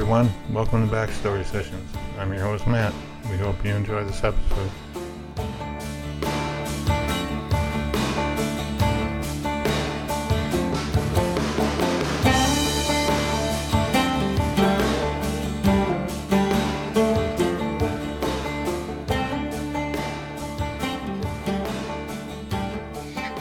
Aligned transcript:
everyone. 0.00 0.30
Welcome 0.50 0.88
to 0.88 0.94
Backstory 0.94 1.44
Sessions. 1.44 1.92
I'm 2.18 2.32
your 2.32 2.40
host, 2.40 2.66
Matt. 2.66 2.94
We 3.30 3.36
hope 3.36 3.62
you 3.62 3.72
enjoy 3.72 4.02
this 4.04 4.24
episode. 4.24 4.70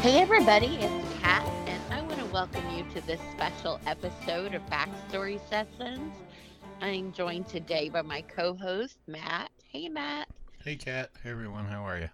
Hey 0.02 0.19
everybody, 0.19 0.75
it's 0.81 1.19
Kat, 1.21 1.49
and 1.67 1.81
I 1.89 2.02
want 2.02 2.19
to 2.19 2.25
welcome 2.25 2.69
you 2.75 2.83
to 2.95 3.07
this 3.07 3.21
special 3.31 3.80
episode 3.85 4.55
of 4.55 4.61
Backstory 4.69 5.39
Sessions. 5.49 6.11
I'm 6.81 7.11
joined 7.11 7.47
today 7.47 7.89
by 7.89 8.01
my 8.01 8.23
co-host 8.23 8.99
Matt. 9.07 9.51
Hey 9.71 9.89
Matt, 9.89 10.27
Hey, 10.63 10.75
Kat. 10.77 11.11
Hey, 11.23 11.31
everyone. 11.31 11.65
How 11.65 11.83
are 11.83 11.97
you? 11.99 12.09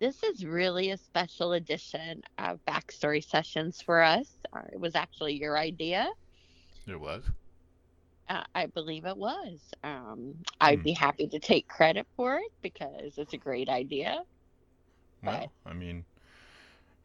this 0.00 0.22
is 0.22 0.44
really 0.44 0.90
a 0.90 0.96
special 0.98 1.52
edition 1.52 2.22
of 2.38 2.60
Backstory 2.66 3.22
Sessions 3.24 3.80
for 3.82 4.02
us. 4.02 4.44
Uh, 4.52 4.62
It 4.72 4.80
was 4.80 4.94
actually 4.94 5.34
your 5.34 5.56
idea. 5.58 6.08
It 6.86 6.96
was. 7.00 7.30
Uh, 8.28 8.42
I 8.54 8.66
believe 8.66 9.04
it 9.06 9.16
was. 9.16 9.72
Um, 9.82 10.42
I'd 10.60 10.82
Hmm. 10.82 10.84
be 10.84 10.92
happy 10.92 11.28
to 11.28 11.38
take 11.38 11.68
credit 11.68 12.06
for 12.16 12.36
it 12.38 12.52
because 12.62 13.18
it's 13.18 13.34
a 13.34 13.38
great 13.38 13.68
idea. 13.68 14.22
Well, 15.22 15.52
I 15.64 15.72
mean, 15.72 16.04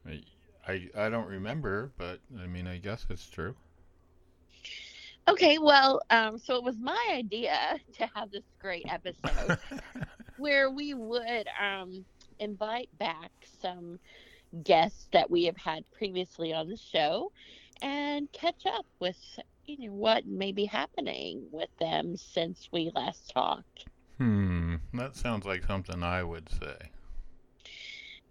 I, 0.05 0.23
I 0.67 0.89
I 0.95 1.09
don't 1.09 1.27
remember, 1.27 1.91
but 1.97 2.21
I 2.39 2.47
mean, 2.47 2.67
I 2.67 2.77
guess 2.77 3.05
it's 3.09 3.29
true. 3.29 3.55
Okay, 5.29 5.57
well, 5.57 6.01
um, 6.09 6.37
so 6.37 6.55
it 6.55 6.63
was 6.63 6.77
my 6.79 7.07
idea 7.11 7.77
to 7.97 8.09
have 8.15 8.31
this 8.31 8.45
great 8.59 8.85
episode. 8.89 9.57
where 10.37 10.69
we 10.69 10.93
would 10.93 11.47
um, 11.59 12.05
invite 12.39 12.89
back 12.97 13.31
some 13.61 13.99
guests 14.63 15.07
that 15.11 15.29
we 15.29 15.45
have 15.45 15.57
had 15.57 15.83
previously 15.91 16.53
on 16.53 16.69
the 16.69 16.77
show 16.77 17.31
and 17.81 18.31
catch 18.31 18.65
up 18.65 18.85
with 18.99 19.17
you 19.65 19.77
know 19.87 19.93
what 19.93 20.25
may 20.25 20.51
be 20.51 20.65
happening 20.65 21.43
with 21.51 21.69
them 21.79 22.15
since 22.15 22.69
we 22.71 22.89
last 22.95 23.29
talked. 23.29 23.85
hmm. 24.17 24.75
That 24.93 25.15
sounds 25.15 25.45
like 25.45 25.65
something 25.65 26.01
I 26.03 26.23
would 26.23 26.49
say. 26.49 26.91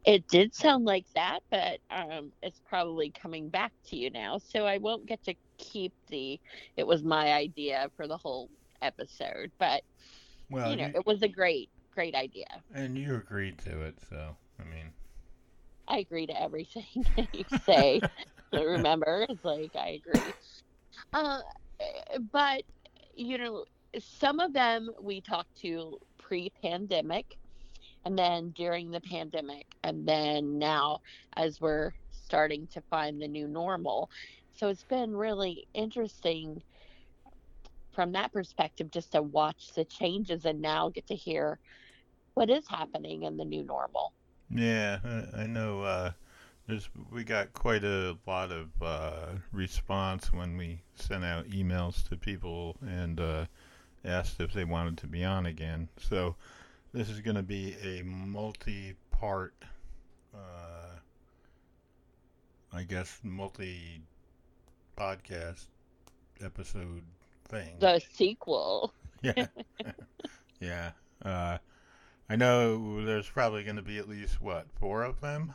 It 0.06 0.26
did 0.28 0.54
sound 0.54 0.84
like 0.86 1.06
that, 1.14 1.40
but 1.50 1.80
um, 1.90 2.32
it's 2.42 2.60
probably 2.64 3.10
coming 3.10 3.50
back 3.50 3.72
to 3.86 3.96
you 3.96 4.10
now, 4.10 4.38
so 4.38 4.66
I 4.66 4.78
won't 4.78 5.06
get 5.06 5.22
to 5.24 5.34
keep 5.58 5.92
the 6.08 6.40
"it 6.76 6.86
was 6.86 7.02
my 7.04 7.32
idea" 7.34 7.90
for 7.96 8.06
the 8.08 8.18
whole 8.18 8.50
episode. 8.82 9.52
But 9.58 9.82
Well, 10.50 10.70
you 10.70 10.76
know, 10.76 10.88
it 10.94 11.06
was 11.06 11.22
a 11.22 11.28
great, 11.28 11.70
great 11.92 12.14
idea. 12.14 12.46
and 12.72 12.98
you 12.98 13.14
agreed 13.14 13.58
to 13.58 13.82
it, 13.82 14.00
so 14.00 14.36
I 14.58 14.64
mean, 14.64 14.92
I 15.88 15.98
agree 15.98 16.26
to 16.26 16.40
everything 16.40 16.86
you 17.32 17.44
say. 17.48 18.04
So 18.54 18.62
remember, 18.64 19.26
it's 19.28 19.44
like 19.44 19.72
I 19.76 20.00
agree. 20.06 20.34
Uh, 21.12 21.40
but 22.32 22.62
you 23.14 23.38
know, 23.38 23.64
some 23.98 24.40
of 24.40 24.52
them 24.52 24.90
we 25.00 25.20
talked 25.20 25.54
to 25.62 25.98
pre-pandemic, 26.18 27.36
and 28.06 28.16
then 28.16 28.50
during 28.50 28.92
the 28.92 29.00
pandemic, 29.00 29.66
and 29.82 30.06
then 30.06 30.60
now 30.60 31.00
as 31.36 31.60
we're 31.60 31.92
starting 32.12 32.68
to 32.68 32.80
find 32.82 33.20
the 33.20 33.26
new 33.26 33.48
normal. 33.48 34.08
So 34.54 34.68
it's 34.68 34.84
been 34.84 35.14
really 35.14 35.66
interesting 35.74 36.62
from 37.92 38.12
that 38.12 38.32
perspective 38.32 38.92
just 38.92 39.10
to 39.12 39.22
watch 39.22 39.72
the 39.74 39.84
changes 39.84 40.44
and 40.44 40.62
now 40.62 40.88
get 40.88 41.08
to 41.08 41.16
hear 41.16 41.58
what 42.34 42.48
is 42.48 42.68
happening 42.68 43.24
in 43.24 43.36
the 43.36 43.44
new 43.44 43.64
normal. 43.64 44.12
yeah, 44.50 45.00
I, 45.36 45.46
know. 45.46 45.82
Uh, 45.82 46.12
there's 46.68 46.88
we 47.10 47.24
got 47.24 47.52
quite 47.54 47.82
a 47.82 48.16
lot 48.24 48.52
of 48.52 48.68
uh, 48.80 49.30
response 49.50 50.32
when 50.32 50.56
we 50.56 50.80
sent 50.94 51.24
out 51.24 51.48
emails 51.48 52.08
to 52.08 52.16
people 52.16 52.76
and 52.86 53.18
uh, 53.18 53.46
asked 54.04 54.40
if 54.40 54.52
they 54.52 54.64
wanted 54.64 54.96
to 54.98 55.08
be 55.08 55.24
on 55.24 55.46
again. 55.46 55.88
So 55.98 56.36
this 56.96 57.10
is 57.10 57.20
going 57.20 57.36
to 57.36 57.42
be 57.42 57.76
a 57.84 58.02
multi-part, 58.02 59.54
uh, 60.34 60.96
I 62.72 62.84
guess, 62.84 63.20
multi-podcast 63.22 64.06
episode 66.42 67.04
thing. 67.48 67.76
The 67.80 68.00
sequel. 68.00 68.94
Yeah. 69.22 69.46
yeah. 70.60 70.92
Uh, 71.22 71.58
I 72.30 72.36
know 72.36 73.04
there's 73.04 73.28
probably 73.28 73.64
going 73.64 73.76
to 73.76 73.82
be 73.82 73.98
at 73.98 74.08
least, 74.08 74.40
what, 74.40 74.66
four 74.78 75.02
of 75.04 75.20
them? 75.20 75.54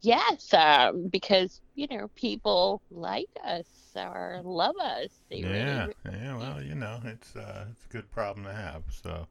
Yes, 0.00 0.52
um, 0.52 1.08
because 1.08 1.60
you 1.74 1.86
know 1.90 2.08
people 2.14 2.82
like 2.90 3.28
us 3.44 3.66
or 3.96 4.40
love 4.44 4.76
us. 4.78 5.20
They 5.30 5.38
Yeah. 5.38 5.86
really, 5.86 5.94
Yeah. 6.04 6.36
Well, 6.36 6.62
you 6.62 6.74
know, 6.74 7.00
it's, 7.04 7.34
uh, 7.36 7.66
it's 7.70 7.84
a 7.86 7.88
good 7.88 8.10
problem 8.10 8.44
to 8.46 8.52
have. 8.52 8.82
So 8.90 9.28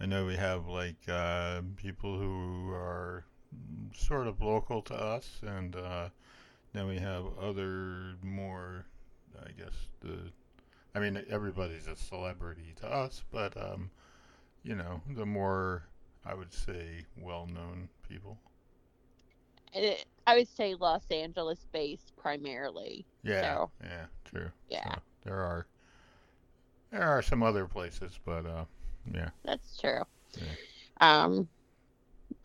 I 0.00 0.06
know 0.06 0.26
we 0.26 0.36
have, 0.36 0.66
like, 0.68 1.08
uh, 1.08 1.60
people 1.76 2.18
who 2.18 2.70
are 2.72 3.24
sort 3.94 4.26
of 4.26 4.40
local 4.40 4.82
to 4.82 4.94
us, 4.94 5.40
and 5.44 5.74
uh, 5.74 6.08
then 6.72 6.86
we 6.86 6.98
have 6.98 7.24
other 7.40 8.14
more, 8.22 8.86
I 9.44 9.50
guess, 9.52 9.74
the. 10.00 10.30
I 10.94 11.00
mean, 11.00 11.22
everybody's 11.30 11.86
a 11.86 11.96
celebrity 11.96 12.74
to 12.80 12.86
us, 12.88 13.22
but 13.30 13.56
um, 13.56 13.90
you 14.62 14.74
know, 14.74 15.00
the 15.14 15.26
more 15.26 15.84
I 16.24 16.34
would 16.34 16.52
say 16.52 17.04
well-known 17.20 17.88
people. 18.08 18.38
I 20.26 20.34
would 20.34 20.48
say 20.48 20.74
Los 20.74 21.04
Angeles 21.10 21.66
based 21.72 22.12
primarily. 22.16 23.04
Yeah, 23.22 23.42
So- 23.42 23.70
yeah, 23.84 24.06
true. 24.24 24.50
Yeah. 24.68 24.94
So 24.94 25.00
there 25.24 25.38
are 25.40 25.66
there 26.90 27.02
are 27.02 27.22
some 27.22 27.42
other 27.42 27.66
places, 27.66 28.18
but 28.24 28.46
uh, 28.46 28.64
yeah, 29.14 29.30
That's 29.44 29.76
true. 29.78 30.02
Yeah. 30.36 30.44
Um, 31.00 31.48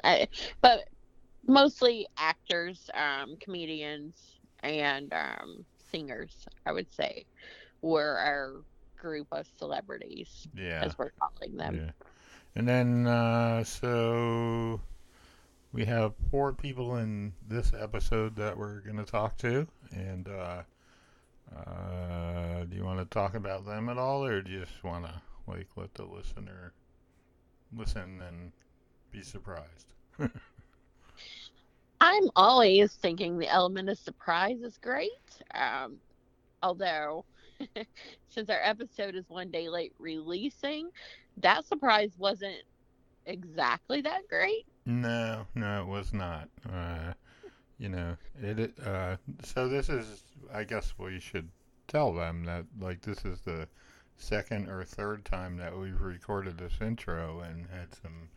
I, 0.03 0.27
but 0.61 0.89
mostly 1.47 2.07
actors, 2.17 2.89
um, 2.93 3.35
comedians, 3.39 4.15
and 4.61 5.13
um, 5.13 5.65
singers. 5.91 6.45
I 6.65 6.71
would 6.71 6.91
say 6.93 7.25
were 7.81 8.17
our 8.17 8.61
group 8.97 9.27
of 9.31 9.45
celebrities, 9.57 10.47
yeah, 10.55 10.81
as 10.83 10.97
we're 10.97 11.11
calling 11.19 11.57
them. 11.57 11.75
yeah. 11.75 11.91
And 12.55 12.67
then 12.67 13.07
uh, 13.07 13.63
so 13.63 14.79
we 15.73 15.85
have 15.85 16.13
four 16.29 16.53
people 16.53 16.97
in 16.97 17.33
this 17.47 17.71
episode 17.77 18.35
that 18.37 18.57
we're 18.57 18.79
gonna 18.81 19.03
talk 19.03 19.37
to, 19.39 19.67
and 19.91 20.27
uh, 20.27 20.61
uh, 21.55 22.63
do 22.65 22.75
you 22.75 22.83
want 22.83 22.99
to 22.99 23.05
talk 23.05 23.35
about 23.35 23.65
them 23.65 23.89
at 23.89 23.97
all, 23.97 24.23
or 24.23 24.41
do 24.41 24.51
you 24.51 24.59
just 24.61 24.83
want 24.83 25.05
to 25.05 25.13
like 25.47 25.67
let 25.75 25.93
the 25.93 26.05
listener 26.05 26.73
listen 27.75 28.21
and 28.27 28.51
be 29.11 29.21
surprised? 29.21 29.93
I'm 32.01 32.29
always 32.35 32.93
thinking 32.93 33.37
the 33.37 33.47
element 33.47 33.89
of 33.89 33.97
surprise 33.97 34.61
is 34.61 34.77
great. 34.77 35.09
Um, 35.55 35.97
although, 36.61 37.23
since 38.29 38.49
our 38.49 38.59
episode 38.61 39.15
is 39.15 39.29
one 39.29 39.49
day 39.49 39.69
late 39.69 39.93
releasing, 39.99 40.89
that 41.37 41.65
surprise 41.65 42.11
wasn't 42.17 42.61
exactly 43.25 44.01
that 44.01 44.27
great. 44.27 44.65
No, 44.85 45.45
no, 45.55 45.81
it 45.81 45.87
was 45.87 46.13
not. 46.13 46.49
Uh, 46.69 47.13
you 47.77 47.89
know, 47.89 48.17
it. 48.41 48.73
Uh, 48.85 49.17
so 49.43 49.67
this 49.67 49.89
is, 49.89 50.23
I 50.53 50.65
guess, 50.65 50.93
we 50.97 51.19
should 51.19 51.49
tell 51.87 52.13
them 52.13 52.43
that 52.45 52.65
like 52.79 53.01
this 53.01 53.23
is 53.23 53.41
the 53.41 53.67
second 54.17 54.69
or 54.69 54.83
third 54.83 55.25
time 55.25 55.57
that 55.57 55.77
we've 55.77 56.01
recorded 56.01 56.57
this 56.57 56.73
intro 56.81 57.41
and 57.41 57.67
had 57.67 57.93
some 58.01 58.29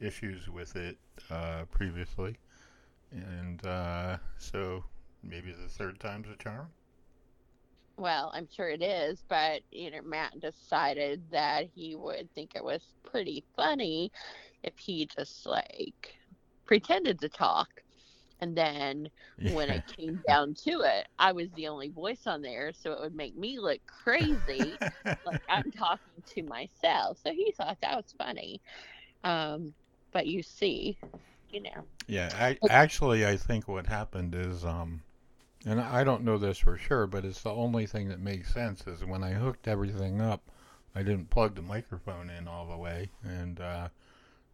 issues 0.00 0.48
with 0.48 0.76
it 0.76 0.96
uh, 1.30 1.64
previously, 1.70 2.36
and 3.12 3.64
uh, 3.66 4.16
so 4.38 4.84
maybe 5.22 5.52
the 5.52 5.68
third 5.68 6.00
time's 6.00 6.28
a 6.28 6.36
charm. 6.36 6.68
Well, 7.96 8.32
I'm 8.34 8.48
sure 8.50 8.68
it 8.68 8.82
is, 8.82 9.22
but 9.28 9.62
you 9.70 9.90
know, 9.90 10.02
Matt 10.02 10.40
decided 10.40 11.22
that 11.30 11.68
he 11.74 11.94
would 11.94 12.32
think 12.34 12.54
it 12.54 12.64
was 12.64 12.82
pretty 13.04 13.44
funny 13.54 14.10
if 14.64 14.76
he 14.78 15.06
just 15.06 15.46
like 15.46 16.16
pretended 16.64 17.20
to 17.20 17.28
talk. 17.28 17.83
And 18.40 18.56
then 18.56 19.08
when 19.42 19.70
it 19.70 19.84
came 19.86 20.22
down 20.28 20.54
to 20.64 20.80
it, 20.82 21.06
I 21.18 21.32
was 21.32 21.50
the 21.52 21.68
only 21.68 21.88
voice 21.90 22.26
on 22.26 22.42
there, 22.42 22.72
so 22.72 22.92
it 22.92 23.00
would 23.00 23.14
make 23.14 23.36
me 23.36 23.58
look 23.60 23.80
crazy. 23.86 24.80
like 25.24 25.42
I'm 25.48 25.70
talking 25.72 26.22
to 26.34 26.42
myself. 26.44 27.18
So 27.18 27.30
he 27.32 27.52
thought 27.56 27.78
that 27.82 27.96
was 27.96 28.14
funny. 28.18 28.62
Um, 29.24 29.74
but 30.12 30.26
you 30.26 30.42
see, 30.42 30.98
you 31.48 31.62
know, 31.62 31.86
Yeah, 32.06 32.32
I, 32.34 32.58
actually, 32.68 33.26
I 33.26 33.36
think 33.36 33.68
what 33.68 33.86
happened 33.86 34.34
is, 34.34 34.64
um, 34.64 35.02
and 35.66 35.80
I 35.80 36.04
don't 36.04 36.24
know 36.24 36.38
this 36.38 36.58
for 36.58 36.76
sure, 36.76 37.06
but 37.06 37.24
it's 37.24 37.42
the 37.42 37.52
only 37.54 37.86
thing 37.86 38.08
that 38.08 38.20
makes 38.20 38.52
sense 38.54 38.86
is 38.86 39.04
when 39.04 39.22
I 39.24 39.32
hooked 39.32 39.68
everything 39.68 40.20
up, 40.20 40.50
I 40.94 41.02
didn't 41.02 41.30
plug 41.30 41.54
the 41.56 41.62
microphone 41.62 42.30
in 42.30 42.48
all 42.48 42.66
the 42.66 42.76
way, 42.76 43.10
and 43.22 43.60
uh, 43.60 43.88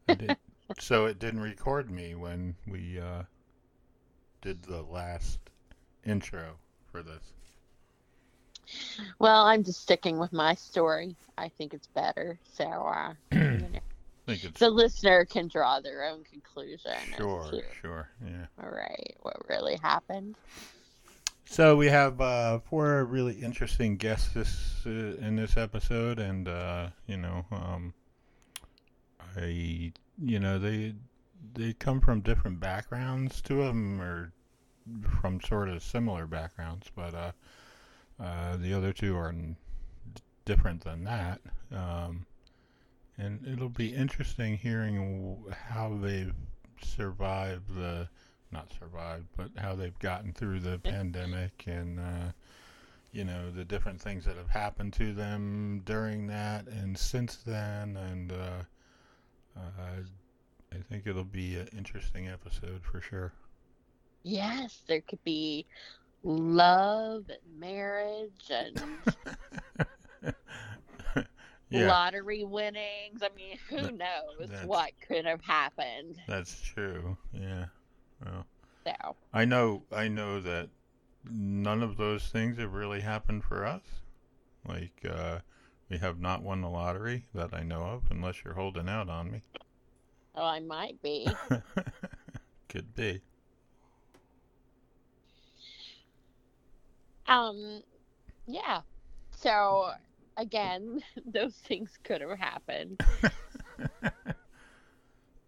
I 0.08 0.14
did, 0.14 0.36
so 0.78 1.06
it 1.06 1.18
didn't 1.18 1.40
record 1.40 1.90
me 1.90 2.14
when 2.14 2.56
we 2.66 3.00
uh, 3.00 3.24
did 4.40 4.62
the 4.62 4.82
last 4.82 5.38
intro 6.04 6.56
for 6.90 7.02
this. 7.02 7.32
Well, 9.18 9.46
I'm 9.46 9.64
just 9.64 9.82
sticking 9.82 10.18
with 10.18 10.32
my 10.32 10.54
story. 10.54 11.16
I 11.36 11.48
think 11.48 11.74
it's 11.74 11.88
better. 11.88 12.38
So, 12.54 12.64
uh, 12.64 13.14
you 13.32 13.58
know, 13.58 13.80
it's 14.26 14.60
the 14.60 14.70
listener 14.70 15.24
can 15.24 15.48
draw 15.48 15.80
their 15.80 16.04
own 16.04 16.24
conclusion. 16.24 16.92
sure, 17.16 17.50
sure, 17.80 18.08
yeah. 18.24 18.46
all 18.62 18.70
right, 18.70 19.16
what 19.22 19.36
really 19.48 19.76
happened. 19.82 20.36
So 21.44 21.74
we 21.74 21.88
have 21.88 22.20
uh, 22.20 22.60
four 22.60 23.04
really 23.06 23.34
interesting 23.34 23.96
guests 23.96 24.28
this 24.34 24.82
uh, 24.86 25.16
in 25.20 25.34
this 25.34 25.56
episode, 25.56 26.20
and 26.20 26.46
uh, 26.46 26.90
you 27.08 27.16
know, 27.16 27.44
um, 27.50 27.92
I 29.36 29.92
you 30.22 30.38
know 30.38 30.60
they 30.60 30.94
they 31.54 31.72
come 31.72 32.00
from 32.00 32.20
different 32.20 32.60
backgrounds. 32.60 33.40
Two 33.40 33.62
of 33.62 33.68
them 33.68 34.00
are 34.00 34.32
from 35.20 35.40
sort 35.40 35.68
of 35.68 35.82
similar 35.82 36.26
backgrounds, 36.26 36.90
but 36.94 37.14
uh, 37.14 37.32
uh, 38.20 38.56
the 38.56 38.72
other 38.72 38.92
two 38.92 39.16
are 39.16 39.28
n- 39.28 39.56
different 40.44 40.82
than 40.82 41.04
that. 41.04 41.40
Um, 41.72 42.26
and 43.18 43.46
it'll 43.46 43.68
be 43.68 43.94
interesting 43.94 44.56
hearing 44.56 44.96
w- 44.96 45.54
how 45.68 45.98
they've 46.00 46.34
survived 46.82 47.74
the 47.74 48.08
not 48.52 48.72
survived, 48.78 49.26
but 49.36 49.50
how 49.56 49.74
they've 49.76 49.98
gotten 50.00 50.32
through 50.32 50.60
the 50.60 50.78
pandemic 50.78 51.64
and 51.66 52.00
uh, 52.00 52.32
you 53.12 53.24
know 53.24 53.50
the 53.50 53.64
different 53.64 54.00
things 54.00 54.24
that 54.24 54.36
have 54.36 54.48
happened 54.48 54.92
to 54.94 55.12
them 55.12 55.82
during 55.84 56.26
that 56.26 56.66
and 56.66 56.96
since 56.96 57.36
then, 57.36 57.96
and 57.96 58.32
uh, 58.32 58.62
uh, 59.56 60.02
I 60.72 60.78
think 60.88 61.06
it'll 61.06 61.24
be 61.24 61.56
an 61.56 61.68
interesting 61.76 62.28
episode 62.28 62.82
for 62.82 63.00
sure. 63.00 63.32
Yes, 64.22 64.82
there 64.86 65.00
could 65.00 65.22
be 65.24 65.66
love 66.22 67.24
and 67.28 67.58
marriage 67.60 68.50
and 68.50 68.80
yeah, 71.70 71.88
lottery 71.88 72.44
winnings. 72.44 73.22
I 73.22 73.28
mean, 73.34 73.58
who 73.68 73.76
That- 73.76 73.94
knows 73.94 74.50
what 74.66 74.90
could 75.06 75.24
have 75.24 75.40
happened? 75.42 76.16
that's 76.28 76.60
true. 76.60 77.16
Yeah. 77.32 77.66
Well, 78.24 78.46
So, 78.86 79.16
I 79.32 79.44
know 79.44 79.82
I 79.90 80.08
know 80.08 80.40
that 80.40 80.68
none 81.24 81.82
of 81.82 81.96
those 81.96 82.28
things 82.28 82.58
have 82.58 82.72
really 82.74 83.00
happened 83.00 83.44
for 83.44 83.64
us. 83.64 83.82
Like 84.66 85.04
uh, 85.08 85.38
we 85.88 85.98
have 85.98 86.20
not 86.20 86.42
won 86.42 86.60
the 86.60 86.68
lottery 86.68 87.26
that 87.34 87.54
I 87.54 87.62
know 87.62 87.82
of, 87.82 88.02
unless 88.10 88.44
you're 88.44 88.54
holding 88.54 88.88
out 88.88 89.08
on 89.08 89.30
me. 89.32 89.42
Oh, 90.34 90.44
I 90.44 90.60
might 90.60 91.00
be. 91.02 91.28
Could 92.68 92.94
be. 92.94 93.20
Um, 97.26 97.82
yeah. 98.46 98.80
So 99.30 99.90
again, 100.36 101.00
those 101.26 101.54
things 101.54 101.98
could 102.04 102.20
have 102.20 102.38
happened. 102.38 103.00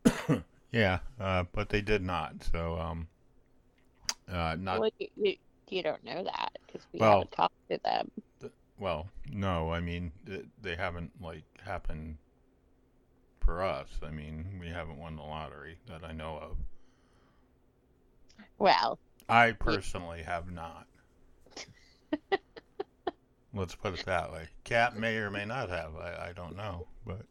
yeah, 0.72 0.98
uh, 1.20 1.44
but 1.52 1.68
they 1.68 1.80
did 1.80 2.02
not. 2.02 2.34
So 2.52 2.78
um, 2.78 3.08
uh, 4.30 4.56
not 4.58 4.80
well, 4.80 4.90
you, 4.98 5.08
you, 5.16 5.36
you 5.68 5.82
don't 5.82 6.04
know 6.04 6.22
that 6.24 6.52
because 6.66 6.86
we 6.92 7.00
Well- 7.00 7.12
haven't 7.12 7.32
talked 7.32 7.54
to 7.70 7.78
them. 7.84 8.10
well. 8.78 9.08
No, 9.32 9.70
I 9.72 9.80
mean 9.80 10.12
th- 10.26 10.46
they 10.60 10.76
haven't 10.76 11.10
like 11.20 11.44
happened 11.64 12.18
for 13.44 13.62
us. 13.62 13.88
I 14.02 14.10
mean 14.10 14.58
we 14.60 14.68
haven't 14.68 14.98
won 14.98 15.16
the 15.16 15.22
lottery 15.22 15.78
that 15.88 16.04
I 16.04 16.12
know 16.12 16.38
of. 16.38 16.56
Well, 18.58 18.98
I 19.28 19.52
personally 19.52 20.22
have 20.22 20.50
not. 20.50 20.86
Let's 23.54 23.74
put 23.74 23.98
it 23.98 24.06
that 24.06 24.32
way. 24.32 24.48
Kat 24.64 24.96
may 24.96 25.16
or 25.16 25.30
may 25.30 25.44
not 25.44 25.68
have. 25.68 25.94
I, 25.96 26.28
I 26.28 26.32
don't 26.32 26.56
know, 26.56 26.86
but 27.06 27.22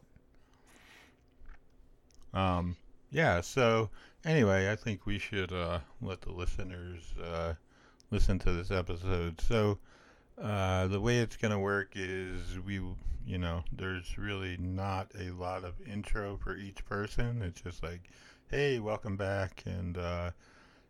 um, 2.38 2.76
yeah. 3.10 3.40
So 3.40 3.90
anyway, 4.24 4.70
I 4.70 4.76
think 4.76 5.06
we 5.06 5.18
should 5.18 5.52
uh, 5.52 5.80
let 6.00 6.20
the 6.20 6.32
listeners 6.32 7.02
uh, 7.22 7.54
listen 8.10 8.38
to 8.40 8.52
this 8.52 8.70
episode. 8.70 9.40
So 9.40 9.78
uh, 10.42 10.88
the 10.88 11.00
way 11.00 11.18
it's 11.18 11.36
gonna 11.36 11.58
work 11.58 11.92
is 11.94 12.58
we, 12.66 12.80
you 13.24 13.38
know, 13.38 13.62
there's 13.72 14.18
really 14.18 14.56
not 14.58 15.08
a 15.18 15.30
lot 15.30 15.64
of 15.64 15.74
intro 15.86 16.36
for 16.36 16.56
each 16.56 16.84
person. 16.84 17.42
It's 17.42 17.60
just 17.60 17.82
like, 17.82 18.10
hey, 18.50 18.80
welcome 18.80 19.16
back, 19.16 19.62
and 19.66 19.96
uh, 19.96 20.32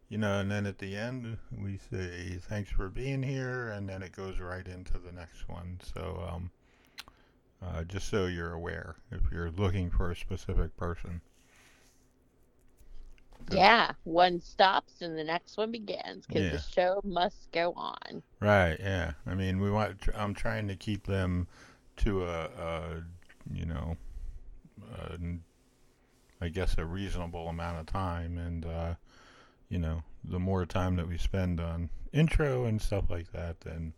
you 0.09 0.17
know, 0.17 0.41
and 0.41 0.51
then 0.51 0.65
at 0.67 0.79
the 0.79 0.97
end 0.97 1.37
we 1.57 1.79
say 1.91 2.39
thanks 2.41 2.71
for 2.71 2.89
being 2.89 3.23
here, 3.23 3.69
and 3.69 3.89
then 3.89 4.03
it 4.03 4.13
goes 4.13 4.41
right 4.41 4.67
into 4.67 4.99
the 4.99 5.13
next 5.13 5.49
one. 5.49 5.79
So, 5.95 6.25
um, 6.31 6.51
uh, 7.63 7.85
just 7.85 8.09
so 8.09 8.27
you're 8.27 8.53
aware, 8.55 8.97
if 9.11 9.21
you're 9.31 9.51
looking 9.51 9.91
for 9.91 10.11
a 10.11 10.17
specific 10.17 10.77
person. 10.77 11.21
Yeah, 13.51 13.93
one 14.05 14.41
stops 14.41 15.03
and 15.03 15.17
the 15.19 15.25
next 15.25 15.57
one 15.57 15.71
begins 15.73 16.27
because 16.27 16.45
Yeah. 16.45 16.51
the 16.51 16.59
show 16.59 17.01
must 17.05 17.51
go 17.53 17.73
on. 17.77 18.23
right? 18.41 18.77
Yeah, 18.81 19.13
I 19.27 19.35
mean, 19.35 19.61
we 19.61 19.71
want. 19.71 20.09
I'm 20.15 20.35
trying 20.35 20.69
to 20.69 20.77
keep 20.77 21.07
them 21.07 21.47
to 21.99 22.25
a, 22.25 22.45
a 22.45 23.05
you 23.53 23.67
know, 23.67 23.97
a, 24.95 25.19
I 26.41 26.49
guess 26.49 26.77
a 26.79 26.85
reasonable 26.85 27.49
amount 27.49 27.81
of 27.81 27.87
time, 27.87 28.39
and 28.39 28.65
uh, 28.65 28.95
you 29.69 29.79
know, 29.79 30.03
the 30.25 30.39
more 30.41 30.67
time 30.67 30.97
that 30.97 31.09
we 31.09 31.19
spend 31.19 31.61
on 31.61 31.91
intro 32.13 32.65
and 32.65 32.81
stuff 32.81 33.05
like 33.11 33.33
that, 33.33 33.61
then 33.61 33.93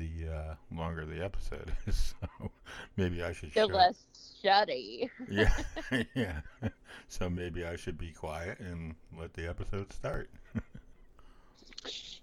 the 0.00 0.32
uh, 0.32 0.54
longer 0.74 1.04
the 1.04 1.22
episode 1.22 1.72
is. 1.86 2.14
So 2.40 2.50
maybe 2.96 3.22
I 3.22 3.32
should. 3.32 3.52
The 3.52 3.60
shut- 3.60 3.72
less 3.72 4.06
shutty. 4.42 5.10
Yeah, 5.28 5.52
yeah. 6.14 6.40
So 7.08 7.28
maybe 7.28 7.64
I 7.64 7.76
should 7.76 7.98
be 7.98 8.10
quiet 8.10 8.58
and 8.60 8.94
let 9.18 9.34
the 9.34 9.48
episode 9.48 9.92
start. 9.92 10.30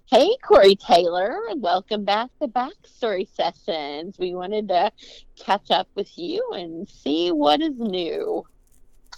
Hey, 0.06 0.36
Corey 0.42 0.74
Taylor, 0.76 1.38
welcome 1.56 2.04
back 2.04 2.30
to 2.40 2.48
Backstory 2.48 3.28
Sessions. 3.34 4.18
We 4.18 4.34
wanted 4.34 4.68
to 4.68 4.90
catch 5.36 5.70
up 5.70 5.88
with 5.94 6.16
you 6.16 6.42
and 6.54 6.88
see 6.88 7.30
what 7.30 7.60
is 7.60 7.78
new. 7.78 8.44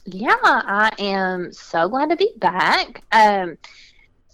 Yeah, 0.07 0.35
I 0.43 0.90
am 0.99 1.52
so 1.52 1.88
glad 1.88 2.11
to 2.11 2.17
be 2.17 2.33
back. 2.38 3.05
Um, 3.12 3.57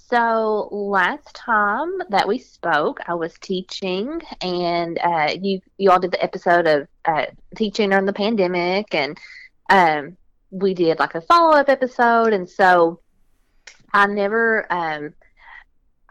so 0.08 0.68
last 0.70 1.34
time 1.34 1.90
that 2.10 2.28
we 2.28 2.38
spoke, 2.38 3.00
I 3.06 3.14
was 3.14 3.34
teaching, 3.40 4.22
and 4.40 4.98
uh, 4.98 5.34
you 5.40 5.60
you 5.78 5.90
all 5.90 5.98
did 5.98 6.12
the 6.12 6.22
episode 6.22 6.66
of 6.66 6.88
uh, 7.04 7.26
teaching 7.56 7.90
during 7.90 8.06
the 8.06 8.12
pandemic, 8.12 8.94
and 8.94 9.18
um, 9.68 10.16
we 10.50 10.74
did 10.74 10.98
like 10.98 11.14
a 11.14 11.20
follow 11.20 11.56
up 11.56 11.68
episode, 11.68 12.32
and 12.32 12.48
so 12.48 13.00
I 13.92 14.06
never 14.06 14.72
um, 14.72 15.14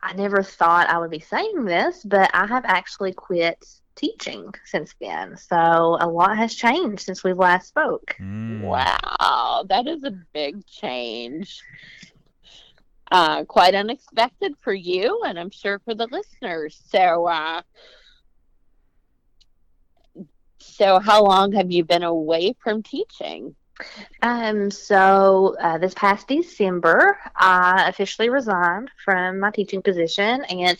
I 0.03 0.13
never 0.13 0.43
thought 0.43 0.89
I 0.89 0.99
would 0.99 1.11
be 1.11 1.19
saying 1.19 1.65
this, 1.65 2.03
but 2.03 2.29
I 2.33 2.47
have 2.47 2.65
actually 2.65 3.13
quit 3.13 3.65
teaching 3.95 4.53
since 4.65 4.93
then. 4.99 5.37
So 5.37 5.97
a 5.99 6.07
lot 6.07 6.37
has 6.37 6.53
changed 6.53 7.03
since 7.03 7.23
we 7.23 7.33
last 7.33 7.69
spoke. 7.69 8.15
Mm. 8.19 8.61
Wow, 8.61 9.65
that 9.69 9.87
is 9.87 10.03
a 10.03 10.11
big 10.33 10.65
change. 10.67 11.61
Uh, 13.11 13.43
quite 13.45 13.75
unexpected 13.75 14.53
for 14.61 14.73
you, 14.73 15.21
and 15.25 15.37
I'm 15.37 15.51
sure 15.51 15.79
for 15.85 15.93
the 15.93 16.07
listeners. 16.11 16.81
So, 16.89 17.27
uh, 17.27 17.61
so 20.57 20.99
how 20.99 21.23
long 21.23 21.51
have 21.51 21.71
you 21.71 21.83
been 21.85 22.03
away 22.03 22.55
from 22.63 22.81
teaching? 22.81 23.55
Um, 24.21 24.71
so 24.71 25.55
uh, 25.61 25.77
this 25.77 25.93
past 25.93 26.27
December, 26.27 27.17
I 27.35 27.87
officially 27.89 28.29
resigned 28.29 28.89
from 29.03 29.39
my 29.39 29.51
teaching 29.51 29.81
position, 29.81 30.43
and 30.45 30.77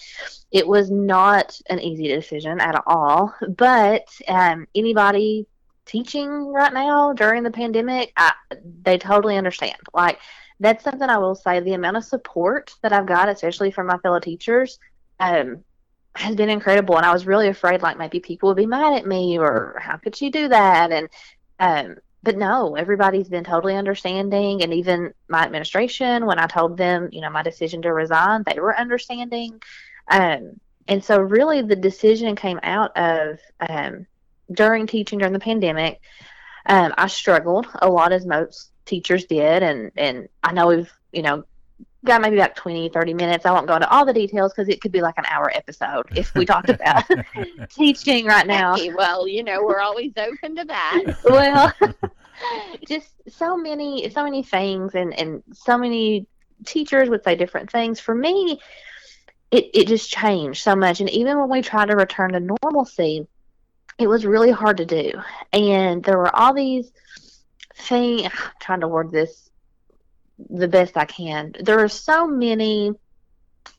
it 0.51 0.67
was 0.67 0.89
not 0.89 1.59
an 1.69 1.79
easy 1.79 2.07
decision 2.07 2.59
at 2.59 2.81
all. 2.87 3.33
But 3.47 4.07
um, 4.27 4.67
anybody 4.73 5.45
teaching 5.85 6.47
right 6.47 6.73
now 6.73 7.13
during 7.13 7.43
the 7.43 7.51
pandemic, 7.51 8.11
I, 8.17 8.33
they 8.81 8.97
totally 8.97 9.37
understand. 9.37 9.77
Like 9.93 10.19
that's 10.59 10.83
something 10.83 11.09
I 11.09 11.17
will 11.17 11.35
say. 11.35 11.59
The 11.59 11.73
amount 11.73 11.97
of 11.97 12.03
support 12.03 12.73
that 12.81 12.93
I've 12.93 13.05
got, 13.05 13.29
especially 13.29 13.71
from 13.71 13.87
my 13.87 13.97
fellow 13.97 14.19
teachers, 14.19 14.79
um, 15.19 15.63
has 16.15 16.35
been 16.35 16.49
incredible. 16.49 16.97
And 16.97 17.05
I 17.05 17.13
was 17.13 17.27
really 17.27 17.49
afraid, 17.49 17.81
like 17.81 17.97
maybe 17.97 18.19
people 18.19 18.47
would 18.49 18.57
be 18.57 18.65
mad 18.65 18.97
at 18.97 19.05
me, 19.05 19.37
or 19.37 19.77
how 19.81 19.97
could 19.97 20.15
she 20.15 20.29
do 20.29 20.47
that? 20.47 20.91
And 20.91 21.09
um, 21.59 21.97
but 22.25 22.37
no, 22.37 22.75
everybody's 22.75 23.29
been 23.29 23.43
totally 23.43 23.75
understanding, 23.75 24.63
and 24.63 24.73
even 24.73 25.13
my 25.29 25.43
administration, 25.43 26.25
when 26.25 26.39
I 26.39 26.47
told 26.47 26.75
them, 26.75 27.09
you 27.11 27.21
know, 27.21 27.29
my 27.29 27.43
decision 27.43 27.83
to 27.83 27.93
resign, 27.93 28.43
they 28.45 28.59
were 28.59 28.75
understanding. 28.75 29.61
Um, 30.09 30.59
and 30.87 31.03
so, 31.03 31.19
really, 31.19 31.61
the 31.61 31.75
decision 31.75 32.35
came 32.35 32.59
out 32.63 32.97
of 32.97 33.39
um, 33.59 34.07
during 34.51 34.87
teaching 34.87 35.19
during 35.19 35.33
the 35.33 35.39
pandemic. 35.39 36.01
Um, 36.65 36.95
I 36.97 37.07
struggled 37.07 37.67
a 37.79 37.89
lot, 37.89 38.11
as 38.11 38.25
most 38.25 38.71
teachers 38.85 39.25
did, 39.25 39.63
and 39.63 39.91
and 39.95 40.29
I 40.43 40.53
know 40.53 40.67
we've 40.67 40.91
you 41.11 41.21
know 41.21 41.43
got 42.05 42.21
maybe 42.21 42.37
about 42.37 42.55
20, 42.55 42.89
30 42.89 43.13
minutes. 43.13 43.45
I 43.45 43.51
won't 43.51 43.67
go 43.67 43.75
into 43.75 43.89
all 43.89 44.05
the 44.05 44.13
details 44.13 44.53
because 44.53 44.69
it 44.69 44.79
could 44.79 44.91
be 44.91 45.01
like 45.01 45.17
an 45.17 45.25
hour 45.25 45.51
episode 45.53 46.05
if 46.15 46.33
we 46.35 46.45
talked 46.45 46.69
about 46.69 47.03
teaching 47.69 48.25
right 48.25 48.47
now. 48.47 48.75
Hey, 48.75 48.93
well, 48.93 49.27
you 49.27 49.43
know, 49.43 49.63
we're 49.63 49.81
always 49.81 50.13
open 50.15 50.55
to 50.55 50.65
that. 50.65 51.17
well, 51.25 51.73
just 52.87 53.09
so 53.27 53.57
many, 53.57 54.09
so 54.09 54.23
many 54.23 54.43
things, 54.43 54.95
and 54.95 55.13
and 55.19 55.43
so 55.51 55.77
many 55.77 56.27
teachers 56.65 57.09
would 57.09 57.23
say 57.23 57.35
different 57.35 57.71
things. 57.71 57.99
For 57.99 58.15
me, 58.15 58.59
it 59.51 59.69
it 59.73 59.87
just 59.87 60.09
changed 60.09 60.61
so 60.61 60.75
much, 60.75 61.01
and 61.01 61.09
even 61.09 61.39
when 61.39 61.49
we 61.49 61.61
tried 61.61 61.87
to 61.87 61.95
return 61.95 62.33
to 62.33 62.57
normalcy, 62.61 63.27
it 63.97 64.07
was 64.07 64.25
really 64.25 64.51
hard 64.51 64.77
to 64.77 64.85
do, 64.85 65.11
and 65.51 66.03
there 66.03 66.17
were 66.17 66.33
all 66.35 66.53
these 66.53 66.91
things. 67.75 68.31
trying 68.59 68.81
to 68.81 68.87
word 68.87 69.11
this 69.11 69.49
the 70.49 70.67
best 70.67 70.97
I 70.97 71.05
can. 71.05 71.53
There 71.59 71.79
are 71.79 71.89
so 71.89 72.27
many 72.27 72.91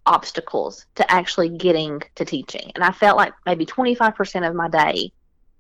obstacles 0.05 0.87
to 0.95 1.11
actually 1.11 1.51
getting 1.51 2.03
to 2.15 2.25
teaching. 2.25 2.73
And 2.75 2.83
I 2.83 2.93
felt 2.93 3.17
like 3.17 3.35
maybe 3.45 3.67
25% 3.67 4.49
of 4.49 4.55
my 4.55 4.69
day 4.69 5.13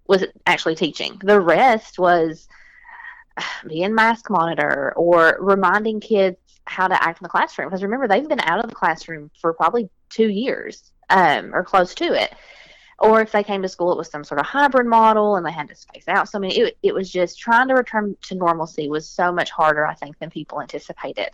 was 0.07 0.25
actually 0.47 0.77
teaching. 0.77 1.21
The 1.23 1.41
rest 1.41 1.99
was 1.99 2.49
being 3.69 3.95
mask 3.95 4.31
monitor 4.31 4.93
or 4.97 5.37
reminding 5.41 6.01
kids 6.01 6.39
how 6.65 6.89
to 6.89 7.03
act 7.03 7.21
in 7.21 7.25
the 7.25 7.29
classroom. 7.29 7.69
Because 7.69 7.83
remember, 7.83 8.09
they've 8.09 8.29
been 8.29 8.41
out 8.41 8.65
of 8.65 8.71
the 8.71 8.77
classroom 8.77 9.31
for 9.41 9.53
probably 9.53 9.89
two 10.09 10.29
years 10.29 10.93
um, 11.11 11.55
or 11.55 11.63
close 11.63 11.95
to 11.97 12.05
it 12.05 12.35
or 12.99 13.21
if 13.21 13.33
they 13.33 13.45
came 13.45 13.63
to 13.63 13.69
school, 13.69 13.93
it 13.93 13.99
was 13.99 14.11
some 14.11 14.25
sort 14.25 14.41
of 14.41 14.47
hybrid 14.47 14.87
model 14.87 15.37
and 15.37 15.45
they 15.45 15.53
had 15.53 15.69
to 15.69 15.75
space 15.75 16.09
out. 16.09 16.29
So, 16.29 16.39
I 16.39 16.41
mean, 16.41 16.53
it, 16.53 16.79
it 16.83 16.95
was 16.95 17.11
just 17.11 17.39
trying 17.39 17.69
to 17.69 17.75
return 17.75 18.17
to 18.23 18.35
normalcy 18.35 18.89
was 18.89 19.07
so 19.07 19.31
much 19.31 19.51
harder, 19.51 19.87
I 19.87 19.95
think, 19.95 20.19
than 20.19 20.31
people 20.31 20.61
anticipated. 20.61 21.31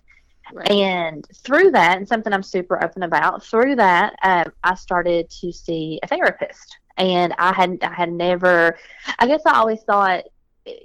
Right. 0.53 0.71
And 0.71 1.27
through 1.35 1.71
that, 1.71 1.99
and 1.99 2.09
something 2.09 2.33
I'm 2.33 2.43
super 2.43 2.83
open 2.83 3.05
about, 3.05 3.45
through 3.45 3.77
that, 3.77 4.15
um, 4.23 4.53
I 4.65 4.75
started 4.75 5.31
to 5.41 5.53
see 5.53 6.01
a 6.03 6.09
therapist. 6.09 6.79
And 6.99 7.33
I 7.39 7.55
had 7.55 7.79
I 7.83 7.95
had 7.95 8.13
never, 8.13 8.77
I 9.19 9.27
guess 9.27 9.43
I 9.47 9.57
always 9.57 9.83
thought 9.83 10.25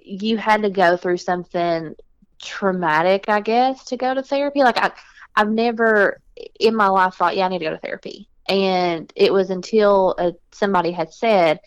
you 0.03 0.37
had 0.37 0.61
to 0.61 0.69
go 0.69 0.95
through 0.95 1.17
something 1.17 1.95
traumatic, 2.41 3.25
I 3.27 3.41
guess, 3.41 3.83
to 3.85 3.97
go 3.97 4.13
to 4.13 4.23
therapy. 4.23 4.59
Like 4.63 4.77
I, 4.77 4.91
I've 5.35 5.49
never 5.49 6.21
in 6.59 6.75
my 6.75 6.87
life 6.87 7.15
thought, 7.15 7.35
yeah, 7.35 7.45
I 7.45 7.49
need 7.49 7.59
to 7.59 7.65
go 7.65 7.71
to 7.71 7.77
therapy. 7.77 8.29
And 8.47 9.11
it 9.15 9.31
was 9.31 9.49
until 9.49 10.15
uh, 10.17 10.31
somebody 10.51 10.91
had 10.91 11.13
said, 11.13 11.59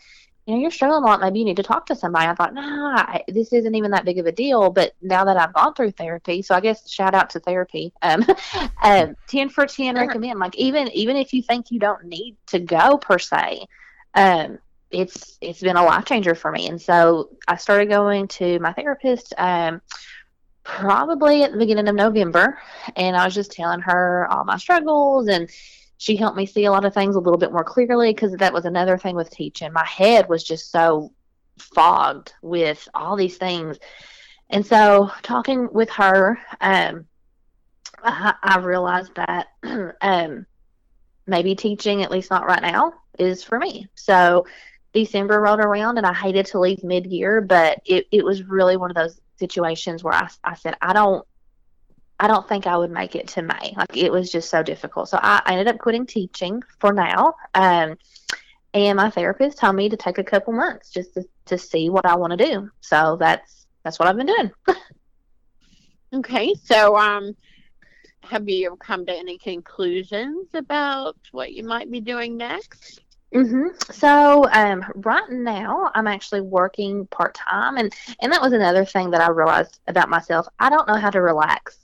you 0.47 0.55
know, 0.55 0.63
you're 0.63 0.71
struggling 0.71 1.03
a 1.03 1.07
lot. 1.07 1.21
Maybe 1.21 1.39
you 1.39 1.45
need 1.45 1.59
to 1.59 1.63
talk 1.63 1.87
to 1.87 1.95
somebody. 1.95 2.27
I 2.27 2.35
thought, 2.35 2.55
nah, 2.55 3.19
this 3.29 3.53
isn't 3.53 3.75
even 3.75 3.91
that 3.93 4.05
big 4.05 4.19
of 4.19 4.27
a 4.27 4.33
deal. 4.33 4.71
But 4.71 4.95
now 5.01 5.25
that 5.25 5.37
I've 5.37 5.53
gone 5.53 5.75
through 5.75 5.93
therapy, 5.93 6.43
so 6.43 6.55
I 6.55 6.61
guess 6.61 6.91
shout 6.91 7.15
out 7.15 7.31
to 7.31 7.41
therapy. 7.41 7.93
Um, 8.03 8.25
um, 8.83 9.17
ten 9.29 9.49
for 9.49 9.67
ten 9.67 9.95
recommend. 9.95 10.39
Like 10.39 10.57
even 10.57 10.89
even 10.89 11.17
if 11.17 11.33
you 11.33 11.43
think 11.43 11.71
you 11.71 11.79
don't 11.79 12.05
need 12.05 12.37
to 12.47 12.59
go 12.59 12.97
per 12.97 13.19
se, 13.19 13.67
um, 14.15 14.59
it's 14.91 15.39
it's 15.41 15.61
been 15.61 15.77
a 15.77 15.85
life 15.85 16.07
changer 16.07 16.35
for 16.35 16.51
me. 16.51 16.69
And 16.69 16.81
so 16.81 17.31
I 17.47 17.57
started 17.57 17.89
going 17.89 18.29
to 18.29 18.59
my 18.59 18.73
therapist. 18.73 19.35
Um, 19.39 19.81
probably 20.63 21.43
at 21.43 21.53
the 21.53 21.59
beginning 21.59 21.89
of 21.89 21.95
November, 21.95 22.59
and 22.97 23.17
I 23.17 23.25
was 23.25 23.35
just 23.35 23.53
telling 23.53 23.81
her 23.81 24.27
all 24.31 24.45
my 24.45 24.57
struggles 24.57 25.29
and 25.29 25.49
she 26.00 26.16
helped 26.16 26.38
me 26.38 26.47
see 26.47 26.64
a 26.64 26.73
lot 26.73 26.87
of 26.87 26.95
things 26.95 27.14
a 27.14 27.19
little 27.21 27.37
bit 27.37 27.52
more 27.52 27.62
clearly 27.62 28.14
because 28.14 28.33
that 28.33 28.54
was 28.54 28.64
another 28.64 28.97
thing 28.97 29.14
with 29.14 29.28
teaching. 29.28 29.71
My 29.71 29.85
head 29.85 30.30
was 30.30 30.42
just 30.42 30.73
so 30.73 31.12
fogged 31.59 32.33
with 32.40 32.88
all 32.95 33.16
these 33.16 33.37
things. 33.37 33.78
And 34.49 34.64
so, 34.64 35.11
talking 35.21 35.69
with 35.71 35.90
her, 35.90 36.38
um, 36.62 37.04
I, 38.02 38.33
I 38.42 38.59
realized 38.61 39.14
that 39.16 39.49
um, 40.00 40.47
maybe 41.26 41.54
teaching, 41.54 42.02
at 42.02 42.11
least 42.11 42.30
not 42.30 42.47
right 42.47 42.62
now, 42.62 42.95
is 43.19 43.45
for 43.45 43.59
me. 43.59 43.87
So, 43.95 44.47
December 44.95 45.38
rolled 45.38 45.61
around 45.61 45.99
and 45.99 46.07
I 46.07 46.14
hated 46.14 46.47
to 46.47 46.61
leave 46.61 46.83
mid 46.83 47.04
year, 47.04 47.42
but 47.42 47.78
it, 47.85 48.07
it 48.11 48.25
was 48.25 48.45
really 48.45 48.78
one 48.78 48.90
of 48.90 48.97
those 48.97 49.21
situations 49.37 50.02
where 50.02 50.14
I, 50.14 50.30
I 50.45 50.54
said, 50.54 50.76
I 50.80 50.95
don't 50.95 51.26
I 52.21 52.27
don't 52.27 52.47
think 52.47 52.67
I 52.67 52.77
would 52.77 52.91
make 52.91 53.17
it 53.17 53.29
to 53.29 53.43
May. 53.43 53.75
Like 53.77 53.97
it 53.97 54.12
was 54.12 54.31
just 54.31 54.50
so 54.50 54.62
difficult. 54.62 55.09
So 55.09 55.19
I, 55.21 55.41
I 55.45 55.53
ended 55.53 55.69
up 55.69 55.79
quitting 55.79 56.07
teaching 56.07 56.62
for 56.79 56.93
now. 56.93 57.35
Um, 57.55 57.97
and 58.75 58.97
my 58.99 59.09
therapist 59.09 59.59
told 59.59 59.75
me 59.75 59.89
to 59.89 59.97
take 59.97 60.19
a 60.19 60.25
couple 60.25 60.53
months 60.53 60.91
just 60.91 61.15
to, 61.15 61.25
to 61.47 61.57
see 61.57 61.89
what 61.89 62.05
I 62.05 62.17
want 62.17 62.33
to 62.33 62.37
do. 62.37 62.71
So 62.81 63.17
that's 63.19 63.67
that's 63.83 63.99
what 63.99 64.07
I've 64.07 64.17
been 64.17 64.27
doing. 64.27 64.50
okay. 66.15 66.55
So 66.62 66.97
um 66.97 67.35
have 68.23 68.49
you 68.49 68.77
come 68.77 69.07
to 69.07 69.12
any 69.12 69.39
conclusions 69.39 70.49
about 70.55 71.17
what 71.33 71.53
you 71.55 71.65
might 71.65 71.91
be 71.91 72.00
doing 72.00 72.37
next? 72.37 73.00
Mm-hmm. 73.35 73.69
So 73.93 74.45
um, 74.51 74.85
right 74.97 75.31
now, 75.31 75.91
I'm 75.95 76.09
actually 76.09 76.41
working 76.41 77.07
part 77.07 77.35
time, 77.35 77.77
and 77.77 77.95
and 78.21 78.33
that 78.33 78.43
was 78.43 78.53
another 78.53 78.85
thing 78.85 79.11
that 79.11 79.21
I 79.21 79.31
realized 79.31 79.79
about 79.87 80.09
myself. 80.09 80.49
I 80.59 80.69
don't 80.69 80.89
know 80.89 80.97
how 80.97 81.11
to 81.11 81.21
relax 81.21 81.79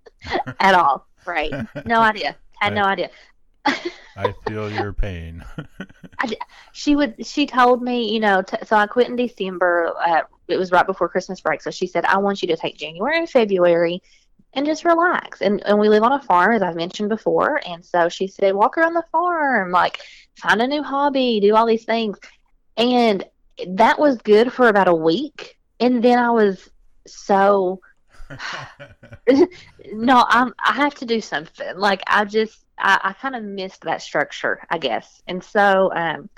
at 0.60 0.74
all. 0.74 1.06
Right? 1.26 1.52
No 1.84 2.00
idea. 2.00 2.36
Had 2.60 2.72
I, 2.72 2.76
no 2.76 2.82
idea. 2.84 3.10
I 4.16 4.32
feel 4.48 4.70
your 4.72 4.94
pain. 4.94 5.44
I, 6.18 6.34
she 6.72 6.96
would. 6.96 7.26
She 7.26 7.46
told 7.46 7.82
me, 7.82 8.10
you 8.10 8.20
know. 8.20 8.40
T- 8.40 8.56
so 8.64 8.76
I 8.76 8.86
quit 8.86 9.08
in 9.08 9.16
December. 9.16 9.92
Uh, 10.00 10.22
it 10.48 10.56
was 10.56 10.72
right 10.72 10.86
before 10.86 11.10
Christmas 11.10 11.42
break. 11.42 11.60
So 11.60 11.70
she 11.70 11.86
said, 11.86 12.06
"I 12.06 12.16
want 12.16 12.40
you 12.40 12.48
to 12.48 12.56
take 12.56 12.78
January 12.78 13.18
and 13.18 13.28
February." 13.28 14.02
and 14.52 14.64
just 14.64 14.86
relax. 14.86 15.42
And 15.42 15.62
and 15.66 15.78
we 15.78 15.90
live 15.90 16.02
on 16.02 16.12
a 16.12 16.22
farm, 16.22 16.54
as 16.54 16.62
I've 16.62 16.76
mentioned 16.76 17.10
before. 17.10 17.60
And 17.66 17.84
so 17.84 18.08
she 18.08 18.26
said, 18.26 18.54
walk 18.54 18.78
around 18.78 18.94
the 18.94 19.04
farm, 19.12 19.70
like 19.70 20.00
find 20.36 20.60
a 20.62 20.66
new 20.66 20.82
hobby, 20.82 21.40
do 21.40 21.54
all 21.54 21.66
these 21.66 21.84
things. 21.84 22.18
And 22.76 23.24
that 23.68 23.98
was 23.98 24.18
good 24.18 24.52
for 24.52 24.68
about 24.68 24.88
a 24.88 24.94
week. 24.94 25.56
And 25.80 26.02
then 26.02 26.18
I 26.18 26.30
was 26.30 26.68
so 27.06 27.80
no, 29.92 30.24
I'm 30.28 30.52
I 30.64 30.72
have 30.72 30.94
to 30.96 31.06
do 31.06 31.20
something. 31.20 31.76
Like 31.76 32.02
I 32.06 32.24
just 32.24 32.64
I, 32.78 33.00
I 33.04 33.12
kind 33.14 33.36
of 33.36 33.44
missed 33.44 33.82
that 33.82 34.02
structure, 34.02 34.60
I 34.70 34.78
guess. 34.78 35.22
And 35.26 35.42
so 35.42 35.92
um 35.94 36.28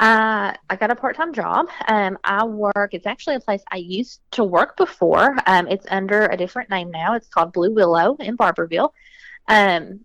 I 0.00 0.56
I 0.70 0.76
got 0.76 0.90
a 0.90 0.96
part 0.96 1.16
time 1.16 1.32
job. 1.32 1.66
Um 1.88 2.18
I 2.24 2.44
work 2.44 2.90
it's 2.92 3.06
actually 3.06 3.36
a 3.36 3.40
place 3.40 3.62
I 3.70 3.76
used 3.78 4.20
to 4.32 4.44
work 4.44 4.76
before. 4.76 5.36
Um 5.46 5.68
it's 5.68 5.86
under 5.90 6.26
a 6.26 6.36
different 6.36 6.70
name 6.70 6.90
now. 6.90 7.14
It's 7.14 7.28
called 7.28 7.52
Blue 7.52 7.74
Willow 7.74 8.16
in 8.20 8.36
Barbourville. 8.36 8.90
Um 9.48 10.00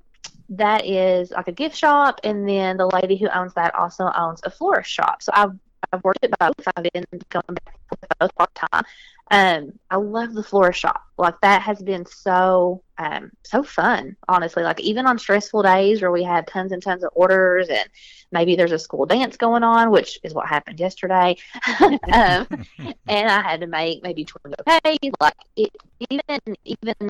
that 0.58 0.86
is 0.86 1.32
like 1.32 1.48
a 1.48 1.52
gift 1.52 1.76
shop, 1.76 2.20
and 2.24 2.48
then 2.48 2.78
the 2.78 2.88
lady 2.88 3.18
who 3.18 3.28
owns 3.30 3.54
that 3.56 3.74
also 3.76 4.12
owns 4.16 4.42
a 4.44 4.50
florist 4.50 4.90
shop. 4.90 5.22
So 5.22 5.32
I've 5.34 5.54
I've 5.92 6.04
worked 6.04 6.24
at 6.24 6.38
both. 6.40 6.68
I've 6.76 6.84
been 6.94 7.06
going 7.30 7.46
back 7.48 7.80
to 7.92 8.08
both 8.20 8.36
part 8.36 8.56
time. 8.56 8.84
Um, 9.32 9.74
I 9.90 9.96
love 9.96 10.34
the 10.34 10.44
florist 10.44 10.80
shop. 10.80 11.02
Like 11.18 11.40
that 11.42 11.62
has 11.62 11.82
been 11.82 12.06
so 12.06 12.84
um 12.98 13.32
so 13.44 13.64
fun, 13.64 14.16
honestly. 14.28 14.64
Like 14.64 14.80
even 14.80 15.08
on 15.08 15.18
stressful 15.18 15.64
days 15.64 16.02
where 16.02 16.12
we 16.12 16.24
had 16.24 16.48
tons 16.48 16.72
and 16.72 16.82
tons 16.82 17.04
of 17.04 17.12
orders 17.14 17.70
and 17.70 17.88
maybe 18.32 18.56
there's 18.56 18.72
a 18.72 18.80
school 18.80 19.06
dance 19.06 19.38
going 19.38 19.64
on, 19.64 19.92
which 19.92 20.20
is 20.24 20.34
what 20.34 20.48
happened 20.48 20.80
yesterday. 20.80 21.36
um, 21.82 21.98
and 23.08 23.30
I 23.30 23.42
had 23.42 23.62
to 23.62 23.68
make 23.68 24.04
maybe 24.04 24.26
twenty 24.26 24.56
okay. 24.68 24.98
Like 25.20 25.36
it, 25.56 25.72
even 26.10 26.56
even 26.66 27.10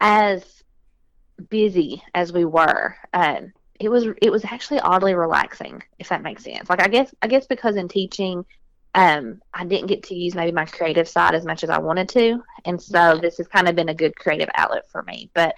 as 0.00 0.62
busy 1.48 2.02
as 2.14 2.32
we 2.32 2.44
were, 2.44 2.96
um, 3.12 3.52
it 3.80 3.88
was 3.88 4.06
it 4.22 4.30
was 4.30 4.44
actually 4.44 4.80
oddly 4.80 5.14
relaxing, 5.14 5.82
if 5.98 6.08
that 6.08 6.22
makes 6.22 6.44
sense. 6.44 6.70
Like 6.70 6.82
I 6.82 6.88
guess 6.88 7.14
I 7.22 7.26
guess 7.26 7.46
because 7.46 7.76
in 7.76 7.88
teaching, 7.88 8.44
um, 8.94 9.42
I 9.52 9.64
didn't 9.64 9.88
get 9.88 10.04
to 10.04 10.14
use 10.14 10.34
maybe 10.34 10.52
my 10.52 10.64
creative 10.64 11.08
side 11.08 11.34
as 11.34 11.44
much 11.44 11.64
as 11.64 11.70
I 11.70 11.78
wanted 11.78 12.08
to, 12.10 12.42
and 12.64 12.80
so 12.80 13.18
this 13.20 13.38
has 13.38 13.48
kind 13.48 13.68
of 13.68 13.74
been 13.74 13.88
a 13.88 13.94
good 13.94 14.16
creative 14.16 14.48
outlet 14.54 14.88
for 14.90 15.02
me. 15.02 15.30
But 15.34 15.56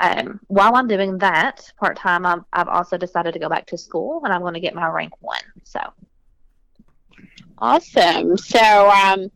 um, 0.00 0.40
while 0.46 0.76
I'm 0.76 0.88
doing 0.88 1.18
that 1.18 1.70
part 1.78 1.96
time, 1.96 2.24
I've, 2.52 2.68
also 2.68 2.96
decided 2.96 3.32
to 3.32 3.38
go 3.38 3.48
back 3.48 3.66
to 3.66 3.78
school, 3.78 4.22
and 4.24 4.32
I'm 4.32 4.42
going 4.42 4.54
to 4.54 4.60
get 4.60 4.74
my 4.74 4.86
rank 4.88 5.12
one. 5.20 5.38
So 5.64 5.80
awesome. 7.58 8.36
So 8.36 8.90
um, 8.90 9.30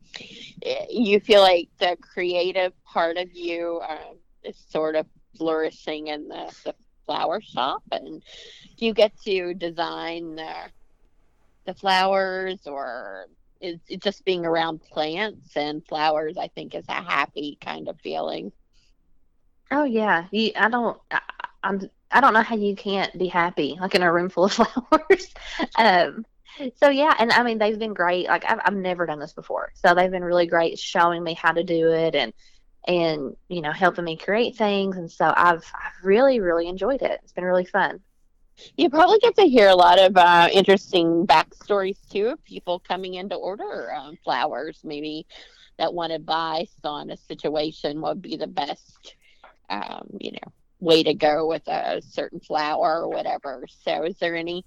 you 0.88 1.20
feel 1.20 1.40
like 1.40 1.68
the 1.78 1.96
creative 2.00 2.72
part 2.84 3.16
of 3.16 3.32
you 3.32 3.80
uh, 3.86 4.14
is 4.44 4.56
sort 4.68 4.94
of 4.94 5.06
flourishing 5.36 6.08
in 6.08 6.28
the, 6.28 6.54
the 6.64 6.74
flower 7.06 7.40
shop 7.40 7.82
and 7.90 8.22
you 8.78 8.92
get 8.94 9.12
to 9.22 9.54
design 9.54 10.36
the, 10.36 10.54
the 11.66 11.74
flowers 11.74 12.60
or 12.66 13.26
is 13.60 13.78
it 13.88 14.02
just 14.02 14.24
being 14.24 14.44
around 14.44 14.80
plants 14.82 15.56
and 15.56 15.86
flowers 15.86 16.36
i 16.38 16.48
think 16.48 16.74
is 16.74 16.84
a 16.88 17.02
happy 17.02 17.58
kind 17.60 17.88
of 17.88 18.00
feeling 18.00 18.52
oh 19.70 19.84
yeah 19.84 20.26
you, 20.30 20.52
i 20.56 20.68
don't 20.68 20.98
I, 21.10 21.20
i'm 21.62 21.80
I 22.12 22.20
don't 22.20 22.34
know 22.34 22.42
how 22.42 22.56
you 22.56 22.76
can't 22.76 23.16
be 23.18 23.26
happy 23.26 23.78
like 23.80 23.94
in 23.94 24.02
a 24.02 24.12
room 24.12 24.28
full 24.28 24.44
of 24.44 24.52
flowers. 24.52 25.34
um, 25.76 26.24
so 26.76 26.90
yeah, 26.90 27.14
and 27.18 27.32
I 27.32 27.42
mean 27.42 27.58
they've 27.58 27.78
been 27.78 27.94
great. 27.94 28.26
Like 28.26 28.44
I've 28.48 28.60
I've 28.64 28.74
never 28.74 29.06
done 29.06 29.18
this 29.18 29.32
before, 29.32 29.72
so 29.74 29.94
they've 29.94 30.10
been 30.10 30.24
really 30.24 30.46
great 30.46 30.78
showing 30.78 31.22
me 31.22 31.34
how 31.34 31.52
to 31.52 31.64
do 31.64 31.90
it 31.90 32.14
and 32.14 32.32
and 32.86 33.36
you 33.48 33.60
know 33.60 33.72
helping 33.72 34.04
me 34.04 34.16
create 34.16 34.56
things. 34.56 34.96
And 34.96 35.10
so 35.10 35.32
I've 35.36 35.64
I've 35.74 36.04
really 36.04 36.40
really 36.40 36.68
enjoyed 36.68 37.02
it. 37.02 37.20
It's 37.22 37.32
been 37.32 37.44
really 37.44 37.64
fun. 37.64 38.00
You 38.76 38.90
probably 38.90 39.18
get 39.18 39.36
to 39.36 39.46
hear 39.46 39.68
a 39.68 39.74
lot 39.74 39.98
of 39.98 40.16
uh, 40.16 40.48
interesting 40.52 41.26
backstories 41.26 41.98
too 42.10 42.28
of 42.28 42.44
people 42.44 42.80
coming 42.80 43.14
in 43.14 43.30
to 43.30 43.34
order 43.34 43.92
um, 43.94 44.16
flowers, 44.22 44.80
maybe 44.84 45.26
that 45.78 45.94
want 45.94 46.12
advice 46.12 46.74
on 46.84 47.10
a 47.10 47.16
situation 47.16 48.00
what 48.00 48.16
would 48.16 48.22
be 48.22 48.36
the 48.36 48.46
best, 48.46 49.16
um, 49.70 50.06
you 50.20 50.32
know, 50.32 50.52
way 50.80 51.02
to 51.02 51.14
go 51.14 51.46
with 51.46 51.66
a 51.66 52.02
certain 52.02 52.40
flower 52.40 53.02
or 53.02 53.08
whatever. 53.08 53.64
So, 53.84 54.04
is 54.04 54.18
there 54.18 54.36
any 54.36 54.64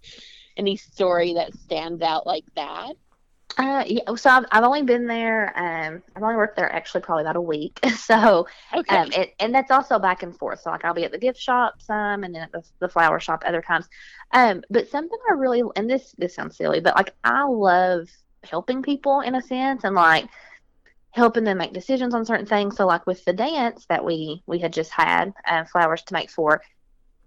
any 0.57 0.77
story 0.77 1.33
that 1.33 1.53
stands 1.53 2.01
out 2.01 2.25
like 2.25 2.45
that? 2.55 2.93
Uh, 3.57 3.85
yeah, 3.87 4.01
so 4.15 4.29
I've, 4.29 4.45
I've 4.51 4.63
only 4.63 4.83
been 4.83 5.07
there. 5.07 5.57
Um, 5.57 6.03
I've 6.15 6.23
only 6.23 6.35
worked 6.35 6.57
there 6.57 6.71
actually 6.71 7.01
probably 7.01 7.23
about 7.23 7.37
a 7.37 7.41
week. 7.41 7.79
So, 7.95 8.47
Okay. 8.73 8.99
um, 8.99 9.11
it, 9.13 9.31
and 9.39 9.55
that's 9.55 9.71
also 9.71 9.97
back 9.97 10.23
and 10.23 10.37
forth. 10.37 10.59
So 10.61 10.69
like 10.71 10.83
I'll 10.85 10.93
be 10.93 11.05
at 11.05 11.11
the 11.11 11.17
gift 11.17 11.39
shop 11.39 11.75
some, 11.79 12.23
and 12.23 12.35
then 12.35 12.43
at 12.43 12.51
the, 12.51 12.63
the 12.79 12.89
flower 12.89 13.19
shop 13.19 13.43
other 13.45 13.61
times. 13.61 13.87
Um, 14.31 14.61
but 14.69 14.89
something 14.89 15.17
I 15.29 15.33
really 15.35 15.63
and 15.75 15.89
this 15.89 16.13
this 16.17 16.35
sounds 16.35 16.57
silly, 16.57 16.81
but 16.81 16.95
like 16.95 17.15
I 17.23 17.45
love 17.45 18.07
helping 18.43 18.83
people 18.83 19.21
in 19.21 19.35
a 19.35 19.41
sense, 19.41 19.83
and 19.85 19.95
like 19.95 20.25
helping 21.11 21.43
them 21.45 21.57
make 21.59 21.73
decisions 21.73 22.13
on 22.13 22.25
certain 22.25 22.45
things. 22.45 22.75
So 22.77 22.85
like 22.87 23.07
with 23.07 23.23
the 23.25 23.33
dance 23.33 23.85
that 23.89 24.05
we 24.05 24.43
we 24.47 24.59
had 24.59 24.73
just 24.73 24.91
had 24.91 25.33
uh, 25.47 25.65
flowers 25.65 26.03
to 26.03 26.13
make 26.13 26.29
for, 26.29 26.61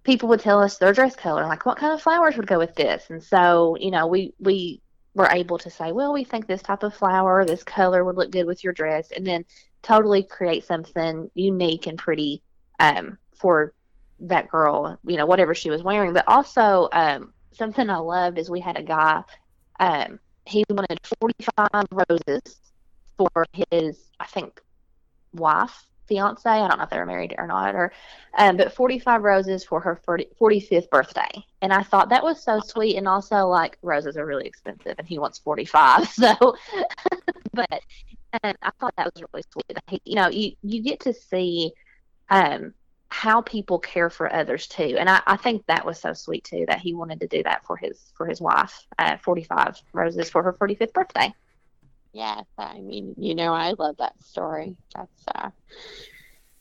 people 0.05 0.29
would 0.31 0.41
tell 0.41 0.63
us 0.63 0.79
their 0.79 0.93
dress 0.93 1.17
color, 1.17 1.45
like 1.47 1.67
what 1.67 1.79
kind 1.79 1.95
of 1.95 2.03
flowers 2.03 2.37
would 2.37 2.47
go 2.47 2.59
with 2.59 2.75
this, 2.75 3.11
and 3.11 3.23
so 3.23 3.77
you 3.81 3.91
know 3.91 4.07
we 4.09 4.35
we 4.41 4.83
were 5.19 5.29
able 5.31 5.59
to 5.59 5.69
say, 5.69 5.91
well, 5.93 6.13
we 6.13 6.25
think 6.25 6.47
this 6.47 6.63
type 6.63 6.85
of 6.85 6.95
flower, 6.95 7.45
this 7.45 7.65
color 7.65 8.05
would 8.05 8.17
look 8.17 8.31
good 8.31 8.47
with 8.47 8.63
your 8.63 8.73
dress, 8.73 9.11
and 9.11 9.27
then 9.27 9.45
totally 9.83 10.23
create 10.23 10.65
something 10.65 11.29
unique 11.35 11.87
and 11.89 11.99
pretty 11.99 12.41
um, 12.79 13.19
for 13.35 13.75
that 14.21 14.49
girl, 14.49 14.99
you 15.05 15.17
know, 15.17 15.27
whatever 15.27 15.55
she 15.55 15.71
was 15.71 15.83
wearing. 15.83 16.13
But 16.13 16.25
also, 16.29 16.89
um, 16.93 17.35
something 17.53 17.91
I 17.91 17.97
loved 17.97 18.39
is 18.39 18.49
we 18.49 18.61
had 18.61 18.79
a 18.79 18.83
guy, 18.83 19.25
um, 19.81 20.21
he 20.47 20.65
wanted 20.71 20.99
45 21.21 21.87
roses 21.93 22.57
for 23.17 23.45
his, 23.71 23.99
I 24.21 24.27
think, 24.27 24.61
wife, 25.35 25.85
fiance. 26.09 26.49
I 26.49 26.67
don't 26.67 26.79
know 26.79 26.85
if 26.85 26.91
they 26.91 26.99
were 26.99 27.07
married 27.07 27.35
or 27.39 27.47
not, 27.47 27.75
or, 27.75 27.93
um, 28.37 28.57
but 28.57 28.73
45 28.73 29.23
roses 29.23 29.65
for 29.65 29.81
her 29.81 29.97
40, 30.05 30.29
45th 30.41 30.91
birthday. 30.91 31.45
And 31.63 31.73
I 31.73 31.83
thought 31.83 32.09
that 32.11 32.25
was 32.25 32.43
so 32.43 32.61
sweet. 32.61 32.97
And 32.97 33.07
also, 33.07 33.47
like, 33.47 33.79
roses 33.83 34.17
are 34.17 34.27
really 34.27 34.47
expensive, 34.47 34.95
and 34.99 35.07
he 35.07 35.19
wants 35.19 35.39
45. 35.39 36.09
So, 36.19 36.57
but 37.53 37.83
and 38.43 38.57
I 38.63 38.71
thought 38.81 38.95
that 38.97 39.13
was 39.15 39.23
really 39.33 39.45
sweet. 39.53 39.79
He, 39.89 40.01
you 40.05 40.15
know, 40.17 40.29
you 40.29 40.53
you 40.63 40.83
get 40.83 41.01
to 41.01 41.13
see 41.13 41.73
um, 42.31 42.75
how 43.11 43.41
people 43.41 43.79
care 43.79 44.11
for 44.11 44.33
others 44.33 44.67
too, 44.67 44.97
and 44.99 45.09
I, 45.09 45.21
I 45.27 45.37
think 45.37 45.65
that 45.67 45.87
was 45.87 46.01
so 46.01 46.13
sweet 46.13 46.45
too 46.45 46.65
that 46.69 46.81
he 46.81 46.95
wanted 46.95 47.21
to 47.21 47.29
do 47.29 47.43
that 47.45 47.65
for 47.67 47.77
his 47.77 48.13
for 48.17 48.27
his 48.27 48.41
wife. 48.41 48.87
Uh, 48.99 49.17
Forty 49.19 49.45
five 49.45 49.81
roses 49.93 50.31
for 50.31 50.43
her 50.43 50.53
forty 50.53 50.75
fifth 50.75 50.93
birthday. 50.93 51.33
Yes, 52.13 52.47
I 52.59 52.81
mean, 52.81 53.15
you 53.19 53.35
know, 53.35 53.53
I 53.53 53.73
love 53.79 53.97
that 53.99 54.21
story. 54.23 54.77
That's 54.95 55.25
uh 55.35 55.51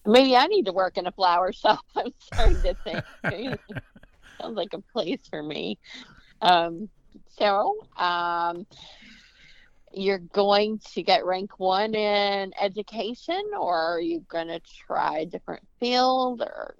maybe 0.05 0.35
I 0.35 0.47
need 0.47 0.65
to 0.65 0.73
work 0.73 0.97
in 0.97 1.07
a 1.07 1.11
flower 1.11 1.51
shop. 1.51 1.79
I'm 1.95 2.11
starting 2.19 2.61
to 2.63 2.75
think. 2.83 3.05
Sounds 4.41 4.55
like 4.55 4.73
a 4.73 4.81
place 4.93 5.21
for 5.29 5.41
me. 5.41 5.79
Um 6.41 6.89
so 7.29 7.75
um 7.97 8.65
you're 9.91 10.19
going 10.19 10.79
to 10.93 11.01
get 11.03 11.25
rank 11.25 11.59
one 11.59 11.95
in 11.95 12.51
education 12.59 13.41
or 13.59 13.75
are 13.95 14.01
you 14.01 14.25
gonna 14.29 14.59
try 14.85 15.19
a 15.19 15.25
different 15.25 15.63
field 15.79 16.41
or 16.41 16.75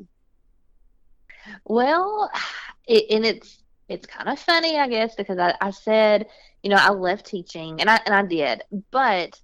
Well, 1.66 2.30
it, 2.88 3.06
and 3.12 3.26
it's 3.26 3.64
it's 3.90 4.06
kind 4.06 4.30
of 4.30 4.40
funny, 4.40 4.78
I 4.78 4.88
guess, 4.88 5.16
because 5.16 5.40
I, 5.40 5.56
I 5.62 5.72
said, 5.72 6.28
you 6.64 6.70
know, 6.70 6.78
I 6.80 6.90
left 6.92 7.26
teaching, 7.26 7.80
and 7.80 7.90
I 7.90 8.00
and 8.06 8.14
I 8.14 8.24
did, 8.24 8.64
but 8.92 9.40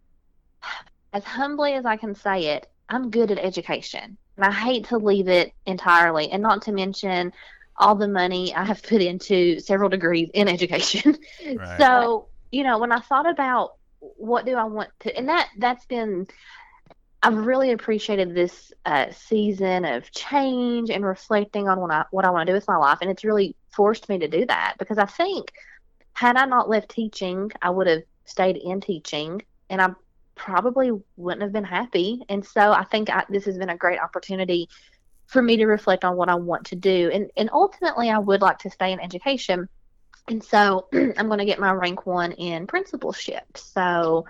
as 1.14 1.24
humbly 1.24 1.74
as 1.74 1.86
I 1.86 1.98
can 1.98 2.16
say 2.16 2.48
it, 2.56 2.68
I'm 2.90 3.10
good 3.10 3.32
at 3.32 3.38
education, 3.38 4.18
and 4.38 4.46
I 4.46 4.52
hate 4.52 4.86
to 4.86 4.98
leave 4.98 5.28
it 5.28 5.54
entirely, 5.66 6.30
and 6.32 6.42
not 6.42 6.64
to 6.64 6.72
mention 6.72 7.32
all 7.78 7.96
the 7.96 8.08
money 8.08 8.54
I 8.54 8.66
have 8.66 8.84
put 8.84 9.02
into 9.02 9.60
several 9.60 9.90
degrees 9.90 10.30
in 10.34 10.48
education. 10.48 11.18
Right. 11.46 11.80
So, 11.80 12.28
you 12.52 12.64
know, 12.64 12.78
when 12.78 12.92
I 12.92 13.00
thought 13.00 13.30
about 13.30 13.74
what 14.00 14.46
do 14.46 14.56
I 14.56 14.64
want 14.64 14.90
to, 15.02 15.16
and 15.16 15.30
that 15.30 15.50
that's 15.58 15.86
been, 15.86 16.28
I've 17.22 17.36
really 17.36 17.72
appreciated 17.72 18.34
this 18.34 18.72
uh, 18.86 19.12
season 19.12 19.86
of 19.86 20.12
change 20.12 20.90
and 20.90 21.06
reflecting 21.06 21.68
on 21.68 21.80
what 21.80 21.92
I 21.92 22.06
what 22.12 22.26
I 22.26 22.30
want 22.30 22.48
to 22.48 22.52
do 22.52 22.56
with 22.56 22.68
my 22.68 22.78
life, 22.78 23.00
and 23.02 23.10
it's 23.10 23.24
really 23.24 23.56
forced 23.72 24.10
me 24.10 24.20
to 24.20 24.28
do 24.28 24.46
that 24.46 24.76
because 24.78 24.98
I 24.98 25.06
think 25.06 25.52
had 26.14 26.38
I 26.38 26.46
not 26.46 26.70
left 26.70 26.90
teaching, 26.90 27.52
I 27.62 27.70
would 27.70 27.88
have 27.88 28.04
stayed 28.26 28.58
in 28.58 28.82
teaching, 28.82 29.42
and 29.70 29.82
I 29.82 29.90
probably 30.36 30.92
wouldn't 31.18 31.42
have 31.42 31.52
been 31.52 31.64
happy. 31.64 32.22
And 32.30 32.46
so 32.46 32.72
I 32.72 32.84
think 32.84 33.10
I, 33.10 33.26
this 33.30 33.46
has 33.46 33.58
been 33.58 33.70
a 33.70 33.78
great 33.78 34.00
opportunity 34.00 34.70
for 35.26 35.42
me 35.42 35.58
to 35.58 35.66
reflect 35.66 36.04
on 36.04 36.16
what 36.16 36.30
I 36.30 36.36
want 36.36 36.68
to 36.68 36.76
do, 36.76 37.10
and 37.12 37.32
and 37.36 37.50
ultimately 37.52 38.10
I 38.10 38.20
would 38.20 38.42
like 38.42 38.60
to 38.60 38.70
stay 38.70 38.92
in 38.92 39.00
education. 39.00 39.68
And 40.28 40.44
so 40.44 40.88
I'm 40.94 41.28
going 41.28 41.40
to 41.40 41.46
get 41.46 41.60
my 41.60 41.72
rank 41.72 42.06
one 42.06 42.32
in 42.34 42.68
principalship. 42.68 43.58
So 43.58 44.26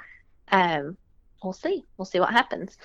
um, 0.51 0.97
we'll 1.43 1.53
see. 1.53 1.83
We'll 1.97 2.05
see 2.05 2.19
what 2.19 2.31
happens. 2.31 2.77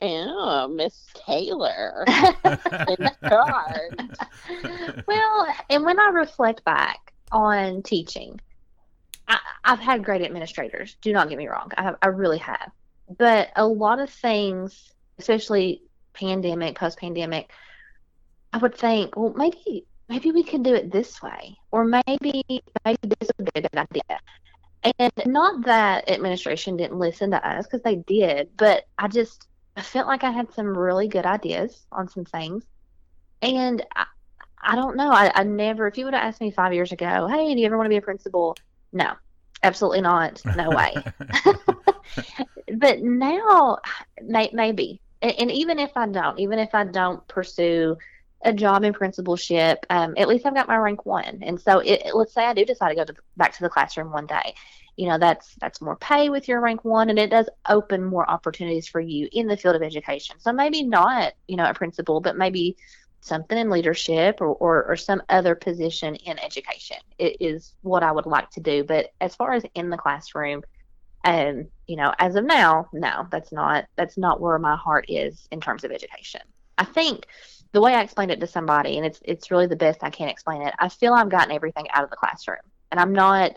oh 0.00 0.68
Miss 0.68 1.06
Taylor 1.14 2.04
in 2.44 3.10
charge. 3.28 4.08
well, 5.06 5.46
and 5.70 5.84
when 5.84 5.98
I 5.98 6.10
reflect 6.12 6.64
back 6.64 7.10
on 7.32 7.82
teaching, 7.82 8.40
I, 9.28 9.38
I've 9.64 9.80
had 9.80 10.04
great 10.04 10.22
administrators. 10.22 10.96
Do 11.00 11.12
not 11.12 11.28
get 11.28 11.38
me 11.38 11.48
wrong. 11.48 11.70
I, 11.76 11.94
I 12.02 12.08
really 12.08 12.38
have. 12.38 12.70
But 13.18 13.50
a 13.56 13.66
lot 13.66 13.98
of 13.98 14.10
things, 14.10 14.92
especially 15.18 15.82
pandemic, 16.12 16.76
post 16.76 16.98
pandemic, 16.98 17.50
I 18.52 18.58
would 18.58 18.76
think, 18.76 19.16
well, 19.16 19.32
maybe 19.36 19.86
maybe 20.08 20.32
we 20.32 20.42
could 20.42 20.64
do 20.64 20.74
it 20.74 20.90
this 20.90 21.22
way, 21.22 21.56
or 21.70 21.84
maybe 21.84 22.44
maybe 22.84 22.98
this 23.02 23.30
would 23.38 23.52
be 23.52 23.60
a 23.60 23.62
good 23.62 23.78
idea. 23.78 24.20
And 24.98 25.12
not 25.26 25.64
that 25.66 26.10
administration 26.10 26.76
didn't 26.76 26.98
listen 26.98 27.30
to 27.30 27.48
us 27.48 27.66
because 27.66 27.82
they 27.82 27.96
did, 27.96 28.50
but 28.56 28.84
I 28.98 29.08
just 29.08 29.46
I 29.76 29.82
felt 29.82 30.08
like 30.08 30.24
I 30.24 30.30
had 30.30 30.52
some 30.52 30.76
really 30.76 31.06
good 31.06 31.26
ideas 31.26 31.86
on 31.92 32.08
some 32.08 32.24
things, 32.24 32.64
and 33.42 33.84
I 34.62 34.76
don't 34.76 34.96
know. 34.96 35.10
I, 35.10 35.32
I 35.34 35.42
never. 35.44 35.86
If 35.86 35.96
you 35.98 36.04
would 36.04 36.14
have 36.14 36.22
asked 36.22 36.40
me 36.40 36.50
five 36.50 36.74
years 36.74 36.92
ago, 36.92 37.26
hey, 37.26 37.54
do 37.54 37.60
you 37.60 37.66
ever 37.66 37.76
want 37.76 37.86
to 37.86 37.90
be 37.90 37.96
a 37.96 38.02
principal? 38.02 38.56
No, 38.92 39.12
absolutely 39.62 40.02
not. 40.02 40.42
No 40.56 40.70
way. 40.70 40.94
but 42.76 43.00
now, 43.00 43.78
may, 44.22 44.50
maybe, 44.52 45.00
and, 45.22 45.32
and 45.32 45.50
even 45.50 45.78
if 45.78 45.92
I 45.96 46.06
don't, 46.06 46.38
even 46.38 46.58
if 46.58 46.74
I 46.74 46.84
don't 46.84 47.26
pursue 47.28 47.96
a 48.42 48.52
job 48.52 48.84
in 48.84 48.92
principalship, 48.92 49.84
um, 49.90 50.14
at 50.16 50.28
least 50.28 50.46
I've 50.46 50.54
got 50.54 50.68
my 50.68 50.76
rank 50.76 51.06
one. 51.06 51.40
And 51.42 51.60
so, 51.60 51.78
it, 51.78 52.14
let's 52.14 52.34
say 52.34 52.44
I 52.44 52.54
do 52.54 52.64
decide 52.64 52.90
to 52.90 52.94
go 52.96 53.04
to, 53.04 53.14
back 53.36 53.54
to 53.54 53.62
the 53.62 53.68
classroom 53.68 54.12
one 54.12 54.26
day. 54.26 54.54
You 54.96 55.08
know, 55.08 55.18
that's 55.18 55.54
that's 55.60 55.80
more 55.80 55.96
pay 55.96 56.28
with 56.28 56.46
your 56.48 56.60
rank 56.60 56.84
one, 56.84 57.08
and 57.08 57.18
it 57.18 57.30
does 57.30 57.48
open 57.66 58.04
more 58.04 58.28
opportunities 58.28 58.86
for 58.86 59.00
you 59.00 59.28
in 59.32 59.46
the 59.46 59.56
field 59.56 59.76
of 59.76 59.82
education. 59.82 60.36
So 60.40 60.52
maybe 60.52 60.82
not, 60.82 61.32
you 61.48 61.56
know, 61.56 61.64
a 61.64 61.72
principal, 61.72 62.20
but 62.20 62.36
maybe 62.36 62.76
something 63.20 63.58
in 63.58 63.70
leadership 63.70 64.40
or, 64.40 64.48
or, 64.48 64.84
or 64.84 64.96
some 64.96 65.22
other 65.28 65.54
position 65.54 66.14
in 66.16 66.38
education 66.38 66.96
it 67.20 67.36
is 67.38 67.74
what 67.82 68.02
I 68.02 68.10
would 68.10 68.26
like 68.26 68.50
to 68.52 68.60
do. 68.60 68.82
But 68.82 69.12
as 69.20 69.36
far 69.36 69.52
as 69.52 69.62
in 69.74 69.90
the 69.90 69.98
classroom, 69.98 70.62
um, 71.22 71.68
you 71.86 71.96
know, 71.96 72.14
as 72.18 72.34
of 72.34 72.44
now, 72.44 72.88
no, 72.92 73.26
that's 73.30 73.52
not 73.52 73.84
that's 73.94 74.16
not 74.16 74.40
where 74.40 74.58
my 74.58 74.74
heart 74.74 75.04
is 75.08 75.46
in 75.52 75.60
terms 75.60 75.84
of 75.84 75.92
education. 75.92 76.40
I 76.78 76.84
think 76.84 77.26
the 77.72 77.80
way 77.82 77.94
I 77.94 78.02
explained 78.02 78.30
it 78.30 78.40
to 78.40 78.46
somebody, 78.46 78.96
and 78.96 79.06
it's 79.06 79.20
it's 79.22 79.50
really 79.50 79.66
the 79.66 79.76
best 79.76 80.02
I 80.02 80.08
can 80.08 80.28
explain 80.28 80.62
it. 80.62 80.74
I 80.78 80.88
feel 80.88 81.12
I've 81.12 81.28
gotten 81.28 81.52
everything 81.52 81.88
out 81.92 82.04
of 82.04 82.10
the 82.10 82.16
classroom, 82.16 82.64
and 82.90 82.98
I'm 82.98 83.12
not. 83.12 83.52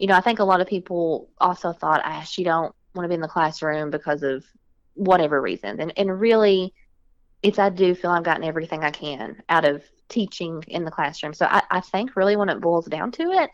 You 0.00 0.06
know, 0.06 0.14
I 0.14 0.20
think 0.20 0.38
a 0.38 0.44
lot 0.44 0.60
of 0.60 0.68
people 0.68 1.28
also 1.40 1.72
thought, 1.72 2.02
ah, 2.04 2.22
she 2.22 2.44
don't 2.44 2.72
want 2.94 3.04
to 3.04 3.08
be 3.08 3.16
in 3.16 3.20
the 3.20 3.28
classroom 3.28 3.90
because 3.90 4.22
of 4.22 4.44
whatever 4.94 5.40
reasons, 5.40 5.78
and 5.78 5.92
and 5.96 6.20
really, 6.20 6.74
it's 7.42 7.58
I 7.58 7.70
do 7.70 7.94
feel 7.94 8.10
I've 8.10 8.24
gotten 8.24 8.44
everything 8.44 8.82
I 8.82 8.90
can 8.90 9.42
out 9.48 9.64
of 9.64 9.84
teaching 10.08 10.64
in 10.68 10.84
the 10.84 10.90
classroom. 10.90 11.34
So 11.34 11.46
I, 11.46 11.62
I 11.70 11.80
think 11.80 12.16
really 12.16 12.36
when 12.36 12.48
it 12.48 12.60
boils 12.60 12.86
down 12.86 13.12
to 13.12 13.22
it, 13.22 13.50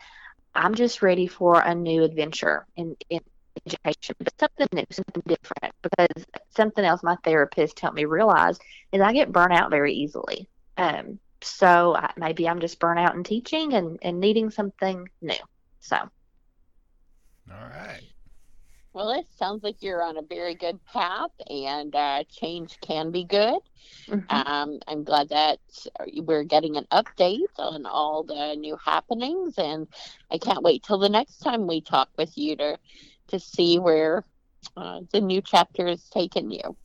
I'm 0.53 0.73
just 0.73 1.01
ready 1.01 1.27
for 1.27 1.59
a 1.59 1.75
new 1.75 2.03
adventure 2.03 2.65
in, 2.75 2.95
in 3.09 3.19
education, 3.65 4.15
but 4.19 4.33
something 4.39 4.67
new, 4.73 4.85
something 4.91 5.23
different. 5.27 5.73
Because 5.83 6.25
something 6.49 6.83
else 6.83 7.03
my 7.03 7.17
therapist 7.23 7.79
helped 7.79 7.97
me 7.97 8.05
realize 8.05 8.57
is 8.91 9.01
I 9.01 9.13
get 9.13 9.31
burnt 9.31 9.53
out 9.53 9.69
very 9.69 9.93
easily. 9.93 10.49
Um, 10.77 11.19
so 11.41 11.95
I, 11.95 12.11
maybe 12.17 12.49
I'm 12.49 12.61
just 12.61 12.79
burnt 12.79 12.99
out 12.99 13.15
in 13.15 13.23
teaching 13.23 13.73
and, 13.73 13.99
and 14.01 14.19
needing 14.19 14.49
something 14.49 15.07
new. 15.21 15.35
So. 15.79 15.97
All 15.97 17.69
right. 17.69 18.14
Well, 18.95 19.11
it 19.11 19.27
sounds 19.37 19.61
like 19.61 19.83
you're 19.83 20.01
on 20.01 20.15
a 20.15 20.21
very 20.21 20.55
good 20.55 20.79
path, 20.85 21.31
and 21.49 21.93
uh, 21.93 22.23
change 22.29 22.79
can 22.79 23.11
be 23.11 23.25
good. 23.25 23.59
Mm-hmm. 24.07 24.33
Um, 24.33 24.79
I'm 24.87 25.03
glad 25.03 25.27
that 25.29 25.59
we're 26.15 26.45
getting 26.45 26.77
an 26.77 26.87
update 26.93 27.41
on 27.57 27.85
all 27.85 28.23
the 28.23 28.55
new 28.55 28.77
happenings, 28.77 29.55
and 29.57 29.89
I 30.31 30.37
can't 30.37 30.63
wait 30.63 30.83
till 30.83 30.97
the 30.97 31.09
next 31.09 31.39
time 31.39 31.67
we 31.67 31.81
talk 31.81 32.07
with 32.17 32.37
you 32.37 32.55
to 32.55 32.79
to 33.27 33.37
see 33.37 33.79
where 33.79 34.23
uh, 34.77 35.01
the 35.11 35.19
new 35.19 35.41
chapter 35.41 35.87
has 35.87 36.07
taken 36.07 36.49
you. 36.49 36.77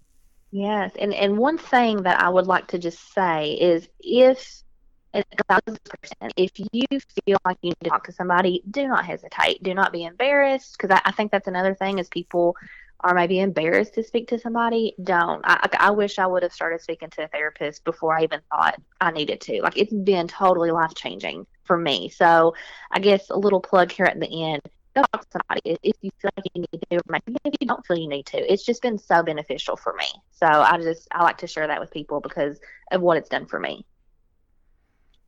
Yes, 0.51 0.91
and 0.99 1.15
and 1.15 1.39
one 1.39 1.59
thing 1.59 2.03
that 2.03 2.21
I 2.21 2.29
would 2.29 2.49
like 2.49 2.67
to 2.69 2.79
just 2.81 3.15
say 3.15 3.53
is 3.53 3.89
if 4.01 4.65
if 5.13 6.53
you 6.73 7.01
feel 7.25 7.39
like 7.45 7.59
you 7.63 7.71
need 7.71 7.85
to 7.85 7.91
talk 7.91 8.05
to 8.05 8.13
somebody, 8.13 8.63
do 8.71 8.87
not 8.87 9.05
hesitate. 9.05 9.63
Do 9.63 9.75
not 9.75 9.93
be 9.93 10.05
embarrassed 10.05 10.77
because 10.77 10.91
I, 10.91 11.09
I, 11.09 11.13
think 11.13 11.33
that's 11.33 11.49
another 11.49 11.75
thing 11.75 11.99
is 11.99 12.09
people 12.09 12.57
are 13.01 13.15
maybe 13.15 13.41
embarrassed 13.41 13.95
to 13.95 14.03
speak 14.03 14.29
to 14.29 14.39
somebody. 14.39 14.95
Don't. 15.03 15.43
I, 15.45 15.69
I 15.79 15.91
wish 15.91 16.19
I 16.19 16.27
would 16.27 16.43
have 16.43 16.53
started 16.53 16.81
speaking 16.81 17.11
to 17.11 17.25
a 17.25 17.29
therapist 17.29 17.85
before 17.85 18.17
I 18.17 18.23
even 18.25 18.41
thought 18.51 18.81
I 19.01 19.11
needed 19.11 19.41
to. 19.43 19.63
Like 19.63 19.77
it's 19.77 19.93
been 19.93 20.29
totally 20.29 20.71
life 20.71 20.95
changing 20.95 21.47
for 21.65 21.77
me. 21.77 22.09
So 22.09 22.55
I 22.91 23.01
guess 23.01 23.31
a 23.31 23.39
little 23.39 23.61
plug 23.61 23.91
here 23.91 24.07
at 24.07 24.21
the 24.21 24.53
end. 24.53 24.63
Go 24.95 25.03
talk 25.13 25.23
to 25.23 25.39
somebody 25.39 25.79
if 25.83 25.97
you 26.03 26.11
feel 26.21 26.31
like 26.37 26.47
you 26.53 26.63
need 26.63 26.83
to, 26.91 26.97
or 26.97 27.01
maybe 27.09 27.39
if 27.45 27.55
you 27.61 27.67
don't 27.67 27.87
feel 27.87 27.97
you 27.97 28.09
need 28.09 28.27
to. 28.27 28.53
It's 28.53 28.65
just 28.65 28.83
been 28.83 28.99
so 28.99 29.23
beneficial 29.23 29.77
for 29.77 29.95
me. 29.95 30.07
So 30.33 30.47
I 30.47 30.79
just 30.79 31.07
I 31.13 31.23
like 31.23 31.39
to 31.39 31.47
share 31.47 31.69
that 31.69 31.81
with 31.81 31.93
people 31.93 32.21
because 32.21 32.59
of 32.91 33.01
what 33.01 33.17
it's 33.17 33.29
done 33.29 33.47
for 33.47 33.61
me. 33.61 33.87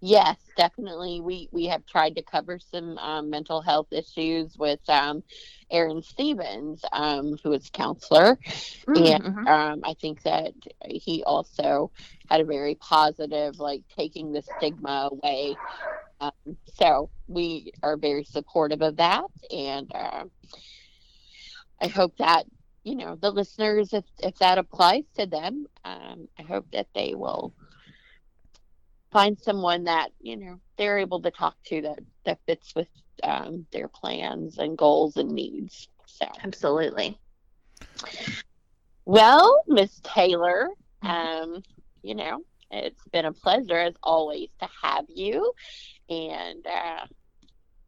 Yes, 0.04 0.36
definitely. 0.56 1.20
We 1.20 1.48
we 1.52 1.66
have 1.66 1.86
tried 1.86 2.16
to 2.16 2.22
cover 2.24 2.58
some 2.58 2.98
um, 2.98 3.30
mental 3.30 3.62
health 3.62 3.92
issues 3.92 4.58
with 4.58 4.80
um, 4.88 5.22
Aaron 5.70 6.02
Stevens, 6.02 6.84
um, 6.92 7.36
who 7.44 7.52
is 7.52 7.70
counselor, 7.70 8.36
mm-hmm. 8.88 8.96
and 8.96 9.48
um, 9.48 9.80
I 9.84 9.94
think 9.94 10.22
that 10.24 10.54
he 10.84 11.22
also 11.24 11.92
had 12.28 12.40
a 12.40 12.44
very 12.44 12.74
positive, 12.74 13.60
like 13.60 13.82
taking 13.96 14.32
the 14.32 14.42
stigma 14.42 15.10
away. 15.12 15.54
Um, 16.20 16.56
so 16.66 17.10
we 17.28 17.72
are 17.84 17.96
very 17.96 18.24
supportive 18.24 18.82
of 18.82 18.96
that, 18.96 19.24
and 19.52 19.88
uh, 19.94 20.24
I 21.80 21.86
hope 21.86 22.16
that 22.18 22.46
you 22.82 22.96
know 22.96 23.14
the 23.14 23.30
listeners, 23.30 23.92
if 23.92 24.04
if 24.18 24.36
that 24.38 24.58
applies 24.58 25.04
to 25.16 25.26
them, 25.26 25.66
um, 25.84 26.28
I 26.38 26.42
hope 26.42 26.66
that 26.72 26.88
they 26.94 27.14
will 27.14 27.54
find 29.12 29.38
someone 29.38 29.84
that 29.84 30.10
you 30.20 30.36
know 30.36 30.58
they're 30.76 30.98
able 30.98 31.20
to 31.20 31.30
talk 31.30 31.56
to 31.66 31.82
that 31.82 31.98
that 32.24 32.38
fits 32.46 32.74
with 32.74 32.88
um, 33.22 33.66
their 33.72 33.88
plans 33.88 34.58
and 34.58 34.76
goals 34.76 35.16
and 35.16 35.30
needs. 35.30 35.88
So 36.06 36.26
absolutely. 36.42 37.18
Well, 39.04 39.62
Miss 39.66 40.00
Taylor, 40.02 40.68
mm-hmm. 41.04 41.52
um, 41.52 41.62
you 42.02 42.14
know 42.14 42.42
it's 42.70 43.06
been 43.08 43.26
a 43.26 43.32
pleasure 43.32 43.78
as 43.78 43.94
always 44.02 44.48
to 44.60 44.68
have 44.82 45.04
you, 45.08 45.52
and 46.08 46.66
uh, 46.66 47.06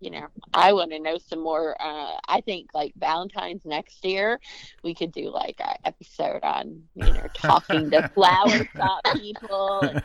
you 0.05 0.11
know, 0.11 0.27
I 0.53 0.75
want 0.75 0.91
to 0.91 0.99
know 0.99 1.17
some 1.17 1.43
more. 1.43 1.75
Uh, 1.81 2.13
I 2.29 2.43
think 2.43 2.69
like 2.75 2.93
Valentine's 2.97 3.65
next 3.65 4.05
year, 4.05 4.39
we 4.83 4.95
could 4.95 5.13
do 5.13 5.31
like 5.31 5.57
an 5.61 5.77
episode 5.87 6.43
on, 6.43 6.83
you 6.95 7.11
know, 7.11 7.27
talking 7.33 7.91
to 7.91 8.07
flower 8.15 8.69
shop 8.77 9.01
people 9.15 9.81
and 9.81 10.03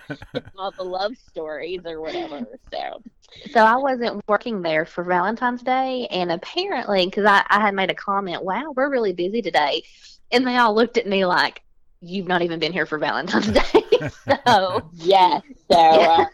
all 0.57 0.71
the 0.71 0.83
love 0.83 1.17
stories 1.17 1.81
or 1.85 1.99
whatever. 1.99 2.47
So, 2.71 3.03
so 3.51 3.59
I 3.59 3.75
wasn't 3.75 4.25
working 4.29 4.61
there 4.61 4.85
for 4.85 5.03
Valentine's 5.03 5.63
Day, 5.63 6.07
and 6.09 6.31
apparently, 6.31 7.05
because 7.05 7.25
I, 7.25 7.43
I 7.49 7.59
had 7.59 7.75
made 7.75 7.91
a 7.91 7.95
comment, 7.95 8.41
wow, 8.41 8.71
we're 8.73 8.89
really 8.89 9.13
busy 9.13 9.41
today. 9.41 9.83
And 10.31 10.47
they 10.47 10.55
all 10.55 10.73
looked 10.73 10.97
at 10.97 11.07
me 11.07 11.25
like, 11.25 11.61
you've 11.99 12.27
not 12.27 12.41
even 12.41 12.57
been 12.59 12.71
here 12.71 12.85
for 12.85 12.97
Valentine's 12.97 13.51
Day. 13.51 14.09
so, 14.47 14.89
yes. 14.93 15.41
So, 15.69 15.77
uh, 15.77 16.25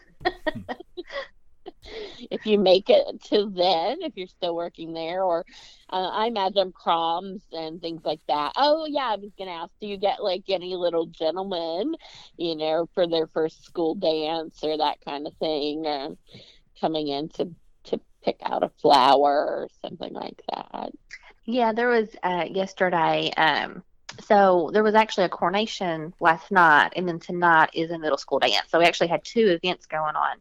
if 2.30 2.46
you 2.46 2.58
make 2.58 2.90
it 2.90 3.22
to 3.24 3.50
then, 3.50 4.02
if 4.02 4.16
you're 4.16 4.26
still 4.26 4.54
working 4.54 4.92
there, 4.92 5.22
or 5.22 5.44
uh, 5.90 6.10
I 6.12 6.26
imagine 6.26 6.72
proms 6.72 7.42
and 7.52 7.80
things 7.80 8.02
like 8.04 8.20
that. 8.28 8.52
Oh 8.56 8.86
yeah, 8.86 9.12
I 9.12 9.16
was 9.16 9.32
gonna 9.38 9.52
ask, 9.52 9.72
do 9.80 9.86
you 9.86 9.96
get 9.96 10.22
like 10.22 10.44
any 10.48 10.74
little 10.74 11.06
gentlemen, 11.06 11.94
you 12.36 12.56
know, 12.56 12.88
for 12.94 13.06
their 13.06 13.26
first 13.26 13.64
school 13.64 13.94
dance 13.94 14.62
or 14.62 14.76
that 14.78 14.98
kind 15.04 15.26
of 15.26 15.34
thing, 15.34 15.86
uh, 15.86 16.10
coming 16.80 17.08
in 17.08 17.28
to 17.30 17.50
to 17.84 18.00
pick 18.24 18.38
out 18.42 18.62
a 18.62 18.70
flower 18.80 19.46
or 19.46 19.68
something 19.82 20.12
like 20.12 20.42
that? 20.52 20.90
Yeah, 21.44 21.72
there 21.72 21.88
was 21.88 22.08
uh, 22.22 22.46
yesterday. 22.50 23.30
Um, 23.36 23.84
so 24.24 24.70
there 24.72 24.82
was 24.82 24.94
actually 24.94 25.24
a 25.24 25.28
coronation 25.28 26.12
last 26.20 26.50
night, 26.50 26.92
and 26.96 27.06
then 27.06 27.18
tonight 27.20 27.70
is 27.74 27.90
a 27.90 27.98
middle 27.98 28.18
school 28.18 28.38
dance. 28.38 28.68
So 28.68 28.78
we 28.78 28.84
actually 28.84 29.08
had 29.08 29.24
two 29.24 29.58
events 29.62 29.86
going 29.86 30.16
on. 30.16 30.36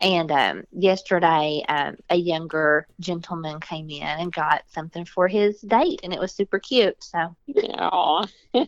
And 0.00 0.30
um, 0.30 0.64
yesterday, 0.72 1.64
um, 1.68 1.96
a 2.10 2.16
younger 2.16 2.86
gentleman 3.00 3.60
came 3.60 3.88
in 3.88 4.02
and 4.02 4.32
got 4.32 4.64
something 4.68 5.06
for 5.06 5.26
his 5.26 5.60
date, 5.62 6.00
and 6.02 6.12
it 6.12 6.20
was 6.20 6.32
super 6.32 6.58
cute. 6.58 7.02
So, 7.02 7.34
yeah, 7.46 8.26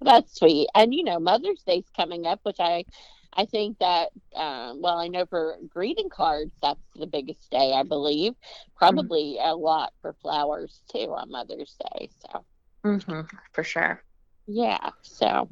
that's 0.00 0.38
sweet. 0.38 0.68
And 0.76 0.94
you 0.94 1.02
know, 1.02 1.18
Mother's 1.18 1.62
Day's 1.66 1.90
coming 1.96 2.24
up, 2.24 2.38
which 2.44 2.60
I, 2.60 2.84
I 3.32 3.46
think 3.46 3.78
that, 3.80 4.10
um, 4.36 4.80
well, 4.80 4.98
I 4.98 5.08
know 5.08 5.26
for 5.26 5.56
greeting 5.68 6.08
cards, 6.08 6.52
that's 6.62 6.80
the 6.94 7.06
biggest 7.06 7.50
day, 7.50 7.72
I 7.72 7.82
believe. 7.82 8.34
Probably 8.76 9.38
mm-hmm. 9.38 9.48
a 9.48 9.54
lot 9.54 9.92
for 10.00 10.12
flowers 10.22 10.82
too 10.92 11.12
on 11.14 11.32
Mother's 11.32 11.76
Day. 11.94 12.10
So, 12.20 12.44
mm-hmm, 12.84 13.36
for 13.52 13.64
sure 13.64 14.04
yeah 14.50 14.90
so 15.02 15.46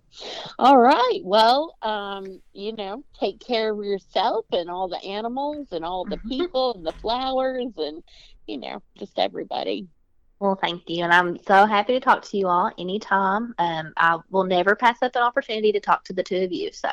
all 0.58 0.78
right 0.78 1.20
well 1.22 1.76
um 1.82 2.40
you 2.54 2.72
know 2.72 3.04
take 3.20 3.38
care 3.40 3.72
of 3.72 3.84
yourself 3.84 4.46
and 4.52 4.70
all 4.70 4.88
the 4.88 5.02
animals 5.04 5.68
and 5.72 5.84
all 5.84 6.06
the 6.06 6.16
mm-hmm. 6.16 6.28
people 6.30 6.74
and 6.74 6.86
the 6.86 6.92
flowers 6.92 7.72
and 7.76 8.02
you 8.46 8.58
know 8.58 8.82
just 8.98 9.18
everybody. 9.18 9.86
Well 10.38 10.58
thank 10.60 10.82
you 10.88 11.04
and 11.04 11.12
i'm 11.12 11.38
so 11.46 11.66
happy 11.66 11.92
to 11.92 12.00
talk 12.00 12.22
to 12.22 12.38
you 12.38 12.48
all 12.48 12.70
anytime. 12.78 13.54
Um 13.58 13.92
i 13.98 14.18
will 14.30 14.44
never 14.44 14.74
pass 14.74 14.98
up 15.02 15.14
an 15.14 15.22
opportunity 15.22 15.72
to 15.72 15.80
talk 15.80 16.04
to 16.04 16.14
the 16.14 16.22
two 16.22 16.44
of 16.44 16.52
you 16.52 16.72
so 16.72 16.88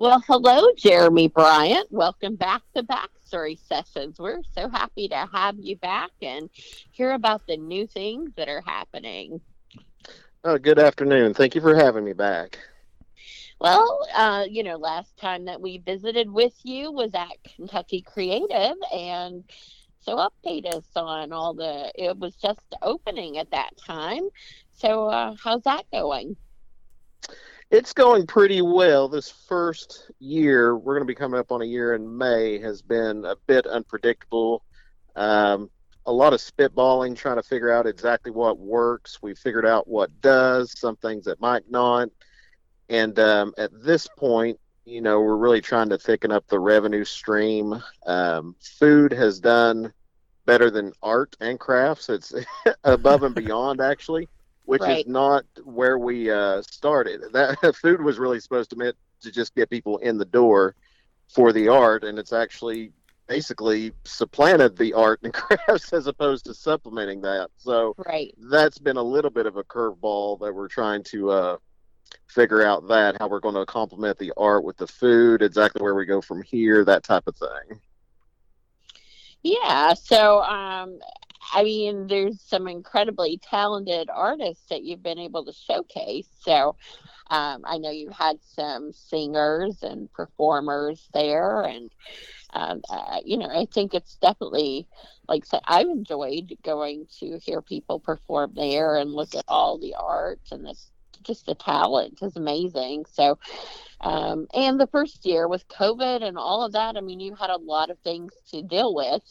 Well, 0.00 0.24
hello, 0.26 0.66
Jeremy 0.78 1.28
Bryant. 1.28 1.92
Welcome 1.92 2.34
back 2.34 2.62
to 2.74 2.82
Backstory 2.82 3.58
Sessions. 3.68 4.18
We're 4.18 4.40
so 4.54 4.70
happy 4.70 5.08
to 5.08 5.28
have 5.30 5.56
you 5.58 5.76
back 5.76 6.08
and 6.22 6.48
hear 6.90 7.12
about 7.12 7.46
the 7.46 7.58
new 7.58 7.86
things 7.86 8.30
that 8.38 8.48
are 8.48 8.62
happening. 8.62 9.42
Oh, 10.42 10.56
good 10.56 10.78
afternoon. 10.78 11.34
Thank 11.34 11.54
you 11.54 11.60
for 11.60 11.74
having 11.74 12.02
me 12.02 12.14
back. 12.14 12.58
Well, 13.60 14.08
uh, 14.14 14.46
you 14.48 14.62
know, 14.62 14.78
last 14.78 15.18
time 15.18 15.44
that 15.44 15.60
we 15.60 15.82
visited 15.84 16.30
with 16.30 16.54
you 16.62 16.90
was 16.90 17.14
at 17.14 17.36
Kentucky 17.54 18.00
Creative, 18.00 18.76
and 18.94 19.44
so 20.00 20.16
update 20.16 20.64
us 20.64 20.86
on 20.96 21.30
all 21.34 21.52
the. 21.52 21.92
It 21.94 22.16
was 22.16 22.36
just 22.36 22.74
opening 22.80 23.36
at 23.36 23.50
that 23.50 23.76
time. 23.76 24.30
So, 24.72 25.08
uh, 25.08 25.34
how's 25.38 25.64
that 25.64 25.84
going? 25.92 26.36
It's 27.70 27.92
going 27.92 28.26
pretty 28.26 28.62
well. 28.62 29.08
This 29.08 29.30
first 29.30 30.10
year, 30.18 30.76
we're 30.76 30.94
going 30.94 31.06
to 31.06 31.10
be 31.10 31.14
coming 31.14 31.38
up 31.38 31.52
on 31.52 31.62
a 31.62 31.66
year 31.66 31.94
in 31.94 32.18
May, 32.18 32.58
has 32.58 32.82
been 32.82 33.24
a 33.24 33.36
bit 33.46 33.66
unpredictable. 33.66 34.64
Um, 35.14 35.70
a 36.06 36.12
lot 36.12 36.32
of 36.32 36.40
spitballing, 36.40 37.16
trying 37.16 37.36
to 37.36 37.42
figure 37.42 37.72
out 37.72 37.86
exactly 37.86 38.32
what 38.32 38.58
works. 38.58 39.22
We 39.22 39.34
figured 39.34 39.66
out 39.66 39.86
what 39.86 40.20
does, 40.20 40.76
some 40.78 40.96
things 40.96 41.24
that 41.26 41.40
might 41.40 41.70
not. 41.70 42.08
And 42.88 43.16
um, 43.20 43.54
at 43.56 43.70
this 43.84 44.08
point, 44.18 44.58
you 44.84 45.00
know, 45.00 45.20
we're 45.20 45.36
really 45.36 45.60
trying 45.60 45.90
to 45.90 45.98
thicken 45.98 46.32
up 46.32 46.48
the 46.48 46.58
revenue 46.58 47.04
stream. 47.04 47.80
Um, 48.04 48.56
food 48.60 49.12
has 49.12 49.38
done 49.38 49.92
better 50.44 50.70
than 50.72 50.92
art 51.02 51.36
and 51.40 51.60
crafts. 51.60 52.08
It's 52.08 52.34
above 52.84 53.22
and 53.22 53.34
beyond, 53.34 53.80
actually 53.80 54.28
which 54.70 54.82
right. 54.82 55.04
is 55.04 55.10
not 55.10 55.44
where 55.64 55.98
we 55.98 56.30
uh, 56.30 56.62
started. 56.62 57.22
That 57.32 57.74
food 57.74 58.00
was 58.00 58.20
really 58.20 58.38
supposed 58.38 58.70
to 58.70 58.76
meant 58.76 58.96
to 59.22 59.32
just 59.32 59.52
get 59.56 59.68
people 59.68 59.98
in 59.98 60.16
the 60.16 60.24
door 60.24 60.76
for 61.28 61.52
the 61.52 61.66
art, 61.66 62.04
and 62.04 62.20
it's 62.20 62.32
actually 62.32 62.92
basically 63.26 63.92
supplanted 64.04 64.76
the 64.76 64.92
art 64.92 65.20
and 65.24 65.32
crafts 65.34 65.92
as 65.92 66.06
opposed 66.06 66.44
to 66.44 66.54
supplementing 66.54 67.20
that. 67.22 67.48
So 67.56 67.94
right. 68.06 68.32
that's 68.38 68.78
been 68.78 68.96
a 68.96 69.02
little 69.02 69.30
bit 69.30 69.46
of 69.46 69.56
a 69.56 69.64
curveball 69.64 70.38
that 70.38 70.54
we're 70.54 70.68
trying 70.68 71.02
to 71.04 71.30
uh, 71.30 71.56
figure 72.28 72.64
out 72.64 72.86
that 72.86 73.16
how 73.18 73.28
we're 73.28 73.40
going 73.40 73.56
to 73.56 73.66
complement 73.66 74.18
the 74.18 74.32
art 74.36 74.62
with 74.62 74.76
the 74.76 74.86
food, 74.86 75.42
exactly 75.42 75.82
where 75.82 75.96
we 75.96 76.06
go 76.06 76.20
from 76.20 76.42
here, 76.42 76.84
that 76.84 77.02
type 77.02 77.26
of 77.26 77.36
thing. 77.36 77.80
Yeah. 79.42 79.94
So, 79.94 80.42
um, 80.42 81.00
I 81.52 81.62
mean, 81.64 82.06
there's 82.06 82.40
some 82.40 82.68
incredibly 82.68 83.38
talented 83.38 84.08
artists 84.12 84.66
that 84.68 84.84
you've 84.84 85.02
been 85.02 85.18
able 85.18 85.44
to 85.44 85.52
showcase. 85.52 86.28
So, 86.40 86.76
um, 87.30 87.62
I 87.64 87.78
know 87.78 87.90
you 87.90 88.10
had 88.10 88.42
some 88.42 88.92
singers 88.92 89.82
and 89.82 90.12
performers 90.12 91.08
there, 91.14 91.62
and 91.62 91.90
um, 92.52 92.82
uh, 92.90 93.18
you 93.24 93.38
know, 93.38 93.48
I 93.48 93.66
think 93.72 93.94
it's 93.94 94.16
definitely 94.16 94.86
like 95.28 95.44
I've 95.66 95.86
enjoyed 95.86 96.56
going 96.64 97.06
to 97.20 97.38
hear 97.38 97.62
people 97.62 98.00
perform 98.00 98.52
there 98.56 98.96
and 98.96 99.12
look 99.12 99.34
at 99.34 99.44
all 99.48 99.78
the 99.78 99.94
art 99.94 100.40
and 100.50 100.66
this 100.66 100.90
just 101.22 101.46
the 101.46 101.54
talent 101.54 102.18
is 102.22 102.36
amazing. 102.36 103.04
So, 103.12 103.38
um, 104.00 104.46
and 104.54 104.80
the 104.80 104.86
first 104.86 105.24
year 105.26 105.48
with 105.48 105.68
COVID 105.68 106.22
and 106.22 106.38
all 106.38 106.64
of 106.64 106.72
that, 106.72 106.96
I 106.96 107.00
mean, 107.00 107.20
you 107.20 107.34
had 107.34 107.50
a 107.50 107.58
lot 107.58 107.90
of 107.90 107.98
things 107.98 108.32
to 108.50 108.62
deal 108.62 108.94
with. 108.94 109.22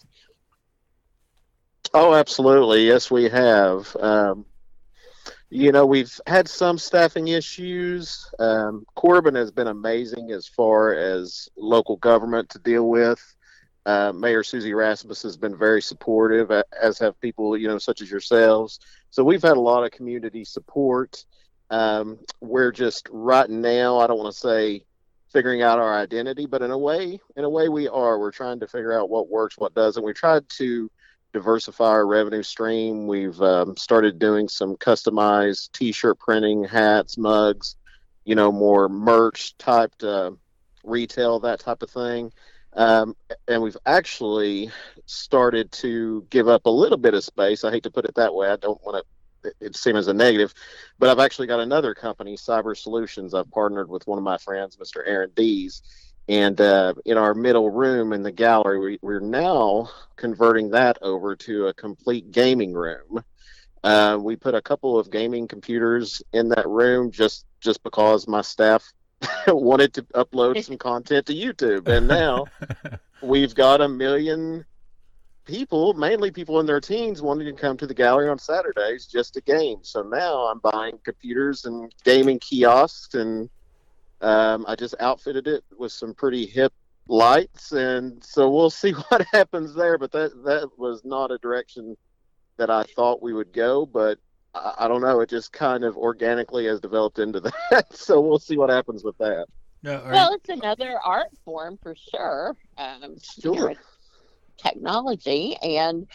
Oh, 1.94 2.14
absolutely. 2.14 2.86
Yes, 2.86 3.10
we 3.10 3.26
have. 3.30 3.96
Um, 3.96 4.46
you 5.50 5.72
know, 5.72 5.86
we've 5.86 6.20
had 6.28 6.48
some 6.48 6.78
staffing 6.78 7.30
issues. 7.30 8.30
Um, 8.38 8.86
Corbin 8.96 9.34
has 9.36 9.50
been 9.50 9.68
amazing 9.68 10.32
as 10.32 10.48
far 10.48 10.94
as 10.94 11.50
local 11.58 11.98
government 11.98 12.50
to 12.50 12.60
deal 12.60 12.88
with. 12.88 13.20
Uh, 13.86 14.12
Mayor 14.14 14.44
Suzie 14.44 14.76
Razmus 14.76 15.24
has 15.24 15.36
been 15.36 15.58
very 15.58 15.82
supportive, 15.82 16.52
as 16.80 17.00
have 17.00 17.20
people, 17.22 17.58
you 17.58 17.68
know, 17.68 17.80
such 17.80 18.02
as 18.02 18.12
yourselves. 18.12 18.80
So 19.10 19.24
we've 19.24 19.42
had 19.42 19.58
a 19.58 19.62
lot 19.62 19.84
of 19.84 19.90
community 19.90 20.46
support. 20.46 21.26
Um, 21.72 22.20
we're 22.40 22.72
just 22.72 23.08
right 23.12 23.50
now, 23.50 23.98
I 23.98 24.06
don't 24.06 24.20
want 24.20 24.32
to 24.34 24.40
say 24.40 24.84
figuring 25.32 25.64
out 25.64 25.80
our 25.80 25.98
identity, 25.98 26.46
but 26.46 26.62
in 26.62 26.70
a 26.70 26.78
way, 26.78 27.20
in 27.36 27.44
a 27.44 27.50
way 27.50 27.70
we 27.70 27.88
are. 27.88 28.20
We're 28.20 28.32
trying 28.32 28.60
to 28.60 28.68
figure 28.68 28.94
out 28.94 29.10
what 29.10 29.30
works, 29.30 29.58
what 29.58 29.74
doesn't. 29.74 30.04
We 30.04 30.14
tried 30.14 30.48
to 30.58 30.92
diversify 31.34 31.86
our 31.86 32.06
revenue 32.06 32.44
stream. 32.44 33.08
We've 33.08 33.40
um, 33.42 33.78
started 33.78 34.20
doing 34.20 34.48
some 34.48 34.76
customized 34.76 35.72
T-shirt 35.74 36.20
printing, 36.20 36.64
hats, 36.64 37.18
mugs, 37.18 37.76
you 38.26 38.36
know, 38.36 38.52
more 38.52 38.90
merch 38.90 39.58
typed 39.58 40.04
uh, 40.04 40.32
retail, 40.84 41.40
that 41.42 41.60
type 41.60 41.82
of 41.82 41.90
thing. 41.90 42.32
Um, 42.74 43.16
and 43.48 43.62
we've 43.62 43.78
actually 43.86 44.72
started 45.06 45.72
to 45.74 46.26
give 46.30 46.48
up 46.48 46.66
a 46.66 46.70
little 46.70 46.98
bit 46.98 47.14
of 47.14 47.24
space. 47.24 47.64
I 47.64 47.72
hate 47.72 47.84
to 47.84 47.92
put 47.92 48.06
it 48.06 48.16
that 48.16 48.34
way. 48.34 48.50
I 48.50 48.58
don't 48.58 48.82
want 48.84 49.04
to 49.04 49.04
it 49.62 49.76
seem 49.76 49.96
as 49.96 50.08
a 50.08 50.14
negative, 50.14 50.54
but 50.98 51.10
I've 51.10 51.20
actually 51.20 51.48
got 51.48 51.60
another 51.60 51.94
company, 51.94 52.36
Cyber 52.36 52.76
Solutions. 52.76 53.34
I've 53.34 53.50
partnered 53.52 53.90
with 53.90 54.06
one 54.08 54.18
of 54.18 54.24
my 54.24 54.38
friends, 54.38 54.78
Mr. 54.78 55.02
Aaron 55.06 55.32
Dees, 55.36 55.82
and 56.30 56.62
uh, 56.62 56.94
in 57.06 57.18
our 57.18 57.34
middle 57.34 57.72
room 57.72 58.14
in 58.14 58.22
the 58.22 58.32
gallery, 58.32 59.00
we, 59.02 59.16
are 59.16 59.20
now 59.20 59.90
converting 60.16 60.70
that 60.70 61.00
over 61.02 61.36
to 61.36 61.68
a 61.68 61.74
complete 61.74 62.32
gaming 62.32 62.72
room. 62.72 63.24
Uh, 63.84 64.16
we 64.22 64.36
put 64.36 64.54
a 64.54 64.62
couple 64.62 65.00
of 65.00 65.10
gaming 65.10 65.48
computers 65.48 66.22
in 66.32 66.48
that 66.50 66.68
room 66.68 67.10
just 67.12 67.46
just 67.62 67.82
because 67.82 68.28
my 68.28 68.42
staff 68.42 68.86
wanted 69.48 69.92
to 69.96 70.04
upload 70.14 70.64
some 70.66 70.78
content 70.78 71.26
to 71.26 71.34
YouTube, 71.34 71.88
and 71.88 72.08
now 72.08 72.46
we've 73.24 73.56
got 73.56 73.82
a 73.82 73.90
million 73.90 74.64
people, 75.46 75.96
mainly 75.96 76.30
people 76.30 76.60
in 76.60 76.68
their 76.68 76.80
teens, 76.80 77.24
wanting 77.24 77.48
to 77.48 77.60
come 77.60 77.76
to 77.76 77.88
the 77.88 77.94
gallery 77.94 78.30
on 78.30 78.38
Saturdays 78.38 79.08
just 79.08 79.34
to 79.34 79.42
game. 79.42 79.80
So 79.82 80.04
now 80.04 80.44
I'm 80.44 80.60
buying 80.60 81.00
computers 81.04 81.66
and 81.66 81.92
gaming 82.04 82.38
kiosks 82.38 83.16
and 83.16 83.50
um, 84.22 84.66
I 84.68 84.76
just 84.76 84.96
outfitted 85.00 85.48
it 85.48 85.64
with 85.78 85.92
some 85.92 86.14
pretty 86.14 86.46
hip 86.46 86.74
lights, 87.08 87.72
and 87.72 88.24
so 88.24 88.50
we'll 88.50 88.70
see 88.70 88.92
what 88.92 89.26
happens 89.32 89.74
there. 89.74 89.98
But 89.98 90.12
that 90.12 90.44
that 90.46 90.70
was 90.78 91.04
not 91.04 91.32
a 91.32 91.38
direction 91.38 91.98
that 92.58 92.70
I 92.70 92.84
thought 92.84 93.22
we 93.22 93.34
would 93.34 93.54
go, 93.54 93.86
but 93.86 94.20
I, 94.54 94.74
I 94.80 94.88
don't 94.88 95.02
know. 95.02 95.22
It 95.22 95.30
just 95.30 95.52
kind 95.52 95.84
of 95.84 95.98
organically 95.98 96.66
has 96.66 96.80
developed 96.80 97.20
into 97.20 97.40
that. 97.72 97.96
so 97.96 98.20
we'll 98.22 98.40
see 98.40 98.58
what 98.58 98.70
happens 98.70 99.04
with 99.04 99.18
that. 99.18 99.48
No, 99.82 100.04
well, 100.12 100.34
it's 100.34 100.50
another 100.50 101.00
art 101.04 101.30
form 101.46 101.80
for 101.82 101.96
sure. 101.96 102.58
Um, 102.78 103.16
sure. 103.42 103.56
You 103.56 103.70
know, 103.70 103.76
technology, 104.58 105.56
and 105.64 106.06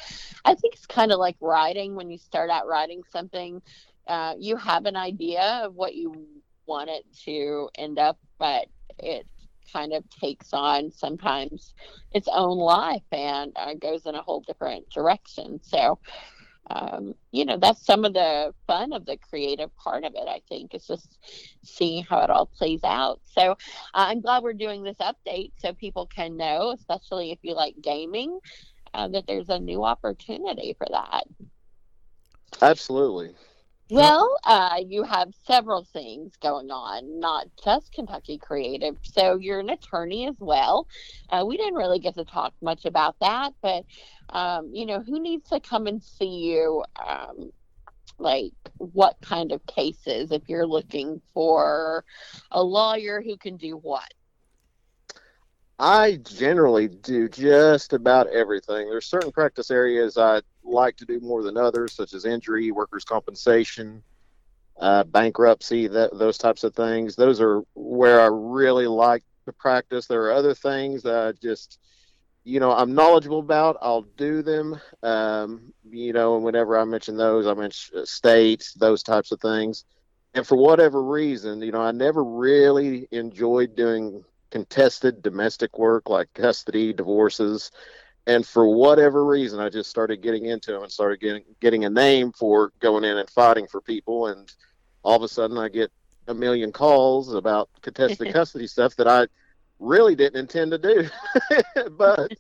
I 0.45 0.55
think 0.55 0.75
it's 0.75 0.87
kind 0.87 1.13
of 1.13 1.19
like 1.19 1.37
writing. 1.41 1.95
When 1.95 2.11
you 2.11 2.19
start 2.19 2.51
out 2.51 2.67
writing 2.67 3.03
something, 3.11 3.63
uh, 4.07 4.35
you 4.39 4.57
have 4.57 4.85
an 4.85 4.97
idea 4.97 5.63
of 5.65 5.75
what 5.75 5.95
you 5.95 6.27
want 6.67 6.91
it 6.91 7.05
to 7.25 7.69
end 7.77 7.99
up, 7.99 8.19
but 8.39 8.67
it 8.99 9.27
kind 9.73 9.93
of 9.93 10.09
takes 10.11 10.53
on 10.53 10.91
sometimes 10.91 11.75
its 12.13 12.29
own 12.33 12.59
life 12.59 13.03
and 13.13 13.53
uh, 13.57 13.75
goes 13.75 14.07
in 14.07 14.15
a 14.15 14.23
whole 14.23 14.41
different 14.41 14.89
direction. 14.91 15.61
So, 15.63 15.99
um, 16.71 17.15
you 17.33 17.45
know, 17.45 17.59
that's 17.59 17.85
some 17.85 18.05
of 18.05 18.15
the 18.15 18.55
fun 18.67 18.93
of 18.93 19.05
the 19.05 19.19
creative 19.19 19.75
part 19.77 20.05
of 20.05 20.15
it, 20.15 20.29
I 20.29 20.41
think, 20.49 20.75
is 20.75 20.87
just 20.87 21.19
seeing 21.65 22.05
how 22.05 22.21
it 22.21 22.31
all 22.31 22.47
plays 22.47 22.81
out. 22.85 23.21
So 23.25 23.53
uh, 23.53 23.55
I'm 23.95 24.21
glad 24.21 24.43
we're 24.43 24.53
doing 24.55 24.83
this 24.83 24.99
update 24.99 25.53
so 25.59 25.73
people 25.73 26.07
can 26.07 26.37
know, 26.37 26.73
especially 26.73 27.33
if 27.33 27.39
you 27.43 27.55
like 27.55 27.75
gaming, 27.83 28.39
uh, 28.95 29.09
that 29.09 29.27
there's 29.27 29.49
a 29.49 29.59
new 29.59 29.85
opportunity 29.85 30.75
for 30.79 30.87
that. 30.91 31.25
Absolutely. 32.63 33.35
Well, 33.91 34.37
uh, 34.45 34.81
you 34.87 35.03
have 35.03 35.35
several 35.47 35.85
things 35.85 36.33
going 36.43 36.71
on, 36.71 37.21
not 37.21 37.47
just 37.63 37.93
Kentucky 37.93 38.39
Creative. 38.39 38.97
So 39.03 39.37
you're 39.37 39.61
an 39.61 39.71
attorney 39.71 40.27
as 40.27 40.37
well. 40.41 40.89
Uh, 41.29 41.45
we 41.47 41.57
didn't 41.57 41.75
really 41.75 41.99
get 41.99 42.15
to 42.15 42.25
talk 42.25 42.55
much 42.63 42.87
about 42.87 43.17
that, 43.21 43.53
but 43.63 43.85
um, 44.31 44.71
you 44.73 44.87
know, 44.87 45.01
who 45.01 45.21
needs 45.21 45.51
to 45.51 45.61
come 45.61 45.87
and 45.87 46.03
see 46.03 46.25
you? 46.25 46.83
Um, 47.07 47.53
like 48.19 48.53
what 48.79 49.17
kind 49.21 49.53
of 49.53 49.65
cases 49.67 50.31
if 50.31 50.49
you're 50.49 50.67
looking 50.67 51.21
for 51.33 52.05
a 52.53 52.63
lawyer 52.63 53.21
who 53.21 53.37
can 53.37 53.57
do 53.57 53.77
what? 53.77 54.13
I 55.79 56.17
generally 56.23 56.89
do 56.89 57.29
just 57.29 57.93
about 57.93 58.29
everything. 58.29 58.89
There's 58.89 59.07
certain 59.07 59.33
practice 59.33 59.71
areas 59.71 60.17
I 60.17 60.41
like 60.65 60.97
to 60.97 61.05
do 61.05 61.21
more 61.21 61.43
than 61.43 61.57
others, 61.57 61.93
such 61.93 62.15
as 62.15 62.25
injury, 62.25 62.71
workers' 62.73 63.05
compensation, 63.05 64.03
uh, 64.81 65.05
bankruptcy, 65.05 65.87
that, 65.89 66.17
those 66.19 66.39
types 66.39 66.65
of 66.65 66.75
things. 66.75 67.17
Those 67.17 67.41
are 67.41 67.63
where 67.75 68.21
I 68.21 68.29
really 68.31 68.87
like 68.87 69.23
to 69.47 69.53
practice. 69.53 70.07
There 70.07 70.23
are 70.23 70.33
other 70.33 70.55
things 70.55 71.03
that 71.03 71.15
I 71.15 71.33
just, 71.33 71.79
you 72.45 72.61
know, 72.61 72.73
I'm 72.73 72.95
knowledgeable 72.95 73.39
about. 73.41 73.77
I'll 73.81 74.07
do 74.17 74.43
them. 74.43 74.81
Um, 75.03 75.73
you 75.89 76.13
know, 76.13 76.37
and 76.37 76.45
whenever 76.45 76.79
I 76.79 76.85
mention 76.85 77.17
those, 77.17 77.47
I 77.47 77.55
mention 77.55 78.05
states, 78.07 78.75
those 78.75 79.03
types 79.03 79.33
of 79.33 79.41
things. 79.41 79.85
And 80.35 80.47
for 80.47 80.57
whatever 80.57 81.03
reason, 81.03 81.63
you 81.63 81.71
know, 81.71 81.81
I 81.81 81.93
never 81.93 82.25
really 82.25 83.07
enjoyed 83.13 83.77
doing 83.77 84.25
contested 84.51 85.23
domestic 85.23 85.79
work 85.79 86.09
like 86.09 86.33
custody, 86.35 86.93
divorces 86.93 87.71
and 88.27 88.47
for 88.47 88.67
whatever 88.67 89.25
reason, 89.25 89.61
I 89.61 89.69
just 89.69 89.91
started 89.91 90.23
getting 90.23 90.47
into 90.47 90.73
them 90.73 90.83
and 90.83 90.93
started 90.93 91.21
getting 91.21 91.45
getting 91.61 91.85
a 91.85 91.91
name 91.91 92.33
for 92.33 92.73
going 92.81 93.05
in 93.05 93.19
and 93.19 93.29
fighting 93.29 93.67
for 93.67 93.81
people. 93.81 94.29
And 94.29 94.51
all 95.03 95.17
of 95.17 95.23
a 95.23 95.29
sudden, 95.29 95.59
I 95.59 95.69
get 95.69 95.91
a 96.27 96.35
million 96.35 96.73
calls 96.73 97.35
about 97.35 97.69
contested 97.83 98.33
custody 98.33 98.67
stuff 98.67 98.97
that 98.97 99.09
I 99.09 99.27
really 99.79 100.15
didn't 100.15 100.41
intend 100.41 100.71
to 100.71 100.79
do. 100.79 101.09
but 101.91 102.33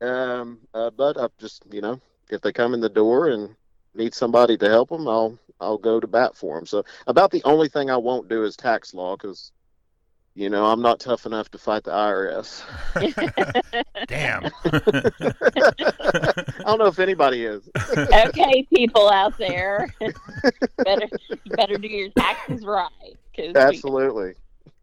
um, 0.00 0.60
uh, 0.72 0.90
but 0.90 1.18
I 1.18 1.28
just 1.40 1.64
you 1.70 1.80
know, 1.80 2.00
if 2.30 2.40
they 2.40 2.52
come 2.52 2.74
in 2.74 2.80
the 2.80 2.88
door 2.88 3.28
and 3.28 3.56
need 3.94 4.14
somebody 4.14 4.56
to 4.58 4.68
help 4.68 4.90
them, 4.90 5.08
I'll 5.08 5.36
I'll 5.60 5.78
go 5.78 5.98
to 5.98 6.06
bat 6.06 6.36
for 6.36 6.56
them. 6.56 6.66
So 6.66 6.84
about 7.08 7.32
the 7.32 7.42
only 7.44 7.68
thing 7.68 7.90
I 7.90 7.96
won't 7.96 8.28
do 8.28 8.44
is 8.44 8.56
tax 8.56 8.94
law 8.94 9.16
because 9.16 9.50
you 10.38 10.48
know, 10.48 10.66
I'm 10.66 10.80
not 10.80 11.00
tough 11.00 11.26
enough 11.26 11.50
to 11.50 11.58
fight 11.58 11.82
the 11.82 11.90
IRS. 11.90 12.62
Damn. 14.06 14.44
I 16.60 16.62
don't 16.64 16.78
know 16.78 16.86
if 16.86 17.00
anybody 17.00 17.44
is. 17.44 17.68
okay, 17.96 18.64
people 18.72 19.10
out 19.10 19.36
there, 19.36 19.92
better 20.84 21.08
better 21.46 21.76
do 21.76 21.88
your 21.88 22.10
taxes 22.10 22.64
right. 22.64 23.16
Absolutely. 23.56 24.34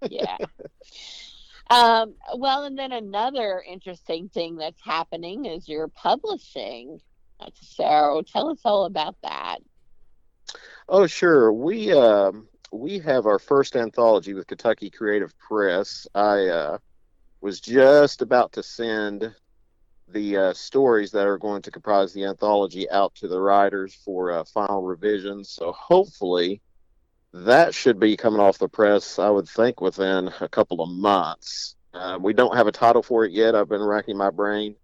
We, 0.02 0.10
yeah. 0.12 0.38
Um, 1.70 2.15
well, 2.36 2.65
and 2.65 2.78
then 2.78 2.91
another 2.91 3.63
interesting 3.65 4.28
thing 4.28 4.58
that's 4.58 4.82
happening 4.82 5.46
is 5.46 5.70
you're 5.70 5.88
publishing. 5.88 7.00
So 7.62 8.24
tell 8.30 8.50
us 8.50 8.60
all 8.65 8.84
about 8.84 9.15
that. 9.24 9.60
Oh, 10.89 11.08
sure. 11.08 11.54
We 11.54 11.94
um, 11.94 12.50
we 12.71 12.99
have 12.99 13.25
our 13.25 13.39
first 13.39 13.75
anthology 13.75 14.34
with 14.34 14.47
Kentucky 14.47 14.89
Creative 14.89 15.38
Press. 15.38 16.08
I 16.13 16.47
uh, 16.47 16.78
was 17.41 17.60
just 17.60 18.21
about 18.21 18.54
to 18.54 18.63
send 18.63 19.34
the 20.08 20.38
uh, 20.38 20.54
stories 20.54 21.12
that 21.12 21.28
are 21.28 21.38
going 21.38 21.62
to 21.63 21.71
comprise 21.71 22.13
the 22.13 22.25
anthology 22.25 22.89
out 22.89 23.15
to 23.15 23.28
the 23.28 23.39
writers 23.39 23.93
for 24.06 24.32
uh, 24.32 24.43
final 24.43 24.82
revisions. 24.82 25.49
So 25.49 25.71
hopefully 25.71 26.62
that 27.34 27.73
should 27.73 27.99
be 27.99 28.15
coming 28.15 28.39
off 28.39 28.58
the 28.58 28.69
press, 28.69 29.19
I 29.19 29.30
would 29.30 29.47
think, 29.47 29.82
within 29.82 30.32
a 30.39 30.47
couple 30.47 30.82
of 30.82 30.89
months. 30.89 31.75
Uh, 31.93 32.17
we 32.21 32.34
don't 32.34 32.56
have 32.56 32.67
a 32.67 32.71
title 32.71 33.01
for 33.01 33.25
it 33.25 33.32
yet. 33.32 33.56
I've 33.56 33.69
been 33.69 33.84
racking 33.84 34.17
my 34.17 34.30
brain. 34.30 34.75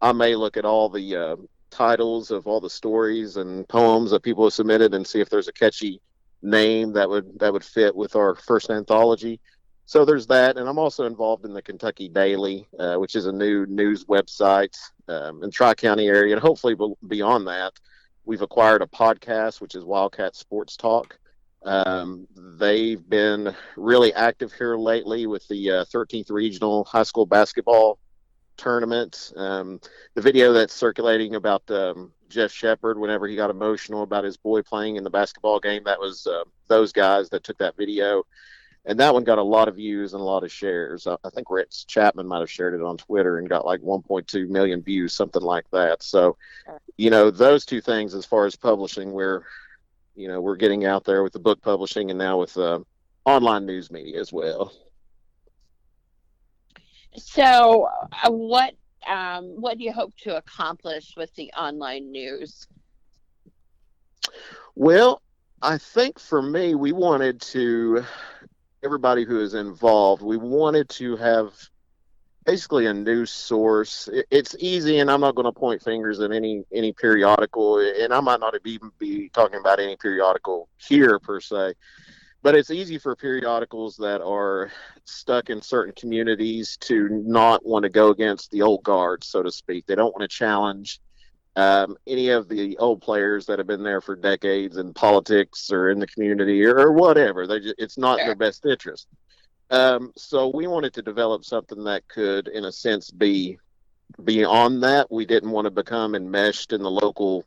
I 0.00 0.12
may 0.12 0.34
look 0.34 0.56
at 0.56 0.64
all 0.64 0.88
the 0.88 1.16
uh, 1.16 1.36
titles 1.70 2.30
of 2.30 2.46
all 2.46 2.60
the 2.60 2.70
stories 2.70 3.36
and 3.36 3.66
poems 3.68 4.10
that 4.10 4.22
people 4.22 4.44
have 4.44 4.52
submitted 4.52 4.94
and 4.94 5.06
see 5.06 5.20
if 5.20 5.30
there's 5.30 5.48
a 5.48 5.52
catchy 5.52 6.00
name 6.44 6.92
that 6.92 7.08
would 7.08 7.38
that 7.40 7.52
would 7.52 7.64
fit 7.64 7.96
with 7.96 8.14
our 8.14 8.34
first 8.34 8.70
anthology. 8.70 9.40
So 9.86 10.04
there's 10.04 10.26
that, 10.28 10.56
and 10.56 10.68
I'm 10.68 10.78
also 10.78 11.04
involved 11.04 11.44
in 11.44 11.52
the 11.52 11.60
Kentucky 11.60 12.08
Daily, 12.08 12.66
uh, 12.78 12.96
which 12.96 13.14
is 13.14 13.26
a 13.26 13.32
new 13.32 13.66
news 13.66 14.06
website 14.06 14.76
um, 15.08 15.42
in 15.42 15.50
Tri 15.50 15.74
County 15.74 16.06
area, 16.06 16.34
and 16.34 16.42
hopefully 16.42 16.74
beyond 17.06 17.46
that, 17.48 17.72
we've 18.24 18.40
acquired 18.40 18.80
a 18.80 18.86
podcast 18.86 19.60
which 19.60 19.74
is 19.74 19.84
Wildcat 19.84 20.36
Sports 20.36 20.76
Talk. 20.76 21.18
Um, 21.64 22.26
they've 22.58 23.06
been 23.08 23.54
really 23.76 24.12
active 24.14 24.52
here 24.52 24.76
lately 24.76 25.26
with 25.26 25.46
the 25.48 25.70
uh, 25.70 25.84
13th 25.86 26.30
Regional 26.30 26.84
High 26.84 27.02
School 27.02 27.26
Basketball 27.26 27.98
Tournament. 28.56 29.32
Um, 29.36 29.80
the 30.14 30.22
video 30.22 30.52
that's 30.52 30.74
circulating 30.74 31.34
about 31.34 31.70
um, 31.70 32.12
Jeff 32.34 32.52
Shepard 32.52 32.98
whenever 32.98 33.26
he 33.26 33.36
got 33.36 33.50
emotional 33.50 34.02
about 34.02 34.24
his 34.24 34.36
boy 34.36 34.62
playing 34.62 34.96
in 34.96 35.04
the 35.04 35.10
basketball 35.10 35.60
game, 35.60 35.84
that 35.84 36.00
was 36.00 36.26
uh, 36.26 36.42
those 36.68 36.92
guys 36.92 37.30
that 37.30 37.44
took 37.44 37.58
that 37.58 37.76
video. 37.76 38.24
And 38.86 39.00
that 39.00 39.14
one 39.14 39.24
got 39.24 39.38
a 39.38 39.42
lot 39.42 39.68
of 39.68 39.76
views 39.76 40.12
and 40.12 40.20
a 40.20 40.24
lot 40.24 40.44
of 40.44 40.52
shares. 40.52 41.06
I 41.06 41.16
think 41.34 41.48
Rich 41.48 41.86
Chapman 41.86 42.26
might 42.26 42.40
have 42.40 42.50
shared 42.50 42.74
it 42.74 42.82
on 42.82 42.98
Twitter 42.98 43.38
and 43.38 43.48
got 43.48 43.64
like 43.64 43.80
1.2 43.80 44.48
million 44.48 44.82
views, 44.82 45.14
something 45.14 45.40
like 45.40 45.64
that. 45.70 46.02
So, 46.02 46.36
you 46.98 47.08
know, 47.08 47.30
those 47.30 47.64
two 47.64 47.80
things 47.80 48.12
as 48.12 48.26
far 48.26 48.44
as 48.44 48.56
publishing, 48.56 49.12
we're 49.12 49.44
you 50.16 50.28
know 50.28 50.40
we're 50.40 50.56
getting 50.56 50.84
out 50.84 51.04
there 51.04 51.22
with 51.22 51.32
the 51.32 51.38
book 51.38 51.62
publishing 51.62 52.10
and 52.10 52.18
now 52.18 52.38
with 52.38 52.56
uh, 52.58 52.80
online 53.24 53.64
news 53.64 53.90
media 53.90 54.20
as 54.20 54.32
well. 54.32 54.72
So, 57.16 57.88
uh, 58.22 58.30
what 58.30 58.74
um, 59.08 59.60
what 59.60 59.78
do 59.78 59.84
you 59.84 59.92
hope 59.92 60.14
to 60.22 60.36
accomplish 60.36 61.14
with 61.16 61.34
the 61.34 61.50
online 61.52 62.10
news? 62.10 62.66
Well, 64.74 65.22
I 65.62 65.78
think 65.78 66.18
for 66.18 66.42
me, 66.42 66.74
we 66.74 66.92
wanted 66.92 67.40
to 67.42 68.04
everybody 68.82 69.24
who 69.24 69.40
is 69.40 69.54
involved. 69.54 70.22
We 70.22 70.36
wanted 70.36 70.88
to 70.90 71.16
have 71.16 71.54
basically 72.44 72.86
a 72.86 72.94
news 72.94 73.30
source. 73.30 74.08
It's 74.30 74.54
easy, 74.58 74.98
and 74.98 75.10
I'm 75.10 75.20
not 75.20 75.34
going 75.34 75.46
to 75.46 75.52
point 75.52 75.82
fingers 75.82 76.20
at 76.20 76.32
any 76.32 76.64
any 76.72 76.92
periodical, 76.92 77.78
and 77.78 78.12
I 78.12 78.20
might 78.20 78.40
not 78.40 78.54
even 78.64 78.90
be 78.98 79.30
talking 79.30 79.58
about 79.58 79.80
any 79.80 79.96
periodical 79.96 80.68
here 80.76 81.18
per 81.18 81.40
se. 81.40 81.74
But 82.44 82.54
it's 82.54 82.70
easy 82.70 82.98
for 82.98 83.16
periodicals 83.16 83.96
that 83.96 84.20
are 84.22 84.70
stuck 85.06 85.48
in 85.48 85.62
certain 85.62 85.94
communities 85.96 86.76
to 86.82 87.08
not 87.08 87.64
want 87.64 87.84
to 87.84 87.88
go 87.88 88.10
against 88.10 88.50
the 88.50 88.60
old 88.60 88.82
guard, 88.82 89.24
so 89.24 89.42
to 89.42 89.50
speak. 89.50 89.86
They 89.86 89.94
don't 89.94 90.14
want 90.14 90.30
to 90.30 90.36
challenge 90.36 91.00
um, 91.56 91.96
any 92.06 92.28
of 92.28 92.50
the 92.50 92.76
old 92.76 93.00
players 93.00 93.46
that 93.46 93.58
have 93.58 93.66
been 93.66 93.82
there 93.82 94.02
for 94.02 94.14
decades 94.14 94.76
in 94.76 94.92
politics 94.92 95.72
or 95.72 95.88
in 95.88 95.98
the 95.98 96.06
community 96.06 96.62
or, 96.66 96.92
whatever. 96.92 97.46
They 97.46 97.60
just, 97.60 97.76
it's 97.78 97.96
not 97.96 98.20
in 98.20 98.26
their 98.26 98.34
best 98.34 98.66
interest. 98.66 99.08
Um, 99.70 100.12
so 100.14 100.52
we 100.54 100.66
wanted 100.66 100.92
to 100.94 101.02
develop 101.02 101.46
something 101.46 101.82
that 101.84 102.06
could, 102.08 102.48
in 102.48 102.66
a 102.66 102.72
sense, 102.72 103.10
be 103.10 103.56
beyond 104.22 104.82
that. 104.82 105.10
We 105.10 105.24
didn't 105.24 105.50
want 105.50 105.64
to 105.64 105.70
become 105.70 106.14
enmeshed 106.14 106.74
in 106.74 106.82
the 106.82 106.90
local 106.90 107.46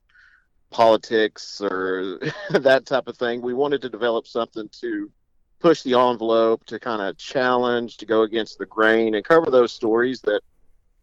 politics 0.70 1.62
or 1.62 2.20
that 2.52 2.86
type 2.86 3.08
of 3.08 3.18
thing. 3.18 3.42
We 3.42 3.54
wanted 3.54 3.82
to 3.84 3.90
develop 3.90 4.28
something 4.28 4.70
to 4.82 5.12
push 5.60 5.82
the 5.82 5.96
envelope, 5.96 6.66
to 6.66 6.80
kind 6.80 7.02
of 7.02 7.18
challenge, 7.18 7.98
to 7.98 8.06
go 8.06 8.22
against 8.22 8.60
the 8.60 8.66
grain, 8.66 9.16
and 9.16 9.26
cover 9.26 9.50
those 9.50 9.72
stories 9.72 10.22
that 10.22 10.42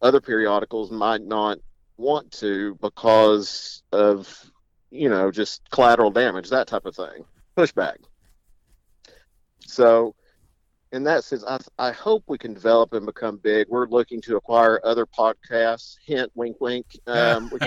other 0.00 0.20
periodicals 0.20 0.90
might 0.90 1.22
not 1.22 1.58
want 1.96 2.30
to 2.32 2.76
because 2.80 3.82
of, 3.92 4.50
you 4.90 5.08
know, 5.08 5.30
just 5.30 5.68
collateral 5.70 6.10
damage, 6.10 6.50
that 6.50 6.68
type 6.68 6.86
of 6.86 6.94
thing, 6.94 7.24
pushback. 7.56 7.96
So 9.66 10.14
in 10.94 11.02
that 11.02 11.24
sense, 11.24 11.42
I, 11.46 11.58
I 11.78 11.90
hope 11.90 12.22
we 12.28 12.38
can 12.38 12.54
develop 12.54 12.92
and 12.92 13.04
become 13.04 13.38
big. 13.38 13.66
We're 13.68 13.88
looking 13.88 14.20
to 14.22 14.36
acquire 14.36 14.80
other 14.84 15.06
podcasts. 15.06 15.96
Hint, 16.06 16.30
wink, 16.36 16.60
wink. 16.60 16.86
Um, 17.08 17.50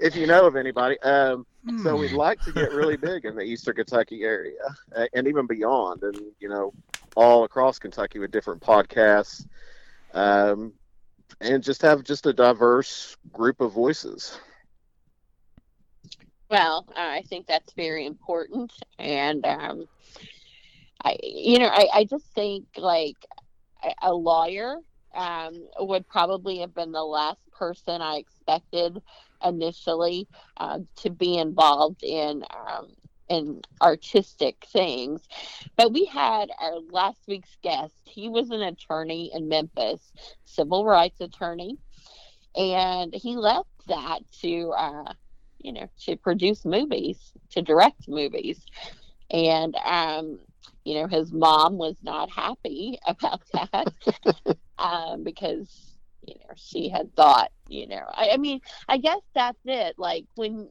if 0.00 0.14
you 0.14 0.28
know 0.28 0.46
of 0.46 0.54
anybody. 0.54 0.96
Um, 1.00 1.44
so 1.82 1.96
we'd 1.96 2.12
hmm. 2.12 2.16
like 2.16 2.40
to 2.42 2.52
get 2.52 2.72
really 2.72 2.96
big 2.96 3.24
in 3.24 3.34
the 3.34 3.42
Eastern 3.42 3.74
Kentucky 3.74 4.22
area 4.22 4.60
uh, 4.96 5.06
and 5.12 5.26
even 5.26 5.48
beyond, 5.48 6.04
and 6.04 6.16
you 6.38 6.48
know, 6.48 6.72
all 7.16 7.42
across 7.42 7.80
Kentucky 7.80 8.20
with 8.20 8.30
different 8.30 8.62
podcasts, 8.62 9.44
um, 10.14 10.72
and 11.40 11.64
just 11.64 11.82
have 11.82 12.04
just 12.04 12.26
a 12.26 12.32
diverse 12.32 13.16
group 13.32 13.60
of 13.60 13.72
voices. 13.72 14.38
Well, 16.50 16.86
I 16.96 17.22
think 17.28 17.46
that's 17.46 17.72
very 17.74 18.06
important, 18.06 18.72
and 18.98 19.44
um, 19.46 19.86
I, 21.04 21.16
you 21.22 21.58
know, 21.58 21.68
I, 21.68 21.88
I 21.94 22.04
just 22.04 22.26
think 22.34 22.64
like 22.76 23.16
a 24.02 24.12
lawyer 24.12 24.76
um, 25.14 25.66
would 25.78 26.08
probably 26.08 26.58
have 26.58 26.74
been 26.74 26.92
the 26.92 27.04
last 27.04 27.40
person 27.52 28.00
I 28.02 28.16
expected 28.16 28.98
initially 29.44 30.28
uh, 30.56 30.80
to 30.96 31.10
be 31.10 31.38
involved 31.38 32.02
in 32.02 32.44
um, 32.50 32.88
in 33.28 33.60
artistic 33.82 34.64
things. 34.72 35.22
But 35.76 35.92
we 35.92 36.06
had 36.06 36.50
our 36.60 36.78
last 36.90 37.20
week's 37.28 37.56
guest. 37.62 37.94
He 38.04 38.28
was 38.28 38.50
an 38.50 38.62
attorney 38.62 39.30
in 39.34 39.48
Memphis, 39.48 40.12
civil 40.44 40.84
rights 40.84 41.20
attorney, 41.20 41.76
and 42.56 43.14
he 43.14 43.36
left 43.36 43.68
that 43.88 44.20
to 44.40 44.72
uh, 44.76 45.12
you 45.58 45.72
know 45.72 45.88
to 46.00 46.16
produce 46.16 46.64
movies, 46.64 47.32
to 47.50 47.62
direct 47.62 48.08
movies, 48.08 48.64
and 49.30 49.74
um, 49.84 50.38
you 50.88 50.94
know, 50.94 51.06
his 51.06 51.32
mom 51.32 51.76
was 51.76 51.96
not 52.02 52.30
happy 52.30 52.98
about 53.06 53.42
that 53.52 53.92
um, 54.78 55.22
because, 55.22 55.96
you 56.26 56.34
know, 56.36 56.54
she 56.56 56.88
had 56.88 57.14
thought, 57.14 57.50
you 57.68 57.86
know, 57.86 58.02
I, 58.10 58.30
I 58.30 58.36
mean, 58.38 58.60
I 58.88 58.96
guess 58.96 59.20
that's 59.34 59.60
it. 59.66 59.96
Like 59.98 60.24
when 60.34 60.70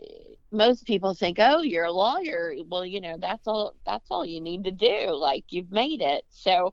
eh, 0.00 0.34
most 0.52 0.86
people 0.86 1.14
think, 1.14 1.38
oh, 1.40 1.62
you're 1.62 1.86
a 1.86 1.92
lawyer. 1.92 2.54
Well, 2.68 2.86
you 2.86 3.00
know, 3.00 3.16
that's 3.20 3.46
all, 3.48 3.74
that's 3.84 4.10
all 4.10 4.24
you 4.24 4.40
need 4.40 4.64
to 4.64 4.70
do. 4.70 5.10
Like 5.12 5.44
you've 5.48 5.72
made 5.72 6.02
it. 6.02 6.24
So, 6.30 6.72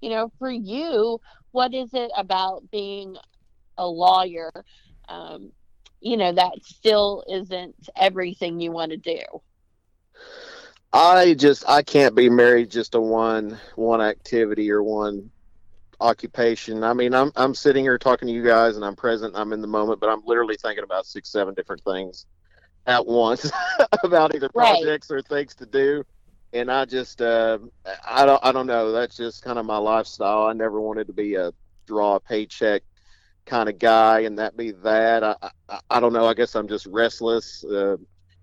you 0.00 0.10
know, 0.10 0.32
for 0.38 0.50
you, 0.50 1.20
what 1.52 1.74
is 1.74 1.94
it 1.94 2.10
about 2.16 2.70
being 2.72 3.16
a 3.78 3.86
lawyer? 3.86 4.50
Um, 5.08 5.52
you 6.00 6.16
know, 6.16 6.32
that 6.32 6.52
still 6.64 7.24
isn't 7.28 7.74
everything 7.96 8.60
you 8.60 8.72
want 8.72 8.90
to 8.92 8.96
do. 8.96 9.20
I 10.92 11.34
just 11.34 11.68
I 11.68 11.82
can't 11.82 12.14
be 12.14 12.28
married 12.28 12.70
just 12.70 12.92
to 12.92 13.00
one 13.00 13.58
one 13.76 14.00
activity 14.00 14.70
or 14.70 14.82
one 14.82 15.30
occupation. 16.00 16.82
I 16.82 16.92
mean, 16.94 17.14
I'm 17.14 17.30
I'm 17.36 17.54
sitting 17.54 17.84
here 17.84 17.98
talking 17.98 18.26
to 18.26 18.34
you 18.34 18.42
guys 18.42 18.76
and 18.76 18.84
I'm 18.84 18.96
present, 18.96 19.36
I'm 19.36 19.52
in 19.52 19.60
the 19.60 19.68
moment, 19.68 20.00
but 20.00 20.08
I'm 20.08 20.22
literally 20.24 20.56
thinking 20.56 20.82
about 20.82 21.06
six, 21.06 21.30
seven 21.30 21.54
different 21.54 21.82
things 21.84 22.26
at 22.86 23.06
once 23.06 23.50
about 24.02 24.34
either 24.34 24.48
projects 24.48 25.10
right. 25.10 25.18
or 25.18 25.22
things 25.22 25.54
to 25.56 25.66
do. 25.66 26.04
And 26.52 26.72
I 26.72 26.86
just 26.86 27.22
uh, 27.22 27.58
I 28.04 28.26
don't 28.26 28.44
I 28.44 28.50
don't 28.50 28.66
know. 28.66 28.90
That's 28.90 29.16
just 29.16 29.44
kind 29.44 29.58
of 29.58 29.66
my 29.66 29.76
lifestyle. 29.76 30.46
I 30.46 30.52
never 30.54 30.80
wanted 30.80 31.06
to 31.06 31.12
be 31.12 31.36
a 31.36 31.52
draw 31.86 32.16
a 32.16 32.20
paycheck 32.20 32.82
kind 33.50 33.68
of 33.68 33.78
guy, 33.78 34.20
and 34.20 34.38
that 34.38 34.56
be 34.56 34.70
that. 34.70 35.22
I 35.24 35.34
I, 35.68 35.80
I 35.90 36.00
don't 36.00 36.12
know. 36.12 36.26
I 36.26 36.34
guess 36.34 36.54
I'm 36.54 36.68
just 36.68 36.86
restless. 36.86 37.64
Uh, 37.64 37.96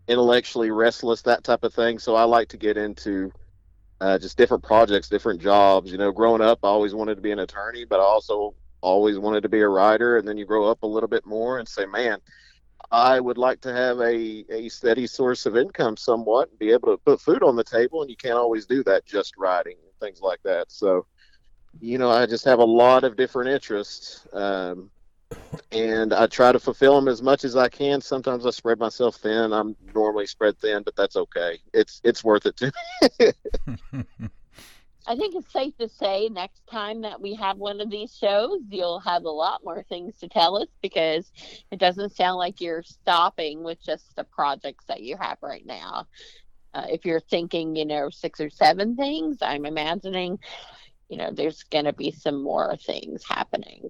intellectually 0.08 0.72
restless, 0.72 1.22
that 1.24 1.44
type 1.44 1.64
of 1.64 1.74
thing. 1.74 2.00
So 2.00 2.16
I 2.16 2.24
like 2.24 2.48
to 2.50 2.58
get 2.58 2.78
into 2.78 3.32
uh, 4.00 4.18
just 4.18 4.38
different 4.38 4.64
projects, 4.64 5.10
different 5.10 5.42
jobs. 5.42 5.92
You 5.92 5.98
know, 5.98 6.12
growing 6.12 6.42
up, 6.42 6.60
I 6.64 6.68
always 6.68 6.96
wanted 6.96 7.16
to 7.16 7.22
be 7.22 7.32
an 7.32 7.40
attorney, 7.40 7.86
but 7.86 8.00
I 8.00 8.04
also 8.04 8.56
always 8.82 9.20
wanted 9.20 9.42
to 9.42 9.50
be 9.50 9.62
a 9.62 9.68
writer. 9.68 10.18
And 10.18 10.28
then 10.28 10.38
you 10.38 10.46
grow 10.46 10.70
up 10.70 10.84
a 10.84 10.88
little 10.88 11.10
bit 11.10 11.26
more 11.26 11.60
and 11.60 11.68
say, 11.68 11.86
man, 11.86 12.20
I 12.92 13.20
would 13.20 13.38
like 13.38 13.60
to 13.62 13.74
have 13.74 14.00
a, 14.00 14.46
a 14.50 14.70
steady 14.70 15.08
source 15.08 15.46
of 15.46 15.58
income 15.58 15.98
somewhat 15.98 16.50
and 16.50 16.60
be 16.60 16.72
able 16.72 16.96
to 16.96 17.04
put 17.06 17.20
food 17.20 17.44
on 17.44 17.56
the 17.56 17.64
table. 17.64 18.02
And 18.02 18.10
you 18.10 18.16
can't 18.16 18.38
always 18.38 18.66
do 18.66 18.84
that 18.86 19.06
just 19.06 19.34
writing 19.38 19.76
and 19.84 19.92
things 20.00 20.22
like 20.22 20.40
that. 20.44 20.72
So, 20.72 21.06
you 21.82 21.98
know, 21.98 22.10
I 22.10 22.26
just 22.26 22.46
have 22.46 22.60
a 22.60 22.66
lot 22.66 23.04
of 23.04 23.18
different 23.18 23.50
interests. 23.50 24.26
Um, 24.32 24.90
and 25.72 26.14
I 26.14 26.28
try 26.28 26.52
to 26.52 26.60
fulfill 26.60 26.96
them 26.96 27.08
as 27.08 27.22
much 27.22 27.44
as 27.44 27.56
I 27.56 27.70
can. 27.70 28.02
Sometimes 28.02 28.46
I 28.46 28.52
spread 28.52 28.80
myself 28.80 29.18
thin. 29.18 29.54
I'm 29.54 29.76
normally 29.94 30.28
spread 30.28 30.58
thin, 30.60 30.84
but 30.84 30.96
that's 30.96 31.16
okay. 31.16 31.60
It's 31.74 32.02
it's 32.04 32.24
worth 32.24 32.46
it 32.46 32.58
to 32.58 32.72
me. 33.20 34.30
I 35.10 35.16
think 35.16 35.36
it's 35.36 35.54
safe 35.54 35.76
to 35.78 35.88
say 35.88 36.28
next 36.28 36.68
time 36.70 37.02
that 37.02 37.22
we 37.22 37.34
have 37.36 37.58
one 37.58 37.80
of 37.80 37.90
these 37.90 38.14
shows, 38.14 38.60
you'll 38.70 39.00
have 39.00 39.24
a 39.24 39.30
lot 39.30 39.62
more 39.64 39.84
things 39.84 40.18
to 40.20 40.28
tell 40.28 40.58
us 40.58 40.68
because 40.82 41.32
it 41.72 41.80
doesn't 41.80 42.16
sound 42.16 42.38
like 42.38 42.60
you're 42.60 42.84
stopping 42.84 43.64
with 43.64 43.82
just 43.82 44.14
the 44.18 44.26
projects 44.26 44.84
that 44.88 45.02
you 45.02 45.16
have 45.18 45.38
right 45.42 45.66
now. 45.66 46.08
Uh, 46.74 46.88
if 46.90 47.06
you're 47.06 47.22
thinking, 47.22 47.74
you 47.74 47.86
know, 47.86 48.10
six 48.10 48.42
or 48.42 48.50
seven 48.50 48.98
things, 48.98 49.38
I'm 49.42 49.66
imagining, 49.66 50.40
you 51.08 51.18
know, 51.18 51.32
there's 51.32 51.64
going 51.64 51.86
to 51.86 51.94
be 51.94 52.12
some 52.12 52.44
more 52.44 52.76
things 52.76 53.24
happening. 53.24 53.90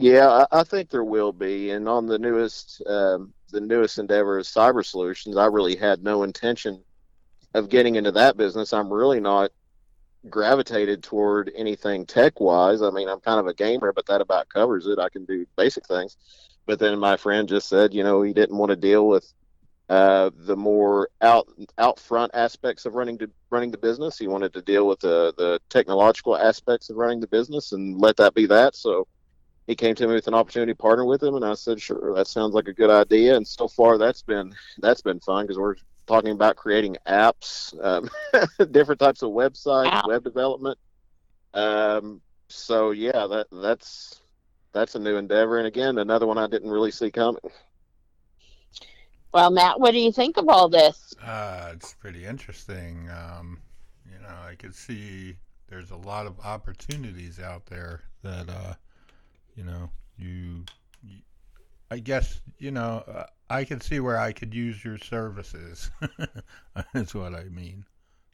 Yeah, 0.00 0.46
I, 0.50 0.64
think 0.64 0.88
there 0.88 1.04
will 1.04 1.32
be. 1.32 1.72
And 1.72 1.86
on 1.86 2.06
the 2.06 2.18
newest, 2.18 2.82
um, 2.86 3.34
the 3.50 3.60
newest 3.60 3.98
endeavor 3.98 4.38
is 4.38 4.48
cyber 4.48 4.82
solutions. 4.84 5.36
I 5.36 5.44
really 5.44 5.76
had 5.76 6.02
no 6.02 6.22
intention 6.22 6.82
of 7.52 7.68
getting 7.68 7.96
into 7.96 8.12
that 8.12 8.38
business. 8.38 8.72
I'm 8.72 8.90
really 8.90 9.20
not 9.20 9.50
gravitated 10.30 11.02
toward 11.02 11.52
anything 11.54 12.06
tech 12.06 12.40
wise. 12.40 12.80
I 12.80 12.88
mean, 12.90 13.10
I'm 13.10 13.20
kind 13.20 13.40
of 13.40 13.46
a 13.46 13.52
gamer, 13.52 13.92
but 13.92 14.06
that 14.06 14.22
about 14.22 14.48
covers 14.48 14.86
it. 14.86 14.98
I 14.98 15.10
can 15.10 15.26
do 15.26 15.44
basic 15.58 15.86
things. 15.86 16.16
But 16.64 16.78
then 16.78 16.98
my 16.98 17.18
friend 17.18 17.46
just 17.46 17.68
said, 17.68 17.92
you 17.92 18.02
know, 18.02 18.22
he 18.22 18.32
didn't 18.32 18.56
want 18.56 18.70
to 18.70 18.76
deal 18.76 19.06
with 19.06 19.30
uh, 19.90 20.30
the 20.34 20.56
more 20.56 21.10
out 21.20 21.46
out 21.76 21.98
front 21.98 22.30
aspects 22.32 22.86
of 22.86 22.94
running 22.94 23.18
to 23.18 23.30
running 23.50 23.70
the 23.70 23.76
business. 23.76 24.16
He 24.16 24.28
wanted 24.28 24.54
to 24.54 24.62
deal 24.62 24.86
with 24.86 25.00
the 25.00 25.34
the 25.36 25.60
technological 25.68 26.38
aspects 26.38 26.88
of 26.88 26.96
running 26.96 27.20
the 27.20 27.26
business 27.26 27.72
and 27.72 28.00
let 28.00 28.16
that 28.16 28.32
be 28.32 28.46
that. 28.46 28.74
So 28.76 29.06
he 29.70 29.76
came 29.76 29.94
to 29.94 30.08
me 30.08 30.14
with 30.14 30.26
an 30.26 30.34
opportunity 30.34 30.72
to 30.72 30.76
partner 30.76 31.04
with 31.04 31.22
him, 31.22 31.36
and 31.36 31.44
I 31.44 31.54
said, 31.54 31.80
sure, 31.80 32.12
that 32.16 32.26
sounds 32.26 32.54
like 32.54 32.66
a 32.66 32.72
good 32.72 32.90
idea. 32.90 33.36
And 33.36 33.46
so 33.46 33.68
far, 33.68 33.98
that's 33.98 34.20
been 34.20 34.52
that's 34.78 35.00
been 35.00 35.20
fun 35.20 35.44
because 35.44 35.58
we're 35.58 35.76
talking 36.08 36.32
about 36.32 36.56
creating 36.56 36.96
apps, 37.06 37.72
um, 37.80 38.10
different 38.72 38.98
types 38.98 39.22
of 39.22 39.30
websites, 39.30 40.08
web 40.08 40.24
development. 40.24 40.76
Um, 41.54 42.20
so 42.48 42.90
yeah, 42.90 43.28
that 43.28 43.46
that's 43.52 44.20
that's 44.72 44.96
a 44.96 44.98
new 44.98 45.16
endeavor, 45.16 45.58
and 45.58 45.68
again, 45.68 45.98
another 45.98 46.26
one 46.26 46.36
I 46.36 46.48
didn't 46.48 46.70
really 46.70 46.90
see 46.90 47.12
coming. 47.12 47.40
Well, 49.32 49.52
Matt, 49.52 49.78
what 49.78 49.92
do 49.92 50.00
you 50.00 50.10
think 50.10 50.36
of 50.36 50.48
all 50.48 50.68
this? 50.68 51.14
Uh, 51.22 51.70
it's 51.74 51.94
pretty 51.94 52.24
interesting. 52.24 53.08
Um, 53.08 53.60
you 54.04 54.18
know, 54.18 54.34
I 54.48 54.56
could 54.56 54.74
see 54.74 55.36
there's 55.68 55.92
a 55.92 55.96
lot 55.96 56.26
of 56.26 56.40
opportunities 56.40 57.38
out 57.38 57.66
there 57.66 58.00
that, 58.24 58.48
uh, 58.48 58.74
you 59.54 59.64
know, 59.64 59.90
you, 60.18 60.64
you 61.02 61.18
I 61.90 61.98
guess, 61.98 62.40
you 62.58 62.70
know, 62.70 63.04
uh, 63.06 63.26
I 63.48 63.64
can 63.64 63.80
see 63.80 64.00
where 64.00 64.18
I 64.18 64.32
could 64.32 64.54
use 64.54 64.84
your 64.84 64.98
services. 64.98 65.90
That's 66.94 67.14
what 67.14 67.34
I 67.34 67.44
mean. 67.44 67.84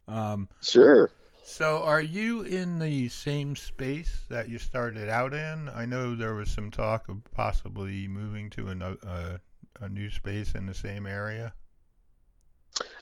Um, 0.08 0.48
sure. 0.62 1.10
So, 1.42 1.82
are 1.84 2.00
you 2.00 2.42
in 2.42 2.80
the 2.80 3.08
same 3.08 3.54
space 3.54 4.24
that 4.28 4.48
you 4.48 4.58
started 4.58 5.08
out 5.08 5.32
in? 5.32 5.68
I 5.68 5.86
know 5.86 6.14
there 6.14 6.34
was 6.34 6.50
some 6.50 6.70
talk 6.70 7.08
of 7.08 7.22
possibly 7.32 8.08
moving 8.08 8.50
to 8.50 8.68
a, 8.68 9.06
uh, 9.06 9.38
a 9.80 9.88
new 9.88 10.10
space 10.10 10.54
in 10.54 10.66
the 10.66 10.74
same 10.74 11.06
area? 11.06 11.54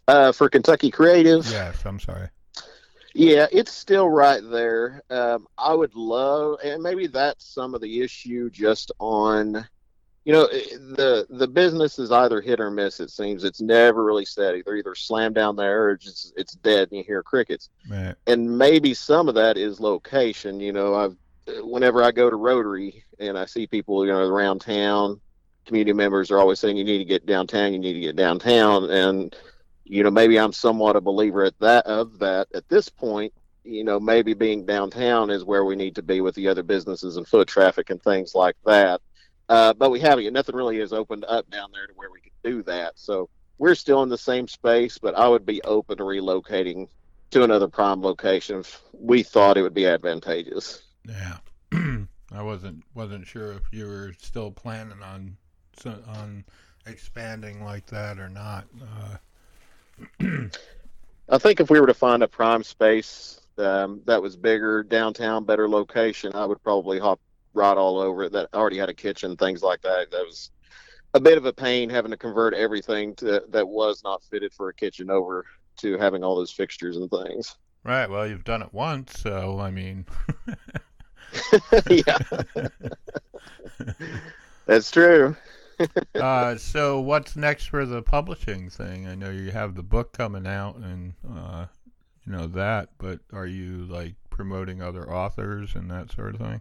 Uh, 0.07 0.31
for 0.31 0.49
Kentucky 0.49 0.91
Creative. 0.91 1.47
Yes, 1.51 1.85
I'm 1.87 1.99
sorry. 1.99 2.29
Yeah, 3.15 3.47
it's 3.53 3.73
still 3.73 4.09
right 4.09 4.43
there. 4.43 5.01
Um, 5.09 5.47
I 5.57 5.73
would 5.73 5.95
love, 5.95 6.59
and 6.65 6.83
maybe 6.83 7.07
that's 7.07 7.47
some 7.47 7.73
of 7.73 7.81
the 7.81 8.01
issue 8.01 8.51
just 8.51 8.91
on, 8.99 9.67
you 10.25 10.33
know, 10.33 10.47
eh, 10.47 10.77
the 10.97 11.27
the 11.31 11.47
business 11.47 12.01
is 12.01 12.11
either 12.11 12.41
hit 12.41 12.59
or 12.59 12.73
miss. 12.73 12.99
It 12.99 13.11
seems 13.11 13.45
it's 13.45 13.61
never 13.61 14.03
really 14.05 14.25
steady. 14.25 14.62
They're 14.62 14.77
either 14.77 14.97
slammed 14.97 15.37
down 15.37 15.55
there 15.55 15.91
or 15.91 15.97
just 15.97 16.33
it's 16.37 16.55
dead 16.55 16.89
and 16.91 16.99
you 16.99 17.05
hear 17.05 17.23
crickets. 17.23 17.71
Right. 17.89 18.17
And 18.27 18.59
maybe 18.59 18.95
some 18.95 19.29
of 19.29 19.37
that 19.37 19.57
is 19.57 19.79
location. 19.79 20.59
You 20.59 20.73
know, 20.73 20.95
I've 20.97 21.17
whenever 21.62 22.03
I 22.03 22.11
go 22.11 22.29
to 22.29 22.37
Rotary 22.37 23.05
and 23.21 23.39
I 23.39 23.45
see 23.45 23.69
people, 23.69 24.05
you 24.05 24.12
know, 24.12 24.27
around 24.27 24.61
town, 24.61 25.21
community 25.67 25.93
members 25.93 26.33
are 26.33 26.39
always 26.39 26.59
saying 26.59 26.77
you 26.77 26.85
need 26.85 26.99
to 26.99 27.05
get 27.05 27.27
downtown, 27.27 27.73
you 27.73 27.79
need 27.79 27.93
to 27.93 28.01
get 28.01 28.17
downtown, 28.17 28.91
and 28.91 29.37
you 29.85 30.03
know 30.03 30.11
maybe 30.11 30.39
I'm 30.39 30.53
somewhat 30.53 30.97
a 30.97 31.01
believer 31.01 31.45
at 31.45 31.59
that 31.61 31.87
of 31.87 32.18
that 32.18 32.49
at 32.55 32.68
this 32.68 32.89
point. 32.89 33.32
You 33.64 33.82
know, 33.82 33.99
maybe 33.99 34.35
being 34.35 34.66
downtown 34.66 35.30
is 35.30 35.45
where 35.45 35.64
we 35.64 35.74
need 35.74 35.95
to 35.95 36.03
be 36.03 36.20
with 36.20 36.35
the 36.35 36.49
other 36.49 36.62
businesses 36.62 37.16
and 37.16 37.26
foot 37.26 37.49
traffic 37.49 37.89
and 37.89 38.03
things 38.03 38.35
like 38.35 38.57
that. 38.66 39.01
Uh, 39.49 39.72
but 39.72 39.91
we 39.91 40.01
haven't. 40.01 40.30
Nothing 40.32 40.55
really 40.55 40.78
has 40.80 40.93
opened 40.93 41.24
up 41.26 41.49
down 41.51 41.70
there 41.72 41.87
to 41.87 41.93
where 41.95 42.11
we 42.11 42.20
could 42.20 42.32
do 42.43 42.62
that. 42.64 42.93
So 42.97 43.30
we're 43.59 43.74
still 43.74 44.03
in 44.03 44.09
the 44.09 44.18
same 44.18 44.49
space, 44.49 44.99
but 44.99 45.14
I 45.14 45.28
would 45.28 45.47
be 45.47 45.62
open 45.62 45.97
to 45.99 46.05
relocating 46.05 46.89
to 47.30 47.43
another 47.43 47.68
prime 47.68 48.03
location 48.03 48.61
if 48.61 48.80
we 48.93 49.22
thought 49.22 49.57
it 49.57 49.62
would 49.62 49.74
be 49.74 49.87
advantageous. 49.87 50.82
Yeah. 51.09 51.39
I 52.32 52.43
wasn't 52.43 52.82
wasn't 52.95 53.26
sure 53.26 53.53
if 53.53 53.62
you 53.70 53.87
were 53.87 54.14
still 54.18 54.51
planning 54.51 55.03
on 55.03 55.37
on 56.07 56.45
expanding 56.87 57.64
like 57.64 57.87
that 57.87 58.18
or 58.18 58.28
not. 58.28 58.66
Uh, 58.80 59.16
I 61.29 61.39
think 61.39 61.61
if 61.61 61.71
we 61.71 61.81
were 61.81 61.87
to 61.87 61.95
find 61.95 62.23
a 62.23 62.29
prime 62.29 62.63
space 62.63 63.41
um, 63.59 64.03
that 64.07 64.21
was 64.21 64.37
bigger, 64.37 64.83
downtown, 64.83 65.45
better 65.45 65.69
location, 65.69 66.35
I 66.35 66.45
would 66.45 66.63
probably 66.63 66.99
hop 66.99 67.21
right 67.55 67.77
all 67.77 67.99
over 67.99 68.25
it. 68.25 68.33
That 68.33 68.49
already 68.53 68.79
had 68.79 68.89
a 68.89 68.95
kitchen, 68.95 69.37
things 69.37 69.63
like 69.63 69.81
that. 69.83 70.11
That 70.11 70.25
was 70.25 70.51
a 71.15 71.21
bit 71.21 71.39
of 71.39 71.47
a 71.47 71.53
pain 71.53 71.89
having 71.89 72.11
to 72.11 72.17
convert 72.17 72.55
everything 72.55 73.15
to, 73.17 73.43
that 73.51 73.67
was 73.67 74.03
not 74.05 74.23
fitted 74.25 74.53
for 74.53 74.69
a 74.69 74.75
kitchen 74.75 75.11
over 75.11 75.45
to 75.79 75.97
having 75.99 76.25
all 76.25 76.37
those 76.37 76.51
fixtures 76.51 76.97
and 76.97 77.11
things. 77.11 77.57
Right. 77.85 78.09
Well, 78.09 78.27
you've 78.27 78.45
done 78.45 78.63
it 78.63 78.73
once, 78.73 79.21
so 79.21 79.61
I 79.61 79.71
mean. 79.71 80.07
yeah. 81.91 82.19
That's 84.67 84.91
true. 84.91 85.37
Uh, 86.14 86.57
so 86.57 87.01
what's 87.01 87.37
next 87.37 87.66
for 87.66 87.87
the 87.87 88.03
publishing 88.03 88.70
thing? 88.70 89.07
I 89.07 89.14
know 89.14 89.30
you 89.30 89.51
have 89.51 89.74
the 89.74 89.82
book 89.82 90.12
coming 90.12 90.47
out 90.47 90.76
and 90.76 91.14
uh, 91.28 91.66
you 92.26 92.32
know 92.32 92.47
that, 92.49 92.91
but 92.99 93.20
are 93.32 93.47
you 93.47 93.85
like 93.87 94.14
promoting 94.30 94.82
other 94.82 95.11
authors 95.11 95.74
and 95.74 95.91
that 95.91 96.12
sort 96.12 96.35
of 96.35 96.41
thing? 96.41 96.61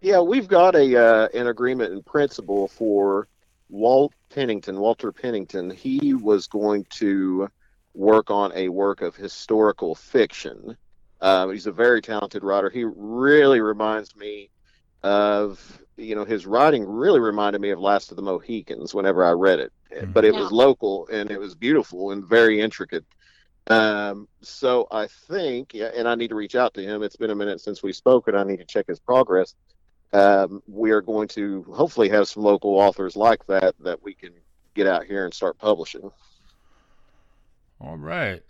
Yeah, 0.00 0.20
we've 0.20 0.48
got 0.48 0.74
a 0.74 0.96
uh, 0.96 1.28
an 1.34 1.46
agreement 1.46 1.92
in 1.92 2.02
principle 2.02 2.68
for 2.68 3.28
Walt 3.68 4.12
Pennington, 4.30 4.78
Walter 4.78 5.12
Pennington. 5.12 5.70
He 5.70 6.14
was 6.14 6.46
going 6.46 6.84
to 6.90 7.48
work 7.94 8.30
on 8.30 8.52
a 8.54 8.68
work 8.68 9.02
of 9.02 9.16
historical 9.16 9.94
fiction. 9.94 10.76
Uh, 11.20 11.48
he's 11.48 11.66
a 11.66 11.72
very 11.72 12.00
talented 12.00 12.44
writer. 12.44 12.70
He 12.70 12.84
really 12.84 13.60
reminds 13.60 14.14
me 14.16 14.50
of 15.02 15.80
you 15.98 16.14
know 16.14 16.24
his 16.24 16.46
writing 16.46 16.84
really 16.84 17.20
reminded 17.20 17.60
me 17.60 17.70
of 17.70 17.80
Last 17.80 18.10
of 18.10 18.16
the 18.16 18.22
Mohicans 18.22 18.94
whenever 18.94 19.24
I 19.24 19.32
read 19.32 19.58
it, 19.58 19.72
mm-hmm. 19.92 20.12
but 20.12 20.24
it 20.24 20.34
yeah. 20.34 20.40
was 20.40 20.52
local 20.52 21.08
and 21.12 21.30
it 21.30 21.38
was 21.38 21.54
beautiful 21.54 22.12
and 22.12 22.24
very 22.24 22.60
intricate. 22.60 23.04
Um, 23.68 24.28
so 24.40 24.88
I 24.90 25.06
think, 25.06 25.74
yeah, 25.74 25.90
and 25.94 26.08
I 26.08 26.14
need 26.14 26.28
to 26.28 26.34
reach 26.34 26.54
out 26.54 26.72
to 26.74 26.82
him. 26.82 27.02
It's 27.02 27.16
been 27.16 27.30
a 27.30 27.34
minute 27.34 27.60
since 27.60 27.82
we 27.82 27.92
spoke, 27.92 28.28
and 28.28 28.36
I 28.36 28.44
need 28.44 28.58
to 28.58 28.64
check 28.64 28.86
his 28.86 28.98
progress. 28.98 29.54
Um, 30.12 30.62
we 30.66 30.90
are 30.90 31.02
going 31.02 31.28
to 31.28 31.64
hopefully 31.64 32.08
have 32.08 32.28
some 32.28 32.42
local 32.42 32.78
authors 32.78 33.14
like 33.14 33.46
that 33.46 33.74
that 33.80 34.02
we 34.02 34.14
can 34.14 34.32
get 34.74 34.86
out 34.86 35.04
here 35.04 35.26
and 35.26 35.34
start 35.34 35.58
publishing. 35.58 36.10
All 37.80 37.98
right. 37.98 38.42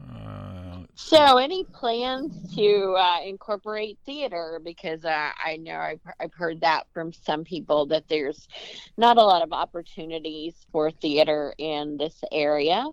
Uh, 0.00 0.73
so, 0.96 1.38
any 1.38 1.64
plans 1.64 2.54
to 2.54 2.94
uh, 2.96 3.20
incorporate 3.24 3.98
theater? 4.06 4.60
Because 4.62 5.04
uh, 5.04 5.30
I 5.44 5.56
know 5.56 5.76
I've, 5.76 6.00
I've 6.20 6.34
heard 6.34 6.60
that 6.60 6.86
from 6.92 7.12
some 7.12 7.44
people 7.44 7.86
that 7.86 8.08
there's 8.08 8.48
not 8.96 9.16
a 9.16 9.22
lot 9.22 9.42
of 9.42 9.52
opportunities 9.52 10.54
for 10.70 10.90
theater 10.90 11.54
in 11.58 11.96
this 11.96 12.22
area. 12.30 12.86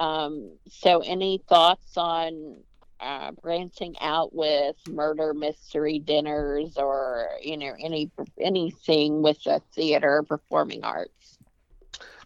Um, 0.00 0.56
so, 0.68 1.00
any 1.00 1.42
thoughts 1.48 1.96
on 1.96 2.56
uh, 3.00 3.30
branching 3.42 3.94
out 4.00 4.34
with 4.34 4.76
murder 4.88 5.32
mystery 5.32 6.00
dinners 6.00 6.76
or 6.76 7.28
you 7.40 7.56
know 7.56 7.72
any 7.78 8.10
anything 8.40 9.22
with 9.22 9.42
the 9.44 9.62
theater 9.74 10.24
performing 10.28 10.82
arts? 10.82 11.38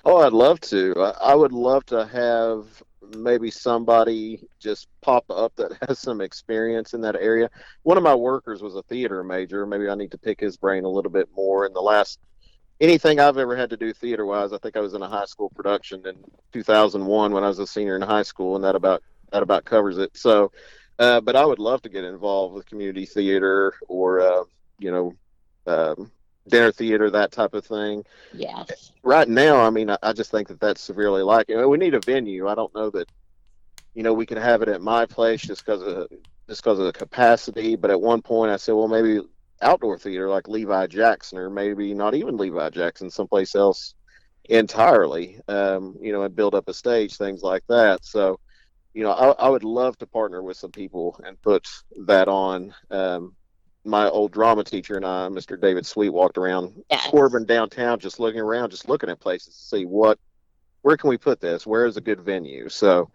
Oh, 0.04 0.18
I'd 0.18 0.32
love 0.32 0.60
to. 0.62 1.12
I 1.20 1.34
would 1.34 1.52
love 1.52 1.84
to 1.86 2.06
have 2.06 2.82
maybe 3.16 3.50
somebody 3.50 4.40
just 4.58 4.88
pop 5.00 5.24
up 5.30 5.54
that 5.56 5.72
has 5.88 5.98
some 5.98 6.20
experience 6.20 6.94
in 6.94 7.00
that 7.02 7.16
area. 7.16 7.50
One 7.82 7.96
of 7.96 8.02
my 8.02 8.14
workers 8.14 8.62
was 8.62 8.76
a 8.76 8.82
theater 8.82 9.22
major. 9.22 9.66
Maybe 9.66 9.88
I 9.88 9.94
need 9.94 10.10
to 10.12 10.18
pick 10.18 10.40
his 10.40 10.56
brain 10.56 10.84
a 10.84 10.88
little 10.88 11.10
bit 11.10 11.28
more. 11.34 11.66
In 11.66 11.72
the 11.72 11.80
last 11.80 12.18
anything 12.80 13.20
I've 13.20 13.38
ever 13.38 13.56
had 13.56 13.70
to 13.70 13.76
do 13.76 13.92
theater 13.92 14.26
wise, 14.26 14.52
I 14.52 14.58
think 14.58 14.76
I 14.76 14.80
was 14.80 14.94
in 14.94 15.02
a 15.02 15.08
high 15.08 15.24
school 15.24 15.50
production 15.50 16.06
in 16.06 16.16
2001 16.52 17.32
when 17.32 17.44
I 17.44 17.48
was 17.48 17.58
a 17.58 17.66
senior 17.66 17.96
in 17.96 18.02
high 18.02 18.22
school, 18.22 18.56
and 18.56 18.64
that 18.64 18.74
about 18.74 19.02
that 19.32 19.42
about 19.42 19.64
covers 19.64 19.98
it. 19.98 20.16
So, 20.16 20.52
uh, 20.98 21.20
but 21.20 21.36
I 21.36 21.44
would 21.44 21.58
love 21.58 21.82
to 21.82 21.88
get 21.88 22.04
involved 22.04 22.54
with 22.54 22.66
community 22.66 23.06
theater 23.06 23.74
or 23.88 24.20
uh, 24.20 24.44
you 24.78 24.90
know. 24.90 25.14
Um, 25.64 26.10
dinner 26.49 26.72
theater, 26.72 27.11
that 27.11 27.32
type 27.32 27.55
of 27.55 27.64
thing. 27.64 28.05
Yes. 28.32 28.93
Right 29.03 29.28
now, 29.28 29.61
I 29.61 29.70
mean, 29.70 29.90
I, 29.90 29.99
I 30.03 30.12
just 30.12 30.30
think 30.30 30.49
that 30.49 30.61
that's 30.61 30.80
severely 30.80 31.22
lacking. 31.22 31.68
We 31.68 31.78
need 31.78 31.95
a 31.95 32.01
venue. 32.01 32.49
I 32.49 32.55
don't 32.55 32.74
know 32.74 32.90
that 32.90 33.09
you 33.95 34.03
know, 34.03 34.12
we 34.12 34.26
could 34.26 34.38
have 34.38 34.62
it 34.62 34.68
at 34.68 34.80
my 34.80 35.07
place 35.07 35.43
just 35.43 35.64
because 35.64 35.82
of 35.82 36.09
just 36.49 36.62
because 36.62 36.78
of 36.78 36.86
the 36.86 36.93
capacity. 36.93 37.76
But 37.76 37.90
at 37.90 38.01
one 38.01 38.22
point, 38.22 38.51
I 38.51 38.57
said, 38.57 38.72
well, 38.72 38.88
maybe 38.88 39.20
outdoor 39.61 39.99
theater 39.99 40.28
like 40.28 40.49
Levi 40.49 40.86
Jackson, 40.86 41.38
or 41.38 41.51
maybe 41.51 41.95
not 41.95 42.14
even 42.14 42.36
Levi 42.36 42.70
Jackson, 42.70 43.11
someplace 43.11 43.55
else 43.55 43.95
entirely. 44.45 45.40
Um, 45.49 45.97
you 46.01 46.12
know, 46.12 46.22
and 46.22 46.34
build 46.34 46.55
up 46.55 46.68
a 46.68 46.74
stage, 46.74 47.16
things 47.16 47.43
like 47.43 47.64
that. 47.68 48.05
So, 48.05 48.40
you 48.95 49.03
know, 49.03 49.12
I, 49.12 49.47
I 49.47 49.49
would 49.49 49.64
love 49.64 49.99
to 49.99 50.07
partner 50.07 50.43
with 50.43 50.57
some 50.57 50.72
people 50.72 51.20
and 51.24 51.40
put 51.43 51.66
that 52.07 52.28
on. 52.28 52.74
Um, 52.90 53.34
my 53.85 54.09
old 54.09 54.33
drama 54.33 54.64
teacher 54.64 54.97
and 54.97 55.05
I, 55.05 55.28
Mr. 55.28 55.61
David 55.61 55.85
Sweet, 55.85 56.11
walked 56.11 56.39
around 56.39 56.83
Yes. 56.91 57.09
Corbin 57.09 57.45
downtown, 57.45 57.99
just 57.99 58.20
looking 58.20 58.41
around, 58.41 58.70
just 58.70 58.89
looking 58.89 59.11
at 59.11 59.20
places 59.20 59.55
to 59.55 59.61
see 59.61 59.85
what, 59.85 60.18
where 60.83 60.97
can 60.97 61.11
we 61.11 61.18
put 61.18 61.41
this? 61.41 61.66
Where 61.66 61.87
is 61.87 61.97
a 61.97 62.01
good 62.01 62.20
venue? 62.20 62.68
So 62.68 63.11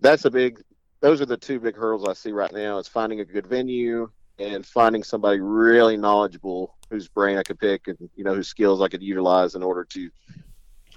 that's 0.00 0.24
a 0.24 0.30
big. 0.30 0.62
Those 1.00 1.20
are 1.20 1.26
the 1.26 1.36
two 1.36 1.60
big 1.60 1.76
hurdles 1.76 2.06
I 2.08 2.12
see 2.12 2.32
right 2.32 2.52
now: 2.52 2.78
is 2.78 2.88
finding 2.88 3.20
a 3.20 3.24
good 3.24 3.46
venue 3.46 4.10
and 4.38 4.64
finding 4.64 5.02
somebody 5.02 5.40
really 5.40 5.96
knowledgeable 5.96 6.76
whose 6.90 7.08
brain 7.08 7.36
I 7.36 7.42
could 7.42 7.58
pick 7.58 7.88
and 7.88 7.96
you 8.14 8.24
know 8.24 8.34
whose 8.34 8.48
skills 8.48 8.80
I 8.80 8.88
could 8.88 9.02
utilize 9.02 9.54
in 9.54 9.62
order 9.62 9.84
to 9.84 10.10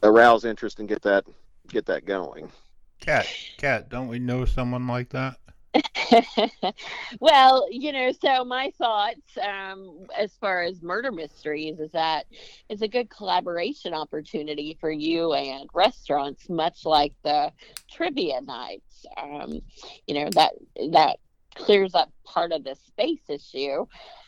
arouse 0.04 0.46
interest 0.46 0.80
and 0.80 0.88
get 0.88 1.02
that 1.04 1.26
get 1.68 1.86
that 1.88 2.06
going. 2.06 2.52
Kat, 3.00 3.28
Kat, 3.58 3.90
don't 3.90 4.08
we 4.08 4.20
know 4.20 4.46
someone 4.46 4.88
like 4.88 5.10
that? 5.10 5.38
well, 7.20 7.66
you 7.70 7.92
know, 7.92 8.12
so 8.12 8.44
my 8.44 8.72
thoughts 8.78 9.38
um, 9.42 10.06
as 10.18 10.36
far 10.36 10.62
as 10.64 10.82
murder 10.82 11.12
mysteries 11.12 11.80
is 11.80 11.92
that 11.92 12.26
it's 12.70 12.82
a 12.82 12.88
good 12.88 13.10
collaboration 13.10 13.94
opportunity 13.94 14.78
for 14.80 14.92
you 14.92 15.34
and 15.34 15.70
restaurants, 15.74 16.50
much 16.50 16.86
like 16.86 17.14
the 17.24 17.52
trivia 17.90 18.42
nights. 18.42 19.06
Um, 19.18 19.62
you 20.08 20.16
know 20.16 20.30
that 20.32 20.54
that 20.92 21.18
clears 21.56 21.96
up 21.96 22.12
part 22.26 22.52
of 22.52 22.64
the 22.64 22.76
space 22.76 23.30
issue 23.30 23.86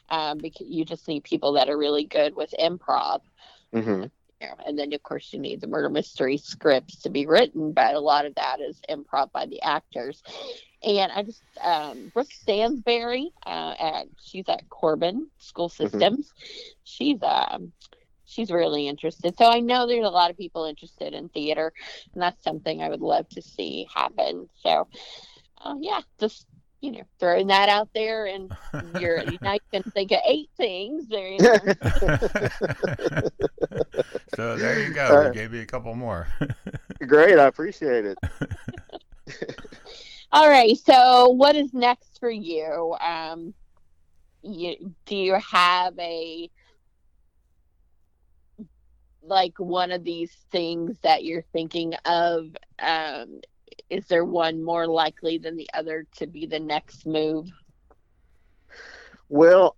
um, 0.09 0.37
because 0.37 0.67
you 0.69 0.85
just 0.85 1.07
need 1.07 1.23
people 1.23 1.53
that 1.53 1.69
are 1.69 1.77
really 1.77 2.05
good 2.05 2.35
with 2.35 2.53
improv. 2.59 3.21
hmm 3.73 4.05
and 4.65 4.77
then 4.77 4.93
of 4.93 5.03
course 5.03 5.31
you 5.31 5.39
need 5.39 5.61
the 5.61 5.67
murder 5.67 5.89
mystery 5.89 6.37
scripts 6.37 7.01
to 7.01 7.09
be 7.09 7.25
written, 7.25 7.71
but 7.71 7.95
a 7.95 7.99
lot 7.99 8.25
of 8.25 8.35
that 8.35 8.59
is 8.59 8.81
improv 8.89 9.31
by 9.31 9.45
the 9.45 9.61
actors. 9.61 10.21
And 10.83 11.11
I 11.11 11.23
just 11.23 11.41
um, 11.61 12.11
Brooke 12.13 12.27
Stansberry, 12.29 13.27
uh, 13.45 13.73
at 13.79 14.05
she's 14.21 14.49
at 14.49 14.67
Corbin 14.69 15.27
School 15.39 15.69
Systems. 15.69 16.33
She's 16.83 17.19
um 17.23 17.71
she's 18.25 18.51
really 18.51 18.87
interested. 18.87 19.37
So 19.37 19.45
I 19.45 19.59
know 19.59 19.87
there's 19.87 20.05
a 20.05 20.09
lot 20.09 20.31
of 20.31 20.37
people 20.37 20.65
interested 20.65 21.13
in 21.13 21.29
theater, 21.29 21.71
and 22.13 22.21
that's 22.21 22.43
something 22.43 22.81
I 22.81 22.89
would 22.89 23.01
love 23.01 23.29
to 23.29 23.41
see 23.41 23.87
happen. 23.93 24.49
So 24.61 24.87
uh, 25.63 25.75
yeah, 25.79 26.01
just 26.19 26.45
you 26.81 26.91
know 26.91 27.03
throwing 27.19 27.47
that 27.47 27.69
out 27.69 27.89
there, 27.93 28.25
and 28.25 28.51
you're 28.95 29.19
you 29.21 29.37
now 29.43 29.53
you 29.53 29.59
can 29.71 29.83
think 29.91 30.11
of 30.11 30.19
eight 30.27 30.49
things. 30.57 31.07
There, 31.07 31.27
you 31.27 31.39
know. 31.39 31.57
so 34.35 34.57
there 34.57 34.81
you 34.81 34.93
go. 34.93 35.05
Uh, 35.05 35.29
we 35.29 35.35
gave 35.35 35.53
you 35.53 35.61
a 35.61 35.65
couple 35.65 35.95
more. 35.95 36.27
Great, 37.07 37.39
I 37.39 37.47
appreciate 37.47 38.05
it. 38.05 38.17
All 40.33 40.49
right. 40.49 40.75
So, 40.75 41.29
what 41.29 41.55
is 41.55 41.75
next 41.75 42.19
for 42.19 42.31
you? 42.31 42.95
Um, 42.99 43.53
you 44.41 44.95
do 45.05 45.15
you 45.15 45.35
have 45.35 45.93
a 45.99 46.49
like 49.21 49.53
one 49.59 49.91
of 49.91 50.03
these 50.03 50.31
things 50.51 50.97
that 51.03 51.23
you're 51.23 51.45
thinking 51.53 51.93
of? 52.05 52.47
Um, 52.79 53.41
is 53.91 54.07
there 54.07 54.25
one 54.25 54.63
more 54.63 54.87
likely 54.87 55.37
than 55.37 55.55
the 55.55 55.69
other 55.71 56.07
to 56.17 56.25
be 56.25 56.47
the 56.47 56.59
next 56.59 57.05
move? 57.05 57.47
Well, 59.29 59.77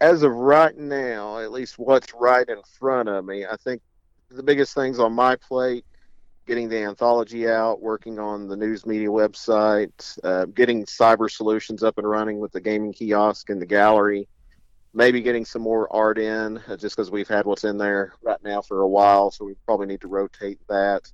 as 0.00 0.22
of 0.22 0.32
right 0.32 0.76
now, 0.78 1.40
at 1.40 1.52
least 1.52 1.78
what's 1.78 2.14
right 2.14 2.48
in 2.48 2.62
front 2.78 3.10
of 3.10 3.26
me, 3.26 3.44
I 3.44 3.56
think 3.56 3.82
the 4.30 4.42
biggest 4.42 4.74
things 4.74 4.98
on 4.98 5.12
my 5.12 5.36
plate 5.36 5.84
getting 6.46 6.68
the 6.68 6.78
anthology 6.78 7.48
out, 7.48 7.80
working 7.80 8.18
on 8.18 8.48
the 8.48 8.56
news 8.56 8.86
media 8.86 9.08
website, 9.08 10.18
uh, 10.24 10.46
getting 10.46 10.84
cyber 10.84 11.30
solutions 11.30 11.82
up 11.82 11.98
and 11.98 12.08
running 12.08 12.38
with 12.38 12.52
the 12.52 12.60
gaming 12.60 12.92
kiosk 12.92 13.50
and 13.50 13.60
the 13.60 13.66
gallery, 13.66 14.28
maybe 14.92 15.20
getting 15.20 15.44
some 15.44 15.62
more 15.62 15.92
art 15.94 16.18
in 16.18 16.58
uh, 16.68 16.76
just 16.76 16.96
because 16.96 17.10
we've 17.10 17.28
had 17.28 17.46
what's 17.46 17.64
in 17.64 17.78
there 17.78 18.14
right 18.22 18.42
now 18.42 18.60
for 18.60 18.80
a 18.80 18.88
while, 18.88 19.30
so 19.30 19.44
we 19.44 19.54
probably 19.64 19.86
need 19.86 20.00
to 20.00 20.08
rotate 20.08 20.58
that. 20.68 21.10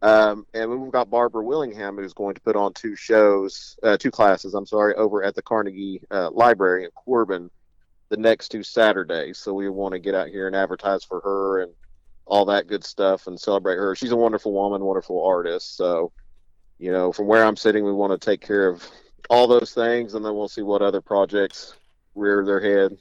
Um, 0.00 0.46
and 0.54 0.70
we've 0.70 0.92
got 0.92 1.10
Barbara 1.10 1.44
Willingham 1.44 1.96
who's 1.96 2.14
going 2.14 2.36
to 2.36 2.40
put 2.40 2.54
on 2.56 2.72
two 2.72 2.94
shows, 2.94 3.76
uh, 3.82 3.96
two 3.96 4.12
classes, 4.12 4.54
I'm 4.54 4.66
sorry, 4.66 4.94
over 4.94 5.24
at 5.24 5.34
the 5.34 5.42
Carnegie 5.42 6.00
uh, 6.10 6.30
Library 6.30 6.84
in 6.84 6.90
Corbin 6.92 7.50
the 8.08 8.16
next 8.16 8.48
two 8.48 8.62
Saturdays. 8.62 9.38
So 9.38 9.52
we 9.52 9.68
want 9.68 9.92
to 9.92 9.98
get 9.98 10.14
out 10.14 10.28
here 10.28 10.46
and 10.46 10.56
advertise 10.56 11.04
for 11.04 11.20
her 11.20 11.62
and 11.62 11.72
all 12.28 12.44
that 12.44 12.66
good 12.66 12.84
stuff 12.84 13.26
and 13.26 13.40
celebrate 13.40 13.76
her. 13.76 13.96
She's 13.96 14.12
a 14.12 14.16
wonderful 14.16 14.52
woman, 14.52 14.84
wonderful 14.84 15.24
artist. 15.24 15.76
So, 15.76 16.12
you 16.78 16.92
know, 16.92 17.10
from 17.12 17.26
where 17.26 17.44
I'm 17.44 17.56
sitting, 17.56 17.84
we 17.84 17.92
want 17.92 18.18
to 18.18 18.24
take 18.24 18.40
care 18.40 18.68
of 18.68 18.86
all 19.30 19.46
those 19.46 19.72
things 19.72 20.14
and 20.14 20.24
then 20.24 20.34
we'll 20.34 20.48
see 20.48 20.62
what 20.62 20.82
other 20.82 21.00
projects 21.00 21.74
rear 22.14 22.44
their 22.44 22.60
head. 22.60 22.98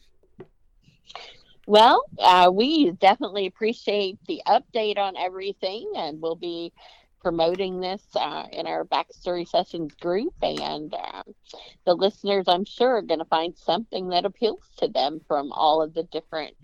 Well, 1.68 2.06
uh, 2.20 2.50
we 2.54 2.92
definitely 2.92 3.46
appreciate 3.46 4.18
the 4.26 4.42
update 4.48 4.98
on 4.98 5.18
everything, 5.18 5.92
and 5.98 6.22
we'll 6.22 6.38
be 6.38 6.72
promoting 7.22 7.82
this 7.82 8.02
uh, 8.16 8.46
in 8.54 8.68
our 8.68 8.86
backstory 8.86 9.46
sessions 9.46 9.94
group. 9.96 10.34
And 10.42 10.94
um, 10.94 11.24
the 11.86 11.94
listeners, 11.94 12.46
I'm 12.48 12.64
sure, 12.64 13.00
are 13.00 13.02
going 13.02 13.20
to 13.20 13.26
find 13.26 13.54
something 13.58 14.08
that 14.10 14.24
appeals 14.24 14.64
to 14.78 14.88
them 14.88 15.20
from 15.28 15.52
all 15.52 15.82
of 15.82 15.94
the 15.94 16.04
different 16.04 16.56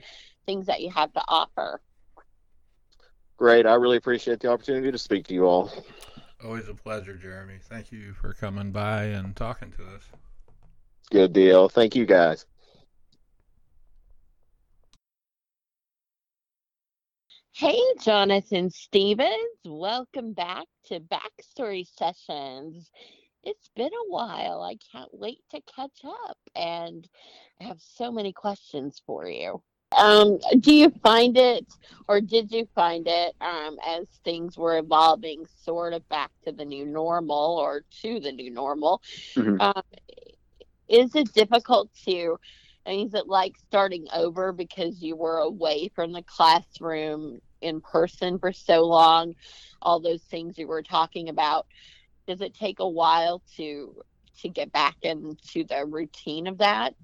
things 0.46 0.68
that 0.68 0.80
you 0.80 0.90
have 0.92 1.12
to 1.14 1.24
offer. 1.28 1.82
Great. 3.44 3.66
I 3.66 3.74
really 3.74 3.98
appreciate 3.98 4.40
the 4.40 4.50
opportunity 4.50 4.90
to 4.90 4.98
speak 4.98 5.28
to 5.28 5.34
you 5.34 5.46
all. 5.46 5.70
Always 6.46 6.70
a 6.70 6.74
pleasure, 6.74 7.18
Jeremy. 7.18 7.56
Thank 7.62 7.92
you 7.92 8.14
for 8.14 8.32
coming 8.32 8.72
by 8.72 9.04
and 9.04 9.36
talking 9.36 9.70
to 9.74 9.84
us. 9.84 10.04
Good 11.12 11.34
deal. 11.34 11.68
Thank 11.68 11.94
you 11.94 12.06
guys. 12.06 12.46
Hey, 17.52 17.78
Jonathan 18.00 18.70
Stevens, 18.70 19.60
welcome 19.66 20.32
back 20.32 20.68
to 20.86 21.02
Backstory 21.02 21.86
Sessions. 21.98 22.90
It's 23.44 23.70
been 23.76 23.92
a 23.92 24.10
while. 24.10 24.62
I 24.62 24.78
can't 24.90 25.12
wait 25.12 25.40
to 25.50 25.60
catch 25.76 26.00
up, 26.06 26.38
and 26.56 27.06
I 27.60 27.66
have 27.66 27.82
so 27.82 28.10
many 28.10 28.32
questions 28.32 29.02
for 29.06 29.28
you. 29.28 29.62
Um, 29.98 30.40
do 30.60 30.74
you 30.74 30.90
find 31.04 31.38
it, 31.38 31.66
or 32.08 32.22
did 32.22 32.52
you 32.52 32.68
find 32.76 33.08
it, 33.08 33.36
um, 33.42 33.78
as 33.86 34.08
things 34.24 34.58
were 34.58 34.78
evolving, 34.78 35.46
sort 35.64 35.94
of 35.94 36.08
back 36.10 36.32
to 36.46 36.52
the 36.52 36.66
new 36.66 36.86
normal 36.86 37.58
or 37.58 37.84
to 38.02 38.20
the 38.20 38.32
new 38.32 38.50
normal? 38.50 39.02
Mhm. 39.36 39.62
Um, 39.62 39.84
is 40.88 41.16
it 41.16 41.34
difficult 41.34 41.90
to? 42.06 42.38
Is 42.86 43.14
it 43.14 43.28
like 43.28 43.56
starting 43.58 44.08
over 44.14 44.52
because 44.52 45.02
you 45.02 45.16
were 45.16 45.38
away 45.38 45.90
from 45.96 46.12
the 46.12 46.24
classroom 46.24 47.40
in 47.62 47.80
person 47.82 48.40
for 48.40 48.52
so 48.52 48.84
long? 48.84 49.36
All 49.82 50.00
those 50.00 50.24
things 50.24 50.58
you 50.58 50.68
were 50.68 50.84
talking 50.84 51.30
about. 51.30 51.66
Does 52.28 52.42
it 52.42 52.54
take 52.54 52.80
a 52.80 52.88
while 52.88 53.42
to 53.56 53.96
to 54.42 54.50
get 54.50 54.72
back 54.72 54.98
into 55.04 55.64
the 55.64 55.86
routine 55.86 56.48
of 56.48 56.58
that? 56.58 56.96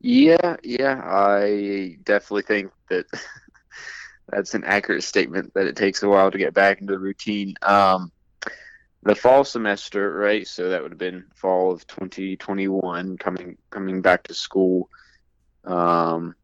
Yeah, 0.00 0.56
yeah, 0.62 1.00
I 1.04 1.96
definitely 2.02 2.42
think 2.42 2.70
that 2.90 3.06
that's 4.28 4.54
an 4.54 4.64
accurate 4.64 5.04
statement 5.04 5.52
that 5.54 5.66
it 5.66 5.76
takes 5.76 6.02
a 6.02 6.08
while 6.08 6.30
to 6.30 6.38
get 6.38 6.54
back 6.54 6.80
into 6.80 6.92
the 6.92 6.98
routine. 6.98 7.54
Um, 7.62 8.12
the 9.02 9.14
fall 9.14 9.44
semester, 9.44 10.12
right? 10.12 10.46
So 10.46 10.70
that 10.70 10.82
would 10.82 10.92
have 10.92 10.98
been 10.98 11.26
fall 11.34 11.72
of 11.72 11.86
2021, 11.86 13.16
coming 13.18 13.56
coming 13.70 14.02
back 14.02 14.24
to 14.24 14.34
school. 14.34 14.88
Um, 15.64 16.34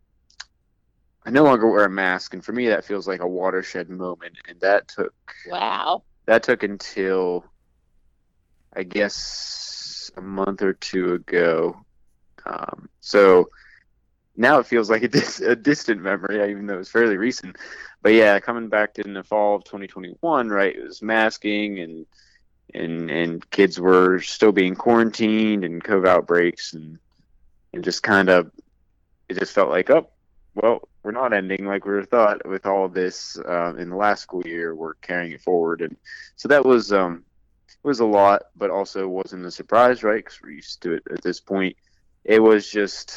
I 1.25 1.31
no 1.31 1.45
longer 1.45 1.71
wear 1.71 1.85
a 1.85 1.91
mask, 1.91 2.35
and 2.35 2.45
for 2.45 2.53
me, 2.53 2.69
that 2.69 2.85
feels 2.85 3.07
like 3.07 3.21
a 3.21 3.29
watershed 3.29 3.89
moment. 3.89 4.37
And 4.49 4.61
that 4.61 4.89
took 4.89 5.15
Wow. 5.47 6.05
that 6.27 6.43
took 6.43 6.63
until 6.63 7.45
I 8.75 8.85
guess 8.85 10.11
a 10.17 10.21
month 10.21 10.63
or 10.63 10.73
two 10.73 11.15
ago. 11.15 11.77
Um, 12.47 12.89
so 13.01 13.49
now 14.37 14.59
it 14.59 14.67
feels 14.67 14.91
like 14.91 15.03
a, 15.03 15.09
dis- 15.19 15.41
a 15.41 15.57
distant 15.57 16.03
memory, 16.03 16.51
even 16.51 16.67
though 16.67 16.79
it's 16.79 16.91
fairly 16.91 17.17
recent. 17.17 17.57
But 18.03 18.15
yeah, 18.15 18.39
coming 18.41 18.69
back 18.69 18.99
in 18.99 19.15
the 19.15 19.23
fall 19.23 19.57
of 19.57 19.65
2021, 19.65 20.49
right? 20.49 20.75
It 20.75 20.83
was 20.83 21.03
masking 21.03 21.79
and 21.81 22.07
and 22.75 23.11
and 23.11 23.51
kids 23.51 23.79
were 23.79 24.21
still 24.21 24.53
being 24.53 24.75
quarantined 24.75 25.63
and 25.63 25.85
COVID 25.85 26.09
outbreaks 26.09 26.73
and 26.73 26.99
and 27.75 27.85
just 27.85 28.03
kind 28.03 28.31
of 28.31 28.51
it 29.29 29.39
just 29.39 29.53
felt 29.53 29.69
like 29.69 29.91
oh 29.91 30.09
well 30.55 30.89
we're 31.03 31.11
not 31.11 31.35
ending 31.35 31.67
like 31.67 31.85
we 31.85 31.93
were 31.93 32.05
thought 32.05 32.47
with 32.49 32.65
all 32.65 32.87
of 32.87 32.95
this 32.95 33.39
uh, 33.39 33.75
in 33.77 33.91
the 33.91 33.97
last 33.97 34.23
school 34.23 34.43
year 34.47 34.75
we're 34.75 34.95
carrying 34.95 35.33
it 35.33 35.43
forward 35.43 35.83
and 35.83 35.97
so 36.37 36.49
that 36.49 36.65
was 36.65 36.93
um 36.93 37.25
was 37.83 38.01
a 38.01 38.05
lot, 38.05 38.45
but 38.57 38.71
also 38.71 39.09
wasn't 39.09 39.45
a 39.45 39.51
surprise, 39.51 40.03
right? 40.03 40.25
Because 40.25 40.41
we're 40.43 40.51
used 40.51 40.83
to 40.83 40.95
it 40.95 41.03
at 41.11 41.23
this 41.23 41.41
point. 41.41 41.77
It 42.25 42.41
was 42.41 42.71
just 42.71 43.15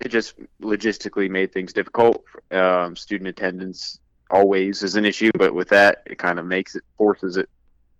it 0.00 0.08
just 0.08 0.34
logistically 0.62 1.28
made 1.28 1.52
things 1.52 1.72
difficult. 1.72 2.24
Um, 2.50 2.96
student 2.96 3.28
attendance 3.28 3.98
always 4.30 4.82
is 4.82 4.96
an 4.96 5.04
issue, 5.04 5.30
but 5.36 5.54
with 5.54 5.68
that, 5.70 6.02
it 6.06 6.18
kind 6.18 6.38
of 6.38 6.46
makes 6.46 6.74
it 6.76 6.84
forces 6.96 7.36
it 7.36 7.48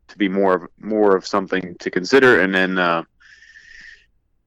to 0.08 0.18
be 0.18 0.28
more 0.28 0.54
of 0.54 0.62
more 0.78 1.16
of 1.16 1.26
something 1.26 1.76
to 1.80 1.90
consider. 1.90 2.40
And 2.40 2.54
then, 2.54 2.78
uh, 2.78 3.04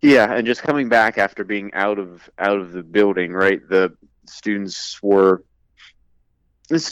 yeah, 0.02 0.34
and 0.34 0.46
just 0.46 0.64
coming 0.64 0.90
back 0.90 1.18
after 1.18 1.44
being 1.44 1.74
out 1.74 2.00
of 2.00 2.30
out 2.40 2.60
of 2.60 2.72
the 2.72 2.84
building, 2.84 3.34
right? 3.34 3.62
The 3.68 3.96
students 4.28 5.02
were. 5.02 5.44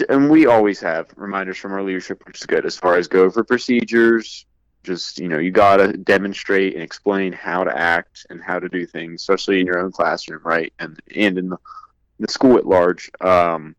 And 0.10 0.30
we 0.30 0.46
always 0.46 0.82
have 0.82 1.08
reminders 1.16 1.58
from 1.58 1.72
our 1.72 1.82
leadership, 1.82 2.22
which 2.28 2.42
is 2.42 2.46
good 2.46 2.66
as 2.66 2.76
far 2.76 2.98
as 2.98 3.08
go 3.08 3.24
over 3.24 3.46
procedures, 3.46 4.46
just 4.90 5.20
you 5.20 5.28
know 5.28 5.38
you 5.38 5.52
got 5.52 5.78
to 5.78 5.94
demonstrate 5.94 6.74
and 6.74 6.82
explain 6.82 7.32
how 7.32 7.64
to 7.64 7.78
act 7.78 8.26
and 8.32 8.42
how 8.42 8.58
to 8.58 8.68
do 8.68 8.86
things 8.86 9.22
especially 9.22 9.60
in 9.60 9.68
your 9.68 9.80
own 9.80 9.92
classroom 9.92 10.42
right 10.44 10.74
and 10.80 11.00
and 11.16 11.38
in 11.38 11.50
the, 11.50 11.58
the 12.20 12.28
school 12.28 12.58
at 12.58 12.66
large. 12.66 13.10
Um, 13.22 13.76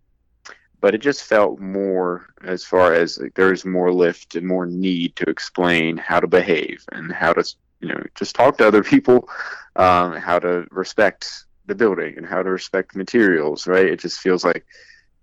but 0.81 0.95
it 0.95 0.99
just 1.03 1.25
felt 1.25 1.61
more 1.61 2.27
as 2.43 2.65
far 2.65 2.95
as 2.95 3.19
like, 3.19 3.65
more 3.67 3.93
lift 3.93 4.35
and 4.35 4.47
more 4.47 4.65
need 4.67 5.15
to 5.17 5.29
explain 5.29 5.99
how 5.99 6.21
to 6.21 6.27
behave 6.27 6.85
and 6.93 7.13
how 7.13 7.35
to 7.35 7.45
you 7.81 7.89
know 7.89 8.03
just 8.15 8.35
talk 8.35 8.59
to 8.59 8.67
other 8.67 8.83
people 8.95 9.29
um, 9.77 10.15
how 10.15 10.39
to 10.39 10.67
respect 10.71 11.45
the 11.67 11.75
building 11.75 12.15
and 12.17 12.27
how 12.27 12.43
to 12.43 12.51
respect 12.51 12.97
materials 12.97 13.67
right? 13.67 13.87
It 13.87 14.01
just 14.01 14.21
feels 14.21 14.45
like 14.45 14.65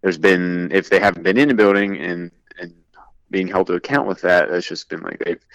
there's 0.02 0.18
been 0.18 0.72
if 0.72 0.90
they 0.90 1.00
haven't 1.00 1.24
been 1.24 1.38
in 1.38 1.48
the 1.48 1.54
building 1.56 1.98
and 1.98 2.32
being 3.30 3.48
held 3.48 3.68
to 3.68 3.74
account 3.74 4.08
with 4.08 4.22
that 4.22 4.50
has 4.50 4.66
just 4.66 4.90
been 4.90 5.02
like 5.02 5.20
they've 5.20 5.46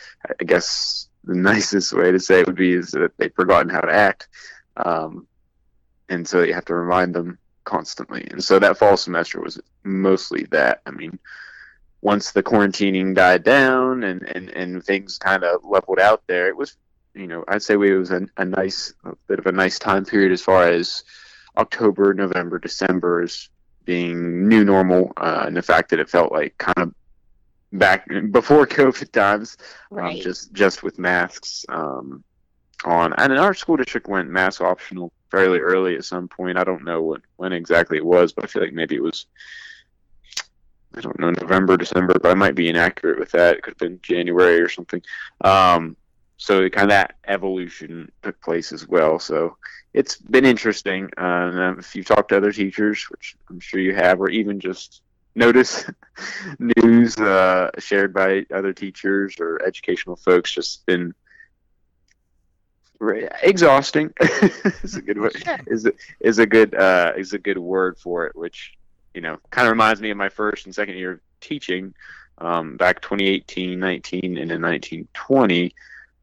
i 0.41 0.45
guess 0.45 1.09
the 1.25 1.35
nicest 1.37 1.93
way 1.93 2.13
to 2.13 2.21
say 2.21 2.41
it 2.41 2.47
would 2.47 2.57
be 2.57 2.73
is 2.73 2.91
that 2.93 3.13
they've 3.17 3.35
forgotten 3.35 3.69
how 3.69 3.81
to 3.81 3.93
act. 3.93 4.29
Um, 4.77 5.27
and 6.09 6.27
so 6.27 6.43
you 6.43 6.55
have 6.55 6.65
to 6.67 6.75
remind 6.75 7.15
them 7.15 7.39
constantly. 7.65 8.27
And 8.31 8.43
so 8.43 8.59
that 8.59 8.77
fall 8.77 8.97
semester 8.97 9.41
was 9.41 9.61
mostly 9.85 10.45
that. 10.51 10.83
I 10.87 10.91
mean 10.91 11.19
once 12.01 12.33
the 12.33 12.43
quarantining 12.43 13.15
died 13.15 13.45
down 13.45 14.03
and 14.03 14.23
and, 14.23 14.51
and 14.51 14.85
things 14.85 15.19
kind 15.19 15.45
of 15.45 15.65
leveled 15.65 16.01
out 16.01 16.21
there 16.27 16.49
it 16.49 16.57
was 16.57 16.77
you 17.15 17.29
know 17.29 17.45
i'd 17.47 17.63
say 17.63 17.75
it 17.75 17.77
was 17.77 18.11
a, 18.11 18.27
a 18.39 18.45
nice 18.45 18.93
a 19.05 19.15
bit 19.29 19.39
of 19.39 19.47
a 19.47 19.53
nice 19.53 19.79
time 19.79 20.05
period 20.05 20.33
as 20.33 20.43
far 20.43 20.69
as 20.69 21.05
october 21.57 22.13
november 22.13 22.59
december 22.59 23.23
is 23.23 23.49
being 23.85 24.49
new 24.49 24.65
normal 24.65 25.13
uh, 25.17 25.45
and 25.47 25.57
the 25.57 25.63
fact 25.63 25.91
that 25.91 26.01
it 26.01 26.11
felt 26.11 26.33
like 26.33 26.59
kind 26.59 26.79
of 26.79 26.93
back 27.73 28.09
before 28.31 28.67
COVID 28.67 29.13
times, 29.13 29.57
um, 29.91 29.99
right. 29.99 30.17
um, 30.17 30.21
just 30.21 30.53
just 30.53 30.83
with 30.83 30.99
masks 30.99 31.65
um, 31.69 32.23
on. 32.85 33.13
And 33.15 33.39
our 33.39 33.55
school 33.55 33.77
district 33.77 34.09
went 34.09 34.31
mask 34.31 34.61
optional 34.61 35.13
fairly 35.31 35.59
early 35.59 35.97
at 35.97 36.05
some 36.05 36.29
point. 36.29 36.59
I 36.59 36.65
don't 36.65 36.85
know 36.85 37.03
when 37.03 37.23
when 37.37 37.53
exactly 37.53 37.97
it 37.97 38.05
was, 38.05 38.33
but 38.33 38.45
I 38.45 38.47
feel 38.49 38.63
like 38.63 38.73
maybe 38.73 38.97
it 38.97 39.03
was. 39.03 39.27
I 40.95 41.01
don't 41.01 41.19
know 41.19 41.31
November, 41.31 41.79
December, 41.79 42.19
but 42.21 42.31
I 42.31 42.35
might 42.35 42.55
be 42.55 42.69
inaccurate 42.69 43.19
with 43.19 43.31
that. 43.31 43.57
It 43.57 43.63
could 43.63 43.73
have 43.73 43.79
been 43.79 43.99
January 44.03 44.61
or 44.61 44.69
something. 44.69 45.01
Um, 45.41 45.97
so 46.37 46.69
kind 46.69 46.85
of 46.85 46.91
that 46.91 47.15
evolution 47.29 48.11
took 48.23 48.39
place 48.43 48.73
as 48.73 48.87
well. 48.87 49.19
So 49.19 49.57
it's 49.95 50.17
been 50.17 50.45
interesting. 50.45 51.09
Uh, 51.17 51.51
and 51.53 51.79
if 51.79 51.95
you've 51.95 52.05
talked 52.05 52.31
to 52.31 52.37
other 52.37 52.53
teachers, 52.53 53.05
which 53.11 53.37
I'm 53.49 53.61
sure 53.61 53.81
you 53.81 53.95
have, 53.95 54.21
or 54.21 54.29
even 54.29 54.59
just 54.61 55.02
notice 55.35 55.85
news 56.59 57.17
uh, 57.19 57.71
shared 57.79 58.13
by 58.13 58.45
other 58.53 58.73
teachers 58.73 59.37
or 59.41 59.61
educational 59.65 60.17
folks 60.17 60.53
just 60.53 60.85
been 60.87 61.15
exhausting. 63.43 64.13
Is 64.83 64.95
a 64.95 65.03
good 65.03 65.19
word. 65.19 65.43
Is 65.67 65.89
is 66.21 66.39
a 66.39 66.47
good 66.47 66.75
uh, 66.75 67.13
is 67.17 67.33
a 67.33 67.39
good 67.39 67.59
word 67.59 67.99
for 67.99 68.27
it 68.27 68.37
which 68.37 68.75
you 69.15 69.21
know 69.21 69.39
kind 69.51 69.67
of 69.67 69.73
reminds 69.73 70.01
me 70.01 70.11
of 70.11 70.17
my 70.17 70.29
first 70.29 70.67
and 70.67 70.75
second 70.75 70.97
year 70.97 71.13
of 71.13 71.21
teaching 71.41 71.95
um, 72.39 72.77
back 72.77 73.01
2018 73.03 73.79
19 73.79 74.25
and 74.39 74.51
then 74.51 74.63
1920 74.63 75.75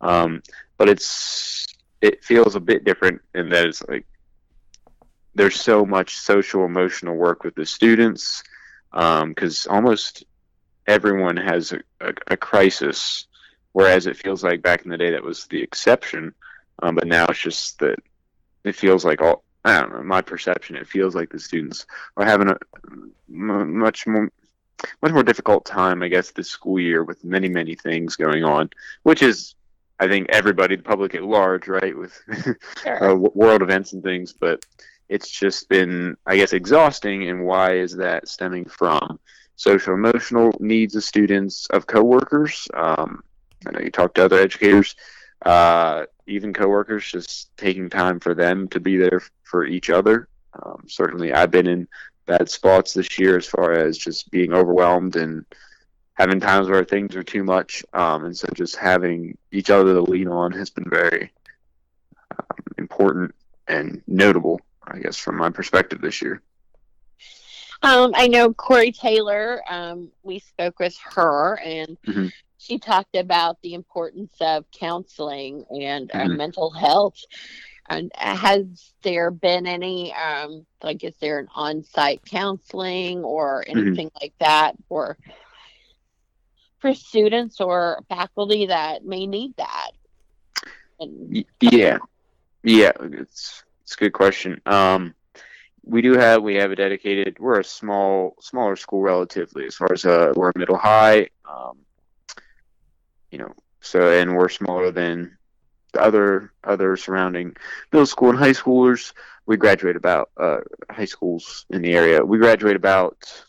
um, 0.01 0.41
but 0.77 0.89
it's 0.89 1.67
it 2.01 2.23
feels 2.23 2.55
a 2.55 2.59
bit 2.59 2.83
different 2.83 3.21
in 3.35 3.49
that 3.49 3.65
it's 3.65 3.83
like 3.87 4.05
there's 5.35 5.59
so 5.59 5.85
much 5.85 6.17
social 6.17 6.65
emotional 6.65 7.15
work 7.15 7.43
with 7.43 7.55
the 7.55 7.65
students 7.65 8.43
because 8.91 9.67
um, 9.67 9.75
almost 9.75 10.25
everyone 10.87 11.37
has 11.37 11.71
a, 11.71 11.79
a, 12.01 12.13
a, 12.27 12.37
crisis, 12.37 13.27
whereas 13.73 14.07
it 14.07 14.17
feels 14.17 14.43
like 14.43 14.61
back 14.61 14.83
in 14.83 14.89
the 14.89 14.97
day 14.97 15.11
that 15.11 15.23
was 15.23 15.45
the 15.47 15.61
exception. 15.61 16.33
Um, 16.81 16.95
but 16.95 17.07
now 17.07 17.25
it's 17.25 17.39
just 17.39 17.79
that 17.79 17.99
it 18.63 18.75
feels 18.75 19.05
like 19.05 19.21
all 19.21 19.43
I 19.65 19.79
don't 19.79 19.93
know 19.93 20.03
my 20.03 20.21
perception. 20.21 20.75
It 20.75 20.87
feels 20.87 21.15
like 21.15 21.29
the 21.29 21.39
students 21.39 21.85
are 22.17 22.25
having 22.25 22.49
a 22.49 22.57
m- 23.29 23.77
much 23.77 24.07
more 24.07 24.31
much 25.01 25.11
more 25.11 25.23
difficult 25.23 25.65
time, 25.65 26.01
I 26.01 26.07
guess, 26.07 26.31
this 26.31 26.49
school 26.49 26.79
year 26.79 27.03
with 27.03 27.23
many 27.23 27.49
many 27.49 27.75
things 27.75 28.15
going 28.15 28.43
on, 28.43 28.69
which 29.03 29.21
is 29.21 29.55
I 29.99 30.07
think 30.07 30.29
everybody, 30.29 30.77
the 30.77 30.83
public 30.83 31.13
at 31.13 31.23
large, 31.23 31.67
right, 31.67 31.95
with 31.95 32.17
sure. 32.83 33.11
uh, 33.11 33.15
world 33.15 33.61
events 33.61 33.91
and 33.91 34.01
things, 34.01 34.33
but 34.33 34.65
it's 35.09 35.29
just 35.29 35.67
been, 35.69 36.15
I 36.25 36.37
guess, 36.37 36.53
exhausting. 36.53 37.27
And 37.29 37.43
why 37.43 37.73
is 37.73 37.95
that 37.97 38.27
stemming 38.27 38.65
from? 38.65 39.19
Social 39.55 39.93
emotional 39.93 40.53
needs 40.59 40.95
of 40.95 41.03
students, 41.03 41.67
of 41.67 41.87
coworkers. 41.87 42.67
Um, 42.73 43.23
I 43.67 43.71
know 43.71 43.79
you 43.79 43.91
talk 43.91 44.13
to 44.13 44.23
other 44.23 44.39
educators, 44.39 44.95
uh, 45.45 46.05
even 46.27 46.53
coworkers, 46.53 47.11
just 47.11 47.55
taking 47.57 47.89
time 47.89 48.19
for 48.19 48.33
them 48.33 48.69
to 48.69 48.79
be 48.79 48.95
there 48.95 49.21
for 49.43 49.65
each 49.65 49.89
other. 49.89 50.29
Um, 50.53 50.85
certainly, 50.87 51.33
I've 51.33 51.51
been 51.51 51.67
in 51.67 51.87
bad 52.25 52.49
spots 52.49 52.93
this 52.93 53.19
year 53.19 53.37
as 53.37 53.47
far 53.47 53.73
as 53.73 53.97
just 53.97 54.29
being 54.31 54.53
overwhelmed 54.53 55.15
and 55.15 55.45
having 56.13 56.39
times 56.39 56.69
where 56.69 56.85
things 56.85 57.15
are 57.15 57.23
too 57.23 57.43
much. 57.43 57.83
Um, 57.93 58.25
and 58.25 58.37
so 58.37 58.47
just 58.53 58.75
having 58.75 59.37
each 59.51 59.69
other 59.69 59.93
to 59.93 60.01
lean 60.01 60.27
on 60.27 60.51
has 60.51 60.69
been 60.69 60.89
very 60.89 61.31
um, 62.37 62.63
important 62.77 63.33
and 63.67 64.03
notable. 64.05 64.61
I 64.91 64.99
guess, 64.99 65.17
from 65.17 65.37
my 65.37 65.49
perspective 65.49 66.01
this 66.01 66.21
year. 66.21 66.41
Um, 67.81 68.11
I 68.15 68.27
know 68.27 68.53
Corey 68.53 68.91
Taylor. 68.91 69.61
Um, 69.69 70.11
we 70.23 70.39
spoke 70.39 70.79
with 70.79 70.97
her, 71.13 71.57
and 71.63 71.97
mm-hmm. 72.05 72.27
she 72.57 72.77
talked 72.77 73.15
about 73.15 73.61
the 73.61 73.73
importance 73.73 74.33
of 74.41 74.65
counseling 74.71 75.65
and 75.69 76.11
uh, 76.11 76.17
mm-hmm. 76.17 76.31
uh, 76.31 76.35
mental 76.35 76.71
health. 76.71 77.17
And 77.87 78.11
has 78.15 78.91
there 79.01 79.31
been 79.31 79.65
any, 79.65 80.13
um, 80.13 80.65
like, 80.83 81.03
is 81.03 81.15
there 81.19 81.39
an 81.39 81.47
on-site 81.55 82.23
counseling 82.25 83.23
or 83.23 83.63
mm-hmm. 83.67 83.79
anything 83.79 84.07
mm-hmm. 84.09 84.17
like 84.21 84.33
that 84.39 84.75
for 84.87 85.17
for 86.79 86.93
students 86.93 87.59
or 87.59 88.03
faculty 88.09 88.67
that 88.67 89.05
may 89.05 89.25
need 89.25 89.55
that? 89.57 89.91
And, 90.99 91.45
yeah, 91.61 91.97
yeah, 92.61 92.91
it's 92.99 93.63
it's 93.89 93.95
a 93.95 94.01
good 94.01 94.13
question. 94.13 94.61
Um, 94.67 95.15
we 95.83 96.03
do 96.03 96.13
have 96.13 96.43
we 96.43 96.53
have 96.57 96.69
a 96.69 96.75
dedicated. 96.75 97.39
We're 97.39 97.59
a 97.59 97.63
small 97.63 98.35
smaller 98.39 98.75
school 98.75 99.01
relatively 99.01 99.65
as 99.65 99.73
far 99.73 99.91
as 99.91 100.05
uh, 100.05 100.31
we're 100.35 100.51
middle 100.55 100.77
high. 100.77 101.29
Um, 101.43 101.79
you 103.31 103.39
know, 103.39 103.51
so 103.81 104.11
and 104.11 104.35
we're 104.35 104.49
smaller 104.49 104.91
than 104.91 105.35
the 105.93 106.03
other 106.03 106.53
other 106.63 106.97
surrounding 106.97 107.55
middle 107.91 108.05
school 108.05 108.29
and 108.29 108.37
high 108.37 108.51
schoolers. 108.51 109.13
We 109.47 109.57
graduate 109.57 109.95
about 109.95 110.29
uh, 110.37 110.59
high 110.91 111.05
schools 111.05 111.65
in 111.71 111.81
the 111.81 111.93
area. 111.93 112.23
We 112.23 112.37
graduate 112.37 112.75
about 112.75 113.43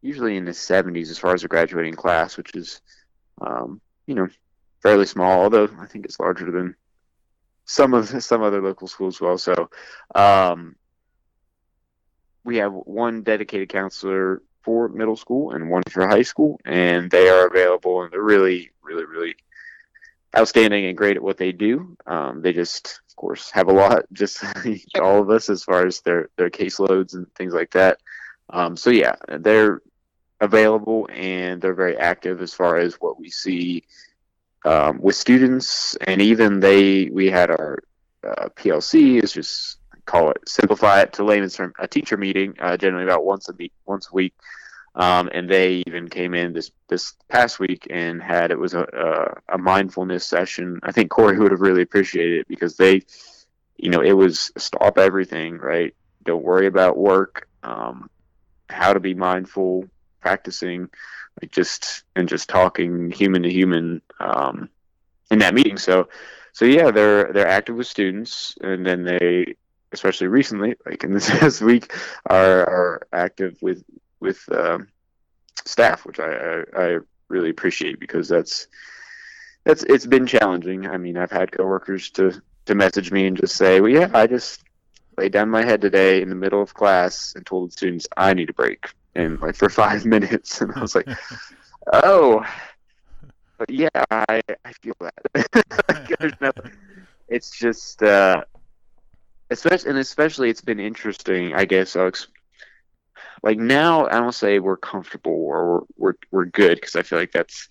usually 0.00 0.38
in 0.38 0.46
the 0.46 0.52
70s 0.52 1.10
as 1.10 1.18
far 1.18 1.34
as 1.34 1.44
a 1.44 1.48
graduating 1.48 1.92
class, 1.92 2.38
which 2.38 2.56
is 2.56 2.80
um, 3.42 3.82
you 4.06 4.14
know 4.14 4.28
fairly 4.82 5.04
small. 5.04 5.42
Although 5.42 5.68
I 5.78 5.84
think 5.84 6.06
it's 6.06 6.18
larger 6.18 6.50
than 6.50 6.74
some 7.70 7.94
of 7.94 8.22
some 8.22 8.42
other 8.42 8.60
local 8.60 8.88
schools 8.88 9.16
as 9.16 9.20
well. 9.20 9.38
So 9.38 9.70
um, 10.14 10.74
we 12.42 12.56
have 12.56 12.72
one 12.72 13.22
dedicated 13.22 13.68
counselor 13.68 14.42
for 14.62 14.88
middle 14.88 15.16
school 15.16 15.52
and 15.52 15.70
one 15.70 15.84
for 15.88 16.06
high 16.06 16.22
school, 16.22 16.60
and 16.64 17.10
they 17.10 17.28
are 17.28 17.46
available 17.46 18.02
and 18.02 18.12
they're 18.12 18.20
really, 18.20 18.70
really, 18.82 19.04
really 19.04 19.36
outstanding 20.36 20.86
and 20.86 20.98
great 20.98 21.16
at 21.16 21.22
what 21.22 21.36
they 21.36 21.52
do. 21.52 21.96
Um, 22.06 22.42
they 22.42 22.52
just, 22.52 23.00
of 23.08 23.16
course, 23.16 23.50
have 23.52 23.68
a 23.68 23.72
lot, 23.72 24.04
just 24.12 24.44
all 25.00 25.22
of 25.22 25.30
us, 25.30 25.48
as 25.48 25.62
far 25.62 25.86
as 25.86 26.00
their 26.00 26.28
their 26.36 26.50
caseloads 26.50 27.14
and 27.14 27.32
things 27.36 27.54
like 27.54 27.70
that. 27.70 27.98
Um, 28.48 28.76
so 28.76 28.90
yeah, 28.90 29.14
they're 29.28 29.80
available 30.40 31.08
and 31.12 31.62
they're 31.62 31.74
very 31.74 31.96
active 31.96 32.42
as 32.42 32.52
far 32.52 32.78
as 32.78 32.94
what 32.94 33.20
we 33.20 33.30
see 33.30 33.84
um, 34.64 35.00
with 35.00 35.16
students, 35.16 35.96
and 35.96 36.20
even 36.22 36.60
they 36.60 37.08
we 37.12 37.30
had 37.30 37.50
our 37.50 37.78
uh, 38.26 38.48
PLC 38.56 39.22
is 39.22 39.32
just 39.32 39.78
call 40.06 40.30
it 40.30 40.38
simplify 40.48 41.00
it 41.02 41.12
to 41.12 41.24
layman's 41.24 41.54
term 41.54 41.72
a 41.78 41.86
teacher 41.86 42.16
meeting 42.16 42.54
uh, 42.60 42.76
generally 42.76 43.04
about 43.04 43.24
once 43.24 43.48
a 43.48 43.52
week 43.52 43.72
once 43.86 44.08
a 44.10 44.14
week 44.14 44.34
Um, 44.94 45.30
and 45.32 45.48
they 45.48 45.84
even 45.86 46.08
came 46.08 46.34
in 46.34 46.52
this 46.52 46.70
this 46.88 47.14
past 47.28 47.60
week 47.60 47.86
and 47.90 48.22
had 48.22 48.50
it 48.50 48.58
was 48.58 48.74
a, 48.74 48.82
a, 49.50 49.54
a 49.54 49.58
mindfulness 49.58 50.26
session. 50.26 50.80
I 50.82 50.92
think 50.92 51.10
Corey 51.10 51.38
would 51.38 51.52
have 51.52 51.60
really 51.60 51.82
appreciated 51.82 52.40
it 52.40 52.48
because 52.48 52.76
they, 52.76 53.02
you 53.76 53.90
know, 53.90 54.02
it 54.02 54.12
was 54.12 54.50
stop 54.58 54.98
everything, 54.98 55.58
right? 55.58 55.94
Don't 56.24 56.42
worry 56.44 56.66
about 56.66 56.98
work. 56.98 57.48
Um, 57.62 58.10
how 58.68 58.92
to 58.92 59.00
be 59.00 59.14
mindful, 59.14 59.86
practicing, 60.20 60.88
like 61.40 61.52
just 61.52 62.04
and 62.16 62.28
just 62.28 62.48
talking 62.48 63.10
human 63.12 63.42
to 63.44 63.50
human 63.50 64.02
um, 64.20 64.68
in 65.30 65.38
that 65.40 65.54
meeting. 65.54 65.78
So, 65.78 66.08
so 66.52 66.64
yeah, 66.64 66.90
they're 66.90 67.32
they're 67.32 67.48
active 67.48 67.76
with 67.76 67.86
students, 67.86 68.56
and 68.60 68.84
then 68.84 69.04
they, 69.04 69.54
especially 69.92 70.28
recently, 70.28 70.74
like 70.86 71.04
in 71.04 71.12
this 71.12 71.28
past 71.38 71.60
week, 71.60 71.92
are 72.26 72.60
are 72.60 73.06
active 73.12 73.56
with 73.62 73.84
with 74.20 74.40
um, 74.52 74.88
staff, 75.64 76.04
which 76.04 76.20
I, 76.20 76.32
I, 76.32 76.64
I 76.76 76.98
really 77.28 77.50
appreciate 77.50 78.00
because 78.00 78.28
that's 78.28 78.68
that's 79.64 79.82
it's 79.84 80.06
been 80.06 80.26
challenging. 80.26 80.86
I 80.86 80.96
mean, 80.96 81.16
I've 81.16 81.30
had 81.30 81.52
coworkers 81.52 82.10
to 82.12 82.40
to 82.66 82.74
message 82.74 83.10
me 83.10 83.26
and 83.26 83.36
just 83.36 83.56
say, 83.56 83.80
"Well, 83.80 83.90
yeah, 83.90 84.10
I 84.12 84.26
just 84.26 84.62
laid 85.16 85.32
down 85.32 85.50
my 85.50 85.64
head 85.64 85.80
today 85.80 86.22
in 86.22 86.28
the 86.28 86.34
middle 86.34 86.62
of 86.62 86.74
class 86.74 87.34
and 87.34 87.44
told 87.44 87.68
the 87.68 87.72
students 87.72 88.06
I 88.16 88.34
need 88.34 88.50
a 88.50 88.54
break." 88.54 88.86
And 89.14 89.40
like 89.40 89.56
for 89.56 89.68
five 89.84 90.04
minutes, 90.04 90.60
and 90.60 90.72
I 90.74 90.80
was 90.80 90.94
like, 90.94 91.08
"Oh, 91.92 92.44
but 93.60 93.70
yeah, 93.70 93.88
I 94.10 94.40
I 94.64 94.72
feel 94.80 94.94
that." 95.00 96.40
no, 96.40 96.50
it's 97.28 97.50
just, 97.50 98.02
uh, 98.02 98.42
especially 99.50 99.90
and 99.90 99.98
especially, 99.98 100.48
it's 100.48 100.62
been 100.62 100.80
interesting. 100.80 101.54
I 101.54 101.66
guess 101.66 101.94
I'll 101.94 102.10
like 103.42 103.58
now 103.58 104.06
I 104.06 104.12
don't 104.12 104.32
say 104.32 104.58
we're 104.58 104.78
comfortable 104.78 105.32
or 105.32 105.66
we're 105.66 105.82
we're, 105.98 106.14
we're 106.30 106.44
good 106.46 106.76
because 106.76 106.96
I 106.96 107.02
feel 107.02 107.18
like 107.18 107.32
that's 107.32 107.68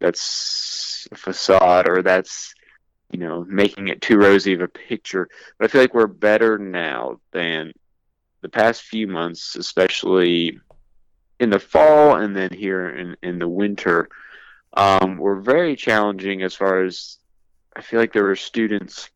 that's 0.00 1.06
a 1.12 1.14
facade 1.14 1.88
or 1.88 2.02
that's 2.02 2.52
you 3.12 3.20
know 3.20 3.44
making 3.44 3.88
it 3.88 4.02
too 4.02 4.18
rosy 4.18 4.54
of 4.54 4.62
a 4.62 4.68
picture. 4.68 5.28
But 5.58 5.66
I 5.66 5.68
feel 5.68 5.80
like 5.80 5.94
we're 5.94 6.08
better 6.08 6.58
now 6.58 7.20
than 7.30 7.72
the 8.40 8.48
past 8.48 8.82
few 8.82 9.06
months, 9.06 9.54
especially 9.54 10.58
in 11.38 11.50
the 11.50 11.60
fall 11.60 12.16
and 12.16 12.34
then 12.34 12.52
here 12.52 12.90
in 12.90 13.16
in 13.22 13.38
the 13.38 13.48
winter. 13.48 14.08
Um, 14.76 15.18
were 15.18 15.40
very 15.40 15.76
challenging 15.76 16.42
as 16.42 16.54
far 16.54 16.82
as 16.82 17.18
I 17.76 17.82
feel 17.82 18.00
like 18.00 18.12
there 18.12 18.24
were 18.24 18.36
students 18.36 19.08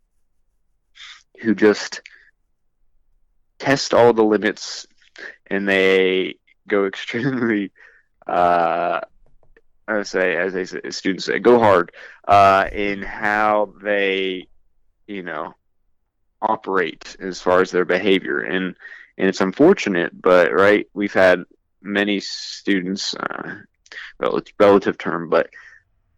who 1.40 1.54
just 1.54 2.00
test 3.58 3.94
all 3.94 4.12
the 4.12 4.24
limits 4.24 4.86
and 5.48 5.68
they 5.68 6.36
go 6.66 6.84
extremely, 6.86 7.72
uh, 8.26 9.00
I 9.88 10.02
say, 10.02 10.36
as 10.36 10.52
they 10.52 10.64
say, 10.64 10.80
students 10.90 11.24
say, 11.24 11.38
go 11.38 11.58
hard 11.58 11.92
uh, 12.26 12.68
in 12.70 13.02
how 13.02 13.72
they, 13.82 14.48
you 15.06 15.22
know, 15.22 15.54
operate 16.40 17.16
as 17.20 17.40
far 17.40 17.60
as 17.60 17.70
their 17.70 17.84
behavior, 17.84 18.40
and 18.40 18.76
and 19.16 19.28
it's 19.28 19.40
unfortunate, 19.40 20.12
but 20.20 20.52
right, 20.52 20.86
we've 20.94 21.14
had 21.14 21.44
many 21.82 22.20
students, 22.20 23.14
uh, 23.14 23.56
relative, 24.18 24.54
relative 24.58 24.98
term, 24.98 25.28
but 25.28 25.50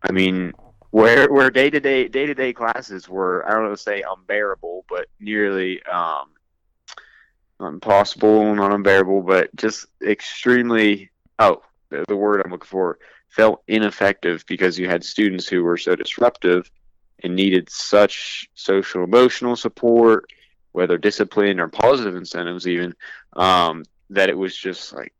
I 0.03 0.13
mean, 0.13 0.53
where 0.91 1.31
where 1.31 1.51
day 1.51 1.71
to 1.71 1.81
day 1.81 2.09
day 2.09 2.27
to 2.27 2.35
day 2.35 2.53
classes 2.53 3.09
were 3.09 3.47
I 3.49 3.53
don't 3.53 3.65
know 3.65 3.75
say 3.75 4.03
unbearable, 4.03 4.85
but 4.89 5.07
nearly 5.19 5.83
um, 5.85 6.31
impossible, 7.61 8.55
not 8.55 8.73
unbearable, 8.73 9.23
but 9.23 9.55
just 9.57 9.87
extremely. 10.03 11.11
Oh, 11.39 11.63
the, 11.91 12.05
the 12.09 12.17
word 12.17 12.43
I'm 12.45 12.51
looking 12.51 12.67
for 12.67 12.99
felt 13.29 13.63
ineffective 13.69 14.45
because 14.47 14.79
you 14.79 14.89
had 14.89 15.05
students 15.05 15.47
who 15.47 15.63
were 15.63 15.77
so 15.77 15.95
disruptive 15.95 16.71
and 17.23 17.37
needed 17.37 17.71
such 17.71 18.49
social 18.55 19.05
emotional 19.05 19.57
support, 19.57 20.27
whether 20.73 20.99
discipline 20.99 21.61
or 21.61 21.69
positive 21.69 22.17
incentives, 22.17 22.67
even 22.67 22.95
um, 23.35 23.85
that 24.11 24.29
it 24.29 24.37
was 24.37 24.57
just 24.57 24.93
like, 24.93 25.15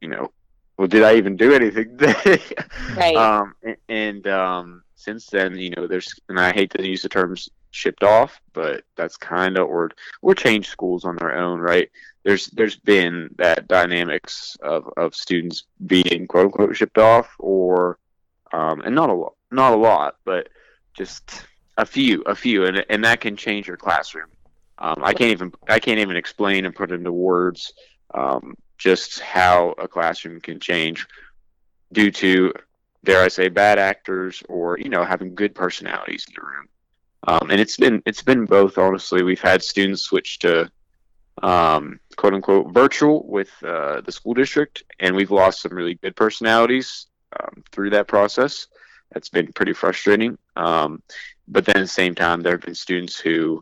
you 0.00 0.08
know, 0.08 0.30
well, 0.76 0.88
did 0.88 1.02
I 1.02 1.16
even 1.16 1.36
do 1.36 1.52
anything? 1.52 1.96
right. 2.96 3.16
Um, 3.16 3.54
and, 3.88 4.26
um, 4.26 4.82
since 4.96 5.26
then, 5.26 5.56
you 5.56 5.70
know, 5.70 5.86
there's, 5.86 6.14
and 6.28 6.40
I 6.40 6.52
hate 6.52 6.70
to 6.70 6.86
use 6.86 7.02
the 7.02 7.08
terms 7.08 7.50
shipped 7.74 8.04
off, 8.04 8.40
but 8.52 8.84
that's 8.96 9.16
kind 9.16 9.58
of 9.58 9.68
or 9.68 9.90
or 10.22 10.34
change 10.34 10.68
schools 10.68 11.04
on 11.04 11.16
their 11.16 11.36
own, 11.36 11.60
right? 11.60 11.90
There's 12.22 12.46
there's 12.48 12.76
been 12.76 13.34
that 13.36 13.68
dynamics 13.68 14.56
of, 14.62 14.88
of 14.96 15.14
students 15.14 15.64
being 15.86 16.26
quote 16.26 16.46
unquote 16.46 16.76
shipped 16.76 16.98
off, 16.98 17.34
or 17.38 17.98
um, 18.52 18.80
and 18.82 18.94
not 18.94 19.10
a 19.10 19.12
lot, 19.12 19.34
not 19.50 19.74
a 19.74 19.76
lot, 19.76 20.16
but 20.24 20.48
just 20.94 21.44
a 21.76 21.84
few, 21.84 22.22
a 22.22 22.34
few, 22.34 22.64
and 22.64 22.84
and 22.88 23.04
that 23.04 23.20
can 23.20 23.36
change 23.36 23.66
your 23.66 23.76
classroom. 23.76 24.28
Um, 24.78 25.02
I 25.02 25.12
can't 25.12 25.32
even 25.32 25.52
I 25.68 25.80
can't 25.80 25.98
even 25.98 26.16
explain 26.16 26.64
and 26.64 26.74
put 26.74 26.92
into 26.92 27.12
words 27.12 27.72
um, 28.14 28.54
just 28.78 29.20
how 29.20 29.74
a 29.78 29.88
classroom 29.88 30.40
can 30.40 30.60
change 30.60 31.06
due 31.92 32.10
to 32.10 32.52
dare 33.04 33.22
I 33.22 33.28
say 33.28 33.48
bad 33.48 33.78
actors 33.78 34.42
or 34.48 34.78
you 34.78 34.88
know 34.88 35.04
having 35.04 35.34
good 35.34 35.54
personalities 35.54 36.26
in 36.28 36.34
the 36.34 36.46
room. 36.46 36.68
Um, 37.26 37.50
and 37.50 37.60
it's 37.60 37.76
been 37.76 38.02
it's 38.06 38.22
been 38.22 38.44
both. 38.44 38.76
Honestly, 38.78 39.22
we've 39.22 39.40
had 39.40 39.62
students 39.62 40.02
switch 40.02 40.38
to 40.40 40.70
um, 41.42 42.00
quote 42.16 42.34
unquote 42.34 42.72
virtual 42.72 43.26
with 43.26 43.50
uh, 43.62 44.00
the 44.02 44.12
school 44.12 44.34
district, 44.34 44.82
and 45.00 45.14
we've 45.16 45.30
lost 45.30 45.62
some 45.62 45.72
really 45.72 45.94
good 45.94 46.16
personalities 46.16 47.06
um, 47.38 47.62
through 47.72 47.90
that 47.90 48.08
process. 48.08 48.66
That's 49.12 49.28
been 49.28 49.52
pretty 49.52 49.72
frustrating. 49.72 50.38
Um, 50.56 51.02
but 51.46 51.64
then 51.64 51.76
at 51.76 51.82
the 51.82 51.88
same 51.88 52.14
time, 52.14 52.42
there 52.42 52.52
have 52.52 52.62
been 52.62 52.74
students 52.74 53.18
who 53.18 53.60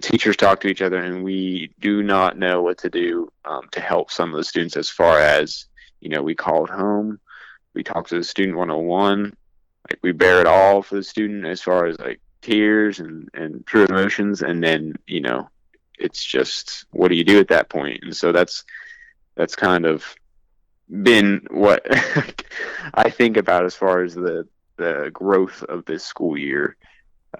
teachers 0.00 0.36
talk 0.36 0.60
to 0.60 0.68
each 0.68 0.82
other, 0.82 0.98
and 0.98 1.24
we 1.24 1.72
do 1.80 2.02
not 2.02 2.38
know 2.38 2.62
what 2.62 2.78
to 2.78 2.90
do 2.90 3.30
um, 3.44 3.68
to 3.72 3.80
help 3.80 4.10
some 4.10 4.30
of 4.30 4.36
the 4.36 4.44
students. 4.44 4.76
As 4.76 4.88
far 4.88 5.18
as 5.20 5.66
you 6.00 6.10
know, 6.10 6.22
we 6.22 6.34
called 6.34 6.70
home, 6.70 7.18
we 7.74 7.82
talked 7.82 8.10
to 8.10 8.18
the 8.18 8.24
student 8.24 8.56
101 8.56 9.36
like 9.90 9.98
we 10.02 10.12
bear 10.12 10.40
it 10.40 10.46
all 10.46 10.82
for 10.82 10.96
the 10.96 11.02
student 11.02 11.44
as 11.46 11.62
far 11.62 11.86
as 11.86 11.98
like 11.98 12.20
tears 12.42 13.00
and 13.00 13.28
and 13.34 13.66
true 13.66 13.84
emotions. 13.84 14.42
And 14.42 14.62
then 14.62 14.94
you 15.06 15.20
know 15.20 15.48
it's 15.98 16.24
just 16.24 16.86
what 16.90 17.08
do 17.08 17.14
you 17.14 17.24
do 17.24 17.38
at 17.38 17.48
that 17.48 17.68
point? 17.68 18.00
And 18.02 18.16
so 18.16 18.32
that's 18.32 18.64
that's 19.34 19.56
kind 19.56 19.86
of 19.86 20.04
been 21.02 21.46
what 21.50 21.86
I 22.94 23.10
think 23.10 23.36
about 23.36 23.64
as 23.64 23.74
far 23.74 24.02
as 24.02 24.14
the 24.14 24.46
the 24.76 25.10
growth 25.12 25.62
of 25.62 25.84
this 25.84 26.04
school 26.04 26.36
year 26.36 26.76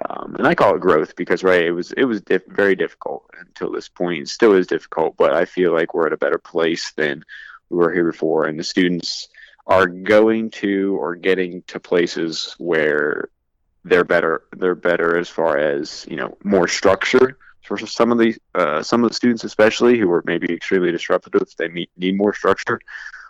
um, 0.08 0.36
and 0.38 0.46
I 0.46 0.54
call 0.54 0.74
it 0.74 0.80
growth 0.80 1.16
because 1.16 1.42
right 1.42 1.62
it 1.62 1.72
was 1.72 1.92
it 1.92 2.04
was 2.04 2.20
diff- 2.22 2.46
very 2.46 2.76
difficult 2.76 3.30
until 3.38 3.70
this 3.70 3.88
point. 3.88 4.28
Still 4.28 4.54
is 4.54 4.66
difficult 4.66 5.16
but 5.16 5.32
I 5.32 5.44
feel 5.44 5.72
like 5.72 5.94
we're 5.94 6.06
at 6.06 6.12
a 6.12 6.18
better 6.18 6.38
place 6.38 6.92
than 6.92 7.24
we 7.70 7.78
were 7.78 7.92
here 7.92 8.10
before. 8.10 8.46
And 8.46 8.58
the 8.58 8.64
students 8.64 9.28
are 9.66 9.86
going 9.86 10.50
to 10.50 10.96
or 10.96 11.16
getting 11.16 11.62
to 11.62 11.80
places 11.80 12.54
where 12.58 13.28
they're 13.84 14.04
better 14.04 14.42
they're 14.56 14.74
better 14.74 15.16
as 15.18 15.28
far 15.28 15.58
as 15.58 16.06
you 16.08 16.16
know 16.16 16.36
more 16.44 16.68
structure 16.68 17.38
for 17.62 17.78
some 17.78 18.12
of 18.12 18.18
the 18.18 18.36
uh, 18.54 18.82
some 18.82 19.02
of 19.02 19.10
the 19.10 19.14
students 19.14 19.44
especially 19.44 19.98
who 19.98 20.10
are 20.10 20.22
maybe 20.26 20.52
extremely 20.52 20.92
disruptive 20.92 21.32
they 21.56 21.68
need, 21.68 21.88
need 21.96 22.16
more 22.16 22.34
structure 22.34 22.80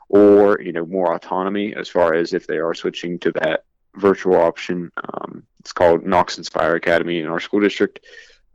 or 0.09 0.61
you 0.61 0.73
know 0.73 0.87
more 0.87 1.15
autonomy 1.15 1.75
as 1.75 1.89
far 1.89 2.15
as 2.15 2.33
if 2.33 2.47
they 2.47 2.59
are 2.59 2.75
switching 2.75 3.19
to 3.19 3.33
that 3.33 3.65
virtual 3.97 4.37
option 4.37 4.91
um, 4.97 5.43
it's 5.61 5.73
called 5.73 6.05
knox 6.05 6.39
inspire 6.39 6.75
academy 6.75 7.19
in 7.19 7.27
our 7.27 7.41
school 7.41 7.61
district 7.61 8.01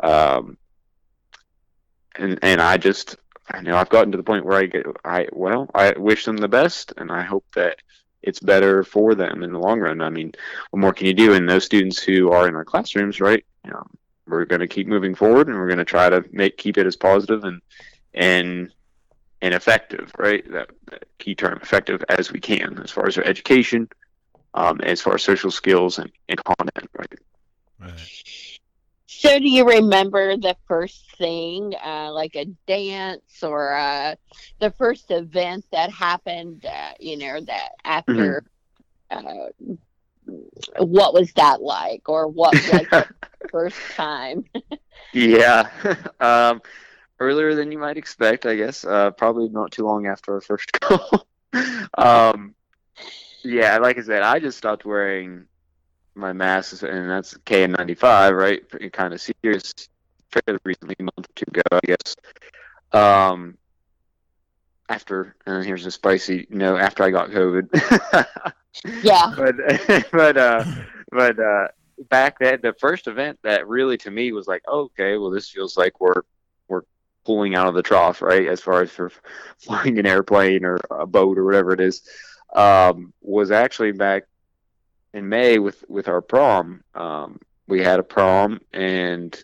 um, 0.02 0.58
and 2.16 2.40
and 2.42 2.62
i 2.62 2.78
just 2.78 3.18
I 3.54 3.62
know 3.62 3.76
I've 3.76 3.90
gotten 3.90 4.12
to 4.12 4.18
the 4.18 4.24
point 4.24 4.46
where 4.46 4.58
I 4.58 4.66
get, 4.66 4.86
I 5.04 5.28
well, 5.32 5.70
I 5.74 5.92
wish 5.98 6.26
them 6.26 6.38
the 6.38 6.48
best, 6.48 6.94
and 6.98 7.12
I 7.12 7.22
hope 7.22 7.46
that 7.56 7.80
it's 8.22 8.40
better 8.40 8.84
for 8.84 9.16
them 9.16 9.44
in 9.44 9.52
the 9.52 9.60
long 9.60 9.80
run. 9.80 10.02
I 10.02 10.10
mean, 10.10 10.32
what 10.70 10.80
more 10.80 10.94
can 10.94 11.08
you 11.08 11.14
do? 11.14 11.34
And 11.34 11.50
those 11.50 11.66
students 11.66 12.02
who 12.02 12.32
are 12.32 12.48
in 12.48 12.56
our 12.56 12.66
classrooms, 12.66 13.20
right? 13.20 13.44
You 13.66 13.72
know, 13.72 13.88
we're 14.28 14.46
going 14.46 14.62
to 14.62 14.68
keep 14.68 14.88
moving 14.88 15.16
forward, 15.16 15.48
and 15.48 15.58
we're 15.58 15.68
going 15.68 15.80
to 15.80 15.86
try 15.86 16.10
to 16.10 16.24
make 16.32 16.58
keep 16.58 16.78
it 16.78 16.86
as 16.88 16.96
positive 16.96 17.44
and 17.44 17.62
and 18.14 18.72
and 19.42 19.54
effective, 19.54 20.12
right? 20.18 20.50
That, 20.52 20.70
that 20.92 21.06
key 21.18 21.36
term, 21.36 21.60
effective 21.62 22.04
as 22.10 22.32
we 22.32 22.40
can, 22.40 22.80
as 22.84 22.92
far 22.92 23.08
as 23.08 23.18
our 23.18 23.24
education, 23.24 23.90
um, 24.54 24.82
as 24.82 25.02
far 25.02 25.16
as 25.16 25.24
social 25.24 25.52
skills 25.52 26.00
and, 26.00 26.12
and 26.30 26.44
content, 26.44 26.90
right? 26.98 27.20
Right. 27.80 28.60
So, 29.08 29.38
do 29.40 29.50
you 29.50 29.68
remember 29.68 30.36
the 30.38 30.56
first 30.68 31.16
thing, 31.18 31.74
uh, 31.84 32.12
like 32.12 32.36
a 32.36 32.46
dance 32.66 33.44
or 33.44 33.74
uh, 33.76 34.16
the 34.60 34.72
first 34.72 35.12
event 35.12 35.66
that 35.72 35.92
happened? 35.92 36.66
Uh, 36.66 36.92
you 37.00 37.18
know, 37.18 37.42
that 37.42 37.70
after. 37.84 38.44
Mm-hmm. 39.12 39.74
what 40.80 41.14
was 41.14 41.34
that 41.34 41.62
like, 41.62 42.08
or 42.08 42.28
what 42.28 42.54
was 42.54 42.88
the 42.92 43.08
first 43.52 43.78
time? 43.96 44.46
yeah. 45.14 45.70
Um, 46.22 46.62
earlier 47.20 47.54
than 47.54 47.72
you 47.72 47.78
might 47.78 47.98
expect, 47.98 48.46
I 48.46 48.56
guess. 48.56 48.86
Uh, 48.86 49.12
probably 49.12 49.50
not 49.50 49.72
too 49.72 49.86
long 49.86 50.08
after 50.08 50.34
our 50.34 50.42
first 50.42 50.72
call 50.80 51.28
um, 51.98 52.56
yeah, 53.44 53.78
like 53.78 53.98
I 53.98 54.02
said, 54.02 54.22
I 54.24 54.40
just 54.40 54.58
stopped 54.58 54.86
wearing 54.86 55.46
my 56.16 56.34
mask, 56.34 56.84
and 56.84 57.10
that's 57.10 57.34
KN95, 57.46 58.38
right? 58.38 58.92
Kind 58.94 59.14
of 59.14 59.22
serious, 59.22 59.74
fairly 60.32 60.60
recently, 60.64 60.96
a 61.00 61.04
month 61.04 61.30
or 61.30 61.34
two 61.36 61.46
ago, 61.48 61.62
I 61.72 61.80
guess. 61.86 62.16
Um, 62.92 63.58
after, 64.90 65.36
and 65.46 65.66
here's 65.66 65.86
a 65.86 65.92
spicy 65.92 66.48
you 66.50 66.58
know, 66.58 66.78
after 66.78 67.04
I 67.04 67.12
got 67.12 67.30
COVID. 67.30 68.46
Yeah. 69.04 69.34
but 69.36 69.56
but 70.12 70.38
uh, 70.38 70.64
but 71.12 71.40
uh, 71.40 71.68
back 72.10 72.40
then, 72.40 72.60
the 72.62 72.74
first 72.74 73.08
event 73.08 73.40
that 73.44 73.68
really 73.68 73.98
to 73.98 74.12
me 74.12 74.32
was 74.32 74.48
like, 74.48 74.64
okay, 74.68 75.18
well, 75.18 75.30
this 75.30 75.50
feels 75.50 75.78
like 75.78 76.00
we're 76.00 76.22
we're 76.68 76.84
pulling 77.26 77.56
out 77.56 77.68
of 77.68 77.74
the 77.74 77.84
trough, 77.84 78.22
right? 78.22 78.48
As 78.48 78.62
far 78.62 78.82
as 78.82 78.92
for 78.92 79.12
flying 79.60 80.00
an 80.00 80.06
airplane 80.06 80.66
or 80.66 80.80
a 80.90 81.06
boat 81.06 81.38
or 81.38 81.44
whatever 81.44 81.74
it 81.74 81.80
is, 81.80 82.02
um, 82.54 83.14
was 83.22 83.52
actually 83.52 83.92
back 83.92 84.24
in 85.14 85.28
May 85.30 85.60
with 85.60 85.84
with 85.88 86.08
our 86.08 86.22
prom. 86.22 86.84
Um, 86.96 87.40
we 87.68 87.82
had 87.82 88.00
a 88.00 88.04
prom 88.04 88.62
and. 88.74 89.42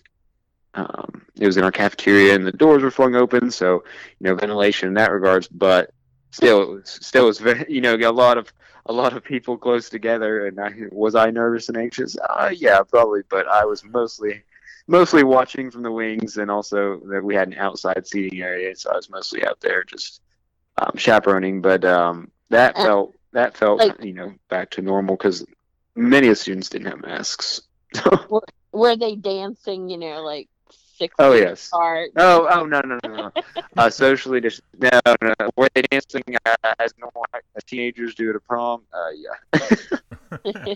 Um, 0.73 1.25
it 1.39 1.47
was 1.47 1.57
in 1.57 1.63
our 1.63 1.71
cafeteria 1.71 2.35
and 2.35 2.45
the 2.45 2.51
doors 2.51 2.83
were 2.83 2.91
flung 2.91 3.15
open, 3.15 3.49
so 3.49 3.83
you 4.19 4.25
know 4.25 4.35
ventilation 4.35 4.89
in 4.89 4.93
that 4.93 5.11
regards. 5.11 5.47
But 5.47 5.89
still, 6.29 6.61
it 6.61 6.69
was 6.69 6.99
still 7.01 7.25
was 7.25 7.39
very 7.39 7.65
you 7.69 7.81
know 7.81 7.95
a 7.95 8.11
lot 8.11 8.37
of 8.37 8.53
a 8.87 8.93
lot 8.93 9.13
of 9.13 9.23
people 9.23 9.57
close 9.57 9.89
together. 9.89 10.47
And 10.47 10.59
I 10.59 10.73
was 10.91 11.15
I 11.15 11.29
nervous 11.29 11.69
and 11.69 11.77
anxious? 11.77 12.17
Uh, 12.17 12.51
yeah, 12.53 12.81
probably. 12.83 13.21
But 13.29 13.47
I 13.47 13.65
was 13.65 13.83
mostly 13.83 14.43
mostly 14.87 15.23
watching 15.23 15.69
from 15.69 15.83
the 15.83 15.91
wings, 15.91 16.37
and 16.37 16.49
also 16.49 16.99
that 17.07 17.23
we 17.23 17.35
had 17.35 17.49
an 17.49 17.55
outside 17.55 18.07
seating 18.07 18.41
area, 18.41 18.75
so 18.75 18.91
I 18.91 18.95
was 18.95 19.09
mostly 19.09 19.45
out 19.45 19.59
there 19.59 19.83
just 19.83 20.21
um, 20.77 20.93
chaperoning. 20.95 21.61
But 21.61 21.83
um, 21.85 22.31
that 22.49 22.75
Uh, 22.77 22.83
felt 22.83 23.15
that 23.33 23.57
felt 23.57 23.79
like- 23.79 24.03
you 24.03 24.13
know 24.13 24.33
back 24.49 24.69
to 24.71 24.81
normal 24.81 25.15
because 25.15 25.45
many 25.95 26.27
of 26.27 26.31
the 26.31 26.35
students 26.35 26.69
didn't 26.69 26.87
have 26.87 27.01
masks. 27.01 27.61
Were 28.71 28.95
they 28.95 29.15
dancing, 29.15 29.89
you 29.89 29.97
know, 29.97 30.21
like 30.21 30.47
six 30.97 31.15
Oh, 31.19 31.33
yes. 31.33 31.67
apart? 31.67 32.09
Oh, 32.17 32.47
oh 32.49 32.65
no, 32.65 32.81
no, 32.81 32.99
no, 33.03 33.15
no. 33.15 33.31
uh, 33.77 33.89
socially, 34.03 34.41
dis- 34.41 34.61
no, 34.77 34.89
no. 35.21 35.33
Were 35.55 35.69
they 35.73 35.81
dancing 35.83 36.23
uh, 36.45 36.55
as 36.79 36.93
normal 36.97 37.25
as 37.55 37.63
teenagers 37.63 38.13
do 38.15 38.29
at 38.29 38.35
a 38.35 38.39
prom? 38.39 38.83
Uh, 38.93 39.11
yeah. 39.15 40.75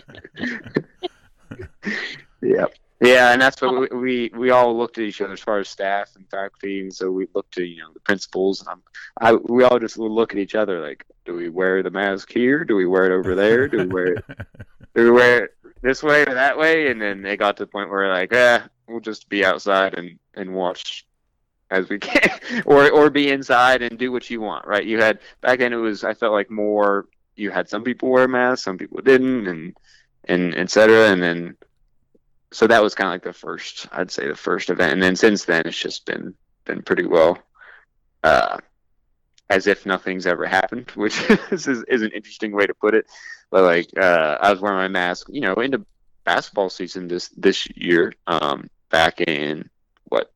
Yeah. 2.42 2.66
Yeah, 3.02 3.32
and 3.32 3.42
that's 3.42 3.60
what 3.60 3.90
we, 3.90 3.98
we 3.98 4.30
we 4.32 4.50
all 4.50 4.78
looked 4.78 4.96
at 4.96 5.04
each 5.04 5.20
other 5.20 5.32
as 5.32 5.40
far 5.40 5.58
as 5.58 5.68
staff 5.68 6.14
and 6.14 6.28
faculty, 6.30 6.82
and 6.82 6.94
so 6.94 7.10
we 7.10 7.26
looked 7.34 7.54
to 7.54 7.64
you 7.64 7.80
know 7.80 7.92
the 7.92 7.98
principals, 7.98 8.60
and 8.60 8.68
I'm, 8.68 8.82
I 9.20 9.32
we 9.32 9.64
all 9.64 9.80
just 9.80 9.96
would 9.96 10.12
look 10.12 10.32
at 10.32 10.38
each 10.38 10.54
other 10.54 10.80
like, 10.80 11.04
do 11.24 11.34
we 11.34 11.48
wear 11.48 11.82
the 11.82 11.90
mask 11.90 12.32
here? 12.32 12.64
Do 12.64 12.76
we 12.76 12.86
wear 12.86 13.06
it 13.06 13.12
over 13.12 13.34
there? 13.34 13.66
Do 13.66 13.78
we 13.78 13.86
wear 13.86 14.06
it? 14.14 14.24
Do 14.94 15.04
we 15.04 15.10
wear 15.10 15.44
it 15.44 15.50
this 15.80 16.02
way 16.02 16.22
or 16.22 16.34
that 16.34 16.58
way? 16.58 16.90
And 16.90 17.00
then 17.00 17.24
it 17.24 17.38
got 17.38 17.56
to 17.56 17.64
the 17.64 17.66
point 17.66 17.88
where 17.90 18.12
like, 18.12 18.32
eh, 18.32 18.60
we'll 18.86 19.00
just 19.00 19.28
be 19.28 19.44
outside 19.44 19.94
and 19.98 20.18
and 20.34 20.54
watch 20.54 21.04
as 21.72 21.88
we 21.88 21.98
can, 21.98 22.30
or 22.66 22.88
or 22.88 23.10
be 23.10 23.30
inside 23.30 23.82
and 23.82 23.98
do 23.98 24.12
what 24.12 24.30
you 24.30 24.40
want, 24.40 24.64
right? 24.64 24.84
You 24.84 25.00
had 25.00 25.18
back 25.40 25.58
then 25.58 25.72
it 25.72 25.76
was 25.76 26.04
I 26.04 26.14
felt 26.14 26.34
like 26.34 26.50
more 26.52 27.08
you 27.34 27.50
had 27.50 27.68
some 27.68 27.82
people 27.82 28.10
wear 28.10 28.28
masks, 28.28 28.64
some 28.64 28.78
people 28.78 29.00
didn't, 29.00 29.48
and 29.48 29.76
and 30.26 30.54
et 30.54 30.70
cetera, 30.70 31.08
and 31.08 31.20
then 31.20 31.56
so 32.52 32.66
that 32.66 32.82
was 32.82 32.94
kind 32.94 33.08
of 33.08 33.14
like 33.14 33.22
the 33.22 33.32
first 33.32 33.86
i'd 33.92 34.10
say 34.10 34.28
the 34.28 34.36
first 34.36 34.70
event. 34.70 34.92
And 34.92 35.02
then 35.02 35.16
since 35.16 35.44
then 35.44 35.62
it's 35.66 35.78
just 35.78 36.06
been 36.06 36.34
been 36.64 36.82
pretty 36.82 37.06
well 37.06 37.38
uh 38.24 38.58
as 39.50 39.66
if 39.66 39.84
nothing's 39.84 40.26
ever 40.26 40.46
happened 40.46 40.90
which 40.94 41.18
is, 41.50 41.66
is 41.66 42.02
an 42.02 42.10
interesting 42.12 42.52
way 42.52 42.66
to 42.66 42.74
put 42.74 42.94
it. 42.94 43.06
But 43.50 43.64
like 43.64 43.90
uh 43.98 44.38
i 44.40 44.50
was 44.50 44.60
wearing 44.60 44.78
my 44.78 44.88
mask 44.88 45.26
you 45.30 45.40
know 45.40 45.54
into 45.54 45.84
basketball 46.24 46.70
season 46.70 47.08
this 47.08 47.28
this 47.30 47.66
year 47.76 48.12
um 48.28 48.70
back 48.90 49.20
in 49.20 49.68
what 50.04 50.30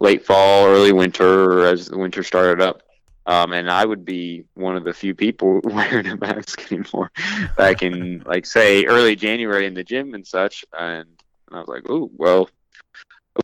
late 0.00 0.24
fall 0.26 0.66
early 0.66 0.92
winter 0.92 1.66
as 1.66 1.86
the 1.88 1.98
winter 1.98 2.22
started 2.22 2.60
up. 2.60 2.82
Um, 3.26 3.52
and 3.52 3.70
I 3.70 3.86
would 3.86 4.04
be 4.04 4.44
one 4.54 4.76
of 4.76 4.84
the 4.84 4.92
few 4.92 5.14
people 5.14 5.60
wearing 5.64 6.06
a 6.08 6.16
mask 6.16 6.70
anymore. 6.70 7.10
Back 7.56 7.82
in, 7.82 8.22
like, 8.26 8.44
say, 8.44 8.84
early 8.84 9.16
January 9.16 9.66
in 9.66 9.72
the 9.72 9.84
gym 9.84 10.12
and 10.12 10.26
such. 10.26 10.64
And 10.78 11.08
and 11.48 11.56
I 11.56 11.60
was 11.60 11.68
like, 11.68 11.82
oh, 11.88 12.10
well, 12.16 12.48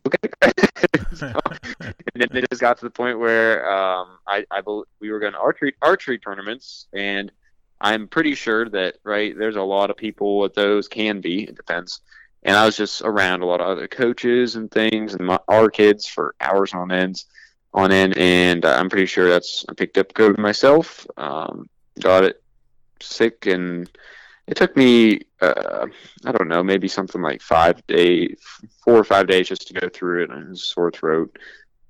okay. 0.05 0.29
so, 1.13 1.31
and 1.79 1.93
then 2.15 2.43
it 2.43 2.49
just 2.49 2.61
got 2.61 2.77
to 2.77 2.85
the 2.85 2.91
point 2.91 3.19
where 3.19 3.69
um, 3.71 4.17
I, 4.27 4.45
I 4.51 4.61
bel 4.61 4.85
we 4.99 5.11
were 5.11 5.19
going 5.19 5.33
to 5.33 5.39
archery 5.39 5.75
archery 5.81 6.19
tournaments, 6.19 6.87
and 6.93 7.31
I'm 7.79 8.07
pretty 8.07 8.35
sure 8.35 8.69
that 8.69 8.95
right 9.03 9.37
there's 9.37 9.55
a 9.55 9.61
lot 9.61 9.89
of 9.89 9.97
people 9.97 10.45
at 10.45 10.53
those 10.53 10.87
can 10.87 11.21
be. 11.21 11.43
It 11.43 11.55
depends. 11.55 12.01
And 12.43 12.55
I 12.55 12.65
was 12.65 12.75
just 12.75 13.03
around 13.03 13.41
a 13.41 13.45
lot 13.45 13.61
of 13.61 13.67
other 13.67 13.87
coaches 13.87 14.55
and 14.55 14.71
things, 14.71 15.13
and 15.13 15.27
my, 15.27 15.39
our 15.47 15.69
kids 15.69 16.07
for 16.07 16.33
hours 16.41 16.73
on 16.73 16.91
ends, 16.91 17.25
on 17.73 17.91
end, 17.91 18.17
and 18.17 18.65
I'm 18.65 18.89
pretty 18.89 19.05
sure 19.05 19.29
that's 19.29 19.63
I 19.69 19.73
picked 19.73 19.97
up 19.97 20.13
COVID 20.13 20.39
myself, 20.39 21.05
um, 21.17 21.69
got 21.99 22.23
it 22.23 22.41
sick, 22.99 23.45
and 23.45 23.89
it 24.47 24.57
took 24.57 24.75
me 24.75 25.21
uh, 25.41 25.87
I 26.25 26.31
don't 26.31 26.47
know 26.47 26.63
maybe 26.63 26.87
something 26.87 27.21
like 27.21 27.41
five 27.41 27.85
days, 27.87 28.39
four 28.83 28.95
or 28.95 29.03
five 29.03 29.27
days 29.27 29.47
just 29.47 29.67
to 29.67 29.73
go 29.73 29.89
through 29.89 30.23
it, 30.23 30.29
and 30.29 30.53
a 30.53 30.55
sore 30.55 30.91
throat, 30.91 31.37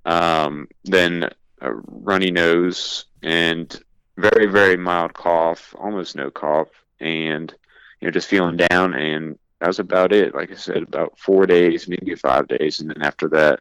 um, 0.06 0.68
then 0.86 1.30
a 1.60 1.74
runny 1.74 2.32
nose, 2.32 3.06
and 3.22 3.82
very 4.18 4.46
very 4.46 4.78
mild 4.78 5.14
cough, 5.14 5.76
almost 5.78 6.16
no 6.16 6.32
cough, 6.32 6.70
and 7.00 7.54
you 8.00 8.08
know 8.08 8.12
just 8.12 8.30
feeling 8.30 8.58
down, 8.58 8.94
and 8.94 9.38
that 9.60 9.68
was 9.68 9.80
about 9.80 10.14
it. 10.14 10.34
Like 10.34 10.52
I 10.52 10.56
said, 10.56 10.84
about 10.84 11.20
four 11.20 11.46
days, 11.46 11.88
maybe 11.88 12.16
five 12.16 12.48
days, 12.48 12.80
and 12.80 12.90
then 12.90 13.02
after 13.02 13.28
that, 13.30 13.60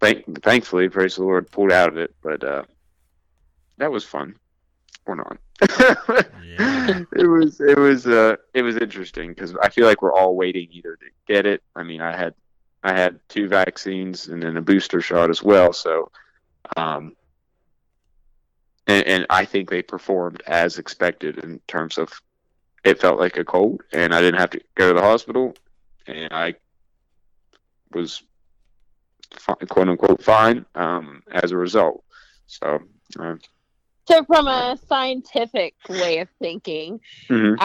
thank 0.00 0.42
thankfully, 0.42 0.88
praise 0.88 1.16
the 1.16 1.22
Lord, 1.22 1.50
pulled 1.50 1.72
out 1.72 1.88
of 1.88 1.96
it. 1.96 2.14
But 2.22 2.44
uh, 2.44 2.62
that 3.78 3.90
was 3.90 4.04
fun, 4.04 4.36
or 5.06 5.16
not. 5.16 5.38
Yeah. 5.60 7.02
it 7.16 7.26
was 7.26 7.60
it 7.60 7.78
was 7.78 8.06
uh 8.06 8.36
it 8.54 8.62
was 8.62 8.76
interesting 8.76 9.30
because 9.30 9.54
I 9.62 9.68
feel 9.68 9.86
like 9.86 10.02
we're 10.02 10.12
all 10.12 10.36
waiting 10.36 10.68
either 10.70 10.96
to 10.96 11.06
get 11.26 11.46
it. 11.46 11.62
I 11.74 11.82
mean, 11.82 12.00
I 12.00 12.16
had 12.16 12.34
I 12.82 12.92
had 12.92 13.18
two 13.28 13.48
vaccines 13.48 14.28
and 14.28 14.42
then 14.42 14.56
a 14.56 14.62
booster 14.62 15.00
shot 15.00 15.30
as 15.30 15.42
well, 15.42 15.72
so 15.72 16.10
um, 16.76 17.16
and, 18.86 19.06
and 19.06 19.26
I 19.30 19.44
think 19.44 19.70
they 19.70 19.82
performed 19.82 20.42
as 20.46 20.78
expected 20.78 21.38
in 21.38 21.60
terms 21.66 21.98
of 21.98 22.12
it 22.84 23.00
felt 23.00 23.18
like 23.18 23.36
a 23.36 23.44
cold, 23.44 23.82
and 23.92 24.14
I 24.14 24.20
didn't 24.20 24.40
have 24.40 24.50
to 24.50 24.60
go 24.76 24.88
to 24.88 24.94
the 24.94 25.04
hospital, 25.04 25.54
and 26.06 26.32
I 26.32 26.54
was 27.92 28.22
quote 29.68 29.88
unquote 29.88 30.22
fine 30.22 30.64
um, 30.74 31.22
as 31.30 31.50
a 31.52 31.56
result. 31.56 32.04
So. 32.46 32.80
Uh, 33.18 33.36
So, 34.06 34.24
from 34.24 34.46
a 34.46 34.78
scientific 34.88 35.74
way 35.88 36.18
of 36.18 36.28
thinking, 36.38 37.00
mhm. 37.28 37.56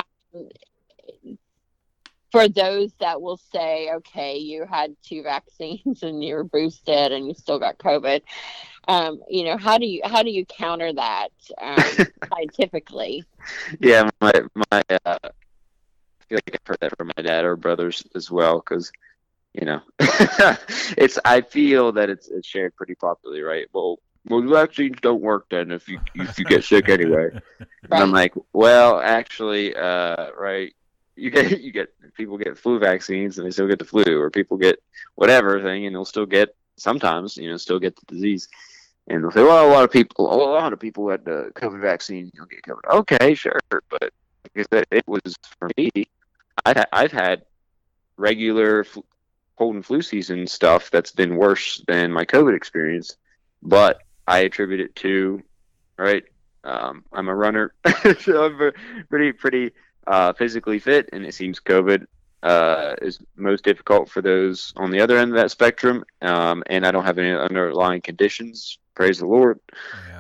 for 2.32 2.48
those 2.48 2.94
that 3.00 3.22
will 3.22 3.38
say, 3.38 3.92
okay, 3.94 4.38
you 4.38 4.66
had 4.66 4.96
two 5.04 5.22
vaccines 5.22 6.02
and 6.04 6.24
you 6.24 6.36
were 6.36 6.44
boosted 6.44 7.12
and 7.12 7.28
you 7.28 7.34
still 7.36 7.60
got 7.60 7.78
COVID, 7.78 8.22
um, 8.88 9.22
you 9.30 9.46
know, 9.46 9.58
how 9.58 9.78
do 9.78 9.86
you 9.86 10.02
how 10.04 10.24
do 10.24 10.32
you 10.32 10.46
counter 10.46 10.92
that 10.94 11.30
um, 11.60 12.08
scientifically? 12.30 13.24
yeah, 13.80 14.10
my 14.20 14.34
my 14.72 14.84
uh, 15.06 15.18
I 15.24 15.30
feel 16.28 16.38
like 16.38 16.52
I've 16.54 16.68
heard 16.68 16.78
that 16.82 16.98
from 16.98 17.12
my 17.16 17.24
dad 17.24 17.46
or 17.46 17.56
brothers 17.56 18.04
as 18.16 18.32
well, 18.32 18.58
because 18.58 18.92
you 19.54 19.66
know, 19.66 19.82
it's 20.98 21.20
I 21.24 21.42
feel 21.42 21.92
that 21.94 22.10
it's 22.10 22.28
it's 22.30 22.48
shared 22.48 22.76
pretty 22.76 22.96
popularly, 22.96 23.44
right? 23.44 23.68
Well, 23.72 24.00
well, 24.28 24.42
vaccines 24.42 24.98
don't 25.02 25.22
work 25.22 25.48
then 25.50 25.72
if 25.72 25.88
you 25.88 26.00
if 26.16 26.38
you 26.38 26.46
get 26.46 26.64
sick 26.64 26.90
anyway. 26.90 27.30
And 27.90 28.04
I'm 28.04 28.12
like, 28.12 28.34
well, 28.54 29.00
actually, 29.00 29.76
uh, 29.76 30.28
right? 30.38 30.74
You 31.16 31.32
get 31.32 31.60
you 31.62 31.72
get 31.72 31.90
people 32.14 32.38
get 32.38 32.58
flu 32.58 32.80
vaccines 32.80 33.38
and 33.38 33.46
they 33.46 33.52
still 33.52 33.68
get 33.68 33.80
the 33.80 33.86
flu, 33.86 34.20
or 34.20 34.30
people 34.30 34.58
get 34.58 34.82
whatever 35.16 35.62
thing 35.62 35.86
and 35.86 35.96
they'll 35.96 36.06
still 36.06 36.28
get 36.28 36.56
sometimes, 36.78 37.38
you 37.38 37.50
know, 37.50 37.58
still 37.58 37.80
get 37.80 37.96
the 37.96 38.06
disease. 38.06 38.48
And 39.08 39.24
they'll 39.24 39.32
say, 39.32 39.44
well, 39.44 39.68
a 39.68 39.72
lot 39.72 39.84
of 39.84 39.92
people, 39.92 40.32
a 40.32 40.36
lot 40.36 40.74
of 40.74 40.80
people 40.80 41.10
had 41.10 41.26
the 41.26 41.52
COVID 41.56 41.82
vaccine, 41.82 42.32
you'll 42.34 42.46
get 42.46 42.62
COVID. 42.62 43.00
Okay, 43.00 43.34
sure, 43.34 43.60
but 43.70 44.02
like 44.02 44.12
I 44.58 44.64
said, 44.76 44.86
it 44.92 45.08
was 45.08 45.36
for 45.58 45.70
me. 45.76 45.90
I've 46.66 46.86
I've 46.94 47.12
had 47.12 47.44
regular 48.18 48.86
cold 49.58 49.76
and 49.76 49.86
flu 49.86 50.02
season 50.02 50.46
stuff 50.48 50.92
that's 50.92 51.12
been 51.12 51.36
worse 51.36 51.84
than 51.88 52.12
my 52.12 52.26
COVID 52.26 52.56
experience, 52.56 53.18
but 53.64 54.02
I 54.28 54.40
attribute 54.40 54.80
it 54.80 54.96
to 54.98 55.42
right. 55.98 56.24
Um, 56.64 57.04
I'm 57.12 57.28
a 57.28 57.36
runner, 57.36 57.74
so 58.20 58.46
I'm 58.46 58.72
pretty 59.10 59.32
pretty 59.32 59.72
uh, 60.08 60.34
physically 60.34 60.80
fit, 60.80 61.10
and 61.12 61.26
it 61.26 61.34
seems 61.34 61.60
COVID 61.60 62.06
uh, 62.44 62.96
is 63.02 63.20
most 63.36 63.64
difficult 63.64 64.10
for 64.10 64.22
those 64.22 64.74
on 64.76 64.92
the 64.92 65.00
other 65.00 65.18
end 65.18 65.32
of 65.32 65.38
that 65.38 65.52
spectrum. 65.52 66.04
Um, 66.22 66.64
and 66.68 66.86
I 66.86 66.92
don't 66.92 67.06
have 67.06 67.18
any 67.18 67.32
underlying 67.32 68.02
conditions. 68.02 68.80
Praise 68.96 69.20
the 69.20 69.28
Lord. 69.28 69.60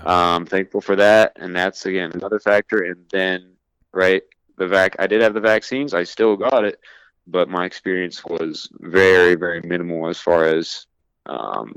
Yeah. 0.04 0.36
Um, 0.36 0.45
thankful 0.45 0.82
for 0.82 0.95
that. 0.97 1.34
And 1.38 1.56
that's 1.56 1.86
again 1.86 2.12
another 2.14 2.39
factor. 2.39 2.84
And 2.84 3.06
then, 3.12 3.54
right, 3.91 4.24
the 4.58 4.68
vac. 4.68 4.95
I 4.99 5.08
did 5.08 5.22
have 5.22 5.34
the 5.34 5.39
vaccines. 5.39 5.93
I 5.93 6.04
still 6.04 6.36
got 6.38 6.64
it, 6.64 6.80
but 7.28 7.49
my 7.49 7.66
experience 7.66 8.24
was 8.24 8.70
very, 8.80 9.36
very 9.36 9.62
minimal 9.62 10.08
as 10.08 10.20
far 10.20 10.45
as 10.45 10.86
um, 11.26 11.76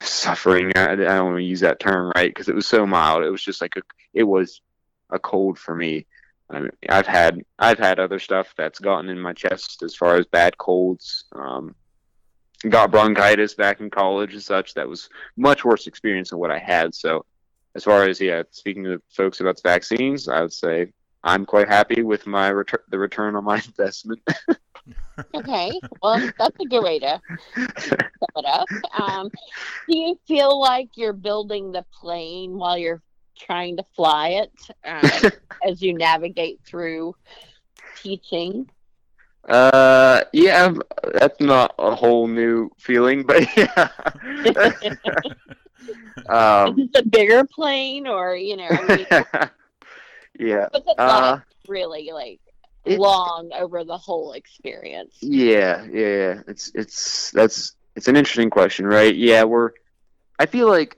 suffering. 0.00 0.72
I, 0.76 0.92
I 0.92 0.96
don't 0.96 1.26
want 1.26 1.38
to 1.38 1.42
use 1.44 1.60
that 1.60 1.80
term 1.80 2.12
right 2.14 2.30
because 2.30 2.48
it 2.48 2.54
was 2.54 2.66
so 2.66 2.86
mild. 2.86 3.24
It 3.24 3.30
was 3.30 3.42
just 3.42 3.60
like 3.60 3.76
a. 3.76 3.82
It 4.12 4.24
was 4.24 4.60
a 5.10 5.18
cold 5.18 5.58
for 5.58 5.74
me. 5.74 6.06
I 6.48 6.60
mean, 6.60 6.70
I've 6.88 7.06
had 7.06 7.42
I've 7.58 7.78
had 7.78 7.98
other 7.98 8.18
stuff 8.18 8.54
that's 8.56 8.78
gotten 8.78 9.10
in 9.10 9.20
my 9.20 9.32
chest 9.32 9.82
as 9.82 9.94
far 9.94 10.16
as 10.16 10.26
bad 10.26 10.56
colds. 10.58 11.24
Um, 11.34 11.74
got 12.68 12.90
bronchitis 12.90 13.54
back 13.54 13.80
in 13.80 13.90
college 13.90 14.32
and 14.32 14.42
such. 14.42 14.74
That 14.74 14.88
was 14.88 15.08
much 15.36 15.64
worse 15.64 15.86
experience 15.86 16.30
than 16.30 16.38
what 16.38 16.50
I 16.50 16.58
had. 16.58 16.94
So, 16.94 17.24
as 17.74 17.84
far 17.84 18.04
as 18.04 18.20
yeah, 18.20 18.42
speaking 18.50 18.84
to 18.84 19.02
folks 19.10 19.40
about 19.40 19.60
vaccines, 19.62 20.28
I 20.28 20.40
would 20.40 20.52
say 20.52 20.92
I'm 21.24 21.44
quite 21.44 21.68
happy 21.68 22.02
with 22.02 22.26
my 22.26 22.48
return 22.48 22.80
the 22.88 22.98
return 22.98 23.34
on 23.34 23.44
my 23.44 23.56
investment. 23.66 24.20
Okay, 25.34 25.80
well, 26.02 26.20
that's 26.38 26.56
a 26.60 26.64
good 26.66 26.82
way 26.82 26.98
to 26.98 27.20
sum 27.78 27.98
it 28.36 28.44
up. 28.44 28.68
Um, 28.98 29.30
do 29.88 29.98
you 29.98 30.18
feel 30.26 30.60
like 30.60 30.90
you're 30.94 31.12
building 31.12 31.72
the 31.72 31.84
plane 31.92 32.56
while 32.56 32.76
you're 32.78 33.02
trying 33.38 33.76
to 33.76 33.84
fly 33.94 34.28
it 34.28 34.52
um, 34.84 35.30
as 35.66 35.82
you 35.82 35.94
navigate 35.94 36.60
through 36.64 37.14
teaching? 37.96 38.68
Uh, 39.48 40.22
yeah, 40.32 40.72
that's 41.14 41.40
not 41.40 41.74
a 41.78 41.94
whole 41.94 42.26
new 42.26 42.68
feeling, 42.78 43.22
but 43.22 43.46
yeah. 43.56 43.88
um, 46.28 46.78
Is 46.78 46.88
it 46.92 47.04
a 47.04 47.08
bigger 47.08 47.44
plane, 47.44 48.06
or 48.06 48.34
you 48.34 48.56
know, 48.56 48.68
I 48.68 48.96
mean, 48.96 49.06
yeah. 50.48 50.68
Uh, 50.98 51.32
like 51.36 51.42
really 51.68 52.10
like 52.12 52.40
long 52.86 53.50
over 53.54 53.84
the 53.84 53.98
whole 53.98 54.32
experience? 54.32 55.16
Yeah, 55.20 55.84
yeah, 55.90 56.06
yeah. 56.06 56.40
It's 56.46 56.70
it's 56.74 57.30
that's 57.30 57.74
it's 57.94 58.08
an 58.08 58.16
interesting 58.16 58.50
question, 58.50 58.86
right? 58.86 59.14
Yeah, 59.14 59.44
we're. 59.44 59.70
I 60.38 60.46
feel 60.46 60.68
like 60.68 60.96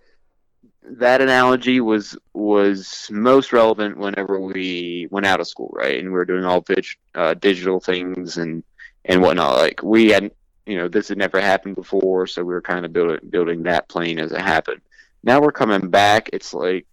that 0.83 1.21
analogy 1.21 1.81
was 1.81 2.17
was 2.35 3.09
most 3.11 3.53
relevant 3.53 3.99
whenever 3.99 4.41
we 4.41 5.09
went 5.11 5.27
out 5.27 5.41
of 5.41 5.49
school, 5.49 5.71
right? 5.75 5.99
And 5.99 6.09
we 6.09 6.15
were 6.15 6.25
doing 6.25 6.45
all 6.45 6.61
dig, 6.61 6.87
uh, 7.15 7.35
digital 7.35 7.81
things 7.81 8.37
and 8.37 8.65
and 9.05 9.23
whatnot. 9.23 9.57
Like 9.57 9.83
we 9.83 10.09
hadn't, 10.11 10.35
you 10.67 10.77
know, 10.77 10.89
this 10.89 11.09
had 11.09 11.19
never 11.19 11.41
happened 11.41 11.75
before, 11.75 12.27
so 12.27 12.43
we 12.43 12.53
were 12.53 12.63
kind 12.63 12.85
of 12.85 12.93
building 12.93 13.21
building 13.31 13.63
that 13.65 13.89
plane 13.89 14.19
as 14.19 14.33
it 14.33 14.41
happened. 14.41 14.81
Now 15.23 15.41
we're 15.41 15.53
coming 15.53 15.89
back. 15.91 16.31
It's 16.33 16.53
like. 16.53 16.87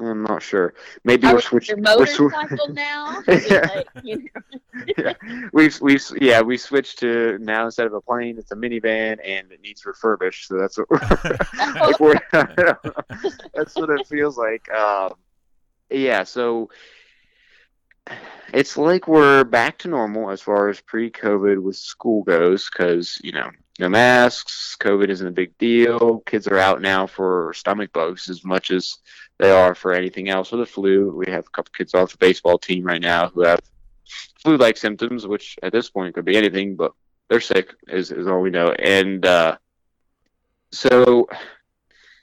I'm 0.00 0.22
not 0.22 0.42
sure. 0.42 0.74
Maybe 1.04 1.26
Are 1.26 1.30
we're 1.32 1.36
we 1.36 1.42
switching. 1.42 1.78
your 1.84 1.96
we're 1.98 2.06
swi- 2.06 2.30
motorcycle 2.30 2.68
now? 2.74 3.22
Yeah. 3.28 3.60
like, 3.74 3.86
you 4.04 4.16
know, 4.34 4.84
yeah, 4.98 5.14
we've 5.52 5.80
we've 5.80 6.02
yeah 6.20 6.40
we 6.40 6.56
switched 6.56 7.00
to 7.00 7.38
now 7.40 7.64
instead 7.64 7.86
of 7.86 7.94
a 7.94 8.00
plane 8.00 8.38
it's 8.38 8.52
a 8.52 8.54
minivan 8.54 9.18
and 9.24 9.50
it 9.50 9.60
needs 9.60 9.84
refurbished 9.84 10.46
so 10.46 10.56
that's 10.56 10.78
what 10.78 10.88
we're, 10.88 11.00
like 11.74 12.00
we're 12.00 12.20
that's 13.54 13.74
what 13.74 13.90
it 13.90 14.06
feels 14.06 14.38
like 14.38 14.68
um 14.72 15.14
yeah 15.90 16.22
so 16.22 16.68
it's 18.54 18.76
like 18.76 19.08
we're 19.08 19.42
back 19.44 19.78
to 19.78 19.88
normal 19.88 20.30
as 20.30 20.40
far 20.40 20.68
as 20.68 20.80
pre-covid 20.80 21.60
with 21.60 21.76
school 21.76 22.22
goes 22.22 22.68
because 22.70 23.18
you 23.24 23.32
know 23.32 23.50
no 23.80 23.88
masks 23.88 24.76
covid 24.80 25.08
isn't 25.08 25.26
a 25.26 25.32
big 25.32 25.56
deal 25.58 26.20
kids 26.20 26.46
are 26.46 26.58
out 26.58 26.80
now 26.80 27.06
for 27.06 27.52
stomach 27.54 27.92
bugs 27.92 28.28
as 28.30 28.44
much 28.44 28.70
as 28.70 28.98
they 29.38 29.50
are 29.50 29.74
for 29.74 29.92
anything 29.92 30.28
else 30.28 30.52
or 30.52 30.56
the 30.56 30.66
flu 30.66 31.10
we 31.10 31.30
have 31.30 31.46
a 31.46 31.50
couple 31.50 31.72
kids 31.76 31.94
off 31.94 32.12
the 32.12 32.18
baseball 32.18 32.58
team 32.58 32.84
right 32.84 33.02
now 33.02 33.28
who 33.28 33.42
have 33.42 33.60
flu-like 34.38 34.76
symptoms, 34.76 35.26
which 35.26 35.58
at 35.62 35.72
this 35.72 35.90
point 35.90 36.14
could 36.14 36.24
be 36.24 36.36
anything, 36.36 36.76
but 36.76 36.92
they're 37.28 37.40
sick 37.40 37.74
is, 37.88 38.10
is 38.10 38.26
all 38.26 38.40
we 38.40 38.50
know. 38.50 38.72
And 38.72 39.24
uh, 39.26 39.58
so 40.72 41.28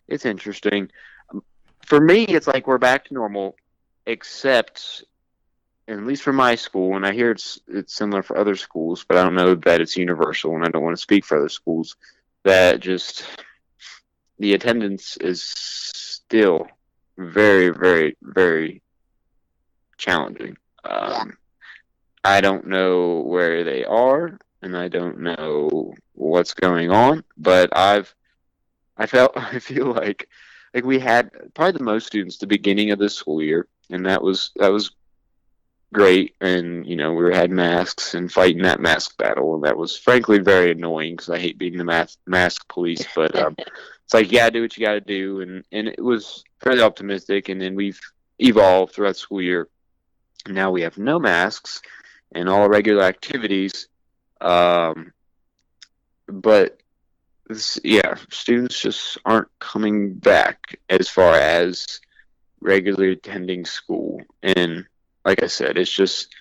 it's 0.07 0.25
interesting. 0.25 0.89
For 1.85 1.99
me, 1.99 2.23
it's 2.23 2.47
like 2.47 2.67
we're 2.67 2.77
back 2.77 3.05
to 3.05 3.13
normal, 3.13 3.55
except 4.05 5.03
at 5.87 6.03
least 6.03 6.23
for 6.23 6.33
my 6.33 6.55
school, 6.55 6.95
and 6.95 7.05
I 7.05 7.13
hear 7.13 7.29
it's 7.29 7.59
it's 7.67 7.93
similar 7.93 8.23
for 8.23 8.37
other 8.37 8.55
schools, 8.55 9.05
but 9.07 9.17
I 9.17 9.23
don't 9.23 9.35
know 9.35 9.53
that 9.53 9.81
it's 9.81 9.95
universal, 9.95 10.55
and 10.55 10.65
I 10.65 10.69
don't 10.69 10.83
want 10.83 10.95
to 10.95 11.01
speak 11.01 11.25
for 11.25 11.37
other 11.37 11.49
schools. 11.49 11.95
That 12.43 12.79
just 12.79 13.23
the 14.39 14.55
attendance 14.55 15.17
is 15.17 15.43
still 15.43 16.67
very, 17.17 17.69
very, 17.69 18.17
very 18.21 18.81
challenging. 19.97 20.57
Um, 20.83 21.37
I 22.23 22.41
don't 22.41 22.67
know 22.67 23.21
where 23.21 23.63
they 23.63 23.85
are, 23.85 24.37
and 24.61 24.75
I 24.75 24.87
don't 24.87 25.19
know 25.19 25.93
what's 26.13 26.53
going 26.53 26.91
on. 26.91 27.23
But 27.37 27.75
I've, 27.77 28.13
I 28.97 29.05
felt, 29.05 29.33
I 29.35 29.59
feel 29.59 29.93
like, 29.93 30.27
like 30.73 30.85
we 30.85 30.99
had 30.99 31.29
probably 31.53 31.77
the 31.77 31.83
most 31.83 32.07
students 32.07 32.37
the 32.37 32.47
beginning 32.47 32.91
of 32.91 32.99
the 32.99 33.09
school 33.09 33.41
year, 33.41 33.67
and 33.89 34.05
that 34.05 34.21
was 34.21 34.51
that 34.57 34.71
was 34.71 34.91
great. 35.93 36.35
And 36.41 36.85
you 36.85 36.95
know, 36.95 37.13
we 37.13 37.33
had 37.33 37.51
masks 37.51 38.13
and 38.13 38.31
fighting 38.31 38.63
that 38.63 38.81
mask 38.81 39.17
battle, 39.17 39.55
and 39.55 39.63
that 39.63 39.77
was 39.77 39.97
frankly 39.97 40.39
very 40.39 40.71
annoying 40.71 41.13
because 41.13 41.29
I 41.29 41.39
hate 41.39 41.57
being 41.57 41.77
the 41.77 41.85
mask 41.85 42.19
mask 42.25 42.67
police. 42.67 43.05
But 43.15 43.35
um, 43.35 43.55
it's 44.05 44.13
like 44.13 44.31
you 44.31 44.37
gotta 44.37 44.51
do 44.51 44.61
what 44.61 44.77
you 44.77 44.85
gotta 44.85 45.01
do, 45.01 45.41
and 45.41 45.63
and 45.71 45.87
it 45.87 46.03
was 46.03 46.43
fairly 46.59 46.81
optimistic. 46.81 47.49
And 47.49 47.59
then 47.59 47.75
we've 47.75 47.99
evolved 48.39 48.93
throughout 48.93 49.13
the 49.13 49.19
school 49.19 49.41
year. 49.41 49.67
Now 50.47 50.69
we 50.71 50.83
have 50.83 50.97
no 50.97 51.17
masks 51.19 51.81
and 52.31 52.47
all 52.47 52.69
regular 52.69 53.03
activities. 53.03 53.87
Um, 54.41 55.11
but 56.27 56.79
this, 57.47 57.79
yeah, 57.83 58.15
students 58.29 58.79
just 58.79 59.17
aren't 59.25 59.47
coming 59.59 60.13
back 60.13 60.79
as 60.87 61.09
far 61.09 61.35
as 61.35 61.99
regularly 62.61 63.13
attending 63.13 63.65
school. 63.65 64.21
And 64.43 64.85
like 65.23 65.41
I 65.41 65.47
said, 65.47 65.79
it's 65.79 65.91
just 65.91 66.33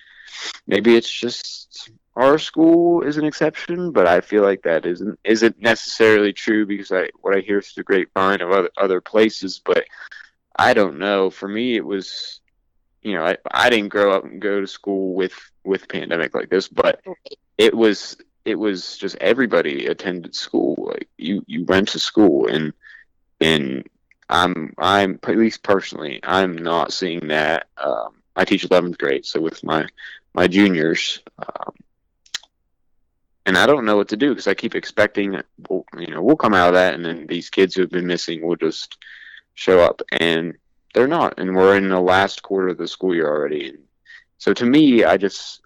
maybe 0.67 0.95
it's 0.95 1.11
just 1.11 1.89
our 2.15 2.39
school 2.39 3.01
is 3.01 3.17
an 3.17 3.25
exception, 3.25 3.91
but 3.91 4.07
I 4.07 4.21
feel 4.21 4.43
like 4.43 4.63
that 4.63 4.85
isn't 4.85 5.19
isn't 5.23 5.59
necessarily 5.59 6.33
true 6.33 6.65
because 6.65 6.91
I 6.91 7.09
what 7.21 7.35
I 7.35 7.41
hear 7.41 7.61
through 7.61 7.81
the 7.81 7.83
grapevine 7.83 8.41
of 8.41 8.51
other 8.51 8.69
other 8.77 9.01
places, 9.01 9.61
but 9.63 9.85
I 10.55 10.73
don't 10.73 10.97
know. 10.97 11.29
For 11.29 11.47
me, 11.47 11.75
it 11.75 11.85
was 11.85 12.39
you 13.05 13.13
know, 13.13 13.23
I, 13.23 13.37
I 13.51 13.69
didn't 13.69 13.89
grow 13.89 14.15
up 14.15 14.23
and 14.23 14.41
go 14.41 14.59
to 14.59 14.67
school 14.67 15.13
with 15.13 15.33
with 15.63 15.87
pandemic 15.87 16.33
like 16.33 16.49
this, 16.49 16.67
but 16.67 17.01
it 17.57 17.75
was 17.75 18.17
it 18.45 18.55
was 18.55 18.97
just 18.97 19.15
everybody 19.17 19.85
attended 19.87 20.35
school. 20.35 20.75
Like 20.91 21.07
you 21.17 21.43
you 21.47 21.65
went 21.65 21.89
to 21.89 21.99
school 21.99 22.47
and 22.47 22.73
and 23.39 23.87
I'm 24.27 24.73
I'm 24.79 25.19
at 25.21 25.37
least 25.37 25.61
personally 25.63 26.19
I'm 26.23 26.57
not 26.57 26.93
seeing 26.93 27.27
that. 27.27 27.67
Um, 27.77 28.23
I 28.35 28.43
teach 28.43 28.67
11th 28.67 28.97
grade, 28.97 29.25
so 29.25 29.39
with 29.39 29.63
my 29.63 29.87
my 30.33 30.47
juniors, 30.47 31.21
um, 31.39 31.73
and 33.45 33.57
I 33.57 33.65
don't 33.65 33.85
know 33.85 33.97
what 33.97 34.09
to 34.09 34.17
do 34.17 34.29
because 34.29 34.47
I 34.47 34.53
keep 34.53 34.75
expecting, 34.75 35.41
well, 35.69 35.85
you 35.97 36.07
know, 36.07 36.21
we'll 36.21 36.35
come 36.35 36.53
out 36.53 36.69
of 36.69 36.73
that, 36.75 36.95
and 36.95 37.05
then 37.05 37.27
these 37.27 37.49
kids 37.49 37.75
who 37.75 37.81
have 37.81 37.91
been 37.91 38.07
missing 38.07 38.45
will 38.45 38.55
just 38.55 38.97
show 39.53 39.79
up, 39.79 40.01
and 40.11 40.55
they're 40.93 41.07
not, 41.07 41.39
and 41.39 41.55
we're 41.55 41.77
in 41.77 41.89
the 41.89 41.99
last 41.99 42.41
quarter 42.41 42.69
of 42.69 42.77
the 42.77 42.87
school 42.87 43.13
year 43.13 43.27
already. 43.27 43.69
And 43.69 43.79
so 44.37 44.53
to 44.53 44.65
me, 44.65 45.03
I 45.03 45.17
just 45.17 45.61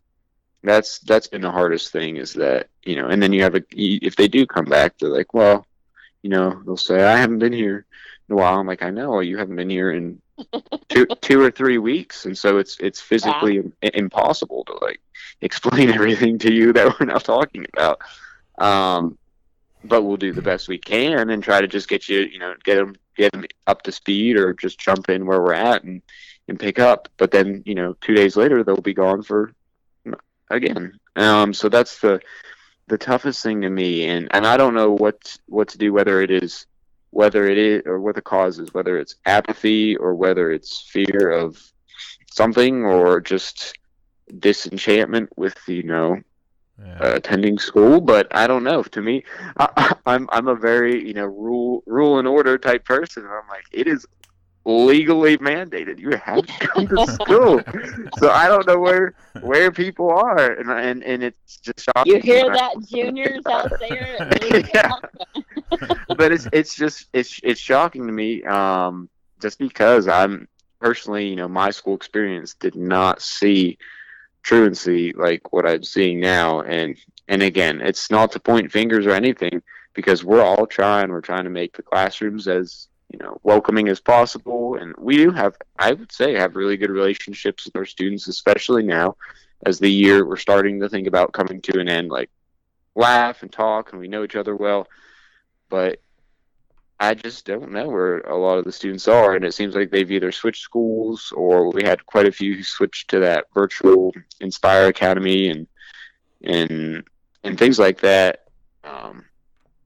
that's 0.64 1.00
that's 1.00 1.28
been 1.28 1.42
the 1.42 1.52
hardest 1.52 1.92
thing 1.92 2.18
is 2.18 2.34
that 2.34 2.68
you 2.84 2.96
know, 2.96 3.08
and 3.08 3.22
then 3.22 3.32
you 3.34 3.44
have 3.44 3.56
a 3.56 3.64
if 3.72 4.16
they 4.16 4.28
do 4.28 4.46
come 4.46 4.66
back, 4.66 4.98
they're 4.98 5.10
like, 5.10 5.34
well, 5.34 5.66
you 6.22 6.30
know, 6.30 6.62
they'll 6.66 6.78
say 6.78 7.04
I 7.04 7.18
haven't 7.18 7.40
been 7.40 7.54
here 7.54 7.86
in 8.28 8.34
a 8.34 8.36
while. 8.36 8.60
I'm 8.60 8.68
like, 8.68 8.84
I 8.84 8.90
know 8.90 9.20
you 9.22 9.38
haven't 9.38 9.56
been 9.56 9.70
here 9.70 9.92
in 9.92 10.22
two 10.90 11.06
two 11.22 11.42
or 11.42 11.52
three 11.52 11.78
weeks, 11.78 12.26
and 12.26 12.38
so 12.38 12.58
it's 12.58 12.78
it's 12.80 13.00
physically 13.00 13.60
i- 13.84 13.92
impossible 13.94 14.66
to 14.66 14.74
like 14.82 15.00
explain 15.42 15.90
everything 15.94 16.38
to 16.40 16.54
you 16.54 16.74
that 16.74 17.00
we're 17.00 17.06
not 17.06 17.24
talking 17.24 17.66
about. 17.74 18.00
Um, 18.58 19.18
but 19.84 20.04
we'll 20.04 20.18
do 20.18 20.34
the 20.34 20.42
best 20.42 20.68
we 20.68 20.78
can 20.78 21.30
and 21.30 21.42
try 21.42 21.62
to 21.62 21.68
just 21.68 21.88
get 21.88 22.10
you, 22.10 22.20
you 22.20 22.40
know, 22.40 22.54
get 22.64 22.76
them 22.76 22.96
get 23.16 23.32
them 23.32 23.46
up 23.68 23.82
to 23.84 23.92
speed 23.92 24.36
or 24.38 24.54
just 24.54 24.80
jump 24.80 25.10
in 25.10 25.26
where 25.26 25.42
we're 25.42 25.54
at 25.54 25.84
and 25.84 26.02
and 26.48 26.60
pick 26.60 26.80
up. 26.80 27.08
But 27.18 27.32
then 27.32 27.64
you 27.66 27.76
know, 27.76 27.96
two 28.02 28.14
days 28.14 28.36
later 28.36 28.64
they'll 28.64 28.78
be 28.78 28.94
gone 28.94 29.24
for 29.24 29.54
again. 30.50 31.00
Um, 31.16 31.54
so 31.54 31.70
that's 31.70 32.00
the 32.00 32.20
the 32.88 32.98
toughest 32.98 33.44
thing 33.44 33.62
to 33.62 33.70
me, 33.70 34.06
and 34.08 34.28
and 34.32 34.46
I 34.46 34.58
don't 34.58 34.74
know 34.74 34.92
what 34.92 35.38
what 35.48 35.70
to 35.70 35.78
do. 35.78 35.94
Whether 35.94 36.22
it 36.22 36.32
is 36.32 36.66
whether 37.12 37.46
it 37.46 37.58
is 37.58 37.84
or 37.86 38.00
what 38.00 38.16
the 38.16 38.22
cause 38.22 38.60
is, 38.60 38.74
whether 38.74 38.98
it's 38.98 39.16
apathy 39.26 39.96
or 39.96 40.14
whether 40.14 40.52
it's 40.52 40.82
fear 40.92 41.32
of 41.32 41.60
something 42.32 42.86
or 42.86 43.20
just 43.20 43.78
disenchantment 44.40 45.30
with 45.38 45.58
you 45.68 45.84
know 45.84 46.18
Yeah. 46.80 46.98
uh, 47.02 47.16
attending 47.16 47.58
school, 47.60 48.02
but 48.02 48.28
I 48.32 48.48
don't 48.48 48.64
know. 48.64 48.84
To 48.84 49.02
me, 49.02 49.24
I, 49.60 49.94
I'm 50.06 50.28
I'm 50.32 50.48
a 50.48 50.56
very 50.56 51.06
you 51.06 51.14
know 51.14 51.26
rule 51.26 51.84
rule 51.86 52.20
and 52.20 52.28
order 52.28 52.58
type 52.58 52.86
person. 52.86 53.24
And 53.24 53.32
I'm 53.34 53.48
like, 53.50 53.66
it 53.72 53.88
is 53.88 54.06
legally 54.66 55.38
mandated. 55.38 56.00
You 56.00 56.12
have 56.24 56.46
to 56.46 56.68
come 56.68 56.88
to 56.88 57.06
school. 57.08 57.62
so 58.18 58.30
I 58.30 58.48
don't 58.48 58.66
know 58.68 58.80
where 58.80 59.14
where 59.42 59.72
people 59.72 60.10
are, 60.12 60.54
and 60.54 60.70
and, 60.70 61.04
and 61.04 61.24
it's 61.24 61.58
just 61.58 61.86
shocking. 61.86 62.14
You 62.14 62.20
hear 62.22 62.50
that, 62.50 62.76
juniors 62.88 63.46
out 63.48 63.72
there? 63.80 64.18
at 64.32 64.42
least? 64.42 64.70
Yeah. 64.74 64.92
but 66.18 66.32
it's 66.32 66.48
it's 66.52 66.76
just 66.76 67.08
it's 67.14 67.40
it's 67.44 67.60
shocking 67.60 68.06
to 68.08 68.12
me 68.12 68.44
um 68.44 69.10
just 69.42 69.58
because 69.60 70.08
i'm 70.08 70.48
personally 70.82 71.28
you 71.28 71.36
know 71.36 71.48
my 71.48 71.70
school 71.70 71.96
experience 71.96 72.54
did 72.56 72.76
not 72.76 73.22
see 73.22 73.78
truancy 74.50 75.14
like 75.14 75.54
what 75.54 75.70
i'm 75.70 75.84
seeing 75.84 76.20
now 76.20 76.62
and 76.62 76.98
and 77.28 77.44
again 77.44 77.80
it's 77.82 78.10
not 78.10 78.32
to 78.32 78.40
point 78.40 78.72
fingers 78.72 79.06
or 79.06 79.12
anything 79.12 79.62
because 79.94 80.24
we're 80.24 80.42
all 80.42 80.66
trying 80.66 81.12
we're 81.12 81.22
trying 81.22 81.44
to 81.44 81.52
make 81.52 81.78
the 81.78 81.84
classrooms 81.84 82.48
as 82.48 82.88
you 83.14 83.20
know 83.20 83.40
welcoming 83.44 83.88
as 83.90 84.00
possible 84.00 84.74
and 84.74 84.96
we 84.98 85.18
do 85.18 85.30
have 85.30 85.56
i 85.78 85.94
would 85.94 86.12
say 86.12 86.34
have 86.34 86.56
really 86.56 86.78
good 86.78 86.90
relationships 86.90 87.66
with 87.66 87.76
our 87.76 87.86
students 87.86 88.28
especially 88.28 88.82
now 88.82 89.16
as 89.68 89.78
the 89.78 89.92
year 89.92 90.26
we're 90.26 90.36
starting 90.36 90.80
to 90.80 90.90
think 90.90 91.06
about 91.06 91.32
coming 91.32 91.62
to 91.62 91.80
an 91.80 91.88
end 91.88 92.10
like 92.10 92.32
laugh 92.96 93.44
and 93.44 93.52
talk 93.52 93.92
and 93.92 94.02
we 94.02 94.08
know 94.08 94.24
each 94.24 94.36
other 94.36 94.56
well 94.56 94.88
but 95.70 96.02
I 97.00 97.14
just 97.14 97.46
don't 97.46 97.72
know 97.72 97.88
where 97.88 98.20
a 98.20 98.38
lot 98.38 98.58
of 98.58 98.66
the 98.66 98.74
students 98.74 99.08
are, 99.08 99.34
and 99.34 99.46
it 99.46 99.54
seems 99.54 99.74
like 99.74 99.90
they've 99.90 100.12
either 100.12 100.34
switched 100.34 100.64
schools 100.64 101.32
or 101.36 101.72
we 101.72 101.84
had 101.84 102.06
quite 102.06 102.28
a 102.28 102.32
few 102.32 102.56
who 102.56 102.64
switched 102.64 103.10
to 103.12 103.20
that 103.20 103.46
virtual 103.54 104.14
Inspire 104.42 104.88
Academy 104.88 105.50
and 105.50 105.68
and 106.44 107.04
and 107.44 107.58
things 107.58 107.80
like 107.80 108.02
that. 108.02 108.48
Um, 108.84 109.26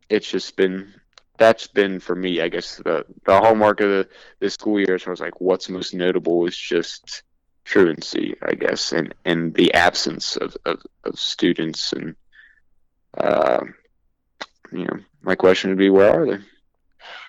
it's 0.09 0.29
just 0.29 0.55
been 0.55 0.91
that's 1.37 1.67
been 1.67 1.99
for 1.99 2.15
me, 2.15 2.41
I 2.41 2.49
guess 2.49 2.77
the 2.77 3.05
the 3.25 3.39
hallmark 3.39 3.79
of 3.81 3.89
the 3.89 4.09
this 4.39 4.55
school 4.55 4.79
year. 4.79 4.97
So 4.97 5.07
I 5.07 5.11
was 5.11 5.19
like, 5.19 5.39
what's 5.39 5.69
most 5.69 5.93
notable 5.93 6.47
is 6.47 6.57
just 6.57 7.21
truancy, 7.63 8.35
I 8.41 8.55
guess, 8.55 8.91
and 8.91 9.13
and 9.23 9.53
the 9.53 9.73
absence 9.75 10.35
of 10.35 10.57
of, 10.65 10.81
of 11.03 11.19
students 11.19 11.93
and. 11.93 12.15
Uh, 13.15 13.63
you 14.71 14.85
know, 14.85 14.97
my 15.21 15.35
question 15.35 15.69
would 15.69 15.77
be, 15.77 15.91
where 15.91 16.11
are 16.11 16.25
they? 16.25 16.43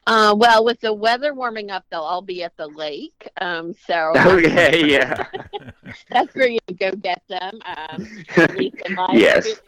Uh, 0.07 0.35
well, 0.37 0.65
with 0.65 0.81
the 0.81 0.93
weather 0.93 1.35
warming 1.35 1.71
up, 1.71 1.85
they'll 1.91 2.01
all 2.01 2.23
be 2.23 2.43
at 2.43 2.57
the 2.57 2.69
lake. 2.69 3.29
Um, 3.41 3.73
so 3.75 4.21
Okay, 4.27 4.87
yeah. 4.87 5.27
that's 6.11 6.35
where 6.35 6.49
you 6.49 6.59
go 6.79 6.91
get 6.93 7.23
them. 7.29 7.61
Um, 7.65 8.09
at 8.43 8.55
least 8.55 8.77
in 8.85 8.95
my 8.95 9.19
Yes. 9.19 9.61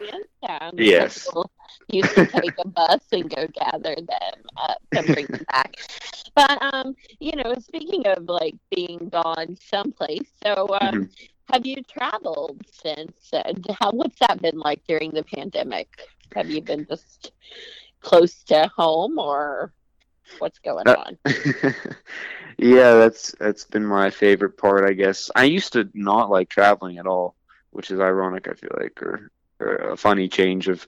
um, 0.48 0.72
Yes. 0.76 1.28
people 1.28 1.50
used 1.88 2.14
to 2.14 2.24
take 2.24 2.54
a 2.59 2.68
bus 2.68 3.00
and 3.12 3.28
go 3.34 3.46
gather 3.48 3.94
them 3.96 4.42
up 4.57 4.82
and 4.94 5.11
bring 5.11 5.26
them 5.30 5.44
back. 5.52 5.76
But 6.34 6.61
um, 6.74 6.94
you 7.20 7.36
know, 7.36 7.54
speaking 7.61 8.07
of 8.07 8.24
like 8.28 8.54
being 8.70 9.09
gone 9.11 9.57
someplace, 9.61 10.30
so 10.42 10.68
um, 10.80 10.94
Mm-hmm. 10.94 11.04
have 11.52 11.66
you 11.66 11.76
traveled 11.82 12.62
since? 12.70 13.32
Uh, 13.32 13.52
how 13.78 13.92
what's 13.92 14.18
that 14.20 14.40
been 14.42 14.59
like 14.59 14.82
during 14.86 15.11
the 15.12 15.22
pandemic? 15.24 15.88
Have 16.34 16.50
you 16.50 16.62
been 16.62 16.86
just 16.88 17.32
close 18.00 18.42
to 18.44 18.68
home, 18.76 19.18
or 19.18 19.72
what's 20.39 20.59
going 20.61 20.87
Uh, 20.87 20.97
on? 20.97 21.18
yeah, 22.59 22.95
that's 22.95 23.33
that's 23.39 23.64
been 23.64 23.85
my 23.85 24.11
favorite 24.11 24.57
part, 24.57 24.89
I 24.89 24.93
guess. 24.93 25.31
I 25.35 25.45
used 25.45 25.72
to 25.74 25.89
not 25.95 26.31
like 26.31 26.49
traveling 26.49 26.99
at 26.99 27.07
all, 27.07 27.35
which 27.70 27.91
is 27.91 28.01
ironic, 28.01 28.49
I 28.49 28.55
feel 28.55 28.70
like, 28.79 29.01
or, 29.03 29.31
or 29.61 29.74
a 29.93 29.97
funny 29.97 30.29
change 30.29 30.68
of 30.68 30.87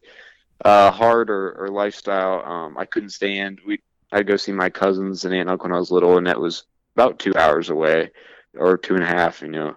uh, 0.64 0.90
heart 0.90 1.30
or, 1.30 1.52
or 1.64 1.68
lifestyle. 1.68 2.44
Um, 2.44 2.78
I 2.78 2.84
couldn't 2.84 3.10
stand. 3.10 3.60
We 3.66 3.80
I'd 4.12 4.26
go 4.26 4.36
see 4.36 4.52
my 4.52 4.70
cousins 4.70 5.24
and 5.24 5.34
aunt 5.34 5.42
and 5.42 5.50
uncle 5.50 5.68
when 5.68 5.76
I 5.76 5.78
was 5.78 5.90
little, 5.90 6.16
and 6.18 6.26
that 6.26 6.40
was 6.40 6.64
about 6.96 7.18
two 7.18 7.34
hours 7.36 7.70
away, 7.70 8.10
or 8.56 8.76
two 8.78 8.94
and 8.94 9.02
a 9.04 9.06
half, 9.06 9.42
you 9.42 9.48
know, 9.48 9.76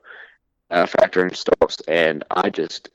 uh, 0.70 0.86
factoring 0.86 1.36
stops, 1.36 1.82
and 1.88 2.24
I 2.32 2.49
just 2.49 2.89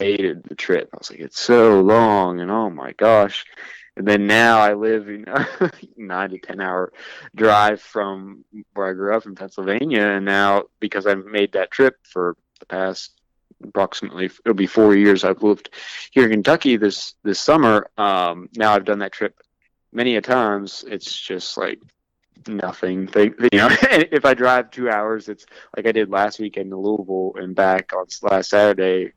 hated 0.00 0.44
the 0.44 0.54
trip. 0.54 0.90
I 0.92 0.98
was 0.98 1.10
like, 1.10 1.20
it's 1.20 1.40
so 1.40 1.80
long, 1.80 2.40
and 2.40 2.50
oh 2.50 2.70
my 2.70 2.92
gosh. 2.92 3.44
And 3.96 4.06
then 4.08 4.26
now 4.26 4.58
I 4.58 4.74
live, 4.74 5.08
you 5.08 5.18
know, 5.26 5.46
nine 5.96 6.30
to 6.30 6.38
ten 6.38 6.60
hour 6.60 6.92
drive 7.34 7.80
from 7.80 8.44
where 8.72 8.88
I 8.88 8.92
grew 8.92 9.14
up 9.14 9.26
in 9.26 9.34
Pennsylvania, 9.34 10.06
and 10.06 10.24
now 10.24 10.64
because 10.80 11.06
I've 11.06 11.24
made 11.24 11.52
that 11.52 11.70
trip 11.70 11.96
for 12.04 12.36
the 12.60 12.66
past 12.66 13.12
approximately 13.62 14.26
it'll 14.26 14.54
be 14.54 14.66
four 14.66 14.94
years 14.94 15.24
I've 15.24 15.42
lived 15.42 15.70
here 16.10 16.24
in 16.24 16.30
Kentucky 16.30 16.76
this 16.76 17.14
this 17.22 17.40
summer. 17.40 17.88
Um, 17.96 18.48
now 18.56 18.72
I've 18.72 18.84
done 18.84 18.98
that 18.98 19.12
trip 19.12 19.40
many 19.92 20.16
a 20.16 20.20
times. 20.20 20.84
It's 20.86 21.18
just 21.18 21.56
like 21.56 21.80
nothing. 22.46 23.08
You 23.14 23.30
know, 23.58 23.68
if 23.70 24.24
I 24.24 24.34
drive 24.34 24.70
two 24.70 24.90
hours, 24.90 25.28
it's 25.28 25.46
like 25.76 25.86
I 25.86 25.92
did 25.92 26.10
last 26.10 26.38
weekend 26.40 26.70
to 26.70 26.76
Louisville 26.76 27.32
and 27.36 27.54
back 27.54 27.92
on 27.94 28.06
last 28.22 28.50
Saturday. 28.50 29.12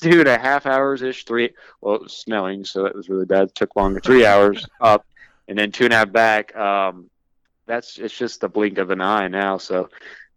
Two 0.00 0.20
and 0.20 0.28
a 0.28 0.38
half 0.38 0.66
hours 0.66 1.02
ish, 1.02 1.24
three. 1.24 1.50
Well, 1.80 1.96
it 1.96 2.02
was 2.02 2.16
snowing, 2.16 2.64
so 2.64 2.82
that 2.82 2.94
was 2.94 3.08
really 3.08 3.26
bad. 3.26 3.48
It 3.48 3.54
took 3.54 3.76
longer, 3.76 4.00
three 4.00 4.26
hours 4.26 4.66
up, 4.80 5.06
and 5.48 5.58
then 5.58 5.72
two 5.72 5.84
and 5.84 5.92
a 5.92 5.96
half 5.96 6.12
back. 6.12 6.54
Um, 6.56 7.10
that's 7.66 7.98
it's 7.98 8.16
just 8.16 8.40
the 8.40 8.48
blink 8.48 8.78
of 8.78 8.90
an 8.90 9.00
eye 9.00 9.28
now. 9.28 9.58
So, 9.58 9.88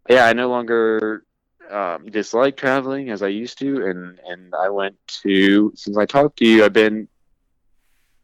yeah, 0.09 0.25
I 0.25 0.33
no 0.33 0.49
longer 0.49 1.23
um, 1.69 2.05
dislike 2.07 2.57
traveling 2.57 3.09
as 3.09 3.21
I 3.21 3.27
used 3.27 3.59
to, 3.59 3.85
and 3.87 4.19
and 4.27 4.53
I 4.53 4.69
went 4.69 4.95
to 5.23 5.71
since 5.75 5.97
I 5.97 6.05
talked 6.05 6.37
to 6.39 6.45
you, 6.45 6.65
I've 6.65 6.73
been 6.73 7.07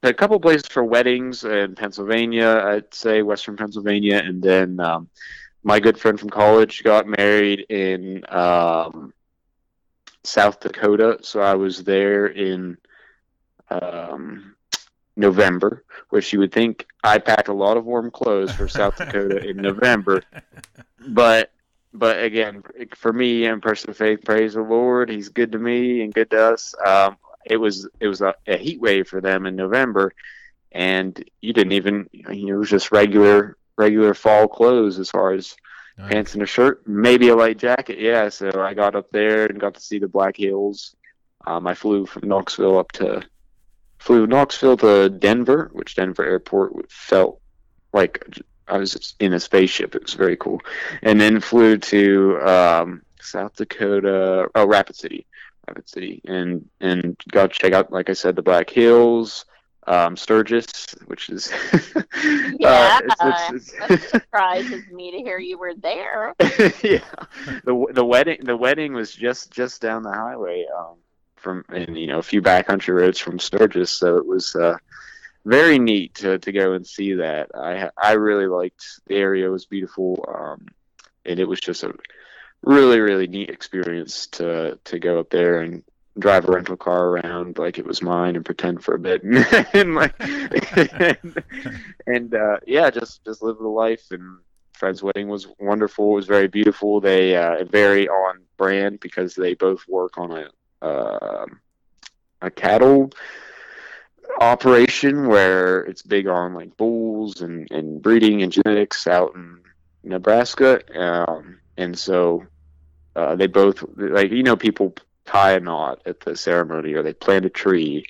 to 0.05 0.09
a 0.09 0.13
couple 0.13 0.39
places 0.39 0.67
for 0.67 0.83
weddings 0.83 1.43
in 1.43 1.75
Pennsylvania. 1.75 2.63
I'd 2.65 2.93
say 2.93 3.21
Western 3.21 3.57
Pennsylvania, 3.57 4.21
and 4.23 4.41
then 4.41 4.79
um, 4.79 5.09
my 5.63 5.79
good 5.79 5.97
friend 5.97 6.19
from 6.19 6.29
college 6.29 6.83
got 6.83 7.07
married 7.07 7.65
in 7.69 8.23
um, 8.29 9.13
South 10.25 10.59
Dakota, 10.59 11.19
so 11.21 11.41
I 11.41 11.55
was 11.55 11.83
there 11.83 12.27
in 12.27 12.77
um, 13.69 14.55
November, 15.15 15.83
which 16.09 16.33
you 16.33 16.39
would 16.39 16.51
think 16.51 16.85
I 17.03 17.19
packed 17.19 17.47
a 17.47 17.53
lot 17.53 17.77
of 17.77 17.85
warm 17.85 18.11
clothes 18.11 18.51
for 18.53 18.67
South 18.67 18.97
Dakota 18.97 19.47
in 19.47 19.57
November, 19.57 20.23
but 21.07 21.51
but 21.93 22.21
again, 22.21 22.61
for 22.93 23.13
me 23.13 23.45
and 23.45 23.61
person 23.61 23.89
of 23.89 23.97
faith, 23.97 24.25
praise 24.25 24.55
the 24.55 24.61
Lord, 24.61 25.09
He's 25.09 25.29
good 25.29 25.53
to 25.53 25.59
me 25.59 26.01
and 26.01 26.13
good 26.13 26.29
to 26.31 26.53
us. 26.53 26.75
Um, 26.85 27.17
it 27.45 27.57
was 27.57 27.87
it 27.99 28.07
was 28.07 28.21
a, 28.21 28.35
a 28.47 28.57
heat 28.57 28.81
wave 28.81 29.07
for 29.07 29.21
them 29.21 29.45
in 29.45 29.55
November, 29.55 30.13
and 30.71 31.23
you 31.41 31.53
didn't 31.53 31.73
even 31.73 32.09
you 32.11 32.47
know, 32.47 32.55
it 32.55 32.59
was 32.59 32.69
just 32.69 32.91
regular 32.91 33.57
regular 33.77 34.13
fall 34.13 34.47
clothes 34.47 34.99
as 34.99 35.09
far 35.09 35.33
as 35.33 35.55
Nice. 35.97 36.11
pants 36.11 36.33
and 36.33 36.43
a 36.43 36.45
shirt, 36.45 36.85
maybe 36.87 37.29
a 37.29 37.35
light 37.35 37.57
jacket. 37.57 37.99
Yeah, 37.99 38.29
so 38.29 38.51
I 38.61 38.73
got 38.73 38.95
up 38.95 39.09
there 39.11 39.45
and 39.45 39.59
got 39.59 39.75
to 39.75 39.81
see 39.81 39.97
the 39.97 40.07
Black 40.07 40.35
Hills. 40.35 40.95
Um, 41.47 41.67
I 41.67 41.73
flew 41.73 42.05
from 42.05 42.27
Knoxville 42.27 42.77
up 42.77 42.91
to 42.93 43.23
flew 43.99 44.27
Knoxville 44.27 44.77
to 44.77 45.09
Denver, 45.09 45.69
which 45.73 45.95
Denver 45.95 46.25
Airport 46.25 46.91
felt 46.91 47.39
like 47.93 48.25
I 48.67 48.77
was 48.77 49.15
in 49.19 49.33
a 49.33 49.39
spaceship. 49.39 49.95
It 49.95 50.01
was 50.03 50.13
very 50.15 50.35
cool, 50.35 50.61
and 51.01 51.19
then 51.21 51.39
flew 51.39 51.77
to 51.77 52.41
um, 52.41 53.01
South 53.21 53.55
Dakota, 53.55 54.49
oh 54.53 54.67
Rapid 54.67 54.95
City, 54.95 55.25
Rapid 55.67 55.87
City, 55.87 56.21
and 56.25 56.67
and 56.81 57.15
got 57.31 57.53
to 57.53 57.59
check 57.59 57.73
out, 57.73 57.91
like 57.91 58.09
I 58.09 58.13
said, 58.13 58.35
the 58.35 58.41
Black 58.41 58.69
Hills. 58.69 59.45
Um, 59.87 60.17
Sturgis, 60.17 60.95
which 61.05 61.29
is 61.29 61.51
Yeah, 62.59 62.99
uh, 63.19 63.29
it's- 63.29 63.53
it's- 63.53 63.71
that 63.87 64.01
surprises 64.09 64.83
me 64.91 65.11
to 65.11 65.17
hear 65.17 65.37
you 65.37 65.59
were 65.59 65.75
there. 65.75 66.33
yeah, 66.83 66.99
the 67.63 67.85
the 67.91 68.03
wedding 68.05 68.39
the 68.43 68.57
wedding 68.57 68.93
was 68.93 69.13
just 69.13 69.51
just 69.51 69.81
down 69.81 70.01
the 70.03 70.11
highway 70.11 70.65
um, 70.75 70.95
from 71.35 71.65
and 71.69 71.97
you 71.97 72.07
know 72.07 72.17
a 72.17 72.23
few 72.23 72.41
backcountry 72.41 72.95
roads 72.95 73.19
from 73.19 73.37
Sturgis, 73.37 73.91
so 73.91 74.17
it 74.17 74.25
was 74.25 74.55
uh, 74.55 74.77
very 75.45 75.77
neat 75.77 76.15
to, 76.15 76.39
to 76.39 76.51
go 76.51 76.73
and 76.73 76.87
see 76.87 77.13
that. 77.13 77.51
I 77.53 77.89
I 77.95 78.13
really 78.13 78.47
liked 78.47 78.83
the 79.05 79.15
area; 79.15 79.45
it 79.45 79.51
was 79.51 79.65
beautiful, 79.65 80.25
um, 80.27 80.65
and 81.25 81.39
it 81.39 81.47
was 81.47 81.59
just 81.59 81.83
a 81.83 81.93
really 82.63 82.99
really 82.99 83.27
neat 83.27 83.51
experience 83.51 84.25
to 84.27 84.79
to 84.85 84.97
go 84.97 85.19
up 85.19 85.29
there 85.29 85.61
and 85.61 85.83
drive 86.17 86.47
a 86.47 86.51
rental 86.51 86.77
car 86.77 87.09
around 87.09 87.57
like 87.57 87.77
it 87.77 87.85
was 87.85 88.01
mine 88.01 88.35
and 88.35 88.45
pretend 88.45 88.83
for 88.83 88.95
a 88.95 88.99
bit 88.99 89.21
and 89.73 89.95
like 89.95 90.15
and, 90.19 91.43
and 92.07 92.33
uh, 92.33 92.57
yeah, 92.65 92.89
just 92.89 93.23
just 93.25 93.41
live 93.41 93.57
the 93.57 93.67
life. 93.67 94.05
And 94.11 94.39
friend's 94.73 95.03
wedding 95.03 95.27
was 95.27 95.47
wonderful. 95.59 96.13
It 96.13 96.15
was 96.15 96.27
very 96.27 96.47
beautiful. 96.47 97.01
They 97.01 97.35
uh, 97.35 97.63
very 97.65 98.07
on 98.07 98.41
brand 98.57 98.99
because 98.99 99.35
they 99.35 99.53
both 99.53 99.87
work 99.87 100.17
on 100.17 100.31
a 100.31 100.85
uh, 100.85 101.45
a 102.41 102.51
cattle 102.51 103.11
operation 104.39 105.27
where 105.27 105.81
it's 105.81 106.01
big 106.01 106.27
on 106.27 106.53
like 106.53 106.75
bulls 106.77 107.41
and, 107.41 107.69
and 107.71 108.01
breeding 108.01 108.41
and 108.43 108.51
genetics 108.51 109.07
out 109.07 109.33
in 109.35 109.59
Nebraska. 110.03 110.81
Um, 110.99 111.59
and 111.77 111.97
so 111.97 112.45
uh, 113.15 113.35
they 113.35 113.47
both 113.47 113.83
like 113.95 114.31
you 114.31 114.43
know 114.43 114.55
people 114.55 114.93
tie 115.25 115.53
a 115.53 115.59
knot 115.59 116.01
at 116.05 116.19
the 116.21 116.35
ceremony 116.35 116.93
or 116.93 117.03
they 117.03 117.13
plant 117.13 117.45
a 117.45 117.49
tree. 117.49 118.05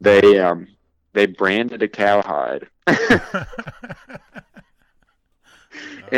They 0.00 0.38
um 0.38 0.68
they 1.12 1.26
branded 1.26 1.82
a 1.82 1.88
cowhide, 1.88 2.68
and 2.86 3.00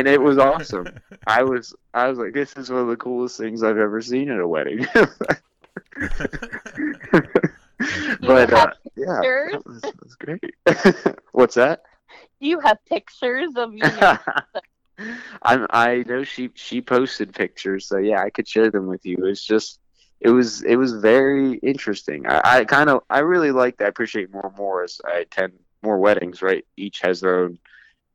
it 0.07 0.21
was 0.21 0.37
awesome. 0.37 0.87
I 1.25 1.43
was 1.43 1.75
I 1.93 2.07
was 2.07 2.17
like, 2.17 2.33
this 2.33 2.55
is 2.55 2.69
one 2.69 2.81
of 2.81 2.87
the 2.87 2.95
coolest 2.95 3.37
things 3.37 3.63
I've 3.63 3.77
ever 3.77 4.01
seen 4.01 4.29
at 4.29 4.39
a 4.39 4.47
wedding. 4.47 4.87
but 8.21 8.53
uh, 8.53 8.71
yeah, 8.95 9.21
that 9.21 9.63
was, 9.65 9.81
that 9.81 10.03
was 10.03 10.15
great. 10.15 10.55
What's 11.31 11.55
that? 11.55 11.83
Do 12.39 12.47
you 12.47 12.59
have 12.59 12.77
pictures 12.85 13.55
of 13.55 13.73
you? 13.73 13.83
I'm, 15.41 15.65
I 15.71 16.03
know 16.07 16.23
she 16.23 16.51
she 16.53 16.81
posted 16.81 17.33
pictures, 17.33 17.87
so 17.87 17.97
yeah, 17.97 18.21
I 18.21 18.29
could 18.29 18.47
share 18.47 18.69
them 18.69 18.87
with 18.87 19.05
you. 19.05 19.25
It's 19.25 19.43
just 19.43 19.79
it 20.23 20.29
was 20.29 20.63
it 20.63 20.77
was 20.77 20.93
very 20.93 21.55
interesting. 21.55 22.25
I, 22.27 22.41
I 22.43 22.65
kind 22.65 22.89
of 22.89 23.03
I 23.09 23.19
really 23.19 23.51
liked. 23.51 23.79
That 23.79 23.85
I 23.85 23.89
appreciate 23.89 24.31
more 24.31 24.47
and 24.47 24.57
more 24.57 24.83
as 24.83 25.01
I 25.05 25.19
attend 25.19 25.53
more 25.81 25.97
weddings. 25.97 26.41
Right, 26.41 26.65
each 26.77 27.01
has 27.01 27.19
their 27.19 27.43
own 27.43 27.59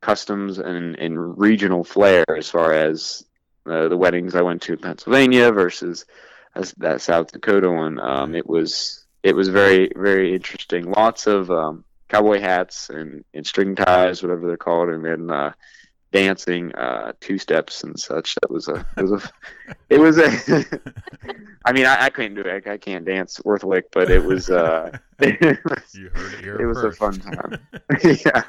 customs 0.01 0.59
and, 0.59 0.97
and 0.97 1.39
regional 1.39 1.85
flair 1.85 2.25
as 2.37 2.49
far 2.49 2.73
as 2.73 3.25
uh, 3.67 3.89
the 3.89 3.97
weddings 3.97 4.35
I 4.35 4.43
went 4.43 4.63
to 4.63 4.75
in 4.75 4.79
Pennsylvania 4.79 5.53
versus 5.53 6.07
that 6.79 7.01
South 7.01 7.33
Dakota 7.33 7.71
one. 7.71 8.01
Um, 8.01 8.35
it 8.35 8.47
was 8.47 9.05
it 9.23 9.35
was 9.35 9.49
very 9.49 9.93
very 9.95 10.35
interesting. 10.35 10.91
Lots 10.91 11.27
of 11.27 11.51
um, 11.51 11.85
cowboy 12.09 12.41
hats 12.41 12.91
and, 12.91 13.25
and 13.35 13.47
string 13.47 13.77
ties, 13.77 14.23
whatever 14.23 14.47
they're 14.47 14.57
called, 14.57 14.89
and 14.89 15.05
then 15.05 15.31
uh, 15.31 15.53
dancing, 16.13 16.75
uh, 16.75 17.13
two 17.21 17.39
steps 17.39 17.85
and 17.85 17.99
such. 17.99 18.35
That 18.37 18.51
was 18.51 18.69
a 18.69 18.87
it 18.97 19.03
was 19.03 19.13
a 19.13 19.31
it 19.91 19.99
was 19.99 20.19
a. 20.19 20.65
I 21.65 21.73
mean, 21.73 21.87
I, 21.87 22.05
I 22.05 22.11
couldn't 22.11 22.35
do 22.35 22.43
it. 22.43 22.67
I 22.67 22.77
can't 22.79 23.05
dance 23.05 23.41
worth 23.45 23.63
a 23.63 23.67
lick, 23.67 23.91
but 23.93 24.11
it 24.11 24.25
was 24.25 24.51
uh, 24.51 24.97
it 25.19 25.59
was, 25.65 25.95
you 25.95 26.11
heard 26.15 26.35
it 26.35 26.41
here 26.41 26.57
it 26.61 26.67
was 26.67 26.83
a 26.83 26.93
fun 26.93 27.15
time. 27.15 27.59
yeah, 28.03 28.43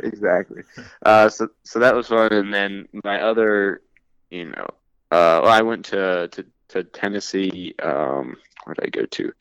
exactly. 0.00 0.62
Uh, 1.04 1.28
so 1.28 1.48
so 1.62 1.78
that 1.78 1.94
was 1.94 2.08
fun, 2.08 2.32
and 2.32 2.52
then 2.52 2.88
my 3.04 3.20
other, 3.22 3.82
you 4.30 4.46
know, 4.46 4.66
uh, 5.10 5.40
well, 5.42 5.48
I 5.48 5.62
went 5.62 5.86
to 5.86 6.28
to 6.28 6.46
to 6.68 6.84
Tennessee. 6.84 7.74
Um, 7.82 8.36
where 8.64 8.74
did 8.74 8.86
I 8.86 8.90
go 8.90 9.06
to? 9.06 9.32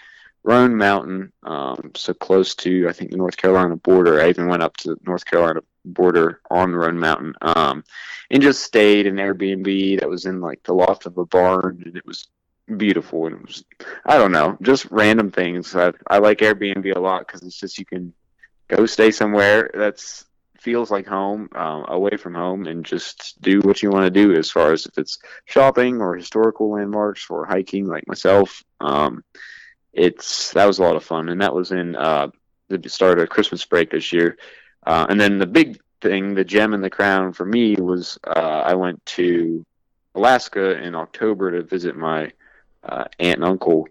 Roan 0.45 0.75
Mountain, 0.75 1.31
um, 1.43 1.91
so 1.95 2.13
close 2.13 2.53
to 2.55 2.89
I 2.89 2.93
think 2.93 3.11
the 3.11 3.17
North 3.17 3.37
Carolina 3.37 3.77
border. 3.77 4.21
I 4.21 4.29
even 4.29 4.47
went 4.47 4.61
up 4.61 4.75
to 4.77 4.89
the 4.89 4.97
North 5.05 5.23
Carolina 5.25 5.61
border 5.85 6.41
on 6.49 6.73
Roan 6.73 6.99
Mountain, 6.99 7.33
um, 7.41 7.83
and 8.31 8.41
just 8.41 8.63
stayed 8.63 9.05
in 9.05 9.15
Airbnb 9.15 9.99
that 9.99 10.09
was 10.09 10.25
in 10.25 10.41
like 10.41 10.63
the 10.63 10.73
loft 10.73 11.05
of 11.05 11.17
a 11.17 11.25
barn, 11.25 11.81
and 11.85 11.97
it 11.97 12.05
was 12.05 12.27
beautiful. 12.77 13.27
And 13.27 13.35
it 13.35 13.45
was, 13.45 13.63
I 14.05 14.17
don't 14.17 14.31
know, 14.31 14.57
just 14.61 14.89
random 14.91 15.31
things. 15.31 15.75
I, 15.75 15.93
I 16.07 16.19
like 16.19 16.39
Airbnb 16.39 16.95
a 16.95 16.99
lot 16.99 17.27
because 17.27 17.43
it's 17.43 17.59
just 17.59 17.77
you 17.77 17.85
can 17.85 18.13
go 18.67 18.85
stay 18.85 19.11
somewhere 19.11 19.69
that's 19.73 20.25
feels 20.63 20.89
like 20.89 21.05
home, 21.05 21.49
um, 21.55 21.83
away 21.89 22.15
from 22.15 22.33
home, 22.33 22.65
and 22.67 22.85
just 22.85 23.39
do 23.41 23.59
what 23.61 23.83
you 23.83 23.89
want 23.89 24.05
to 24.05 24.09
do 24.09 24.33
as 24.33 24.49
far 24.49 24.71
as 24.71 24.85
if 24.85 24.97
it's 24.97 25.19
shopping 25.43 26.01
or 26.01 26.15
historical 26.15 26.71
landmarks 26.71 27.29
or 27.29 27.45
hiking, 27.45 27.85
like 27.85 28.07
myself. 28.07 28.63
Um, 28.79 29.25
it's 29.91 30.53
that 30.53 30.65
was 30.65 30.79
a 30.79 30.83
lot 30.83 30.95
of 30.95 31.03
fun, 31.03 31.27
and 31.27 31.41
that 31.41 31.53
was 31.53 31.71
in 31.71 31.97
uh, 31.97 32.29
the 32.69 32.89
start 32.89 33.19
of 33.19 33.29
Christmas 33.29 33.65
break 33.65 33.91
this 33.91 34.13
year. 34.13 34.37
Uh, 34.85 35.05
and 35.09 35.19
then 35.19 35.37
the 35.37 35.45
big 35.45 35.79
thing, 36.01 36.33
the 36.33 36.43
gem 36.43 36.73
in 36.73 36.81
the 36.81 36.89
crown 36.89 37.33
for 37.33 37.45
me 37.45 37.75
was 37.75 38.19
uh, 38.25 38.63
I 38.65 38.75
went 38.75 39.05
to 39.07 39.65
Alaska 40.15 40.81
in 40.81 40.95
October 40.95 41.51
to 41.51 41.63
visit 41.63 41.95
my 41.95 42.31
uh, 42.83 43.05
aunt 43.19 43.37
and 43.37 43.45
uncle 43.45 43.87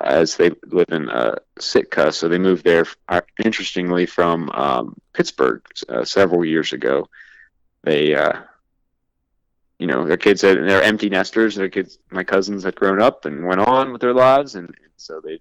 as 0.00 0.36
they 0.36 0.50
live 0.66 0.90
in 0.90 1.08
uh, 1.08 1.36
Sitka. 1.58 2.12
So 2.12 2.28
they 2.28 2.38
moved 2.38 2.64
there, 2.64 2.86
uh, 3.08 3.22
interestingly, 3.42 4.06
from 4.06 4.50
um, 4.50 4.96
Pittsburgh 5.12 5.62
uh, 5.88 6.04
several 6.04 6.44
years 6.44 6.72
ago. 6.72 7.08
They, 7.82 8.14
uh, 8.14 8.42
you 9.78 9.86
know, 9.86 10.06
their 10.06 10.16
kids 10.16 10.42
had, 10.42 10.58
they're 10.58 10.82
empty 10.82 11.08
nesters. 11.08 11.54
Their 11.54 11.68
kids, 11.68 11.98
my 12.10 12.24
cousins 12.24 12.64
had 12.64 12.74
grown 12.74 13.00
up 13.00 13.24
and 13.24 13.46
went 13.46 13.60
on 13.60 13.92
with 13.92 14.00
their 14.00 14.14
lives, 14.14 14.54
and, 14.54 14.74
so 14.98 15.20
they 15.22 15.40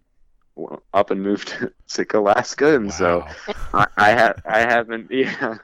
up 0.93 1.11
and 1.11 1.21
moved 1.21 1.47
to 1.59 1.71
Sitka, 1.85 2.19
Alaska, 2.19 2.75
and 2.75 2.93
so 2.93 3.25
I, 3.73 3.87
I 3.97 4.13
ha- 4.13 4.35
I 4.45 4.59
haven't 4.59 5.07
yeah 5.11 5.57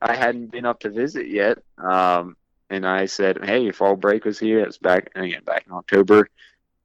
I 0.00 0.14
hadn't 0.14 0.50
been 0.50 0.66
up 0.66 0.80
to 0.80 0.90
visit 0.90 1.28
yet. 1.28 1.58
Um, 1.78 2.36
and 2.68 2.86
I 2.86 3.06
said, 3.06 3.44
hey, 3.44 3.70
fall 3.72 3.96
break 3.96 4.24
was 4.24 4.38
here. 4.38 4.60
It's 4.60 4.78
back 4.78 5.10
again 5.14 5.42
back 5.44 5.64
in 5.66 5.72
October. 5.72 6.28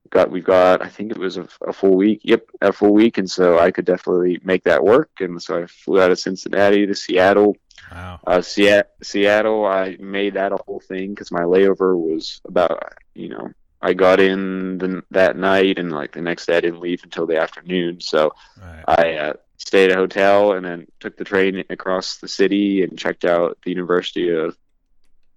Got 0.10 0.32
we've 0.32 0.44
got 0.44 0.82
I 0.82 0.90
think 0.90 1.12
it 1.12 1.18
was 1.18 1.38
a, 1.38 1.48
a 1.66 1.74
full 1.74 1.96
week. 1.96 2.22
Yep, 2.24 2.50
a 2.62 2.74
full 2.74 2.94
week, 2.94 3.18
and 3.18 3.30
so 3.30 3.60
I 3.60 3.72
could 3.72 3.86
definitely 3.86 4.40
make 4.44 4.64
that 4.64 4.84
work. 4.84 5.10
And 5.20 5.42
so 5.42 5.64
I 5.64 5.68
flew 5.68 6.02
out 6.02 6.12
of 6.12 6.20
Cincinnati 6.20 6.86
to 6.86 6.96
Seattle. 6.96 7.56
Wow. 7.92 8.20
Uh, 8.26 8.42
Seattle, 8.42 8.92
Seattle, 9.04 9.66
I 9.66 9.98
made 10.00 10.34
that 10.36 10.52
a 10.52 10.58
whole 10.66 10.80
thing 10.80 11.12
because 11.12 11.32
my 11.32 11.42
layover 11.42 11.96
was 11.98 12.42
about, 12.46 12.94
you 13.14 13.30
know, 13.30 13.52
I 13.86 13.94
got 13.94 14.20
in 14.20 14.80
the, 14.80 15.04
that 15.12 15.38
night 15.38 15.78
and 15.78 15.92
like 15.92 16.12
the 16.12 16.22
next 16.22 16.48
day 16.48 16.58
I 16.58 16.62
didn't 16.62 16.80
leave 16.80 17.04
until 17.04 17.28
the 17.28 17.40
afternoon. 17.40 18.02
So 18.02 18.34
Right. 18.60 18.84
I 18.88 19.14
uh, 19.18 19.34
stayed 19.58 19.92
at 19.92 19.98
a 19.98 20.00
hotel 20.00 20.54
and 20.54 20.66
then 20.66 20.88
took 21.00 21.18
the 21.18 21.24
train 21.24 21.64
across 21.70 22.18
the 22.18 22.28
city 22.28 22.82
and 22.82 22.98
checked 22.98 23.26
out 23.26 23.60
the 23.64 23.70
University 23.70 24.30
of 24.30 24.58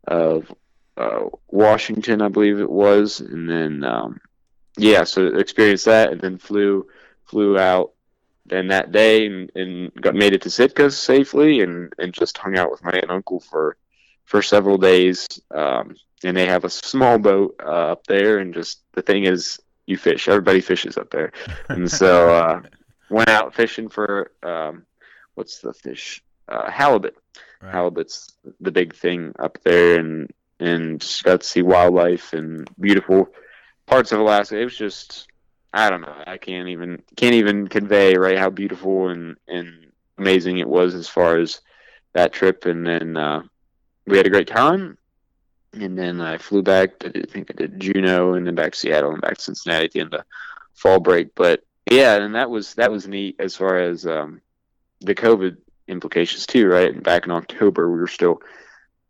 of 0.06 0.50
uh, 0.96 1.26
Washington, 1.48 2.22
I 2.22 2.28
believe 2.28 2.58
it 2.58 2.70
was, 2.70 3.20
and 3.20 3.50
then 3.50 3.84
um, 3.84 4.18
yeah, 4.78 5.04
so 5.04 5.26
experienced 5.26 5.84
that 5.84 6.10
and 6.10 6.20
then 6.20 6.38
flew 6.38 6.86
flew 7.26 7.58
out 7.58 7.92
then 8.46 8.68
that 8.68 8.92
day 8.92 9.26
and, 9.26 9.52
and 9.54 9.94
got 10.00 10.14
made 10.14 10.32
it 10.32 10.40
to 10.42 10.50
Sitka 10.50 10.90
safely 10.90 11.60
and, 11.60 11.92
and 11.98 12.14
just 12.14 12.38
hung 12.38 12.56
out 12.56 12.70
with 12.70 12.82
my 12.82 12.92
aunt 12.92 13.02
and 13.02 13.12
uncle 13.12 13.40
for 13.40 13.76
for 14.28 14.42
several 14.42 14.76
days. 14.76 15.26
Um, 15.50 15.96
and 16.22 16.36
they 16.36 16.46
have 16.46 16.64
a 16.64 16.70
small 16.70 17.18
boat 17.18 17.56
uh, 17.64 17.92
up 17.92 18.06
there, 18.06 18.38
and 18.38 18.52
just 18.52 18.82
the 18.92 19.02
thing 19.02 19.24
is, 19.24 19.58
you 19.86 19.96
fish. 19.96 20.28
Everybody 20.28 20.60
fishes 20.60 20.98
up 20.98 21.10
there, 21.10 21.32
and 21.68 21.90
so 21.90 22.34
uh, 22.34 22.60
went 23.08 23.30
out 23.30 23.54
fishing 23.54 23.88
for 23.88 24.32
um, 24.42 24.84
what's 25.34 25.60
the 25.60 25.72
fish? 25.72 26.22
Uh, 26.46 26.70
halibut. 26.70 27.16
Right. 27.62 27.72
Halibut's 27.72 28.34
the 28.60 28.72
big 28.72 28.94
thing 28.94 29.32
up 29.38 29.58
there, 29.64 29.98
and 29.98 30.30
and 30.60 31.00
just 31.00 31.24
got 31.24 31.40
to 31.40 31.46
see 31.46 31.62
wildlife 31.62 32.32
and 32.32 32.68
beautiful 32.78 33.28
parts 33.86 34.12
of 34.12 34.18
Alaska. 34.18 34.60
It 34.60 34.64
was 34.64 34.76
just 34.76 35.28
I 35.72 35.88
don't 35.88 36.00
know. 36.02 36.22
I 36.26 36.36
can't 36.36 36.68
even 36.68 37.02
can't 37.16 37.34
even 37.34 37.68
convey 37.68 38.16
right 38.16 38.38
how 38.38 38.50
beautiful 38.50 39.08
and 39.08 39.36
and 39.46 39.92
amazing 40.18 40.58
it 40.58 40.68
was 40.68 40.94
as 40.94 41.08
far 41.08 41.38
as 41.38 41.60
that 42.12 42.32
trip. 42.32 42.66
And 42.66 42.86
then 42.86 43.16
uh, 43.16 43.42
we 44.08 44.16
had 44.16 44.26
a 44.26 44.30
great 44.30 44.48
time. 44.48 44.98
And 45.74 45.98
then 45.98 46.20
I 46.20 46.38
flew 46.38 46.62
back. 46.62 46.98
To, 47.00 47.08
I 47.08 47.26
think 47.30 47.50
I 47.50 47.54
did 47.54 47.78
Juneau 47.80 48.34
and 48.34 48.46
then 48.46 48.54
back 48.54 48.72
to 48.72 48.78
Seattle 48.78 49.12
and 49.12 49.20
back 49.20 49.36
to 49.36 49.42
Cincinnati 49.42 49.84
at 49.84 49.92
the 49.92 50.00
end 50.00 50.14
of 50.14 50.24
fall 50.74 50.98
break. 50.98 51.34
But 51.34 51.62
yeah, 51.90 52.16
and 52.16 52.34
that 52.34 52.50
was 52.50 52.74
that 52.74 52.90
was 52.90 53.06
neat 53.06 53.36
as 53.38 53.54
far 53.54 53.78
as 53.78 54.06
um, 54.06 54.40
the 55.00 55.14
COVID 55.14 55.56
implications 55.86 56.46
too, 56.46 56.68
right? 56.68 56.92
And 56.92 57.02
back 57.02 57.26
in 57.26 57.32
October, 57.32 57.90
we 57.90 57.98
were 57.98 58.06
still, 58.08 58.40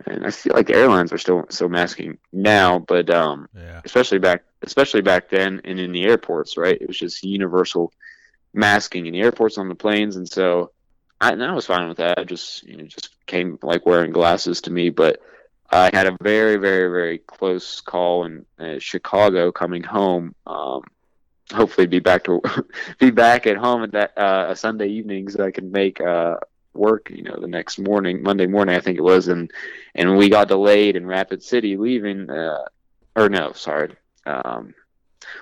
and 0.07 0.27
I 0.27 0.31
feel 0.31 0.55
like 0.55 0.67
the 0.67 0.75
airlines 0.75 1.13
are 1.13 1.19
still 1.19 1.45
still 1.49 1.69
masking 1.69 2.19
now, 2.33 2.81
but 2.81 3.09
um, 3.11 3.49
Yeah. 3.57 3.81
especially 3.85 4.19
back 4.19 4.43
especially 4.63 5.03
back 5.03 5.29
then 5.29 5.61
and 5.65 5.79
in 5.79 5.93
the 5.93 6.05
airports, 6.05 6.57
right? 6.57 6.77
It 6.81 6.89
was 6.89 6.99
just 6.99 7.23
universal 7.23 7.93
masking 8.53 9.07
in 9.07 9.13
the 9.13 9.21
airports 9.21 9.59
on 9.59 9.69
the 9.69 9.75
planes, 9.77 10.17
and 10.17 10.29
so 10.29 10.73
I, 11.21 11.33
and 11.33 11.43
I 11.43 11.53
was 11.53 11.67
fine 11.67 11.89
with 11.89 11.99
that. 11.99 12.19
I 12.19 12.25
just 12.25 12.63
you 12.65 12.77
know 12.77 12.85
just 12.85 13.11
came 13.27 13.59
like 13.63 13.87
wearing 13.87 14.13
glasses 14.13 14.61
to 14.63 14.71
me, 14.71 14.91
but 14.91 15.21
I 15.71 15.91
had 15.93 16.07
a 16.07 16.17
very 16.21 16.57
very 16.57 16.89
very 16.91 17.19
close 17.19 17.81
call 17.81 18.25
in 18.25 18.47
uh, 18.59 18.79
Chicago 18.79 19.51
coming 19.53 19.83
home. 19.83 20.35
Um, 20.47 20.83
hopefully, 21.53 21.87
be 21.87 21.99
back 21.99 22.25
to 22.25 22.41
be 22.99 23.11
back 23.11 23.47
at 23.47 23.57
home 23.57 23.83
at 23.83 23.93
that 23.93 24.17
uh, 24.17 24.47
a 24.51 24.57
Sunday 24.57 24.89
evening 24.89 25.29
so 25.29 25.45
I 25.45 25.51
can 25.51 25.73
make 25.73 26.01
uh, 26.01 26.37
work. 26.75 27.11
You 27.11 27.23
know, 27.25 27.39
the 27.41 27.49
next 27.49 27.79
morning, 27.79 28.23
Monday 28.23 28.47
morning, 28.47 28.77
I 28.77 28.81
think 28.81 28.99
it 28.99 29.03
was, 29.03 29.29
and 29.29 29.51
and 29.95 30.17
we 30.17 30.29
got 30.29 30.49
delayed 30.49 30.97
in 30.97 31.07
Rapid 31.07 31.43
City 31.43 31.77
leaving. 31.77 32.31
Uh, 32.31 32.65
or 33.17 33.29
no, 33.29 33.53
sorry. 33.53 33.95
Um, 34.25 34.75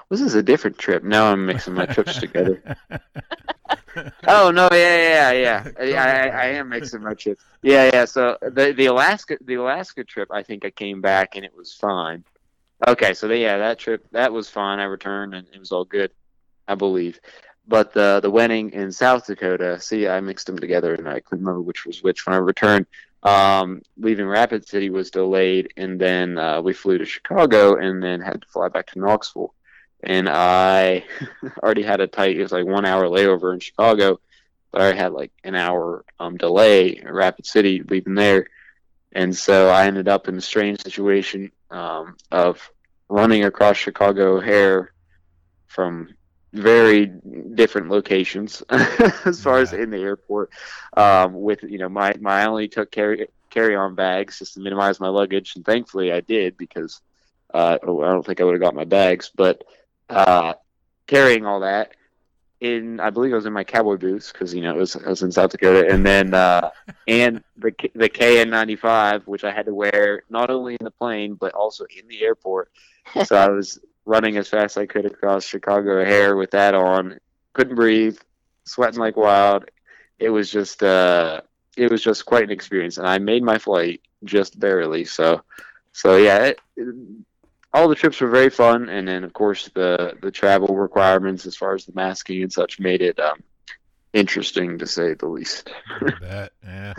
was 0.08 0.20
this 0.20 0.34
a 0.34 0.42
different 0.42 0.78
trip? 0.78 1.04
Now 1.04 1.30
I'm 1.30 1.46
mixing 1.46 1.74
my 1.74 1.86
trips 1.86 2.18
together. 2.18 2.76
Oh 4.26 4.50
no, 4.50 4.68
yeah, 4.72 5.32
yeah, 5.32 5.32
yeah, 5.32 5.84
yeah. 5.84 6.02
I, 6.04 6.28
I, 6.28 6.42
I 6.42 6.46
am 6.58 6.68
mixing 6.70 7.02
my 7.02 7.14
trips. 7.14 7.44
Yeah, 7.62 7.90
yeah. 7.92 8.04
So 8.06 8.38
the 8.42 8.72
the 8.76 8.86
Alaska 8.86 9.38
the 9.44 9.54
Alaska 9.54 10.04
trip, 10.04 10.28
I 10.32 10.42
think 10.42 10.64
I 10.64 10.70
came 10.70 11.00
back 11.00 11.36
and 11.36 11.44
it 11.44 11.54
was 11.56 11.72
fine. 11.74 12.24
Okay, 12.86 13.14
so 13.14 13.28
the, 13.28 13.38
yeah, 13.38 13.58
that 13.58 13.78
trip 13.78 14.06
that 14.12 14.32
was 14.32 14.48
fine. 14.50 14.80
I 14.80 14.84
returned 14.84 15.34
and 15.34 15.46
it 15.52 15.58
was 15.58 15.72
all 15.72 15.84
good, 15.84 16.12
I 16.68 16.74
believe. 16.74 17.20
But 17.68 17.92
the 17.94 18.20
the 18.22 18.30
wedding 18.30 18.72
in 18.72 18.92
South 18.92 19.26
Dakota, 19.26 19.80
see, 19.80 20.08
I 20.08 20.20
mixed 20.20 20.46
them 20.46 20.58
together 20.58 20.94
and 20.94 21.08
I 21.08 21.20
couldn't 21.20 21.44
remember 21.44 21.62
which 21.62 21.86
was 21.86 22.02
which 22.02 22.26
when 22.26 22.34
I 22.34 22.38
returned. 22.38 22.86
um, 23.22 23.82
leaving 23.98 24.26
Rapid 24.26 24.68
City 24.68 24.90
was 24.90 25.10
delayed, 25.10 25.72
and 25.76 26.00
then 26.00 26.38
uh, 26.38 26.62
we 26.62 26.72
flew 26.74 26.98
to 26.98 27.04
Chicago, 27.06 27.76
and 27.76 28.02
then 28.02 28.20
had 28.20 28.42
to 28.42 28.48
fly 28.48 28.68
back 28.68 28.86
to 28.92 29.00
Knoxville. 29.00 29.54
And 30.02 30.28
I 30.28 31.04
already 31.62 31.82
had 31.82 32.00
a 32.00 32.06
tight. 32.06 32.36
It 32.36 32.42
was 32.42 32.52
like 32.52 32.66
one 32.66 32.84
hour 32.84 33.04
layover 33.04 33.52
in 33.52 33.60
Chicago, 33.60 34.20
but 34.72 34.82
I 34.82 34.92
had 34.92 35.12
like 35.12 35.32
an 35.44 35.54
hour 35.54 36.04
um, 36.18 36.36
delay 36.36 36.96
in 36.96 37.10
Rapid 37.10 37.46
City 37.46 37.82
leaving 37.82 38.14
there, 38.14 38.48
and 39.12 39.36
so 39.36 39.68
I 39.68 39.86
ended 39.86 40.08
up 40.08 40.28
in 40.28 40.36
a 40.36 40.40
strange 40.40 40.82
situation 40.82 41.50
um, 41.70 42.16
of 42.30 42.70
running 43.08 43.44
across 43.44 43.76
Chicago 43.76 44.36
O'Hare 44.36 44.92
from 45.66 46.14
very 46.52 47.06
different 47.06 47.90
locations 47.90 48.62
as 48.70 49.42
far 49.42 49.58
as 49.58 49.72
in 49.72 49.90
the 49.90 49.98
airport. 49.98 50.50
Um, 50.96 51.34
with 51.40 51.62
you 51.62 51.78
know, 51.78 51.88
my 51.88 52.14
my 52.20 52.42
I 52.42 52.46
only 52.46 52.68
took 52.68 52.90
carry 52.90 53.28
carry 53.50 53.74
on 53.76 53.94
bags 53.94 54.38
just 54.38 54.54
to 54.54 54.60
minimize 54.60 55.00
my 55.00 55.08
luggage, 55.08 55.56
and 55.56 55.64
thankfully 55.64 56.12
I 56.12 56.20
did 56.20 56.56
because 56.56 57.00
uh, 57.52 57.78
oh, 57.82 58.02
I 58.02 58.08
don't 58.08 58.24
think 58.24 58.40
I 58.40 58.44
would 58.44 58.54
have 58.54 58.60
got 58.60 58.74
my 58.74 58.84
bags, 58.84 59.30
but 59.34 59.64
uh, 60.08 60.54
carrying 61.06 61.46
all 61.46 61.60
that 61.60 61.92
in 62.60 63.00
I 63.00 63.10
believe 63.10 63.32
I 63.32 63.36
was 63.36 63.46
in 63.46 63.52
my 63.52 63.64
cowboy 63.64 63.96
boots 63.96 64.32
because 64.32 64.54
you 64.54 64.62
know 64.62 64.70
it 64.74 64.78
was 64.78 64.96
I 64.96 65.08
was 65.08 65.22
in 65.22 65.30
South 65.30 65.50
Dakota, 65.50 65.92
and 65.92 66.04
then 66.04 66.32
uh, 66.32 66.70
and 67.06 67.42
the 67.56 67.72
the 67.94 68.08
KN95 68.08 69.26
which 69.26 69.44
I 69.44 69.52
had 69.52 69.66
to 69.66 69.74
wear 69.74 70.22
not 70.30 70.50
only 70.50 70.74
in 70.74 70.84
the 70.84 70.90
plane 70.90 71.34
but 71.34 71.52
also 71.52 71.84
in 71.96 72.08
the 72.08 72.22
airport. 72.22 72.70
so 73.24 73.36
I 73.36 73.48
was 73.50 73.78
running 74.04 74.36
as 74.36 74.48
fast 74.48 74.76
as 74.76 74.82
I 74.82 74.86
could 74.86 75.04
across 75.04 75.44
Chicago 75.44 76.00
O'Hare 76.00 76.36
with 76.36 76.50
that 76.52 76.74
on. 76.74 77.18
Couldn't 77.52 77.76
breathe, 77.76 78.18
sweating 78.64 79.00
like 79.00 79.16
wild. 79.16 79.64
It 80.18 80.30
was 80.30 80.50
just 80.50 80.82
uh, 80.82 81.42
it 81.76 81.90
was 81.90 82.02
just 82.02 82.24
quite 82.24 82.44
an 82.44 82.50
experience, 82.50 82.96
and 82.98 83.06
I 83.06 83.18
made 83.18 83.42
my 83.42 83.58
flight 83.58 84.00
just 84.24 84.58
barely. 84.58 85.04
So 85.04 85.42
so 85.92 86.16
yeah, 86.16 86.52
it- 86.52 86.60
all 87.76 87.88
the 87.88 87.94
trips 87.94 88.22
were 88.22 88.28
very 88.28 88.48
fun, 88.48 88.88
and 88.88 89.06
then 89.06 89.22
of 89.22 89.34
course 89.34 89.68
the 89.74 90.16
the 90.22 90.30
travel 90.30 90.74
requirements 90.74 91.44
as 91.44 91.54
far 91.54 91.74
as 91.74 91.84
the 91.84 91.92
masking 91.94 92.42
and 92.42 92.50
such 92.52 92.80
made 92.80 93.02
it 93.02 93.20
um, 93.20 93.42
interesting 94.14 94.78
to 94.78 94.86
say 94.86 95.12
the 95.12 95.26
least. 95.26 95.70
Bet. 96.20 96.52
Yeah. 96.64 96.94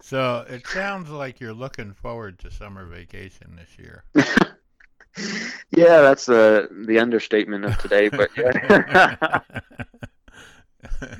So 0.00 0.46
it 0.48 0.64
sounds 0.68 1.10
like 1.10 1.40
you're 1.40 1.52
looking 1.52 1.92
forward 1.92 2.38
to 2.38 2.50
summer 2.50 2.86
vacation 2.86 3.58
this 3.58 3.76
year. 3.76 4.04
yeah, 5.70 6.00
that's 6.00 6.28
uh, 6.28 6.68
the 6.86 7.00
understatement 7.00 7.64
of 7.64 7.76
today, 7.78 8.08
but 8.08 8.30
yeah. 8.36 9.40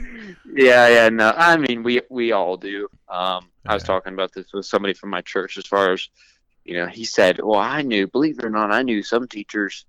yeah, 0.55 0.89
yeah, 0.89 1.09
no. 1.09 1.35
I 1.37 1.57
mean, 1.57 1.83
we 1.83 2.01
we 2.09 2.31
all 2.31 2.57
do. 2.57 2.89
Um, 3.09 3.51
I 3.67 3.75
was 3.75 3.83
talking 3.83 4.13
about 4.13 4.33
this 4.33 4.53
with 4.53 4.67
somebody 4.67 4.95
from 4.95 5.11
my 5.11 5.21
church. 5.21 5.59
As 5.59 5.67
far 5.67 5.93
as 5.93 6.09
you 6.69 6.75
know, 6.75 6.87
he 6.87 7.07
said, 7.07 7.41
"Well, 7.43 7.59
I 7.59 7.81
knew. 7.81 8.07
Believe 8.07 8.39
it 8.39 8.45
or 8.45 8.51
not, 8.51 8.71
I 8.71 8.83
knew 8.83 9.03
some 9.03 9.27
teachers 9.27 9.87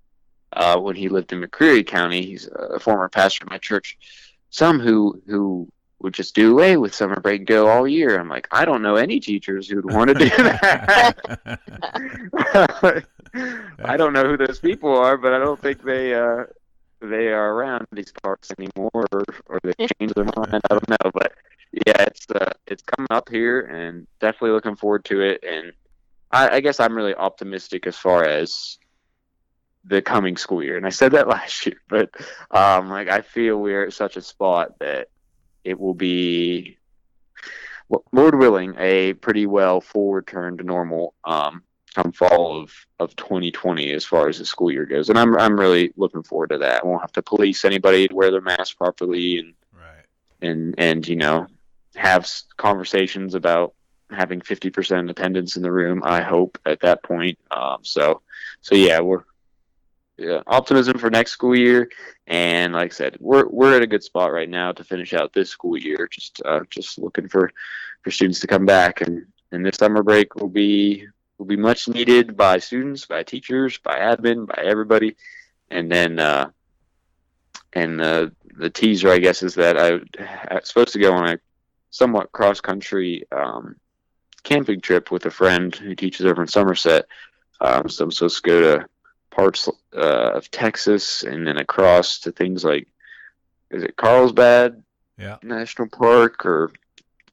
uh, 0.54 0.78
when 0.80 0.96
he 0.96 1.10
lived 1.10 1.30
in 1.30 1.42
McCreary 1.42 1.86
County. 1.86 2.24
He's 2.24 2.48
a 2.48 2.80
former 2.80 3.10
pastor 3.10 3.44
of 3.44 3.50
my 3.50 3.58
church. 3.58 3.98
Some 4.48 4.80
who 4.80 5.20
who 5.26 5.68
would 6.00 6.14
just 6.14 6.34
do 6.34 6.52
away 6.52 6.78
with 6.78 6.94
summer 6.94 7.20
break, 7.20 7.40
and 7.40 7.46
go 7.46 7.68
all 7.68 7.86
year. 7.86 8.18
I'm 8.18 8.30
like, 8.30 8.48
I 8.50 8.64
don't 8.64 8.80
know 8.80 8.96
any 8.96 9.20
teachers 9.20 9.68
who'd 9.68 9.92
want 9.92 10.08
to 10.08 10.14
do 10.14 10.28
that. 10.38 11.60
I 13.84 13.98
don't 13.98 14.14
know 14.14 14.24
who 14.24 14.38
those 14.38 14.58
people 14.58 14.96
are, 14.96 15.18
but 15.18 15.34
I 15.34 15.38
don't 15.38 15.60
think 15.60 15.82
they 15.82 16.14
uh, 16.14 16.44
they 17.02 17.28
are 17.28 17.52
around 17.52 17.86
these 17.92 18.10
parts 18.22 18.50
anymore, 18.58 19.06
or, 19.12 19.24
or 19.44 19.60
they 19.62 19.86
changed 19.98 20.14
their 20.14 20.24
mind. 20.24 20.62
I 20.64 20.68
don't 20.70 20.88
know, 20.88 21.10
but 21.12 21.34
yeah, 21.72 22.04
it's 22.04 22.26
uh, 22.30 22.52
it's 22.66 22.82
coming 22.82 23.08
up 23.10 23.28
here, 23.28 23.60
and 23.60 24.06
definitely 24.18 24.52
looking 24.52 24.76
forward 24.76 25.04
to 25.04 25.20
it. 25.20 25.44
And 25.44 25.74
I, 26.30 26.56
I 26.56 26.60
guess 26.60 26.80
I'm 26.80 26.96
really 26.96 27.14
optimistic 27.14 27.86
as 27.86 27.96
far 27.96 28.24
as 28.24 28.78
the 29.84 30.02
coming 30.02 30.36
school 30.36 30.62
year. 30.62 30.76
And 30.76 30.86
I 30.86 30.90
said 30.90 31.12
that 31.12 31.28
last 31.28 31.66
year, 31.66 31.80
but 31.88 32.10
um, 32.50 32.88
like 32.88 33.08
I 33.08 33.20
feel 33.20 33.58
we're 33.58 33.86
at 33.86 33.92
such 33.92 34.16
a 34.16 34.22
spot 34.22 34.78
that 34.80 35.08
it 35.64 35.78
will 35.78 35.94
be, 35.94 36.78
Lord 38.12 38.38
willing, 38.38 38.74
a 38.78 39.14
pretty 39.14 39.46
well 39.46 39.80
full 39.80 40.12
return 40.12 40.58
to 40.58 40.64
normal. 40.64 41.14
Um, 41.24 41.62
come 41.94 42.12
fall 42.12 42.60
of, 42.60 42.72
of 42.98 43.16
2020 43.16 43.92
as 43.92 44.04
far 44.04 44.28
as 44.28 44.38
the 44.38 44.44
school 44.44 44.70
year 44.70 44.86
goes. 44.86 45.08
And 45.08 45.18
I'm, 45.18 45.36
I'm 45.36 45.58
really 45.58 45.92
looking 45.96 46.22
forward 46.22 46.50
to 46.50 46.58
that. 46.58 46.82
I 46.82 46.86
won't 46.86 47.02
have 47.02 47.12
to 47.12 47.22
police 47.22 47.64
anybody 47.64 48.08
to 48.08 48.14
wear 48.14 48.30
their 48.30 48.40
mask 48.40 48.76
properly 48.76 49.38
and, 49.38 49.54
right. 49.72 50.04
and, 50.40 50.74
and, 50.78 51.06
you 51.06 51.16
know, 51.16 51.46
have 51.96 52.30
conversations 52.56 53.34
about 53.34 53.74
having 54.12 54.40
50% 54.40 55.10
attendance 55.10 55.56
in 55.56 55.62
the 55.62 55.72
room, 55.72 56.02
I 56.04 56.22
hope 56.22 56.58
at 56.66 56.80
that 56.80 57.02
point. 57.02 57.38
Um, 57.50 57.78
so, 57.82 58.22
so 58.60 58.74
yeah, 58.74 59.00
we're, 59.00 59.24
yeah, 60.16 60.42
optimism 60.46 60.98
for 60.98 61.10
next 61.10 61.32
school 61.32 61.56
year, 61.56 61.88
and 62.26 62.74
like 62.74 62.92
I 62.92 62.94
said, 62.94 63.16
we're 63.20 63.48
we're 63.48 63.74
at 63.74 63.82
a 63.82 63.86
good 63.86 64.02
spot 64.02 64.32
right 64.32 64.48
now 64.48 64.70
to 64.70 64.84
finish 64.84 65.14
out 65.14 65.32
this 65.32 65.48
school 65.48 65.78
year. 65.78 66.08
Just 66.10 66.42
uh, 66.44 66.60
just 66.68 66.98
looking 66.98 67.26
for 67.26 67.50
for 68.02 68.10
students 68.10 68.40
to 68.40 68.46
come 68.46 68.66
back, 68.66 69.00
and 69.00 69.24
and 69.50 69.64
this 69.64 69.76
summer 69.76 70.02
break 70.02 70.34
will 70.34 70.50
be 70.50 71.06
will 71.38 71.46
be 71.46 71.56
much 71.56 71.88
needed 71.88 72.36
by 72.36 72.58
students, 72.58 73.06
by 73.06 73.22
teachers, 73.22 73.78
by 73.78 73.94
admin, 73.94 74.46
by 74.46 74.62
everybody, 74.62 75.16
and 75.70 75.90
then 75.90 76.18
uh, 76.18 76.50
and 77.72 78.00
uh, 78.00 78.28
the 78.56 78.70
teaser, 78.70 79.10
I 79.10 79.18
guess, 79.18 79.42
is 79.42 79.54
that 79.54 79.78
I, 79.78 80.00
I 80.50 80.54
was 80.56 80.68
supposed 80.68 80.92
to 80.92 80.98
go 80.98 81.14
on 81.14 81.30
a 81.30 81.38
somewhat 81.90 82.32
cross 82.32 82.60
country 82.60 83.24
um, 83.32 83.76
camping 84.42 84.80
trip 84.80 85.10
with 85.10 85.26
a 85.26 85.30
friend 85.30 85.74
who 85.74 85.94
teaches 85.94 86.26
over 86.26 86.42
in 86.42 86.48
Somerset. 86.48 87.06
Um, 87.60 87.88
so 87.88 88.04
I'm 88.04 88.10
supposed 88.10 88.42
to 88.44 88.50
go 88.50 88.60
to 88.78 88.86
parts 89.30 89.68
uh, 89.96 90.32
of 90.32 90.50
Texas 90.50 91.22
and 91.22 91.46
then 91.46 91.56
across 91.58 92.20
to 92.20 92.32
things 92.32 92.64
like 92.64 92.88
is 93.70 93.82
it 93.84 93.96
Carlsbad 93.96 94.82
Yeah. 95.18 95.36
National 95.42 95.88
Park 95.88 96.44
or 96.44 96.72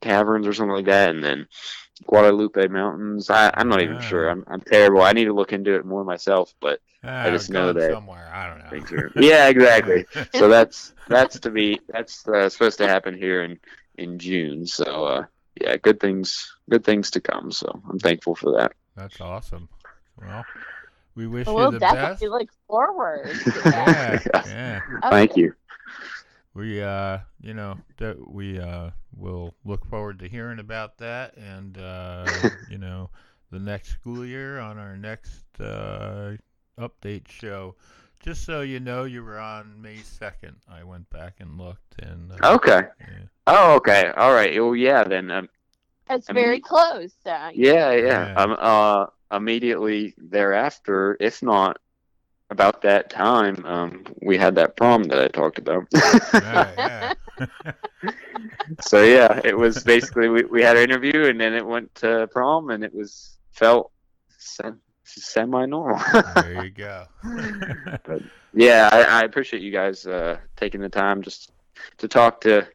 caverns 0.02 0.46
or 0.46 0.54
something 0.54 0.76
like 0.76 0.86
that, 0.86 1.10
and 1.10 1.24
then 1.24 1.48
Guadalupe 2.06 2.68
Mountains. 2.68 3.30
I, 3.30 3.52
I'm 3.56 3.70
not 3.70 3.82
even 3.82 4.00
sure. 4.00 4.30
I'm, 4.30 4.44
I'm 4.48 4.62
terrible. 4.62 5.02
I 5.02 5.14
need 5.14 5.26
to 5.26 5.34
look 5.34 5.54
into 5.54 5.74
it 5.76 5.86
more 5.86 6.04
myself, 6.04 6.54
but 6.62 6.80
Ah, 7.04 7.30
just 7.32 7.50
know 7.50 7.74
that 7.74 7.92
somewhere. 7.92 8.30
I 8.34 8.48
don't 8.48 8.60
know. 8.60 8.98
are 8.98 9.12
yeah, 9.22 9.48
exactly. 9.48 10.06
so 10.34 10.48
that's 10.48 10.94
that's 11.08 11.40
to 11.40 11.50
be 11.50 11.80
that's 11.88 12.28
uh, 12.28 12.50
supposed 12.50 12.78
to 12.80 12.88
happen 12.88 13.16
here 13.16 13.44
in 13.44 13.60
in 13.98 14.20
June. 14.20 14.66
So 14.68 15.06
uh, 15.06 15.26
yeah, 15.62 15.78
good 15.78 16.00
things 16.00 16.56
good 16.70 16.84
things 16.84 17.12
to 17.12 17.22
come. 17.22 17.52
So 17.52 17.68
I'm 17.90 18.00
thankful 18.00 18.36
for 18.36 18.52
that. 18.58 18.74
That's 18.96 19.22
awesome. 19.22 19.70
Well, 20.18 20.48
we 21.16 21.28
wish 21.28 21.56
we'll 21.56 21.72
you 21.72 21.80
the 21.80 21.82
best. 21.82 22.22
definitely 22.22 22.28
look 22.30 22.50
forward 22.68 23.42
to 23.52 23.62
that. 23.70 24.22
Yeah, 24.46 24.82
yeah. 25.02 25.10
Thank 25.10 25.36
you. 25.36 25.54
We 26.54 26.82
uh, 26.82 27.20
you 27.42 27.54
know, 27.54 27.80
that 27.98 28.30
we 28.30 28.60
uh 28.60 28.92
will 29.16 29.56
look 29.66 29.86
forward 29.86 30.20
to 30.20 30.30
hearing 30.30 30.60
about 30.60 30.98
that 30.98 31.38
and 31.38 31.78
uh, 31.78 32.44
you 32.68 32.78
know, 32.78 33.10
the 33.52 33.60
next 33.60 33.90
school 33.90 34.26
year 34.26 34.60
on 34.60 34.78
our 34.78 34.98
next 34.98 35.46
uh 35.60 36.36
update 36.78 37.28
show. 37.30 37.76
Just 38.24 38.44
so 38.46 38.62
you 38.62 38.80
know, 38.80 39.04
you 39.06 39.24
were 39.24 39.40
on 39.40 39.82
May 39.82 39.98
2nd. 39.98 40.56
I 40.70 40.84
went 40.84 41.10
back 41.10 41.36
and 41.40 41.58
looked 41.58 41.96
and 42.02 42.32
uh, 42.44 42.56
Okay. 42.56 42.82
yeah. 43.00 43.08
Oh, 43.46 43.76
okay. 43.76 44.12
All 44.18 44.34
right. 44.34 44.54
Well, 44.62 44.76
yeah. 44.76 45.04
Then 45.04 45.32
um, 45.32 45.50
It's 46.10 46.30
I 46.30 46.34
very 46.34 46.54
mean- 46.56 46.62
close. 46.62 47.14
Uh, 47.26 47.52
Yeah, 47.54 47.92
yeah. 47.94 48.28
Yeah. 48.28 48.34
Um, 48.36 48.58
uh, 48.60 49.06
immediately 49.36 50.14
thereafter, 50.18 51.16
if 51.20 51.42
not 51.42 51.78
about 52.50 52.82
that 52.82 53.10
time, 53.10 53.64
um, 53.66 54.04
we 54.22 54.38
had 54.38 54.56
that 54.56 54.76
prom 54.78 55.04
that 55.04 55.20
I 55.20 55.28
talked 55.28 55.58
about. 55.60 55.86
Yeah, 55.94 56.72
yeah. 56.78 57.14
so 58.82 59.04
yeah, 59.04 59.40
it 59.44 59.56
was 59.58 59.84
basically 59.84 60.28
we, 60.30 60.44
we 60.46 60.62
had 60.62 60.76
our 60.76 60.84
interview 60.84 61.26
and 61.26 61.40
then 61.40 61.54
it 61.54 61.66
went 61.66 61.94
to 61.96 62.28
prom 62.32 62.70
and 62.72 62.84
it 62.84 62.94
was 62.94 63.38
felt 63.52 63.92
sem- 64.38 64.80
semi-normal. 65.10 66.00
there 66.36 66.64
you 66.66 66.70
go. 66.72 67.06
but 68.04 68.22
yeah, 68.54 68.90
I, 68.92 69.02
I 69.04 69.24
appreciate 69.24 69.62
you 69.62 69.72
guys 69.72 70.06
uh, 70.08 70.38
taking 70.56 70.82
the 70.82 70.90
time 70.90 71.22
just 71.22 71.52
to 71.98 72.08
talk 72.08 72.42
to. 72.42 72.66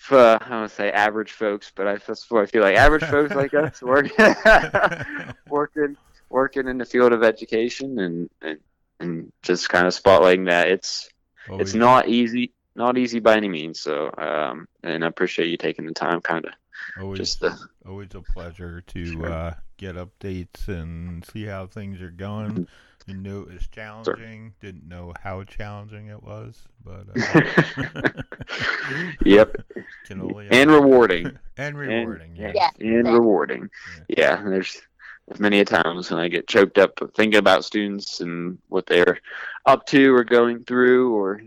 f- 0.00 0.12
Uh, 0.12 0.38
I 0.40 0.48
don't 0.48 0.58
want 0.60 0.70
to 0.70 0.74
say 0.76 0.90
average 0.90 1.32
folks, 1.32 1.70
but 1.74 1.86
I, 1.86 1.96
that's 1.96 2.30
what 2.30 2.42
I 2.42 2.46
feel 2.46 2.62
like 2.62 2.76
average 2.76 3.04
folks 3.04 3.34
like 3.34 3.54
us 3.54 3.80
working, 3.92 4.34
working, 5.48 5.96
working 6.30 6.68
in 6.68 6.78
the 6.78 6.84
field 6.84 7.12
of 7.12 7.22
education, 7.22 7.98
and 7.98 8.30
and, 8.40 8.58
and 9.00 9.32
just 9.42 9.68
kind 9.68 9.86
of 9.86 9.92
spotlighting 9.94 10.46
that 10.48 10.68
it's 10.68 11.08
Always- 11.48 11.68
it's 11.68 11.74
not 11.74 12.08
easy, 12.08 12.52
not 12.76 12.96
easy 12.98 13.20
by 13.20 13.36
any 13.36 13.48
means. 13.48 13.80
So, 13.80 14.10
um, 14.16 14.66
and 14.82 15.04
I 15.04 15.08
appreciate 15.08 15.48
you 15.48 15.56
taking 15.56 15.86
the 15.86 15.92
time, 15.92 16.20
kind 16.20 16.44
of 16.46 16.52
always 17.00 17.18
just 17.18 17.40
to, 17.40 17.56
always 17.86 18.14
a 18.14 18.20
pleasure 18.20 18.80
to 18.82 19.06
Sure. 19.06 19.32
uh, 19.32 19.54
get 19.76 19.96
updates 19.96 20.68
and 20.68 21.24
see 21.26 21.44
how 21.44 21.66
things 21.66 22.00
are 22.00 22.10
going. 22.10 22.66
You 23.06 23.14
knew 23.14 23.42
it 23.42 23.54
was 23.54 23.66
challenging. 23.66 24.54
Didn't 24.60 24.88
know 24.88 25.12
how 25.22 25.42
challenging 25.42 26.06
it 26.06 26.22
was, 26.22 26.62
but 26.84 27.06
uh, 27.16 28.10
yep, 29.24 29.56
can 30.06 30.20
only 30.20 30.48
and 30.50 30.70
rewarding. 30.70 31.36
and 31.56 31.76
rewarding. 31.76 32.38
And, 32.38 32.54
yes. 32.54 32.72
Yeah. 32.78 32.98
and 32.98 33.08
rewarding. 33.08 33.70
Yeah, 34.08 34.40
there's 34.42 34.80
there's 35.26 35.40
many 35.40 35.60
a 35.60 35.64
times 35.64 36.10
when 36.10 36.20
I 36.20 36.28
get 36.28 36.46
choked 36.46 36.78
up 36.78 36.98
thinking 37.16 37.38
about 37.38 37.64
students 37.64 38.20
and 38.20 38.58
what 38.68 38.86
they're 38.86 39.18
up 39.66 39.86
to 39.86 40.14
or 40.14 40.22
going 40.22 40.62
through 40.62 41.14
or 41.14 41.42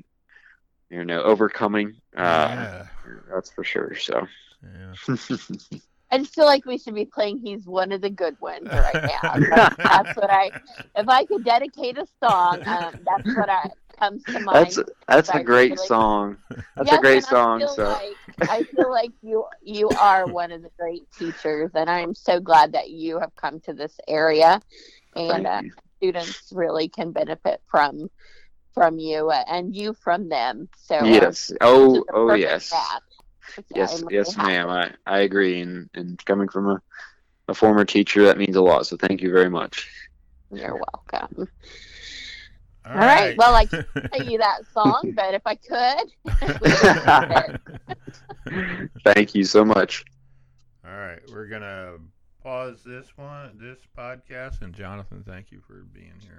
you 0.89 1.05
know 1.05 1.21
overcoming. 1.23 1.95
Uh, 2.15 2.21
yeah. 2.21 2.87
That's 3.33 3.49
for 3.51 3.63
sure. 3.63 3.95
So. 3.95 4.27
Yeah. 4.65 4.95
I 6.11 6.17
just 6.19 6.35
feel 6.35 6.45
like 6.45 6.65
we 6.65 6.77
should 6.77 6.95
be 6.95 7.05
playing 7.05 7.39
"He's 7.39 7.65
One 7.67 7.91
of 7.91 8.01
the 8.01 8.09
Good 8.09 8.35
Ones" 8.39 8.73
right 8.73 9.01
now. 9.05 9.39
That's, 9.49 9.75
that's 9.89 10.15
what 10.15 10.29
I. 10.31 10.51
If 10.95 11.07
I 11.09 11.25
could 11.25 11.43
dedicate 11.43 11.97
a 11.97 12.05
song, 12.23 12.61
um, 12.67 12.93
that's 13.05 13.35
what 13.35 13.49
I 13.49 13.69
comes 13.99 14.25
to 14.33 14.39
mind. 14.39 14.77
That's 14.77 14.79
that's 15.07 15.29
a 15.33 15.39
great 15.39 15.71
really. 15.71 15.87
song. 15.87 16.37
That's 16.75 16.91
Yes, 16.91 16.93
a 16.93 16.97
great 16.99 17.23
and 17.23 17.25
I 17.27 17.33
song. 17.33 17.67
So 17.67 17.83
like, 17.83 18.17
I 18.47 18.63
feel 18.75 18.91
like 18.91 19.11
you 19.21 19.45
you 19.61 19.91
are 19.93 20.27
one 20.27 20.51
of 20.51 20.61
the 20.61 20.69
great 20.79 21.09
teachers, 21.11 21.71
and 21.75 21.89
I'm 21.89 22.13
so 22.13 22.39
glad 22.39 22.73
that 22.73 22.89
you 22.89 23.19
have 23.19 23.35
come 23.35 23.59
to 23.61 23.73
this 23.73 23.97
area, 24.07 24.61
and 25.15 25.45
uh, 25.47 25.61
students 25.97 26.51
really 26.53 26.89
can 26.89 27.11
benefit 27.11 27.61
from 27.69 28.09
from 28.73 28.99
you 28.99 29.29
uh, 29.29 29.43
and 29.47 29.75
you 29.75 29.93
from 29.93 30.29
them. 30.29 30.69
So 30.77 31.13
uh, 31.13 31.31
Yes. 31.31 31.51
this 31.59 31.59
Oh 31.61 32.05
oh 32.13 32.33
yes. 32.33 32.71
match. 32.71 33.01
So 33.53 33.63
Yes 33.75 34.03
yes 34.09 34.37
ma'am. 34.37 34.69
I 34.69 34.93
I 35.05 35.19
agree. 35.19 35.61
And 35.61 35.89
and 35.93 36.23
coming 36.25 36.47
from 36.47 36.69
a 36.69 36.81
a 37.47 37.53
former 37.53 37.85
teacher, 37.85 38.23
that 38.25 38.37
means 38.37 38.55
a 38.55 38.61
lot. 38.61 38.87
So 38.87 38.97
thank 38.97 39.21
you 39.21 39.31
very 39.31 39.49
much. 39.49 39.87
You're 40.51 40.79
welcome. 40.93 41.47
All 42.85 42.91
All 42.91 42.97
right. 42.99 43.37
Well, 43.37 43.55
I 43.55 43.65
can't 43.65 43.87
play 44.11 44.25
you 44.25 44.37
that 44.39 44.65
song, 44.73 45.13
but 45.15 45.33
if 45.33 45.41
I 45.45 45.55
could, 45.55 46.11
we 46.61 46.69
could 46.69 47.01
do 47.03 47.61
it. 48.47 48.91
Thank 49.03 49.35
you 49.35 49.43
so 49.43 49.65
much. 49.65 50.05
All 50.87 50.95
right, 50.95 51.19
we're 51.31 51.47
gonna 51.47 51.93
pause 52.43 52.83
this 52.85 53.07
one, 53.15 53.57
this 53.59 53.79
podcast, 53.97 54.61
and 54.61 54.71
Jonathan, 54.73 55.23
thank 55.25 55.51
you 55.51 55.61
for 55.65 55.83
being 55.93 56.13
here. 56.21 56.37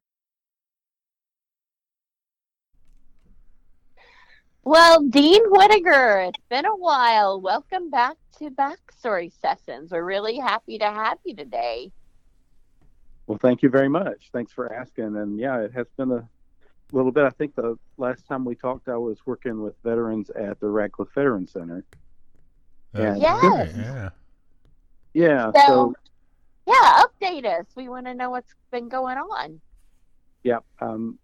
Well, 4.66 5.00
Dean 5.00 5.42
Whittaker, 5.46 6.22
it's 6.28 6.44
been 6.50 6.66
a 6.66 6.74
while. 6.74 7.40
Welcome 7.40 7.88
back 7.88 8.16
to 8.40 8.50
Backstory 8.50 9.30
Sessions. 9.40 9.92
We're 9.92 10.02
really 10.02 10.38
happy 10.38 10.76
to 10.78 10.86
have 10.86 11.18
you 11.24 11.36
today. 11.36 11.92
Well, 13.28 13.38
thank 13.40 13.62
you 13.62 13.68
very 13.68 13.88
much. 13.88 14.30
Thanks 14.32 14.50
for 14.52 14.72
asking. 14.74 15.14
And 15.16 15.38
yeah, 15.38 15.60
it 15.60 15.72
has 15.72 15.86
been 15.96 16.10
a 16.10 16.28
little 16.90 17.12
bit. 17.12 17.22
I 17.24 17.30
think 17.30 17.54
the 17.54 17.78
last 17.96 18.26
time 18.26 18.44
we 18.44 18.56
talked, 18.56 18.88
I 18.88 18.96
was 18.96 19.18
working 19.24 19.62
with 19.62 19.74
veterans 19.84 20.30
at 20.30 20.58
the 20.58 20.66
Radcliff 20.68 21.10
Veteran 21.14 21.46
Center. 21.46 21.84
That's 22.92 23.20
Yes. 23.20 23.72
Yeah. 23.76 24.08
Yeah. 25.14 25.52
So- 25.52 25.60
So, 25.66 25.94
Yeah, 26.66 27.02
update 27.04 27.44
us. 27.44 27.66
We 27.76 27.88
want 27.88 28.06
to 28.06 28.14
know 28.14 28.30
what's 28.30 28.52
been 28.72 28.88
going 28.88 29.16
on. 29.16 29.60
yeah, 30.42 30.58
um, 30.80 31.20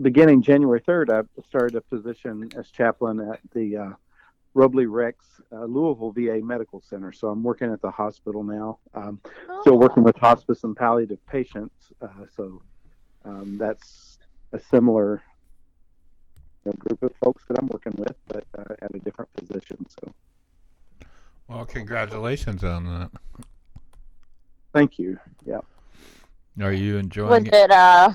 beginning 0.00 0.42
January 0.42 0.80
3rd, 0.80 1.10
I 1.12 1.42
started 1.48 1.76
a 1.76 1.80
position 1.80 2.48
as 2.56 2.70
chaplain 2.70 3.20
at 3.20 3.40
the 3.52 3.76
uh, 3.76 3.90
Robley 4.54 4.86
Rex 4.86 5.24
uh, 5.52 5.64
Louisville 5.64 6.12
VA 6.12 6.40
Medical 6.42 6.80
Center. 6.80 7.12
So 7.12 7.28
I'm 7.28 7.42
working 7.42 7.72
at 7.72 7.80
the 7.82 7.90
hospital 7.90 8.42
now. 8.42 8.78
Um, 8.94 9.20
still 9.60 9.74
Oh, 9.74 9.76
working 9.76 10.02
with 10.02 10.16
hospice 10.16 10.64
and 10.64 10.74
palliative 10.76 11.24
patients. 11.26 11.92
Uh, 12.00 12.08
so 12.34 12.62
um, 13.24 13.58
that's 13.58 14.18
a 14.52 14.58
similar 14.58 15.22
you 16.64 16.72
know, 16.72 16.76
group 16.78 17.02
of 17.02 17.12
folks 17.22 17.44
that 17.48 17.58
I'm 17.60 17.66
working 17.68 17.92
with, 17.98 18.14
but 18.28 18.44
uh, 18.58 18.74
at 18.82 18.94
a 18.94 18.98
different 19.00 19.32
position. 19.34 19.84
So 20.02 20.12
Well, 21.48 21.64
congratulations 21.66 22.64
on 22.64 22.84
that. 22.86 23.10
thank 24.72 24.98
you. 24.98 25.18
Yeah. 25.44 25.60
Are 26.60 26.72
you 26.72 26.96
enjoying? 26.96 27.28
Was 27.28 27.38
enjoying? 27.40 27.64
it, 27.64 27.70
uh, 27.70 28.14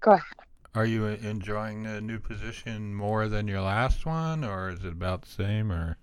go 0.00 0.12
ahead. 0.12 0.24
Are 0.74 0.86
you 0.86 1.04
enjoying 1.04 1.82
the 1.82 2.00
new 2.00 2.18
position 2.18 2.94
more 2.94 3.28
than 3.28 3.46
your 3.46 3.60
last 3.60 4.06
one, 4.06 4.42
or 4.42 4.70
is 4.70 4.84
it 4.84 4.92
about 4.92 5.22
the 5.22 5.28
same? 5.28 5.70
Or 5.70 5.98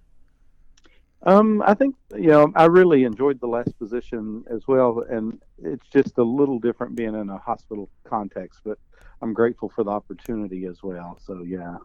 Um, 1.24 1.64
I 1.66 1.74
think 1.74 1.96
you 2.16 2.28
know 2.28 2.52
I 2.56 2.66
really 2.66 3.04
enjoyed 3.04 3.40
the 3.40 3.48
last 3.48 3.78
position 3.80 4.46
as 4.50 4.68
well, 4.68 5.04
and 5.10 5.42
it's 5.58 5.88
just 5.88 6.20
a 6.20 6.24
little 6.24 6.60
different 6.60 6.96
being 6.96 7.16
in 7.16 7.30
a 7.30 7.38
hospital 7.40 7.90
context. 8.04 8.62
But 8.64 8.78
I'm 9.24 9.34
grateful 9.34 9.70
for 9.70 9.84
the 9.84 9.92
opportunity 9.92 10.66
as 10.66 10.84
well. 10.84 11.20
So 11.26 11.44
yeah. 11.44 11.78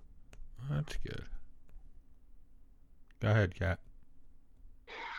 that's 0.70 0.97
good. 1.06 1.24
Go 3.20 3.31
ahead, 3.31 3.55
Kat. 3.55 3.78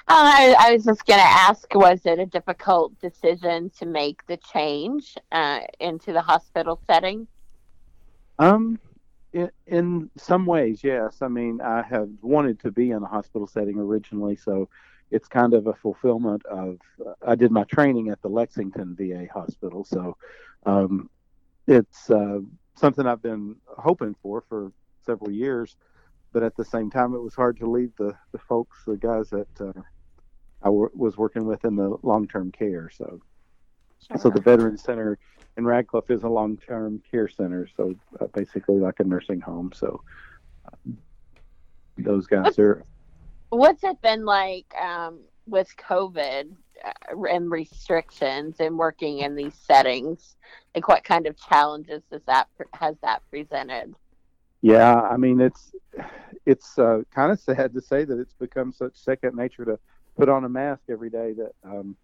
I, 0.08 0.56
I 0.60 0.74
was 0.74 0.86
just 0.86 1.04
going 1.08 1.20
to 1.20 1.26
ask 1.26 1.74
was 1.74 2.06
it 2.06 2.20
a 2.20 2.28
difficult 2.28 3.00
decision 3.00 3.72
to 3.80 3.88
make 3.88 4.24
the 4.28 4.38
change 4.38 5.18
uh, 5.32 5.62
into 5.80 6.14
the 6.14 6.22
hospital 6.22 6.80
setting? 6.86 7.28
Um, 8.40 8.80
in, 9.34 9.50
in 9.68 10.10
some 10.18 10.46
ways, 10.46 10.84
yes. 10.84 11.22
I 11.22 11.28
mean, 11.28 11.62
I 11.62 11.82
have 11.84 12.10
wanted 12.22 12.60
to 12.62 12.72
be 12.72 12.92
in 12.92 13.04
a 13.04 13.08
hospital 13.08 13.48
setting 13.48 13.78
originally, 13.78 14.36
so 14.36 14.70
it's 15.12 15.28
kind 15.28 15.54
of 15.54 15.68
a 15.68 15.74
fulfillment 15.74 16.46
of. 16.46 16.80
Uh, 17.06 17.14
I 17.26 17.36
did 17.36 17.52
my 17.52 17.64
training 17.66 18.10
at 18.10 18.22
the 18.22 18.30
Lexington 18.30 18.96
VA 18.98 19.28
hospital, 19.34 19.84
so 19.84 20.18
um, 20.66 21.10
it's 21.68 22.10
uh, 22.10 22.40
something 22.76 23.06
I've 23.06 23.22
been 23.22 23.56
hoping 23.68 24.16
for 24.22 24.42
for 24.48 24.72
several 25.06 25.32
years. 25.32 25.76
But 26.32 26.44
at 26.44 26.56
the 26.58 26.66
same 26.66 26.90
time, 26.90 27.14
it 27.14 27.22
was 27.22 27.34
hard 27.34 27.58
to 27.60 27.70
leave 27.70 27.94
the, 27.98 28.14
the 28.34 28.40
folks, 28.40 28.84
the 28.86 28.98
guys 28.98 29.30
that 29.30 29.48
uh, 29.62 29.80
I 30.62 30.66
w- 30.66 30.92
was 30.94 31.18
working 31.18 31.46
with 31.46 31.64
in 31.64 31.78
the 31.78 31.96
long 32.04 32.28
term 32.28 32.52
care. 32.52 32.90
So, 32.90 33.22
so 34.20 34.30
the 34.30 34.42
Veterans 34.42 34.84
Center 34.84 35.18
in 35.58 35.66
Radcliff 35.66 36.10
is 36.10 36.24
a 36.24 36.30
long-term 36.30 37.02
care 37.10 37.28
center, 37.28 37.68
so 37.76 37.96
uh, 38.20 38.28
basically 38.28 38.80
like 38.80 39.00
a 39.00 39.04
nursing 39.04 39.40
home. 39.40 39.72
So 39.74 40.02
um, 40.72 40.98
those 41.98 42.28
guys 42.28 42.60
are. 42.60 42.84
What's 43.50 43.84
it 43.84 44.02
been 44.02 44.26
like 44.26 44.74
um, 44.76 45.20
with 45.48 45.74
COVID 45.78 46.52
uh, 46.84 47.24
and 47.30 47.50
restrictions 47.50 48.58
and 48.60 48.78
working 48.78 49.20
in 49.20 49.36
these 49.36 49.56
settings? 49.56 50.36
Like, 50.74 50.88
what 50.88 51.04
kind 51.04 51.26
of 51.26 51.38
challenges 51.38 52.04
does 52.12 52.22
that 52.28 52.48
has 52.74 52.96
that 53.02 53.22
presented? 53.30 53.96
Yeah, 54.62 55.00
I 55.00 55.18
mean 55.18 55.40
it's 55.40 55.74
it's 56.46 56.78
uh, 56.78 57.04
kind 57.14 57.32
of 57.32 57.40
sad 57.40 57.74
to 57.74 57.82
say 57.82 58.04
that 58.04 58.20
it's 58.20 58.34
become 58.34 58.72
such 58.72 58.96
second 58.96 59.36
nature 59.36 59.64
to 59.66 59.80
put 60.18 60.28
on 60.28 60.44
a 60.44 60.50
mask 60.50 60.82
every 60.90 61.10
day 61.10 61.34
that 61.34 61.52
um, 61.64 61.96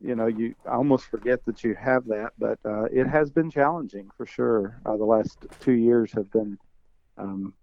you 0.00 0.14
know 0.14 0.26
you 0.26 0.54
almost 0.68 1.06
forget 1.06 1.44
that 1.46 1.64
you 1.64 1.74
have 1.74 2.06
that. 2.06 2.32
But 2.38 2.58
uh, 2.64 2.84
it 2.84 3.06
has 3.06 3.30
been 3.30 3.50
challenging 3.50 4.10
for 4.16 4.26
sure. 4.26 4.80
Uh, 4.84 4.96
the 4.96 5.04
last 5.04 5.46
two 5.60 5.72
years 5.72 6.12
have 6.12 6.30
been 6.30 6.58
um, 7.16 7.54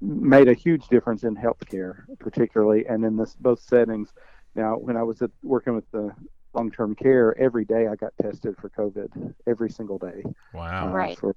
made 0.00 0.48
a 0.48 0.54
huge 0.54 0.88
difference 0.88 1.22
in 1.24 1.36
healthcare, 1.36 2.04
particularly, 2.18 2.86
and 2.86 3.04
in 3.04 3.16
this 3.16 3.36
both 3.36 3.60
settings. 3.60 4.12
Now, 4.54 4.76
when 4.76 4.96
I 4.96 5.02
was 5.02 5.22
at, 5.22 5.30
working 5.42 5.74
with 5.74 5.90
the 5.92 6.10
long-term 6.54 6.94
care, 6.96 7.38
every 7.38 7.64
day 7.64 7.86
I 7.86 7.96
got 7.96 8.12
tested 8.20 8.56
for 8.58 8.68
COVID, 8.68 9.34
every 9.46 9.70
single 9.70 9.98
day. 9.98 10.22
Wow. 10.52 10.88
uh, 10.88 10.92
Right. 10.92 11.18
For 11.18 11.34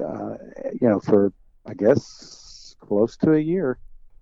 uh, 0.00 0.36
you 0.80 0.88
know, 0.88 1.00
for 1.00 1.32
I 1.66 1.74
guess 1.74 2.76
close 2.80 3.16
to 3.18 3.32
a 3.32 3.40
year, 3.40 3.78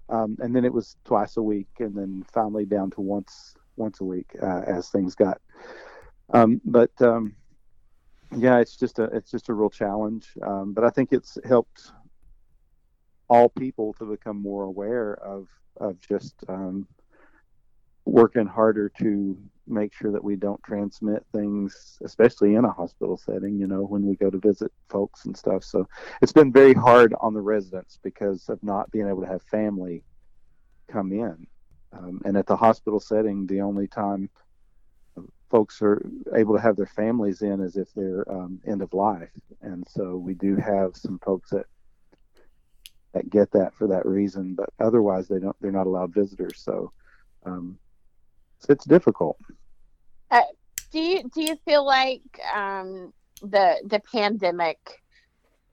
um, 0.09 0.39
and 0.41 0.55
then 0.55 0.65
it 0.65 0.73
was 0.73 0.97
twice 1.05 1.37
a 1.37 1.43
week, 1.43 1.69
and 1.79 1.95
then 1.95 2.25
finally 2.33 2.65
down 2.65 2.91
to 2.93 3.01
once 3.01 3.55
once 3.79 4.01
a 4.01 4.05
week 4.05 4.31
uh, 4.43 4.63
as 4.67 4.91
things 4.91 5.15
got. 5.15 5.41
Um, 6.33 6.61
but 6.65 6.91
um, 7.01 7.35
yeah, 8.37 8.59
it's 8.59 8.77
just 8.77 8.99
a 8.99 9.05
it's 9.05 9.31
just 9.31 9.49
a 9.49 9.55
real 9.55 9.71
challenge. 9.71 10.27
Um, 10.43 10.75
but 10.75 10.85
I 10.85 10.91
think 10.91 11.13
it's 11.13 11.39
helped 11.45 11.93
all 13.29 13.49
people 13.49 13.95
to 13.95 14.05
become 14.05 14.41
more 14.41 14.65
aware 14.65 15.15
of 15.15 15.49
of 15.81 15.99
just 16.01 16.35
um, 16.49 16.87
working 18.05 18.47
harder 18.47 18.91
to 19.01 19.39
make 19.67 19.95
sure 19.95 20.11
that 20.13 20.25
we 20.25 20.35
don't 20.35 20.63
transmit 20.63 21.25
things, 21.33 21.99
especially 22.03 22.55
in 22.55 22.65
a 22.65 22.73
hospital 22.73 23.17
setting, 23.17 23.59
you 23.59 23.67
know, 23.67 23.83
when 23.83 24.05
we 24.07 24.17
go 24.17 24.31
to 24.31 24.39
visit 24.39 24.73
folks 24.89 25.27
and 25.27 25.37
stuff. 25.37 25.63
So 25.63 25.87
it's 26.23 26.33
been 26.33 26.53
very 26.53 26.73
hard 26.73 27.15
on 27.21 27.35
the 27.35 27.41
residents 27.41 27.99
because 28.03 28.49
of 28.49 28.63
not 28.63 28.91
being 28.91 29.07
able 29.09 29.23
to 29.23 29.29
have 29.29 29.43
family 29.43 30.05
come 30.91 31.13
in. 31.13 31.47
Um, 31.93 32.21
and 32.25 32.37
at 32.37 32.47
the 32.47 32.57
hospital 32.57 33.01
setting, 33.01 33.47
the 33.47 33.61
only 33.63 33.87
time 33.87 34.29
folks 35.51 35.81
are 35.81 36.05
able 36.37 36.55
to 36.55 36.61
have 36.61 36.77
their 36.77 36.87
families 36.87 37.43
in 37.43 37.61
is 37.61 37.77
if 37.77 37.93
they're 37.95 38.31
um, 38.31 38.61
end 38.67 38.83
of 38.83 38.93
life. 38.93 39.31
And 39.63 39.87
so 39.89 40.17
we 40.17 40.35
do 40.35 40.57
have 40.57 40.97
some 40.97 41.19
folks 41.19 41.51
that 41.51 41.67
that 43.15 43.31
get 43.31 43.51
that 43.53 43.75
for 43.75 43.87
that 43.89 44.05
reason, 44.05 44.55
but 44.55 44.69
otherwise 44.79 45.29
they 45.29 45.39
don't. 45.39 45.57
They're 45.61 45.73
not 45.73 45.87
allowed 45.87 46.13
visitors. 46.13 46.61
So 46.61 46.93
um, 47.47 47.79
so 48.59 48.73
it's 48.73 48.85
difficult. 48.85 49.39
do 50.93 51.01
you 51.01 51.23
do 51.35 51.43
you 51.43 51.57
feel 51.65 51.85
like 51.85 52.23
um, 52.55 53.13
the 53.41 53.77
the 53.85 54.01
pandemic 54.13 54.79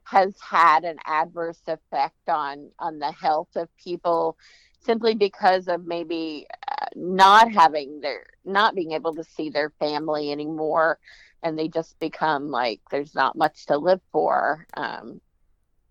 has 0.03 0.33
had 0.39 0.83
an 0.83 0.97
adverse 1.05 1.61
effect 1.67 2.29
on 2.29 2.69
on 2.79 2.99
the 2.99 3.11
health 3.11 3.55
of 3.55 3.67
people 3.77 4.37
simply 4.85 5.15
because 5.15 5.67
of 5.67 5.85
maybe 5.85 6.47
uh, 6.71 6.85
not 6.95 7.51
having 7.51 7.99
their 8.01 8.25
not 8.45 8.75
being 8.75 8.91
able 8.91 9.13
to 9.15 9.23
see 9.23 9.49
their 9.49 9.71
family 9.79 10.31
anymore 10.31 10.99
and 11.43 11.57
they 11.57 11.67
just 11.67 11.97
become 11.99 12.49
like 12.49 12.81
there's 12.91 13.15
not 13.15 13.37
much 13.37 13.65
to 13.67 13.77
live 13.77 14.01
for 14.11 14.65
um, 14.75 15.21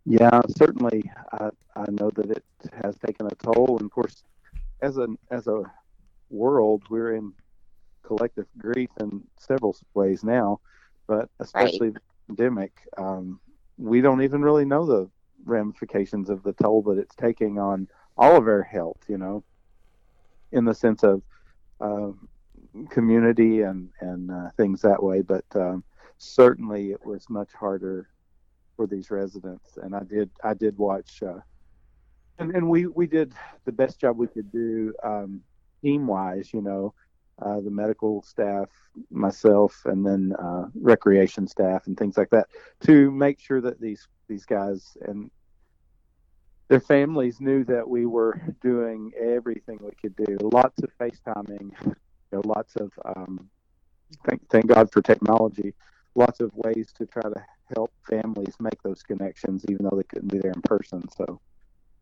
Yeah, 0.04 0.40
certainly. 0.56 1.10
I, 1.32 1.50
I 1.76 1.84
know 1.90 2.10
that 2.16 2.30
it 2.30 2.44
has 2.82 2.96
taken 2.98 3.26
a 3.26 3.34
toll, 3.36 3.78
and 3.78 3.86
of 3.86 3.90
course, 3.90 4.22
as 4.82 4.98
a 4.98 5.08
as 5.30 5.46
a 5.46 5.62
world, 6.28 6.82
we're 6.90 7.14
in 7.14 7.32
collective 8.04 8.46
grief 8.58 8.90
in 9.00 9.22
several 9.38 9.76
ways 9.94 10.22
now, 10.24 10.60
but 11.06 11.30
especially 11.40 11.90
the 11.90 12.00
pandemic. 12.26 12.72
Um, 12.98 13.40
we 13.78 14.00
don't 14.00 14.22
even 14.22 14.42
really 14.42 14.64
know 14.64 14.84
the 14.86 15.10
ramifications 15.44 16.30
of 16.30 16.42
the 16.42 16.52
toll 16.52 16.82
that 16.82 16.98
it's 16.98 17.14
taking 17.16 17.58
on 17.58 17.88
all 18.16 18.36
of 18.36 18.46
our 18.46 18.62
health. 18.62 19.02
You 19.08 19.18
know, 19.18 19.44
in 20.52 20.64
the 20.64 20.74
sense 20.74 21.02
of 21.02 21.22
uh, 21.80 22.10
community 22.90 23.62
and 23.62 23.90
and 24.00 24.30
uh, 24.30 24.50
things 24.56 24.80
that 24.82 25.02
way. 25.02 25.20
But 25.20 25.44
um, 25.54 25.84
certainly, 26.18 26.92
it 26.92 27.04
was 27.04 27.28
much 27.28 27.52
harder 27.52 28.08
for 28.76 28.86
these 28.86 29.10
residents. 29.10 29.76
And 29.82 29.94
I 29.94 30.02
did 30.04 30.30
I 30.42 30.54
did 30.54 30.78
watch, 30.78 31.22
uh, 31.22 31.40
and 32.38 32.54
and 32.54 32.68
we 32.68 32.86
we 32.86 33.06
did 33.06 33.32
the 33.64 33.72
best 33.72 34.00
job 34.00 34.16
we 34.16 34.28
could 34.28 34.50
do 34.50 34.94
um, 35.02 35.42
team 35.82 36.06
wise. 36.06 36.52
You 36.52 36.62
know, 36.62 36.94
uh, 37.42 37.60
the 37.60 37.70
medical 37.70 38.22
staff, 38.22 38.68
myself, 39.10 39.82
and 39.86 40.06
then 40.06 40.32
uh, 40.38 40.66
recreation 40.74 41.46
staff 41.46 41.86
and 41.86 41.96
things 41.96 42.16
like 42.16 42.30
that 42.30 42.48
to 42.80 43.10
make 43.10 43.40
sure 43.40 43.60
that 43.60 43.80
these 43.80 44.06
these 44.28 44.44
guys 44.44 44.96
and 45.02 45.30
their 46.68 46.80
families 46.80 47.40
knew 47.40 47.64
that 47.64 47.88
we 47.88 48.06
were 48.06 48.40
doing 48.62 49.12
everything 49.20 49.78
we 49.80 49.92
could 50.00 50.16
do. 50.16 50.38
Lots 50.40 50.82
of 50.82 50.90
FaceTiming, 50.98 51.72
you 51.84 51.94
know, 52.32 52.42
lots 52.44 52.76
of 52.76 52.90
um, 53.04 53.50
thank 54.26 54.48
thank 54.48 54.66
God 54.66 54.90
for 54.90 55.02
technology. 55.02 55.74
Lots 56.14 56.40
of 56.40 56.52
ways 56.54 56.92
to 56.96 57.06
try 57.06 57.22
to 57.22 57.44
help 57.74 57.92
families 58.08 58.54
make 58.60 58.80
those 58.82 59.02
connections, 59.02 59.64
even 59.68 59.84
though 59.84 59.96
they 59.96 60.04
couldn't 60.04 60.32
be 60.32 60.38
there 60.38 60.52
in 60.52 60.62
person. 60.62 61.02
So, 61.16 61.40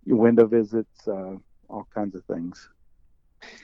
window 0.07 0.47
visits, 0.47 1.09
uh, 1.09 1.37
all 1.69 1.89
kinds 1.95 2.15
of 2.15 2.25
things. 2.27 2.69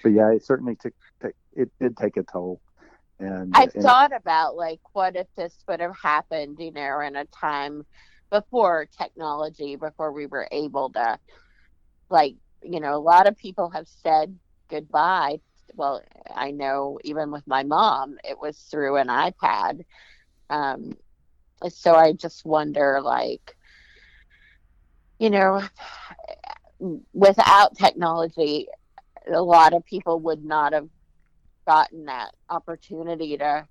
But 0.03 0.11
yeah, 0.11 0.31
it 0.33 0.45
certainly 0.45 0.75
took, 0.75 0.95
took 1.20 1.35
it 1.55 1.70
did 1.81 1.97
take 1.97 2.16
a 2.16 2.23
toll. 2.23 2.61
And 3.20 3.55
and- 3.57 3.83
thought 3.83 4.15
about 4.15 4.57
like 4.57 4.81
what 4.93 5.16
if 5.16 5.27
this 5.37 5.55
would 5.69 5.81
have 5.81 5.97
happened, 5.97 6.57
you 6.59 6.73
know, 6.73 7.01
in 7.01 7.16
a 7.16 7.25
time 7.27 7.85
before 8.30 8.88
technology, 8.98 9.76
before 9.76 10.12
we 10.12 10.26
were 10.26 10.48
able 10.50 10.90
to 10.90 11.18
like, 12.10 12.36
you 12.62 12.80
know, 12.80 12.94
a 12.94 12.98
lot 12.98 13.26
of 13.26 13.36
people 13.36 13.70
have 13.70 13.88
said 13.88 14.38
goodbye. 14.68 15.40
Well, 15.74 16.02
I 16.34 16.50
know 16.50 16.98
even 17.05 17.30
with 17.30 17.46
my 17.46 17.62
mom, 17.62 18.16
it 18.24 18.38
was 18.40 18.59
through 18.59 18.96
an 18.96 19.09
iPad. 19.09 19.84
Um, 20.50 20.96
so 21.68 21.94
I 21.94 22.12
just 22.12 22.44
wonder 22.44 23.00
like, 23.02 23.56
you 25.18 25.30
know, 25.30 25.62
without 27.12 27.76
technology, 27.76 28.68
a 29.30 29.42
lot 29.42 29.74
of 29.74 29.84
people 29.84 30.20
would 30.20 30.44
not 30.44 30.72
have 30.72 30.88
gotten 31.66 32.06
that 32.06 32.30
opportunity 32.48 33.36
to 33.36 33.66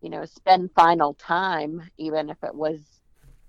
you 0.00 0.10
know 0.10 0.24
spend 0.24 0.70
final 0.74 1.14
time 1.14 1.80
even 1.96 2.28
if 2.28 2.36
it 2.42 2.54
was 2.54 2.80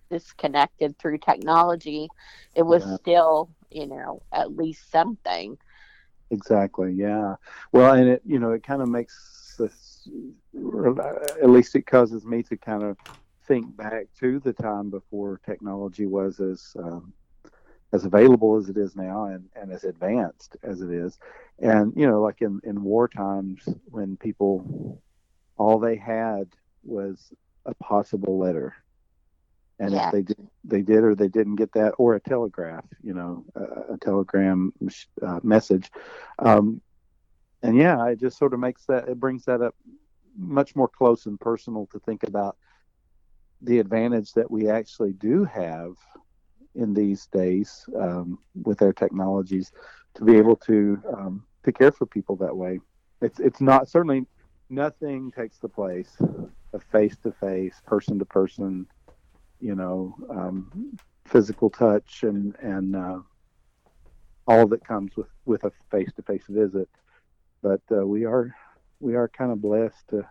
disconnected 0.09 0.97
through 0.97 1.17
technology 1.17 2.07
it 2.55 2.63
was 2.63 2.83
Yeah. 2.85 2.95
still 2.97 3.49
you 3.69 3.87
know 3.87 4.21
at 4.31 4.55
least 4.55 4.91
something 4.91 5.57
Exactly. 6.31 6.91
Yeah. 6.93 7.35
Well, 7.71 7.93
and 7.93 8.09
it 8.09 8.21
you 8.25 8.39
know 8.39 8.51
it 8.51 8.63
kind 8.63 8.81
of 8.81 8.89
makes 8.89 9.55
this, 9.59 10.07
at 10.55 11.49
least 11.49 11.75
it 11.75 11.85
causes 11.85 12.25
me 12.25 12.43
to 12.43 12.57
kind 12.57 12.83
of 12.83 12.97
think 13.47 13.75
back 13.77 14.07
to 14.19 14.39
the 14.39 14.53
time 14.53 14.89
before 14.89 15.39
technology 15.45 16.05
was 16.05 16.39
as 16.39 16.75
um, 16.79 17.13
as 17.93 18.05
available 18.05 18.57
as 18.57 18.69
it 18.69 18.77
is 18.77 18.95
now 18.95 19.25
and, 19.25 19.45
and 19.55 19.71
as 19.71 19.83
advanced 19.83 20.57
as 20.63 20.81
it 20.81 20.91
is. 20.91 21.17
And 21.59 21.93
you 21.95 22.07
know, 22.07 22.21
like 22.21 22.41
in 22.41 22.59
in 22.63 22.83
war 22.83 23.07
times 23.07 23.63
when 23.85 24.17
people 24.17 25.01
all 25.57 25.79
they 25.79 25.95
had 25.95 26.49
was 26.83 27.31
a 27.65 27.73
possible 27.75 28.37
letter. 28.37 28.73
And 29.79 29.93
Yeah. 29.93 30.07
if 30.07 30.11
they 30.11 30.21
did, 30.21 30.47
they 30.63 30.81
did 30.81 31.03
or 31.03 31.15
they 31.15 31.27
didn't 31.27 31.55
get 31.55 31.71
that, 31.73 31.93
or 31.97 32.15
a 32.15 32.19
telegraph, 32.19 32.85
you 33.01 33.13
know, 33.13 33.45
a, 33.55 33.93
a 33.93 33.97
telegram 33.97 34.73
uh, 35.21 35.39
message, 35.43 35.91
um, 36.39 36.81
and 37.61 37.75
yeah, 37.77 38.05
it 38.07 38.19
just 38.19 38.37
sort 38.37 38.53
of 38.53 38.59
makes 38.59 38.85
that 38.85 39.07
it 39.09 39.19
brings 39.19 39.45
that 39.45 39.61
up 39.61 39.75
much 40.37 40.75
more 40.75 40.87
close 40.87 41.25
and 41.25 41.39
personal 41.39 41.87
to 41.91 41.99
think 41.99 42.23
about 42.23 42.57
the 43.61 43.79
advantage 43.79 44.31
that 44.33 44.49
we 44.49 44.69
actually 44.69 45.13
do 45.13 45.43
have 45.45 45.93
in 46.75 46.93
these 46.93 47.27
days 47.27 47.85
um, 47.99 48.37
with 48.63 48.81
our 48.81 48.93
technologies 48.93 49.71
to 50.13 50.23
be 50.23 50.35
able 50.37 50.55
to 50.55 51.01
um, 51.17 51.45
to 51.63 51.71
care 51.71 51.91
for 51.91 52.05
people 52.05 52.35
that 52.35 52.55
way. 52.55 52.79
It's 53.21 53.39
it's 53.39 53.61
not 53.61 53.89
certainly 53.89 54.25
nothing 54.69 55.31
takes 55.31 55.57
the 55.59 55.69
place 55.69 56.15
of 56.73 56.83
face 56.91 57.15
to 57.23 57.31
face, 57.31 57.81
person 57.85 58.19
to 58.19 58.25
person, 58.25 58.87
you 59.59 59.75
know, 59.75 60.15
um, 60.29 60.97
physical 61.25 61.69
touch 61.69 62.23
and 62.23 62.55
and 62.61 62.95
uh, 62.95 63.19
all 64.47 64.67
that 64.67 64.85
comes 64.85 65.15
with 65.15 65.27
with 65.45 65.63
a 65.63 65.71
face 65.91 66.11
to 66.15 66.21
face 66.23 66.45
visit. 66.47 66.89
But 67.61 67.81
uh, 67.91 68.05
we 68.05 68.25
are 68.25 68.55
we 68.99 69.15
are 69.15 69.27
kind 69.27 69.51
of 69.51 69.61
blessed 69.61 70.07
to 70.09 70.27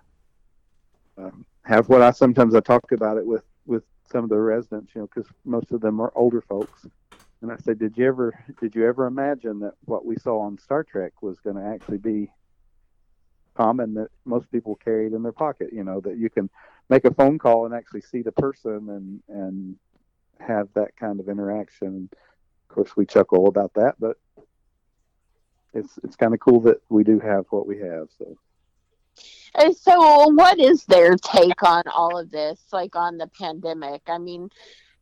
um, 1.19 1.45
have 1.65 1.89
what 1.89 2.03
I 2.03 2.11
sometimes 2.11 2.55
I 2.55 2.61
talk 2.61 2.93
about 2.93 3.19
it 3.19 3.27
with 3.27 3.45
with 3.67 3.85
some 4.11 4.25
of 4.25 4.31
the 4.31 4.39
residents, 4.39 4.95
you 4.95 5.01
know, 5.01 5.09
because 5.13 5.31
most 5.45 5.73
of 5.73 5.81
them 5.81 6.01
are 6.01 6.13
older 6.15 6.41
folks. 6.43 6.87
And 7.43 7.53
I 7.53 7.57
said, 7.57 7.79
did 7.79 7.97
you 7.97 8.07
ever 8.07 8.33
did 8.61 8.75
you 8.75 8.87
ever 8.87 9.07
imagine 9.07 9.61
that 9.61 9.75
what 9.85 10.07
we 10.07 10.17
saw 10.17 10.41
on 10.41 10.59
Star 10.59 10.85
Trek 10.85 11.23
was 11.23 11.41
going 11.41 11.57
to 11.57 11.65
actually 11.65 11.99
be 11.99 12.31
common 13.55 13.95
that 13.95 14.09
most 14.25 14.51
people 14.51 14.77
carried 14.77 15.13
in 15.13 15.23
their 15.23 15.33
pocket? 15.33 15.69
You 15.73 15.85
know, 15.85 16.01
that 16.01 16.17
you 16.17 16.31
can 16.31 16.49
make 16.89 17.05
a 17.05 17.15
phone 17.15 17.39
call 17.39 17.67
and 17.67 17.75
actually 17.75 18.03
see 18.03 18.23
the 18.23 18.33
person 18.33 18.89
and 18.89 19.23
and 19.29 19.77
have 20.41 20.69
that 20.75 20.97
kind 20.97 21.21
of 21.21 21.29
interaction. 21.29 22.09
Of 22.69 22.75
course, 22.75 22.97
we 22.97 23.07
chuckle 23.07 23.47
about 23.47 23.75
that, 23.75 23.95
but 23.99 24.17
it's 25.73 25.99
it's 26.03 26.17
kind 26.17 26.35
of 26.35 26.41
cool 26.41 26.61
that 26.63 26.81
we 26.89 27.05
do 27.05 27.19
have 27.21 27.47
what 27.51 27.67
we 27.67 27.79
have. 27.79 28.09
So. 28.19 28.37
So 29.77 30.29
what 30.31 30.59
is 30.59 30.85
their 30.87 31.15
take 31.17 31.63
on 31.63 31.85
all 31.87 32.19
of 32.19 32.33
this 32.33 32.61
like 32.73 32.97
on 32.97 33.19
the 33.19 33.29
pandemic 33.29 34.03
i 34.09 34.19
mean 34.19 34.51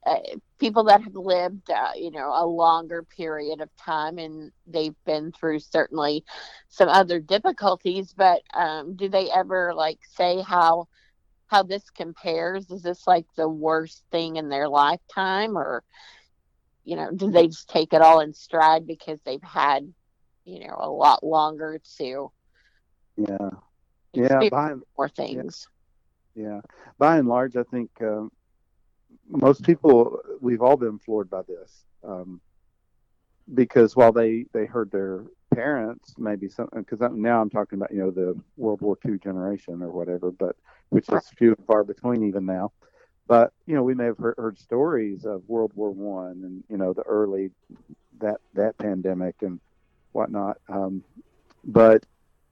uh, 0.04 0.18
people 0.58 0.84
that 0.84 1.00
have 1.02 1.14
lived 1.14 1.70
uh, 1.70 1.92
you 1.96 2.10
know 2.10 2.32
a 2.34 2.44
longer 2.44 3.02
period 3.02 3.60
of 3.60 3.74
time 3.76 4.18
and 4.18 4.52
they've 4.66 4.96
been 5.06 5.32
through 5.32 5.58
certainly 5.58 6.24
some 6.68 6.88
other 6.88 7.20
difficulties 7.20 8.12
but 8.12 8.42
um, 8.52 8.94
do 8.94 9.08
they 9.08 9.30
ever 9.30 9.72
like 9.74 10.00
say 10.14 10.42
how 10.42 10.86
how 11.52 11.62
this 11.62 11.90
compares. 11.90 12.70
Is 12.70 12.82
this 12.82 13.06
like 13.06 13.26
the 13.36 13.48
worst 13.48 14.02
thing 14.10 14.36
in 14.36 14.48
their 14.48 14.68
lifetime 14.68 15.56
or 15.56 15.84
you 16.82 16.96
know 16.96 17.10
do 17.14 17.30
they 17.30 17.46
just 17.46 17.68
take 17.68 17.92
it 17.92 18.00
all 18.00 18.20
in 18.20 18.32
stride 18.32 18.86
because 18.86 19.20
they've 19.24 19.42
had 19.42 19.92
you 20.44 20.66
know 20.66 20.74
a 20.80 20.90
lot 20.90 21.22
longer 21.22 21.78
to 21.98 22.32
Yeah, 23.16 23.50
yeah. 24.14 24.48
By 24.48 24.72
more 24.96 25.10
things? 25.10 25.68
Yeah, 26.34 26.62
by 26.98 27.18
and 27.18 27.28
large, 27.28 27.56
I 27.56 27.64
think 27.64 27.90
um, 28.00 28.32
most 29.28 29.62
people 29.62 30.20
we've 30.40 30.62
all 30.62 30.78
been 30.78 30.98
floored 30.98 31.28
by 31.28 31.42
this 31.42 31.84
um, 32.02 32.40
because 33.52 33.94
while 33.94 34.12
they 34.12 34.46
they 34.54 34.64
heard 34.64 34.90
their 34.90 35.26
parents 35.54 36.14
maybe 36.16 36.48
some 36.48 36.70
because 36.74 37.00
now 37.12 37.42
I'm 37.42 37.50
talking 37.50 37.78
about 37.78 37.92
you 37.92 37.98
know 37.98 38.10
the 38.10 38.40
World 38.56 38.80
War 38.80 38.96
II 39.06 39.18
generation 39.18 39.82
or 39.82 39.90
whatever, 39.90 40.30
but 40.30 40.56
which 40.92 41.08
is 41.08 41.26
few 41.38 41.54
and 41.56 41.66
far 41.66 41.84
between 41.84 42.28
even 42.28 42.44
now. 42.44 42.70
But 43.26 43.52
you 43.66 43.74
know 43.74 43.82
we 43.82 43.94
may 43.94 44.04
have 44.04 44.18
heard, 44.18 44.34
heard 44.36 44.58
stories 44.58 45.24
of 45.24 45.48
World 45.48 45.72
War 45.74 45.90
One 45.90 46.42
and 46.44 46.64
you 46.68 46.76
know 46.76 46.92
the 46.92 47.02
early 47.02 47.50
that 48.20 48.40
that 48.54 48.76
pandemic 48.76 49.36
and 49.40 49.58
whatnot. 50.12 50.58
Um, 50.68 51.02
but 51.64 52.04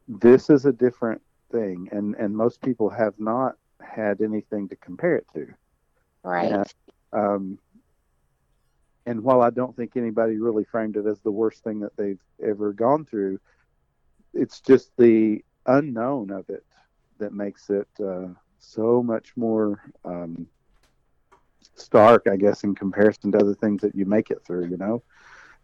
this 0.08 0.48
is 0.48 0.64
a 0.64 0.72
different 0.72 1.20
thing, 1.52 1.88
and 1.92 2.14
and 2.14 2.34
most 2.34 2.62
people 2.62 2.88
have 2.88 3.14
not 3.18 3.56
had 3.78 4.22
anything 4.22 4.68
to 4.68 4.76
compare 4.76 5.16
it 5.16 5.26
to. 5.34 5.46
right 6.22 6.50
Yeah. 6.50 6.64
Um, 7.12 7.58
and 9.04 9.22
while 9.22 9.42
I 9.42 9.50
don't 9.50 9.76
think 9.76 9.96
anybody 9.96 10.38
really 10.38 10.64
framed 10.64 10.96
it 10.96 11.06
as 11.06 11.18
the 11.20 11.30
worst 11.30 11.62
thing 11.64 11.80
that 11.80 11.96
they've 11.96 12.20
ever 12.42 12.72
gone 12.72 13.04
through, 13.04 13.40
it's 14.32 14.60
just 14.60 14.92
the 14.96 15.44
unknown 15.66 16.30
of 16.30 16.48
it 16.48 16.64
that 17.20 17.32
makes 17.32 17.70
it 17.70 17.88
uh, 18.04 18.26
so 18.58 19.02
much 19.02 19.32
more 19.36 19.80
um, 20.04 20.46
stark, 21.74 22.26
I 22.30 22.36
guess, 22.36 22.64
in 22.64 22.74
comparison 22.74 23.32
to 23.32 23.38
other 23.38 23.54
things 23.54 23.80
that 23.82 23.94
you 23.94 24.04
make 24.04 24.30
it 24.30 24.42
through, 24.44 24.66
you 24.66 24.76
know. 24.76 25.02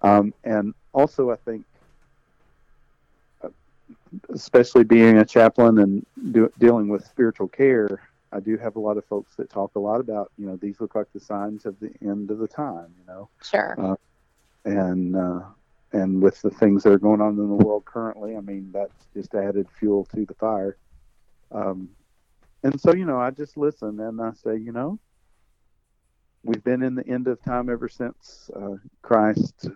Um, 0.02 0.32
and 0.44 0.74
also, 0.92 1.30
I 1.30 1.36
think, 1.36 1.64
uh, 3.42 3.48
especially 4.30 4.84
being 4.84 5.18
a 5.18 5.24
chaplain 5.24 5.78
and 5.78 6.06
do, 6.32 6.50
dealing 6.58 6.88
with 6.88 7.04
spiritual 7.04 7.48
care, 7.48 8.00
I 8.32 8.40
do 8.40 8.56
have 8.58 8.76
a 8.76 8.80
lot 8.80 8.96
of 8.96 9.04
folks 9.04 9.34
that 9.36 9.48
talk 9.50 9.74
a 9.76 9.78
lot 9.78 10.00
about, 10.00 10.32
you 10.36 10.46
know, 10.46 10.56
these 10.56 10.80
look 10.80 10.94
like 10.94 11.12
the 11.12 11.20
signs 11.20 11.64
of 11.64 11.78
the 11.80 11.92
end 12.02 12.30
of 12.30 12.38
the 12.38 12.48
time, 12.48 12.92
you 12.98 13.06
know. 13.06 13.28
Sure. 13.42 13.74
Uh, 13.78 13.96
and 14.64 15.16
uh, 15.16 15.40
and 15.92 16.20
with 16.20 16.42
the 16.42 16.50
things 16.50 16.82
that 16.82 16.92
are 16.92 16.98
going 16.98 17.20
on 17.20 17.38
in 17.38 17.48
the 17.48 17.64
world 17.64 17.84
currently, 17.84 18.36
I 18.36 18.40
mean, 18.40 18.70
that's 18.72 19.06
just 19.14 19.34
added 19.34 19.68
fuel 19.78 20.04
to 20.14 20.26
the 20.26 20.34
fire. 20.34 20.76
Um, 21.52 21.90
and 22.62 22.80
so, 22.80 22.94
you 22.94 23.04
know, 23.04 23.18
I 23.18 23.30
just 23.30 23.56
listen 23.56 24.00
and 24.00 24.20
I 24.20 24.32
say, 24.32 24.56
you 24.56 24.72
know, 24.72 24.98
we've 26.44 26.64
been 26.64 26.82
in 26.82 26.94
the 26.94 27.06
end 27.06 27.28
of 27.28 27.42
time 27.42 27.70
ever 27.70 27.88
since 27.88 28.50
uh, 28.56 28.76
Christ, 29.02 29.68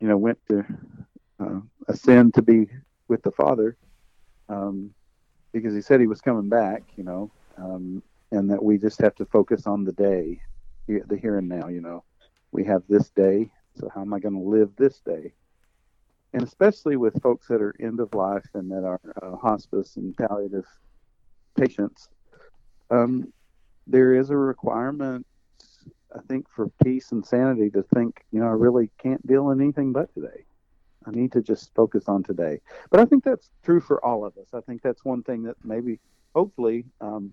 you 0.00 0.08
know, 0.08 0.16
went 0.16 0.38
to 0.48 0.64
uh, 1.40 1.60
ascend 1.88 2.34
to 2.34 2.42
be 2.42 2.68
with 3.08 3.22
the 3.22 3.30
Father, 3.30 3.76
um, 4.48 4.94
because 5.52 5.74
he 5.74 5.80
said 5.80 6.00
he 6.00 6.06
was 6.06 6.20
coming 6.20 6.48
back, 6.48 6.82
you 6.96 7.04
know, 7.04 7.30
um, 7.58 8.02
and 8.32 8.50
that 8.50 8.62
we 8.62 8.78
just 8.78 9.00
have 9.00 9.14
to 9.16 9.26
focus 9.26 9.66
on 9.66 9.84
the 9.84 9.92
day, 9.92 10.40
the 10.88 11.18
here 11.20 11.38
and 11.38 11.48
now, 11.48 11.68
you 11.68 11.80
know. 11.80 12.04
We 12.52 12.64
have 12.64 12.82
this 12.88 13.10
day, 13.10 13.50
so 13.78 13.90
how 13.94 14.02
am 14.02 14.12
I 14.12 14.18
going 14.18 14.34
to 14.34 14.40
live 14.40 14.70
this 14.76 15.00
day? 15.00 15.32
And 16.32 16.42
especially 16.42 16.96
with 16.96 17.20
folks 17.22 17.48
that 17.48 17.60
are 17.60 17.74
end 17.80 18.00
of 18.00 18.14
life 18.14 18.46
and 18.54 18.70
that 18.70 18.84
are 18.84 19.00
uh, 19.22 19.36
hospice 19.36 19.96
and 19.96 20.16
palliative 20.16 20.66
patients, 21.56 22.08
um, 22.90 23.32
there 23.86 24.14
is 24.14 24.30
a 24.30 24.36
requirement, 24.36 25.26
I 26.14 26.20
think, 26.28 26.46
for 26.48 26.68
peace 26.82 27.12
and 27.12 27.24
sanity 27.24 27.68
to 27.70 27.82
think, 27.94 28.24
you 28.30 28.40
know, 28.40 28.46
I 28.46 28.52
really 28.52 28.90
can't 29.02 29.26
deal 29.26 29.50
in 29.50 29.60
anything 29.60 29.92
but 29.92 30.12
today. 30.14 30.44
I 31.06 31.10
need 31.10 31.32
to 31.32 31.42
just 31.42 31.74
focus 31.74 32.04
on 32.06 32.22
today. 32.22 32.60
But 32.90 33.00
I 33.00 33.04
think 33.04 33.24
that's 33.24 33.50
true 33.64 33.80
for 33.80 34.02
all 34.04 34.24
of 34.24 34.36
us. 34.38 34.46
I 34.54 34.60
think 34.60 34.82
that's 34.82 35.04
one 35.04 35.22
thing 35.22 35.42
that 35.42 35.56
maybe, 35.64 35.98
hopefully, 36.34 36.84
um, 37.00 37.32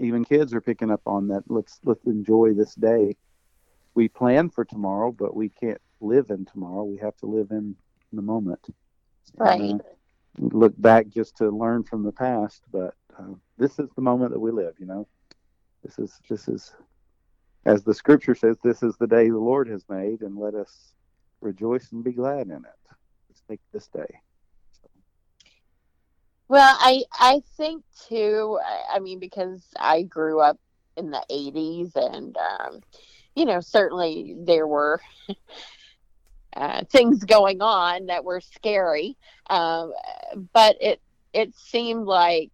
even 0.00 0.24
kids 0.24 0.54
are 0.54 0.60
picking 0.60 0.90
up 0.90 1.02
on 1.06 1.28
that. 1.28 1.44
Let's 1.48 1.80
let's 1.84 2.04
enjoy 2.06 2.54
this 2.54 2.74
day. 2.74 3.16
We 3.94 4.08
plan 4.08 4.50
for 4.50 4.64
tomorrow, 4.64 5.12
but 5.12 5.34
we 5.34 5.48
can't 5.48 5.80
live 6.00 6.30
in 6.30 6.44
tomorrow. 6.44 6.84
We 6.84 6.98
have 6.98 7.16
to 7.18 7.26
live 7.26 7.50
in 7.50 7.76
the 8.12 8.22
moment. 8.22 8.66
Right. 9.36 9.60
And, 9.60 9.80
uh, 9.80 9.84
look 10.38 10.74
back 10.80 11.08
just 11.08 11.36
to 11.36 11.50
learn 11.50 11.84
from 11.84 12.02
the 12.02 12.12
past, 12.12 12.62
but 12.72 12.94
uh, 13.18 13.34
this 13.56 13.78
is 13.78 13.88
the 13.96 14.02
moment 14.02 14.32
that 14.32 14.40
we 14.40 14.50
live. 14.50 14.74
You 14.78 14.86
know, 14.86 15.08
this 15.82 15.98
is 15.98 16.20
this 16.28 16.48
is, 16.48 16.72
as 17.64 17.82
the 17.82 17.94
scripture 17.94 18.34
says, 18.34 18.56
this 18.62 18.82
is 18.82 18.96
the 18.96 19.06
day 19.06 19.28
the 19.28 19.38
Lord 19.38 19.68
has 19.68 19.84
made, 19.88 20.22
and 20.22 20.36
let 20.36 20.54
us 20.54 20.94
rejoice 21.40 21.92
and 21.92 22.04
be 22.04 22.12
glad 22.12 22.46
in 22.48 22.64
it. 22.64 22.96
Let's 23.28 23.42
take 23.48 23.60
this 23.72 23.88
day. 23.88 24.20
Well, 26.48 26.76
I 26.78 27.02
I 27.12 27.42
think 27.56 27.84
too. 28.08 28.58
I, 28.64 28.96
I 28.96 28.98
mean, 29.00 29.18
because 29.18 29.62
I 29.78 30.02
grew 30.02 30.40
up 30.40 30.58
in 30.96 31.10
the 31.10 31.22
'80s, 31.30 31.94
and 31.94 32.36
um, 32.36 32.80
you 33.34 33.44
know, 33.44 33.60
certainly 33.60 34.34
there 34.38 34.66
were 34.66 35.00
uh, 36.58 36.84
things 36.90 37.24
going 37.24 37.62
on 37.62 38.06
that 38.06 38.24
were 38.24 38.40
scary. 38.40 39.16
Um, 39.48 39.92
but 40.52 40.76
it 40.80 41.00
it 41.32 41.54
seemed 41.54 42.06
like 42.06 42.50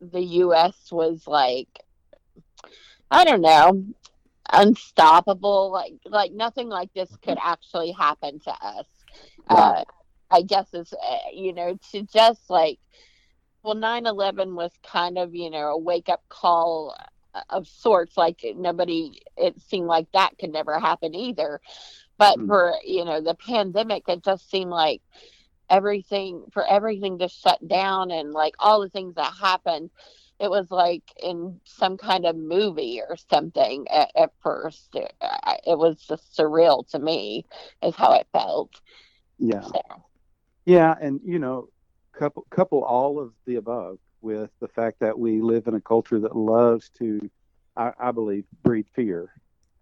the 0.00 0.22
U.S. 0.22 0.76
was 0.92 1.26
like 1.26 1.68
I 3.10 3.24
don't 3.24 3.40
know 3.40 3.84
unstoppable 4.50 5.70
like 5.70 5.92
like 6.06 6.32
nothing 6.32 6.68
like 6.68 6.92
this 6.94 7.14
could 7.22 7.36
actually 7.42 7.92
happen 7.92 8.40
to 8.40 8.50
us 8.50 8.86
uh 9.50 9.84
i 10.30 10.40
guess 10.40 10.72
is 10.72 10.94
uh, 10.94 11.16
you 11.34 11.52
know 11.52 11.78
to 11.92 12.02
just 12.04 12.48
like 12.48 12.78
well 13.62 13.74
9-11 13.74 14.54
was 14.54 14.70
kind 14.82 15.18
of 15.18 15.34
you 15.34 15.50
know 15.50 15.72
a 15.72 15.78
wake 15.78 16.08
up 16.08 16.22
call 16.30 16.96
of 17.50 17.66
sorts 17.68 18.16
like 18.16 18.42
nobody 18.56 19.20
it 19.36 19.60
seemed 19.60 19.86
like 19.86 20.10
that 20.12 20.38
could 20.38 20.50
never 20.50 20.78
happen 20.78 21.14
either 21.14 21.60
but 22.18 22.38
Mm. 22.38 22.46
for 22.46 22.74
you 22.84 23.04
know 23.04 23.20
the 23.20 23.34
pandemic 23.34 24.04
it 24.08 24.24
just 24.24 24.50
seemed 24.50 24.70
like 24.70 25.02
everything 25.70 26.44
for 26.52 26.66
everything 26.66 27.18
to 27.18 27.28
shut 27.28 27.66
down 27.68 28.10
and 28.10 28.32
like 28.32 28.54
all 28.58 28.80
the 28.80 28.88
things 28.88 29.14
that 29.14 29.32
happened 29.40 29.90
it 30.40 30.50
was 30.50 30.70
like 30.70 31.02
in 31.22 31.60
some 31.64 31.96
kind 31.96 32.24
of 32.26 32.36
movie 32.36 33.00
or 33.06 33.16
something 33.30 33.86
at, 33.88 34.10
at 34.16 34.30
first 34.42 34.88
it, 34.94 35.12
it 35.66 35.78
was 35.78 36.00
just 36.06 36.36
surreal 36.36 36.86
to 36.88 36.98
me 36.98 37.44
is 37.82 37.94
how 37.96 38.12
it 38.12 38.26
felt 38.32 38.80
Yeah. 39.38 39.62
so 39.62 39.80
Yeah, 40.66 40.94
and 41.00 41.20
you 41.24 41.38
know, 41.38 41.68
couple 42.12 42.46
couple 42.50 42.82
all 42.84 43.18
of 43.20 43.32
the 43.46 43.56
above 43.56 43.98
with 44.20 44.50
the 44.60 44.68
fact 44.68 44.98
that 45.00 45.18
we 45.18 45.40
live 45.40 45.66
in 45.66 45.74
a 45.74 45.80
culture 45.80 46.18
that 46.20 46.36
loves 46.36 46.90
to, 46.98 47.30
I, 47.76 47.92
I 47.98 48.10
believe, 48.12 48.44
breed 48.62 48.86
fear, 48.94 49.32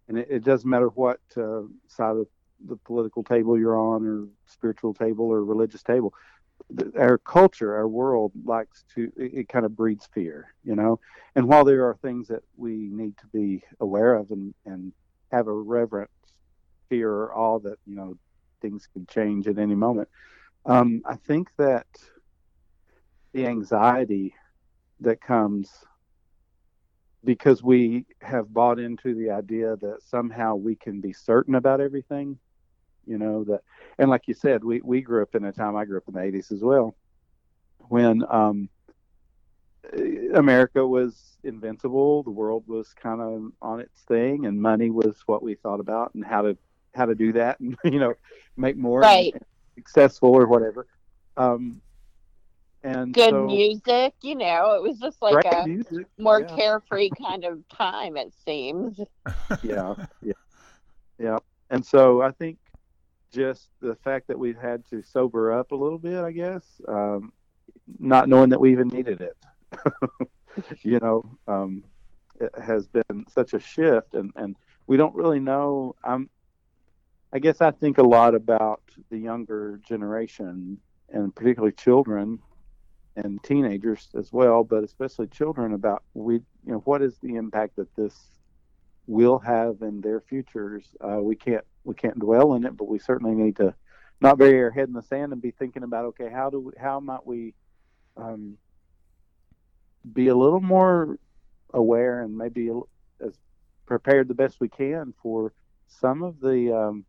and 0.08 0.18
it, 0.18 0.28
it 0.30 0.44
doesn't 0.44 0.68
matter 0.68 0.88
what 0.88 1.20
uh, 1.36 1.62
side 1.88 2.16
of 2.16 2.26
the 2.66 2.76
political 2.76 3.22
table 3.22 3.58
you're 3.58 3.78
on, 3.78 4.06
or 4.06 4.28
spiritual 4.46 4.94
table, 4.94 5.26
or 5.26 5.44
religious 5.44 5.82
table. 5.82 6.14
Our 6.98 7.18
culture, 7.18 7.74
our 7.74 7.86
world 7.86 8.32
likes 8.44 8.84
to, 8.94 9.12
it, 9.16 9.34
it 9.34 9.48
kind 9.48 9.66
of 9.66 9.76
breeds 9.76 10.08
fear, 10.14 10.54
you 10.64 10.74
know. 10.74 11.00
And 11.34 11.48
while 11.48 11.64
there 11.64 11.86
are 11.86 11.94
things 11.96 12.28
that 12.28 12.42
we 12.56 12.88
need 12.90 13.16
to 13.18 13.26
be 13.26 13.62
aware 13.78 14.14
of 14.14 14.30
and, 14.30 14.54
and 14.64 14.92
have 15.30 15.48
a 15.48 15.52
reverent 15.52 16.10
fear 16.88 17.10
or 17.10 17.36
awe 17.36 17.58
that, 17.58 17.78
you 17.86 17.94
know, 17.94 18.16
things 18.62 18.88
could 18.92 19.06
change 19.08 19.46
at 19.48 19.58
any 19.58 19.74
moment. 19.74 20.08
Um, 20.64 21.02
I 21.04 21.16
think 21.16 21.48
that 21.58 21.86
the 23.32 23.46
anxiety 23.46 24.34
that 25.00 25.20
comes 25.20 25.70
because 27.26 27.62
we 27.62 28.06
have 28.22 28.52
bought 28.54 28.78
into 28.78 29.14
the 29.14 29.30
idea 29.30 29.76
that 29.76 29.98
somehow 30.08 30.54
we 30.54 30.76
can 30.76 31.00
be 31.00 31.12
certain 31.12 31.56
about 31.56 31.80
everything, 31.80 32.38
you 33.06 33.18
know, 33.18 33.44
that, 33.44 33.60
and 33.98 34.08
like 34.08 34.22
you 34.28 34.34
said, 34.34 34.64
we, 34.64 34.80
we 34.82 35.02
grew 35.02 35.22
up 35.22 35.34
in 35.34 35.44
a 35.44 35.52
time, 35.52 35.76
I 35.76 35.84
grew 35.84 35.98
up 35.98 36.04
in 36.08 36.14
the 36.14 36.20
80s 36.20 36.52
as 36.52 36.62
well, 36.62 36.96
when 37.88 38.22
um, 38.30 38.70
America 40.34 40.86
was 40.86 41.36
invincible, 41.44 42.22
the 42.22 42.30
world 42.30 42.64
was 42.66 42.92
kind 42.94 43.20
of 43.20 43.52
on 43.60 43.80
its 43.80 44.00
thing, 44.08 44.46
and 44.46 44.60
money 44.60 44.90
was 44.90 45.16
what 45.26 45.42
we 45.42 45.56
thought 45.56 45.80
about 45.80 46.14
and 46.14 46.24
how 46.24 46.42
to 46.42 46.56
how 46.94 47.04
to 47.04 47.14
do 47.14 47.32
that 47.34 47.60
and 47.60 47.76
you 47.84 47.98
know 47.98 48.14
make 48.56 48.76
more 48.76 49.00
Right. 49.02 49.34
successful 49.76 50.30
or 50.30 50.46
whatever. 50.46 50.86
Um, 51.36 51.82
and 52.86 53.12
good 53.12 53.30
so, 53.30 53.46
music 53.46 54.14
you 54.22 54.34
know 54.34 54.74
it 54.74 54.82
was 54.82 54.98
just 54.98 55.20
like 55.20 55.44
a 55.44 55.66
music, 55.66 56.06
more 56.18 56.40
yeah. 56.40 56.56
carefree 56.56 57.10
kind 57.20 57.44
of 57.44 57.66
time 57.68 58.16
it 58.16 58.32
seems 58.44 58.98
yeah, 59.62 59.94
yeah, 60.22 60.32
yeah. 61.18 61.38
And 61.70 61.84
so 61.84 62.22
I 62.22 62.30
think 62.32 62.58
just 63.32 63.68
the 63.80 63.96
fact 63.96 64.28
that 64.28 64.38
we've 64.38 64.58
had 64.58 64.84
to 64.90 65.02
sober 65.02 65.52
up 65.52 65.72
a 65.72 65.76
little 65.76 65.98
bit, 65.98 66.22
I 66.22 66.32
guess, 66.32 66.64
um, 66.86 67.32
not 67.98 68.28
knowing 68.28 68.50
that 68.50 68.60
we 68.60 68.72
even 68.72 68.88
needed 68.88 69.20
it, 69.20 69.36
you 70.82 70.98
know, 71.00 71.38
um, 71.48 71.84
it 72.40 72.52
has 72.60 72.86
been 72.86 73.26
such 73.28 73.54
a 73.54 73.60
shift, 73.60 74.14
and 74.14 74.32
and 74.36 74.56
we 74.86 74.96
don't 74.96 75.14
really 75.14 75.40
know. 75.40 75.96
I'm, 76.04 76.30
I 77.32 77.38
guess 77.38 77.60
I 77.60 77.72
think 77.72 77.98
a 77.98 78.02
lot 78.02 78.34
about 78.34 78.82
the 79.10 79.18
younger 79.18 79.80
generation, 79.86 80.78
and 81.08 81.34
particularly 81.34 81.72
children 81.72 82.38
and 83.16 83.42
teenagers 83.42 84.08
as 84.16 84.32
well, 84.32 84.62
but 84.62 84.84
especially 84.84 85.26
children 85.26 85.72
about 85.72 86.02
we, 86.14 86.34
you 86.34 86.42
know, 86.66 86.82
what 86.84 87.02
is 87.02 87.16
the 87.18 87.36
impact 87.36 87.76
that 87.76 87.94
this 87.96 88.14
will 89.06 89.38
have 89.38 89.82
in 89.82 90.00
their 90.00 90.20
futures. 90.20 90.84
Uh, 91.00 91.20
we 91.20 91.36
can't 91.36 91.64
we 91.84 91.94
can't 91.94 92.18
dwell 92.18 92.54
in 92.54 92.64
it, 92.64 92.76
but 92.76 92.88
we 92.88 92.98
certainly 92.98 93.34
need 93.34 93.56
to 93.56 93.74
not 94.20 94.38
bury 94.38 94.62
our 94.62 94.70
head 94.70 94.88
in 94.88 94.94
the 94.94 95.02
sand 95.02 95.32
and 95.32 95.42
be 95.42 95.50
thinking 95.50 95.82
about 95.82 96.06
okay, 96.06 96.30
how 96.30 96.50
do 96.50 96.60
we, 96.60 96.72
how 96.80 97.00
might 97.00 97.26
we 97.26 97.54
um, 98.16 98.56
be 100.12 100.28
a 100.28 100.34
little 100.34 100.60
more 100.60 101.18
aware 101.72 102.22
and 102.22 102.36
maybe 102.36 102.70
as 103.20 103.34
prepared 103.86 104.28
the 104.28 104.34
best 104.34 104.60
we 104.60 104.68
can 104.68 105.12
for 105.22 105.52
some 105.86 106.22
of 106.22 106.40
the 106.40 106.76
um, 106.76 107.04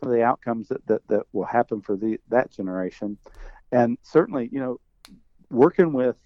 some 0.00 0.10
of 0.10 0.16
the 0.16 0.24
outcomes 0.24 0.68
that, 0.68 0.86
that, 0.86 1.06
that 1.08 1.22
will 1.32 1.44
happen 1.44 1.80
for 1.80 1.96
the 1.96 2.18
that 2.28 2.50
generation, 2.50 3.16
and 3.72 3.98
certainly 4.02 4.48
you 4.52 4.60
know 4.60 4.80
working 5.50 5.92
with 5.92 6.16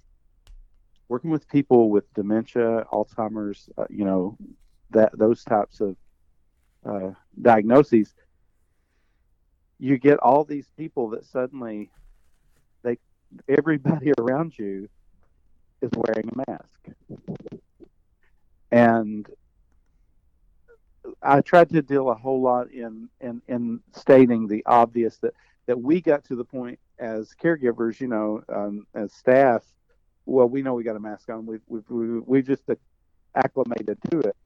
working 1.10 1.30
with 1.30 1.48
people 1.48 1.90
with 1.90 2.04
dementia, 2.14 2.84
Alzheimer's, 2.92 3.68
uh, 3.76 3.84
you 3.90 4.04
know, 4.04 4.38
that 4.90 5.10
those 5.18 5.42
types 5.42 5.80
of 5.80 5.96
uh, 6.86 7.10
diagnoses, 7.42 8.14
you 9.80 9.98
get 9.98 10.18
all 10.20 10.44
these 10.44 10.68
people 10.78 11.10
that 11.10 11.26
suddenly 11.26 11.90
they 12.84 12.96
everybody 13.48 14.12
around 14.18 14.56
you 14.56 14.88
is 15.82 15.90
wearing 15.96 16.30
a 16.32 16.50
mask. 16.50 16.80
And 18.70 19.26
I 21.20 21.40
tried 21.40 21.70
to 21.70 21.82
deal 21.82 22.08
a 22.10 22.14
whole 22.14 22.40
lot 22.40 22.70
in, 22.70 23.08
in, 23.20 23.42
in 23.48 23.80
stating 23.96 24.46
the 24.46 24.62
obvious 24.64 25.16
that, 25.18 25.34
that 25.66 25.80
we 25.80 26.00
got 26.00 26.24
to 26.24 26.36
the 26.36 26.44
point 26.44 26.78
as 26.98 27.34
caregivers, 27.42 28.00
you 28.00 28.08
know, 28.08 28.42
um, 28.48 28.86
as 28.94 29.12
staff, 29.12 29.64
well, 30.26 30.48
we 30.48 30.62
know 30.62 30.74
we 30.74 30.84
got 30.84 30.96
a 30.96 31.00
mask 31.00 31.28
on. 31.30 31.46
We've, 31.46 31.60
we've, 31.66 31.88
we've, 31.88 32.22
we've 32.26 32.46
just 32.46 32.62
acclimated 33.34 33.98
to 34.10 34.20
it. 34.20 34.36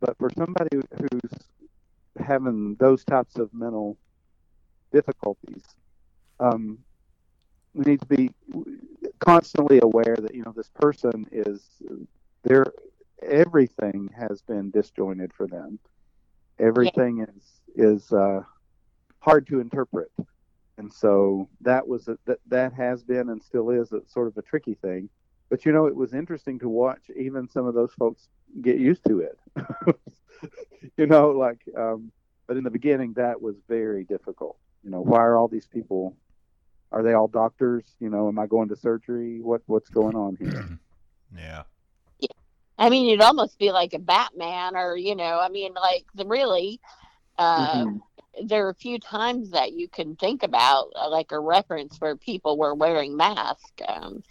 But 0.00 0.18
for 0.18 0.30
somebody 0.36 0.78
who's 0.98 1.32
having 2.18 2.76
those 2.78 3.04
types 3.04 3.36
of 3.36 3.52
mental 3.54 3.96
difficulties, 4.92 5.62
um, 6.40 6.78
we 7.74 7.84
need 7.84 8.00
to 8.00 8.06
be 8.06 8.30
constantly 9.20 9.80
aware 9.82 10.16
that 10.18 10.34
you 10.34 10.42
know 10.42 10.52
this 10.54 10.70
person 10.74 11.26
is 11.30 11.62
their 12.42 12.66
everything 13.22 14.10
has 14.16 14.42
been 14.42 14.70
disjointed 14.70 15.32
for 15.32 15.46
them. 15.46 15.78
Everything 16.58 17.18
yeah. 17.18 17.26
is 17.36 18.02
is 18.04 18.12
uh, 18.12 18.42
hard 19.20 19.46
to 19.46 19.60
interpret, 19.60 20.10
and 20.78 20.92
so 20.92 21.48
that 21.60 21.86
was 21.86 22.08
a, 22.08 22.18
that 22.26 22.38
that 22.48 22.72
has 22.72 23.02
been 23.02 23.28
and 23.28 23.42
still 23.42 23.70
is 23.70 23.92
a, 23.92 24.00
sort 24.06 24.28
of 24.28 24.36
a 24.36 24.42
tricky 24.42 24.74
thing. 24.74 25.08
But 25.50 25.66
you 25.66 25.72
know, 25.72 25.86
it 25.86 25.94
was 25.94 26.14
interesting 26.14 26.58
to 26.60 26.68
watch 26.68 27.02
even 27.16 27.48
some 27.48 27.66
of 27.66 27.74
those 27.74 27.92
folks 27.94 28.28
get 28.60 28.78
used 28.78 29.04
to 29.06 29.20
it. 29.20 29.38
you 30.96 31.06
know, 31.06 31.30
like, 31.30 31.60
um, 31.76 32.10
but 32.46 32.56
in 32.56 32.64
the 32.64 32.70
beginning, 32.70 33.12
that 33.14 33.40
was 33.40 33.56
very 33.68 34.04
difficult. 34.04 34.56
You 34.82 34.90
know, 34.90 35.00
why 35.00 35.18
are 35.18 35.36
all 35.36 35.48
these 35.48 35.66
people 35.66 36.16
are 36.92 37.02
they 37.02 37.14
all 37.14 37.28
doctors? 37.28 37.84
You 38.00 38.10
know, 38.10 38.28
am 38.28 38.38
I 38.38 38.46
going 38.46 38.68
to 38.68 38.76
surgery? 38.76 39.40
What 39.40 39.62
what's 39.66 39.88
going 39.88 40.14
on 40.14 40.36
here? 40.36 40.78
yeah. 41.36 41.62
I 42.78 42.90
mean, 42.90 43.06
you'd 43.06 43.20
almost 43.20 43.58
be 43.58 43.70
like 43.70 43.94
a 43.94 43.98
Batman, 43.98 44.76
or 44.76 44.96
you 44.96 45.16
know, 45.16 45.40
I 45.40 45.48
mean, 45.48 45.74
like 45.74 46.04
the 46.14 46.26
really. 46.26 46.80
Uh, 47.38 47.84
mm-hmm. 47.84 47.96
There 48.42 48.66
are 48.66 48.70
a 48.70 48.74
few 48.74 48.98
times 48.98 49.50
that 49.50 49.72
you 49.72 49.88
can 49.88 50.16
think 50.16 50.42
about, 50.42 50.92
uh, 50.94 51.10
like 51.10 51.32
a 51.32 51.38
reference 51.38 51.98
where 51.98 52.16
people 52.16 52.56
were 52.56 52.74
wearing 52.74 53.16
masks. 53.16 53.82
Um, 53.86 54.22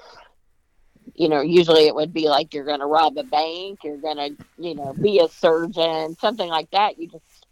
you 1.14 1.30
know, 1.30 1.42
usually 1.42 1.88
it 1.88 1.96
would 1.96 2.14
be 2.14 2.28
like 2.30 2.54
you're 2.54 2.66
going 2.66 2.80
to 2.80 2.86
rob 2.86 3.18
a 3.18 3.24
bank, 3.24 3.80
you're 3.84 3.98
going 3.98 4.18
to, 4.18 4.46
you 4.58 4.76
know, 4.76 4.94
be 4.94 5.20
a 5.20 5.28
surgeon, 5.28 6.16
something 6.20 6.50
like 6.50 6.72
that. 6.72 6.98
You 7.00 7.08
just 7.08 7.46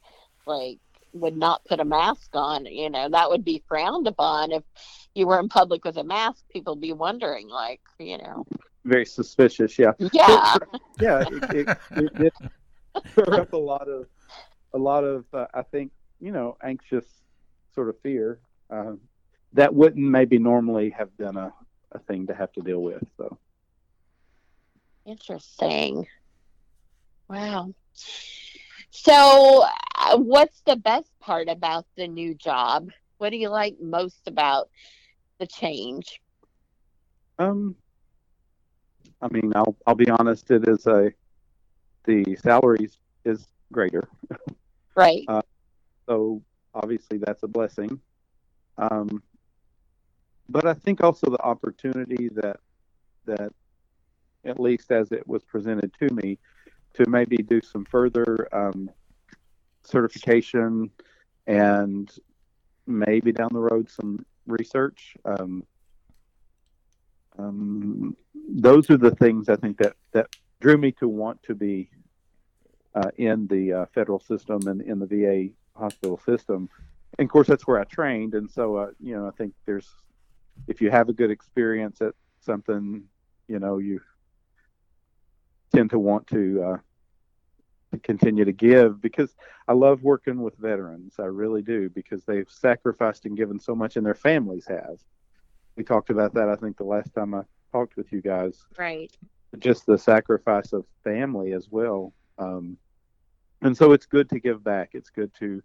like 0.45 0.79
would 1.13 1.37
not 1.37 1.65
put 1.65 1.79
a 1.79 1.85
mask 1.85 2.29
on. 2.33 2.65
You 2.65 2.89
know, 2.89 3.09
that 3.09 3.29
would 3.29 3.43
be 3.43 3.63
frowned 3.67 4.07
upon 4.07 4.51
if 4.51 4.63
you 5.13 5.27
were 5.27 5.39
in 5.39 5.49
public 5.49 5.83
with 5.83 5.97
a 5.97 6.03
mask, 6.03 6.43
people 6.49 6.75
be 6.75 6.93
wondering, 6.93 7.49
like, 7.49 7.81
you 7.99 8.17
know. 8.17 8.45
Very 8.85 9.05
suspicious, 9.05 9.77
yeah. 9.77 9.91
Yeah. 10.13 10.55
yeah, 10.99 11.23
it, 11.51 11.67
it, 11.91 12.11
it 12.15 12.33
stir 13.11 13.41
up 13.41 13.53
a 13.53 13.57
lot 13.57 13.87
of, 13.87 14.07
a 14.73 14.77
lot 14.77 15.03
of, 15.03 15.25
uh, 15.33 15.47
I 15.53 15.63
think, 15.63 15.91
you 16.19 16.31
know, 16.31 16.57
anxious 16.63 17.05
sort 17.73 17.89
of 17.89 17.99
fear 18.01 18.39
uh, 18.69 18.93
that 19.53 19.73
wouldn't 19.73 20.05
maybe 20.05 20.37
normally 20.37 20.89
have 20.91 21.15
been 21.17 21.37
a, 21.37 21.53
a 21.91 21.99
thing 21.99 22.27
to 22.27 22.35
have 22.35 22.51
to 22.53 22.61
deal 22.61 22.81
with. 22.81 23.03
So. 23.17 23.37
Interesting. 25.05 26.07
Wow. 27.29 27.73
So, 28.91 29.65
uh, 29.97 30.17
what's 30.17 30.61
the 30.65 30.75
best 30.75 31.09
part 31.19 31.47
about 31.47 31.85
the 31.95 32.07
new 32.07 32.33
job? 32.33 32.89
What 33.17 33.29
do 33.29 33.37
you 33.37 33.49
like 33.49 33.77
most 33.81 34.27
about 34.27 34.69
the 35.39 35.47
change? 35.47 36.19
Um, 37.37 37.75
I 39.21 39.27
mean, 39.29 39.51
I'll 39.55 39.75
I'll 39.85 39.95
be 39.95 40.09
honest. 40.09 40.49
It 40.51 40.67
is 40.67 40.87
a 40.87 41.11
the 42.05 42.35
salaries 42.41 42.97
is 43.25 43.47
greater, 43.71 44.09
right? 44.95 45.23
Uh, 45.27 45.41
so 46.09 46.41
obviously 46.73 47.19
that's 47.19 47.43
a 47.43 47.47
blessing. 47.47 47.99
Um, 48.77 49.21
but 50.49 50.65
I 50.65 50.73
think 50.73 51.03
also 51.03 51.29
the 51.29 51.41
opportunity 51.41 52.29
that 52.33 52.59
that 53.25 53.53
at 54.45 54.59
least 54.59 54.91
as 54.91 55.11
it 55.11 55.27
was 55.27 55.43
presented 55.43 55.91
to 55.99 56.11
me 56.13 56.39
to 56.95 57.07
maybe 57.07 57.37
do 57.37 57.61
some 57.61 57.85
further 57.85 58.47
um, 58.51 58.89
certification 59.83 60.89
and 61.45 62.09
maybe 62.87 63.31
down 63.31 63.49
the 63.51 63.59
road 63.59 63.89
some 63.89 64.25
research. 64.47 65.15
Um, 65.25 65.63
um, 67.37 68.15
those 68.49 68.89
are 68.89 68.97
the 68.97 69.11
things 69.11 69.47
I 69.49 69.57
think 69.57 69.77
that 69.77 69.93
that 70.13 70.27
drew 70.59 70.77
me 70.77 70.91
to 70.93 71.07
want 71.07 71.43
to 71.43 71.53
be 71.53 71.91
uh, 72.95 73.11
in 73.17 73.45
the 73.47 73.73
uh, 73.73 73.85
federal 73.93 74.19
system 74.19 74.67
and 74.67 74.81
in 74.81 74.97
the 74.97 75.05
VA 75.05 75.53
hospital 75.79 76.19
system. 76.25 76.69
And 77.17 77.25
of 77.25 77.31
course, 77.31 77.47
that's 77.47 77.65
where 77.65 77.79
I 77.79 77.85
trained, 77.85 78.35
and 78.35 78.49
so 78.49 78.75
uh, 78.77 78.91
you 78.99 79.15
know 79.15 79.27
I 79.27 79.31
think 79.31 79.53
there's 79.65 79.89
if 80.67 80.81
you 80.81 80.91
have 80.91 81.09
a 81.09 81.13
good 81.13 81.31
experience 81.31 82.01
at 82.01 82.13
something, 82.41 83.03
you 83.47 83.59
know 83.59 83.77
you 83.79 84.01
tend 85.73 85.89
to 85.91 85.99
want 85.99 86.27
to 86.27 86.63
uh, 86.63 87.97
continue 88.03 88.45
to 88.45 88.51
give 88.51 89.01
because 89.01 89.35
I 89.67 89.73
love 89.73 90.03
working 90.03 90.41
with 90.41 90.57
veterans. 90.57 91.15
I 91.19 91.25
really 91.25 91.61
do 91.61 91.89
because 91.89 92.23
they've 92.23 92.49
sacrificed 92.49 93.25
and 93.25 93.35
given 93.35 93.59
so 93.59 93.75
much, 93.75 93.95
and 93.95 94.05
their 94.05 94.15
families 94.15 94.65
have. 94.67 94.99
We 95.75 95.83
talked 95.83 96.09
about 96.09 96.33
that, 96.33 96.49
I 96.49 96.55
think, 96.55 96.77
the 96.77 96.83
last 96.83 97.13
time 97.13 97.33
I 97.33 97.41
talked 97.71 97.95
with 97.95 98.11
you 98.11 98.21
guys. 98.21 98.57
Right. 98.77 99.15
Just 99.57 99.85
the 99.85 99.97
sacrifice 99.97 100.73
of 100.73 100.85
family 101.03 101.53
as 101.53 101.67
well. 101.71 102.13
Um, 102.37 102.77
and 103.61 103.75
so 103.75 103.91
it's 103.91 104.05
good 104.05 104.29
to 104.29 104.39
give 104.39 104.63
back. 104.63 104.91
It's 104.93 105.09
good 105.09 105.33
to. 105.39 105.61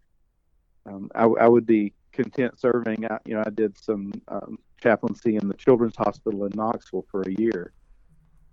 Um, 0.86 1.10
I, 1.14 1.24
I, 1.24 1.48
would 1.48 1.64
be 1.64 1.94
content 2.12 2.60
serving. 2.60 3.06
I, 3.10 3.18
you 3.24 3.34
know, 3.34 3.42
I 3.46 3.50
did 3.50 3.78
some 3.78 4.12
um, 4.28 4.58
chaplaincy 4.82 5.36
in 5.36 5.48
the 5.48 5.54
Children's 5.54 5.96
Hospital 5.96 6.44
in 6.44 6.52
Knoxville 6.54 7.06
for 7.10 7.22
a 7.22 7.32
year, 7.32 7.72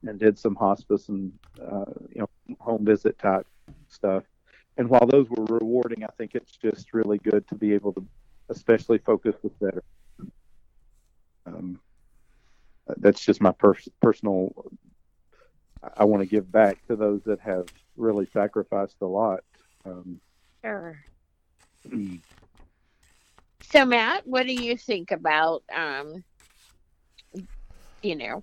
and 0.07 0.17
did 0.17 0.39
some 0.39 0.55
hospice 0.55 1.09
and 1.09 1.33
uh, 1.61 1.91
you 2.09 2.21
know 2.21 2.55
home 2.59 2.85
visit 2.85 3.17
type 3.19 3.47
stuff. 3.89 4.23
And 4.77 4.89
while 4.89 5.05
those 5.05 5.29
were 5.29 5.45
rewarding, 5.45 6.03
I 6.03 6.09
think 6.17 6.35
it's 6.35 6.55
just 6.55 6.93
really 6.93 7.17
good 7.17 7.47
to 7.49 7.55
be 7.55 7.73
able 7.73 7.93
to, 7.93 8.05
especially 8.49 8.99
focus 8.99 9.35
with 9.43 9.53
veterans. 9.59 9.83
Um, 11.45 11.79
that's 12.97 13.23
just 13.23 13.41
my 13.41 13.51
pers- 13.51 13.89
personal. 14.01 14.53
I 15.97 16.05
want 16.05 16.21
to 16.21 16.27
give 16.27 16.51
back 16.51 16.85
to 16.87 16.95
those 16.95 17.21
that 17.23 17.39
have 17.41 17.65
really 17.97 18.25
sacrificed 18.25 18.97
a 19.01 19.05
lot. 19.05 19.41
Um, 19.85 20.19
sure. 20.63 20.99
so, 23.61 23.85
Matt, 23.85 24.27
what 24.27 24.45
do 24.45 24.53
you 24.53 24.77
think 24.77 25.11
about, 25.11 25.63
um, 25.73 26.23
you 28.01 28.15
know, 28.15 28.41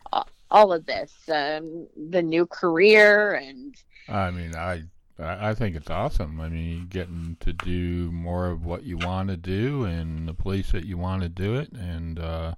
all 0.50 0.72
of 0.72 0.86
this, 0.86 1.12
um, 1.32 1.86
the 2.10 2.22
new 2.22 2.46
career 2.46 3.34
and? 3.34 3.74
I 4.08 4.30
mean, 4.30 4.54
I 4.54 4.84
I 5.20 5.54
think 5.54 5.74
it's 5.74 5.90
awesome. 5.90 6.40
I 6.40 6.48
mean, 6.48 6.86
getting 6.88 7.36
to 7.40 7.52
do 7.52 8.12
more 8.12 8.46
of 8.50 8.64
what 8.64 8.84
you 8.84 8.96
want 8.98 9.30
to 9.30 9.36
do 9.36 9.84
and 9.84 10.28
the 10.28 10.34
place 10.34 10.70
that 10.70 10.84
you 10.84 10.96
want 10.96 11.22
to 11.22 11.28
do 11.28 11.56
it, 11.56 11.72
and 11.72 12.20
uh, 12.20 12.54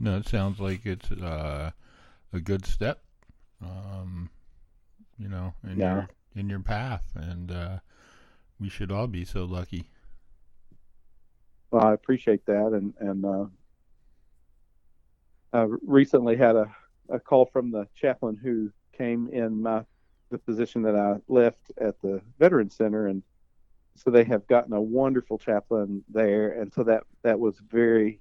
you 0.00 0.06
know, 0.06 0.16
it 0.16 0.26
sounds 0.26 0.58
like 0.58 0.86
it's 0.86 1.10
uh, 1.10 1.70
a 2.32 2.40
good 2.40 2.64
step. 2.64 3.02
Um, 3.62 4.30
you 5.18 5.28
know, 5.28 5.52
in 5.64 5.78
yeah. 5.78 5.94
your 5.94 6.08
in 6.38 6.48
your 6.48 6.60
path, 6.60 7.02
and 7.14 7.50
uh, 7.50 7.78
we 8.60 8.68
should 8.68 8.92
all 8.92 9.06
be 9.06 9.24
so 9.24 9.44
lucky. 9.44 9.90
Well, 11.70 11.84
I 11.84 11.92
appreciate 11.92 12.46
that, 12.46 12.68
and 12.72 12.94
and 13.00 13.24
uh, 13.24 13.46
I 15.52 15.66
recently 15.82 16.36
had 16.36 16.56
a, 16.56 16.74
a 17.10 17.18
call 17.18 17.46
from 17.46 17.70
the 17.70 17.86
chaplain 17.94 18.38
who 18.42 18.70
came 18.96 19.28
in 19.32 19.62
my 19.62 19.84
the 20.30 20.38
position 20.38 20.82
that 20.82 20.94
I 20.94 21.16
left 21.28 21.72
at 21.78 22.00
the 22.00 22.20
Veteran 22.38 22.70
Center, 22.70 23.08
and 23.08 23.22
so 23.96 24.10
they 24.10 24.24
have 24.24 24.46
gotten 24.46 24.72
a 24.72 24.80
wonderful 24.80 25.38
chaplain 25.38 26.04
there, 26.08 26.52
and 26.60 26.72
so 26.72 26.82
that 26.84 27.04
that 27.22 27.38
was 27.38 27.58
very 27.68 28.20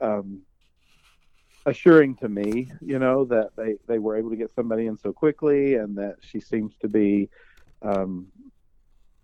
um, 0.00 0.42
assuring 1.66 2.16
to 2.16 2.28
me, 2.28 2.70
you 2.80 2.98
know, 2.98 3.24
that 3.26 3.50
they 3.56 3.76
they 3.86 3.98
were 3.98 4.16
able 4.16 4.30
to 4.30 4.36
get 4.36 4.54
somebody 4.54 4.86
in 4.86 4.96
so 4.98 5.12
quickly, 5.12 5.74
and 5.74 5.96
that 5.96 6.16
she 6.20 6.40
seems 6.40 6.74
to 6.80 6.88
be 6.88 7.28
um, 7.82 8.26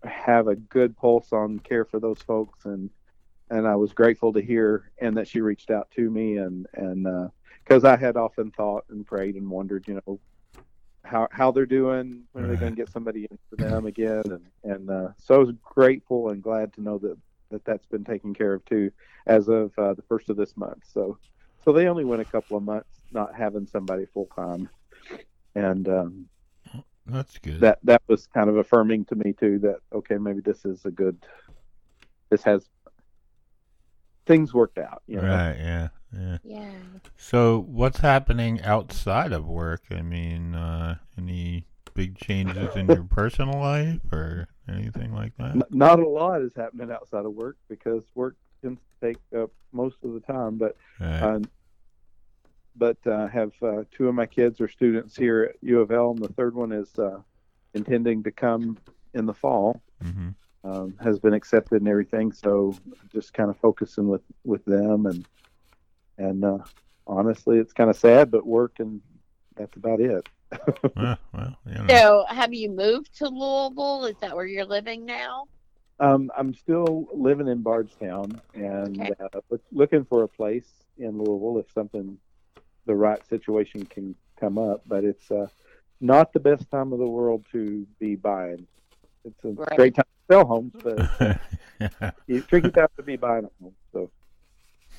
have 0.03 0.47
a 0.47 0.55
good 0.55 0.95
pulse 0.97 1.33
on 1.33 1.59
care 1.59 1.85
for 1.85 1.99
those 1.99 2.21
folks, 2.21 2.65
and 2.65 2.89
and 3.49 3.67
I 3.67 3.75
was 3.75 3.93
grateful 3.93 4.33
to 4.33 4.41
hear 4.41 4.91
and 4.99 5.17
that 5.17 5.27
she 5.27 5.41
reached 5.41 5.71
out 5.71 5.89
to 5.91 6.09
me, 6.09 6.37
and 6.37 6.67
and 6.73 7.31
because 7.63 7.83
uh, 7.83 7.91
I 7.91 7.97
had 7.97 8.17
often 8.17 8.51
thought 8.51 8.85
and 8.89 9.05
prayed 9.05 9.35
and 9.35 9.49
wondered, 9.49 9.87
you 9.87 10.01
know, 10.05 10.19
how 11.03 11.27
how 11.31 11.51
they're 11.51 11.65
doing, 11.65 12.23
when 12.31 12.43
right. 12.43 12.51
are 12.51 12.55
they 12.55 12.59
going 12.59 12.75
to 12.75 12.81
get 12.81 12.91
somebody 12.91 13.27
in 13.29 13.37
for 13.49 13.55
them 13.57 13.85
again, 13.85 14.23
and 14.25 14.45
and 14.63 14.89
uh, 14.89 15.09
so 15.17 15.35
I 15.35 15.39
was 15.39 15.51
grateful 15.63 16.29
and 16.29 16.41
glad 16.41 16.73
to 16.73 16.81
know 16.81 16.97
that 16.99 17.17
that 17.51 17.65
that's 17.65 17.87
been 17.87 18.03
taken 18.03 18.33
care 18.33 18.53
of 18.53 18.63
too, 18.65 18.91
as 19.25 19.49
of 19.49 19.71
uh, 19.77 19.93
the 19.93 20.03
first 20.03 20.29
of 20.29 20.37
this 20.37 20.55
month. 20.55 20.83
So 20.91 21.17
so 21.69 21.73
so 21.73 21.77
they 21.77 21.87
only 21.87 22.03
went 22.03 22.21
a 22.21 22.25
couple 22.25 22.57
of 22.57 22.63
months 22.63 22.89
not 23.11 23.35
having 23.35 23.67
somebody 23.67 24.05
full 24.05 24.27
time, 24.35 24.69
and 25.53 25.87
um, 25.87 26.25
That's 27.05 27.37
good. 27.37 27.59
that 27.59 27.77
that 27.83 28.01
was 28.07 28.27
kind 28.27 28.49
of 28.49 28.57
affirming 28.57 29.05
to 29.05 29.15
me 29.15 29.33
too. 29.33 29.59
That 29.59 29.77
okay, 29.93 30.17
maybe 30.17 30.41
this 30.41 30.65
is 30.65 30.85
a 30.85 30.91
good. 30.91 31.23
This 32.31 32.43
has 32.43 32.67
things 34.25 34.53
worked 34.53 34.79
out. 34.79 35.03
You 35.07 35.17
know? 35.17 35.27
Right, 35.27 35.57
yeah, 35.57 35.87
yeah. 36.13 36.37
Yeah. 36.43 36.71
So, 37.17 37.65
what's 37.67 37.99
happening 37.99 38.61
outside 38.61 39.31
of 39.31 39.45
work? 39.45 39.83
I 39.91 40.01
mean, 40.01 40.55
uh, 40.55 40.95
any 41.17 41.65
big 41.93 42.17
changes 42.17 42.75
in 42.75 42.87
your 42.87 43.03
personal 43.09 43.59
life 43.59 44.01
or 44.11 44.47
anything 44.67 45.13
like 45.13 45.33
that? 45.37 45.71
Not 45.71 45.99
a 45.99 46.07
lot 46.07 46.41
is 46.41 46.53
happening 46.55 46.91
outside 46.91 47.25
of 47.25 47.33
work 47.33 47.57
because 47.69 48.05
work 48.15 48.35
tends 48.63 48.79
to 48.79 49.07
take 49.07 49.17
up 49.39 49.51
most 49.71 49.97
of 50.03 50.13
the 50.13 50.19
time. 50.19 50.57
But 50.57 50.75
Right. 50.99 51.21
uh, 51.21 51.39
but 52.79 52.97
uh, 53.05 53.27
have 53.27 53.51
uh, 53.61 53.83
two 53.91 54.07
of 54.07 54.15
my 54.15 54.25
kids 54.25 54.59
are 54.61 54.67
students 54.69 55.15
here 55.15 55.43
at 55.43 55.55
U 55.61 55.81
of 55.81 55.91
L, 55.91 56.11
and 56.11 56.21
the 56.21 56.33
third 56.33 56.55
one 56.55 56.71
is 56.71 56.97
uh, 56.97 57.19
intending 57.73 58.23
to 58.23 58.31
come 58.31 58.77
in 59.13 59.25
the 59.25 59.33
fall. 59.33 59.81
hmm 60.01 60.29
Um, 60.63 60.93
has 61.01 61.19
been 61.19 61.33
accepted 61.33 61.81
and 61.81 61.87
everything, 61.87 62.31
so 62.33 62.75
just 63.13 63.33
kind 63.33 63.49
of 63.49 63.57
focusing 63.57 64.07
with 64.07 64.23
with 64.43 64.63
them 64.65 65.05
and 65.05 65.25
and 66.17 66.43
uh, 66.43 66.57
honestly, 67.07 67.57
it's 67.59 67.73
kind 67.73 67.89
of 67.89 67.95
sad, 67.95 68.31
but 68.31 68.45
work 68.45 68.79
and 68.79 69.01
that's 69.55 69.75
about 69.77 69.99
it. 70.01 70.25
Well, 70.95 71.17
well, 71.33 71.55
you 71.65 71.73
know. 71.75 71.87
So, 71.89 72.25
have 72.27 72.53
you 72.53 72.69
moved 72.71 73.17
to 73.19 73.27
Louisville? 73.29 74.05
Is 74.05 74.17
that 74.21 74.35
where 74.35 74.45
you're 74.45 74.65
living 74.65 75.05
now? 75.05 75.45
Um, 75.99 76.31
I'm 76.37 76.53
still 76.53 77.07
living 77.13 77.47
in 77.47 77.61
Bardstown 77.61 78.41
and 78.53 78.99
Okay. 79.01 79.13
uh, 79.33 79.57
looking 79.71 80.05
for 80.05 80.23
a 80.23 80.27
place 80.27 80.69
in 80.97 81.17
Louisville 81.17 81.59
if 81.59 81.71
something, 81.71 82.17
the 82.89 82.95
right 82.95 83.23
situation 83.29 83.85
can 83.85 84.15
come 84.39 84.57
up. 84.57 84.81
But 84.87 85.05
it's 85.05 85.29
uh, 85.31 85.47
not 86.01 86.33
the 86.33 86.39
best 86.39 86.69
time 86.71 86.91
of 86.91 86.99
the 86.99 87.07
world 87.07 87.45
to 87.51 87.85
be 87.99 88.15
buying. 88.15 88.67
It's 89.23 89.43
a 89.45 89.55
Right. 89.55 89.69
great 89.75 89.95
time 89.95 90.05
to 90.05 90.33
sell 90.33 90.45
homes, 90.45 90.73
but 90.83 91.05
it's 92.27 92.45
a 92.45 92.47
tricky 92.47 92.71
time 92.71 92.87
to 92.97 93.03
be 93.03 93.15
buying 93.15 93.45
a 93.45 93.63
home. 93.63 93.75
So 93.93 94.09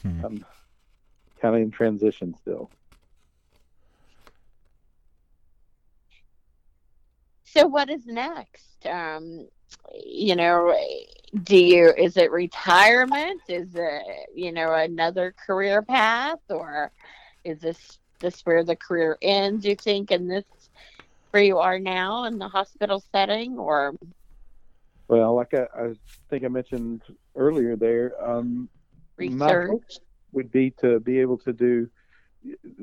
Hmm. 0.02 0.22
I'm 0.24 0.44
kind 1.42 1.56
of 1.56 1.62
in 1.62 1.70
transition 1.70 2.34
still. 2.40 2.70
So, 7.44 7.66
what 7.66 7.90
is 7.90 8.06
next? 8.06 8.86
Um, 8.86 9.48
you 9.92 10.36
know, 10.36 10.74
do 11.42 11.56
you 11.56 11.92
is 11.98 12.16
it 12.16 12.30
retirement? 12.30 13.40
Is 13.48 13.74
it 13.74 14.02
you 14.34 14.52
know 14.52 14.72
another 14.74 15.34
career 15.46 15.82
path, 15.82 16.38
or 16.48 16.92
is 17.44 17.60
this 17.60 17.98
this 18.20 18.40
where 18.42 18.64
the 18.64 18.76
career 18.76 19.16
ends? 19.22 19.64
You 19.64 19.74
think 19.76 20.10
in 20.10 20.28
this 20.28 20.44
where 21.30 21.42
you 21.42 21.58
are 21.58 21.78
now 21.78 22.24
in 22.24 22.38
the 22.38 22.48
hospital 22.48 23.02
setting, 23.12 23.58
or 23.58 23.94
Well, 25.08 25.34
like 25.34 25.54
I, 25.54 25.66
I 25.76 25.92
think 26.28 26.44
I 26.44 26.48
mentioned 26.48 27.02
earlier, 27.36 27.76
there, 27.76 28.12
um, 28.22 28.68
My 29.18 29.54
research? 29.54 29.68
hope 29.68 29.84
would 30.32 30.50
be 30.50 30.70
to 30.80 31.00
be 31.00 31.18
able 31.20 31.38
to 31.38 31.52
do 31.52 31.88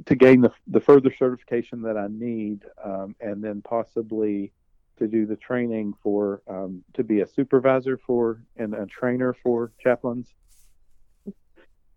to 0.06 0.16
gain 0.16 0.42
the, 0.42 0.52
the 0.68 0.80
further 0.80 1.12
certification 1.18 1.82
that 1.82 1.98
I 1.98 2.08
need, 2.10 2.64
um, 2.84 3.16
and 3.20 3.44
then 3.44 3.62
possibly 3.62 4.52
to 4.98 5.08
do 5.08 5.26
the 5.26 5.36
training 5.36 5.94
for 6.04 6.42
um, 6.48 6.84
to 6.94 7.04
be 7.04 7.22
a 7.22 7.28
supervisor 7.28 7.98
for 7.98 8.44
and 8.58 8.74
a 8.74 8.86
trainer 8.86 9.34
for 9.34 9.72
chaplains, 9.80 10.34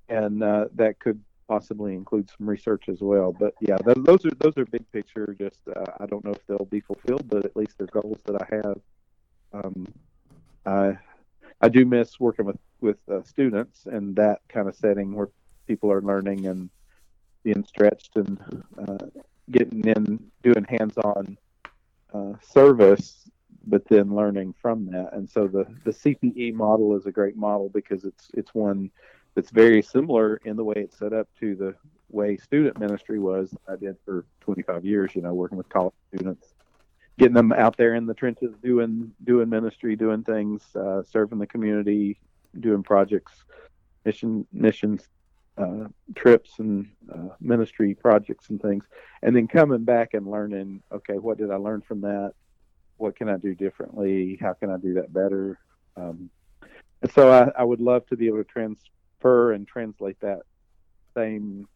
and 0.09 0.43
uh, 0.43 0.67
that 0.75 0.99
could 0.99 1.21
possibly 1.51 1.95
include 1.95 2.31
some 2.31 2.49
research 2.49 2.89
as 2.89 3.01
well. 3.01 3.33
But 3.33 3.55
yeah, 3.61 3.77
th- 3.79 4.05
those 4.05 4.25
are 4.25 4.31
those 4.39 4.57
are 4.57 4.65
big 4.67 4.87
picture. 4.93 5.35
Just 5.37 5.59
uh, 5.75 5.93
I 5.99 6.07
don't 6.07 6.25
know 6.25 6.31
if 6.31 6.47
they'll 6.47 6.71
be 6.79 6.79
fulfilled, 6.81 7.29
but 7.29 7.45
at 7.45 7.57
least 7.57 7.77
they're 7.77 7.89
goals 7.89 8.21
that 8.27 8.41
I 8.41 8.47
have. 8.57 8.79
Um, 9.53 9.93
I 10.65 10.97
I 11.61 11.69
do 11.69 11.85
miss 11.85 12.21
working 12.21 12.47
with 12.47 12.61
with 12.81 12.99
uh, 13.13 13.25
students 13.25 13.87
and 13.87 14.15
that 14.15 14.39
kind 14.49 14.69
of 14.69 14.77
setting 14.77 15.13
where 15.13 15.31
people 15.67 15.91
are 15.91 16.01
learning 16.01 16.47
and 16.47 16.71
being 17.43 17.65
stretched 17.65 18.15
and 18.15 18.39
uh, 18.87 19.07
getting 19.51 19.85
in 19.89 20.31
doing 20.43 20.65
hands-on 20.69 21.37
uh, 22.15 22.35
service 22.41 23.29
but 23.67 23.87
then 23.89 24.15
learning 24.15 24.55
from 24.63 24.87
that 24.87 25.13
and 25.13 25.29
so 25.29 25.47
the 25.47 25.67
the 25.85 25.91
CPE 25.91 26.55
model 26.55 26.97
is 26.97 27.07
a 27.07 27.13
great 27.13 27.37
model 27.37 27.69
because 27.69 28.05
it's 28.05 28.31
it's 28.35 28.55
one 28.55 28.91
that's 29.35 29.51
very 29.51 29.83
similar 29.83 30.37
in 30.45 30.57
the 30.57 30.65
way 30.65 30.75
it's 30.77 30.99
set 30.99 31.13
up 31.13 31.29
to 31.39 31.55
the 31.55 31.75
way 32.11 32.37
student 32.37 32.79
ministry 32.79 33.19
was 33.19 33.55
I 33.69 33.77
did 33.77 33.97
for 34.05 34.25
25 34.41 34.85
years 34.85 35.15
you 35.15 35.23
know 35.23 35.33
working 35.33 35.59
with 35.59 35.69
college 35.69 35.95
students 36.15 36.55
getting 37.19 37.35
them 37.35 37.53
out 37.53 37.77
there 37.77 37.95
in 37.95 38.07
the 38.07 38.15
trenches 38.15 38.55
doing 38.63 39.13
doing 39.25 39.49
ministry 39.49 39.95
doing 39.95 40.25
things 40.25 40.65
uh, 40.75 41.03
serving 41.03 41.39
the 41.39 41.47
community 41.47 42.19
doing 42.59 42.83
projects 42.83 43.45
mission 44.05 44.47
missions 44.53 45.09
uh, 45.59 45.89
trips 46.15 46.59
and 46.59 46.89
uh, 47.13 47.35
ministry 47.41 47.95
projects 47.95 48.49
and 48.51 48.61
things. 48.63 48.85
And 49.23 49.37
then 49.37 49.47
coming 49.47 49.85
back 49.85 50.15
and 50.15 50.31
learning 50.31 50.83
okay 50.91 51.19
what 51.19 51.39
did 51.39 51.51
i 51.51 51.57
learn 51.57 51.83
from 51.83 52.01
that? 52.03 52.33
What 52.97 53.17
can 53.17 53.29
i 53.29 53.37
do 53.37 53.55
differently? 53.55 54.39
How 54.41 54.55
can 54.55 54.71
i 54.71 54.77
do 54.79 54.95
that 54.95 55.13
better? 55.13 55.59
Um, 55.97 56.31
and 57.03 57.13
so 57.13 57.31
I, 57.31 57.51
I 57.61 57.65
would 57.65 57.81
love 57.81 58.07
to 58.07 58.17
be 58.17 58.27
able 58.27 58.39
to 58.39 58.45
transfer 59.21 59.53
and 59.53 59.67
translate 59.67 60.19
that 60.21 60.41
same 61.17 61.67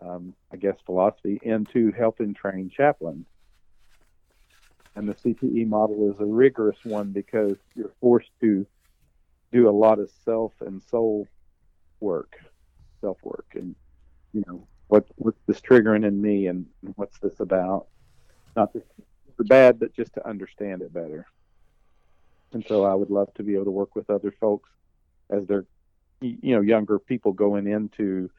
um, 0.00 0.34
i 0.52 0.56
guess 0.56 0.76
philosophy 0.84 1.38
into 1.42 1.92
helping 1.92 2.34
train 2.34 2.70
chaplains 2.74 3.26
and 4.94 5.06
the 5.06 5.14
CPE 5.14 5.68
model 5.68 6.10
is 6.10 6.18
a 6.20 6.24
rigorous 6.24 6.78
one 6.84 7.12
because 7.12 7.56
you're 7.74 7.92
forced 8.00 8.30
to 8.40 8.66
do 9.52 9.68
a 9.68 9.70
lot 9.70 9.98
of 9.98 10.10
self 10.24 10.54
and 10.62 10.82
soul 10.82 11.28
work, 12.00 12.38
self 13.02 13.18
work, 13.22 13.44
and 13.54 13.74
you 14.32 14.42
know 14.46 14.66
what 14.88 15.04
what's 15.16 15.38
this 15.46 15.60
triggering 15.60 16.06
in 16.06 16.18
me, 16.18 16.46
and 16.46 16.64
what's 16.94 17.18
this 17.18 17.40
about? 17.40 17.88
Not 18.56 18.72
the 18.72 18.82
bad, 19.44 19.78
but 19.78 19.94
just 19.94 20.14
to 20.14 20.26
understand 20.26 20.80
it 20.80 20.94
better. 20.94 21.26
And 22.54 22.64
so 22.66 22.84
I 22.84 22.94
would 22.94 23.10
love 23.10 23.28
to 23.34 23.42
be 23.42 23.52
able 23.52 23.66
to 23.66 23.70
work 23.70 23.94
with 23.94 24.08
other 24.08 24.32
folks 24.40 24.70
as 25.28 25.46
they're 25.46 25.66
you 26.20 26.54
know 26.54 26.60
younger 26.60 26.98
people 26.98 27.32
going 27.32 27.66
into 27.66 28.30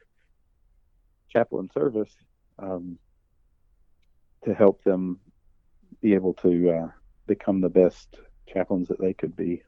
chaplain 1.28 1.68
service 1.72 2.14
um, 2.58 2.98
to 4.44 4.54
help 4.54 4.82
them 4.84 5.20
be 6.00 6.14
able 6.14 6.34
to 6.34 6.70
uh, 6.70 6.88
become 7.26 7.60
the 7.60 7.68
best 7.68 8.16
chaplains 8.46 8.88
that 8.88 9.00
they 9.00 9.12
could 9.12 9.36
be. 9.36 9.62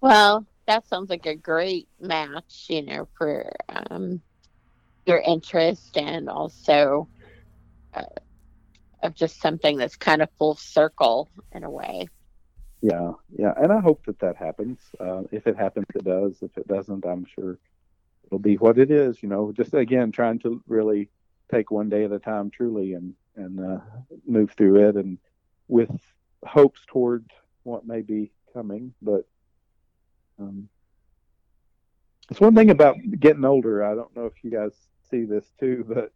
Well, 0.00 0.46
that 0.66 0.86
sounds 0.86 1.08
like 1.08 1.26
a 1.26 1.34
great 1.34 1.88
match, 2.00 2.66
you 2.68 2.82
know, 2.82 3.08
for 3.16 3.50
um, 3.68 4.20
your 5.06 5.18
interest 5.18 5.96
and 5.96 6.28
also 6.28 7.08
uh, 7.94 8.02
of 9.02 9.14
just 9.14 9.40
something 9.40 9.76
that's 9.76 9.96
kind 9.96 10.22
of 10.22 10.28
full 10.38 10.56
circle 10.56 11.30
in 11.52 11.64
a 11.64 11.70
way. 11.70 12.08
Yeah, 12.84 13.12
yeah, 13.38 13.54
and 13.56 13.72
I 13.72 13.80
hope 13.80 14.04
that 14.04 14.18
that 14.18 14.36
happens. 14.36 14.78
Uh, 15.00 15.22
if 15.32 15.46
it 15.46 15.56
happens, 15.56 15.86
it 15.94 16.04
does. 16.04 16.42
If 16.42 16.58
it 16.58 16.68
doesn't, 16.68 17.06
I'm 17.06 17.24
sure 17.24 17.58
it'll 18.26 18.38
be 18.38 18.56
what 18.58 18.78
it 18.78 18.90
is. 18.90 19.22
You 19.22 19.30
know, 19.30 19.52
just 19.52 19.72
again 19.72 20.12
trying 20.12 20.40
to 20.40 20.62
really 20.68 21.08
take 21.50 21.70
one 21.70 21.88
day 21.88 22.04
at 22.04 22.12
a 22.12 22.18
time, 22.18 22.50
truly, 22.50 22.92
and 22.92 23.14
and 23.36 23.58
uh, 23.58 23.80
move 24.26 24.52
through 24.52 24.88
it, 24.90 24.96
and 24.96 25.18
with 25.66 25.90
hopes 26.46 26.82
toward 26.86 27.24
what 27.62 27.86
may 27.86 28.02
be 28.02 28.32
coming. 28.52 28.92
But 29.00 29.24
um, 30.38 30.68
it's 32.30 32.40
one 32.40 32.54
thing 32.54 32.70
about 32.70 32.96
getting 33.18 33.46
older. 33.46 33.82
I 33.82 33.94
don't 33.94 34.14
know 34.14 34.26
if 34.26 34.34
you 34.44 34.50
guys 34.50 34.74
see 35.10 35.24
this 35.24 35.46
too, 35.58 35.86
but 35.88 36.12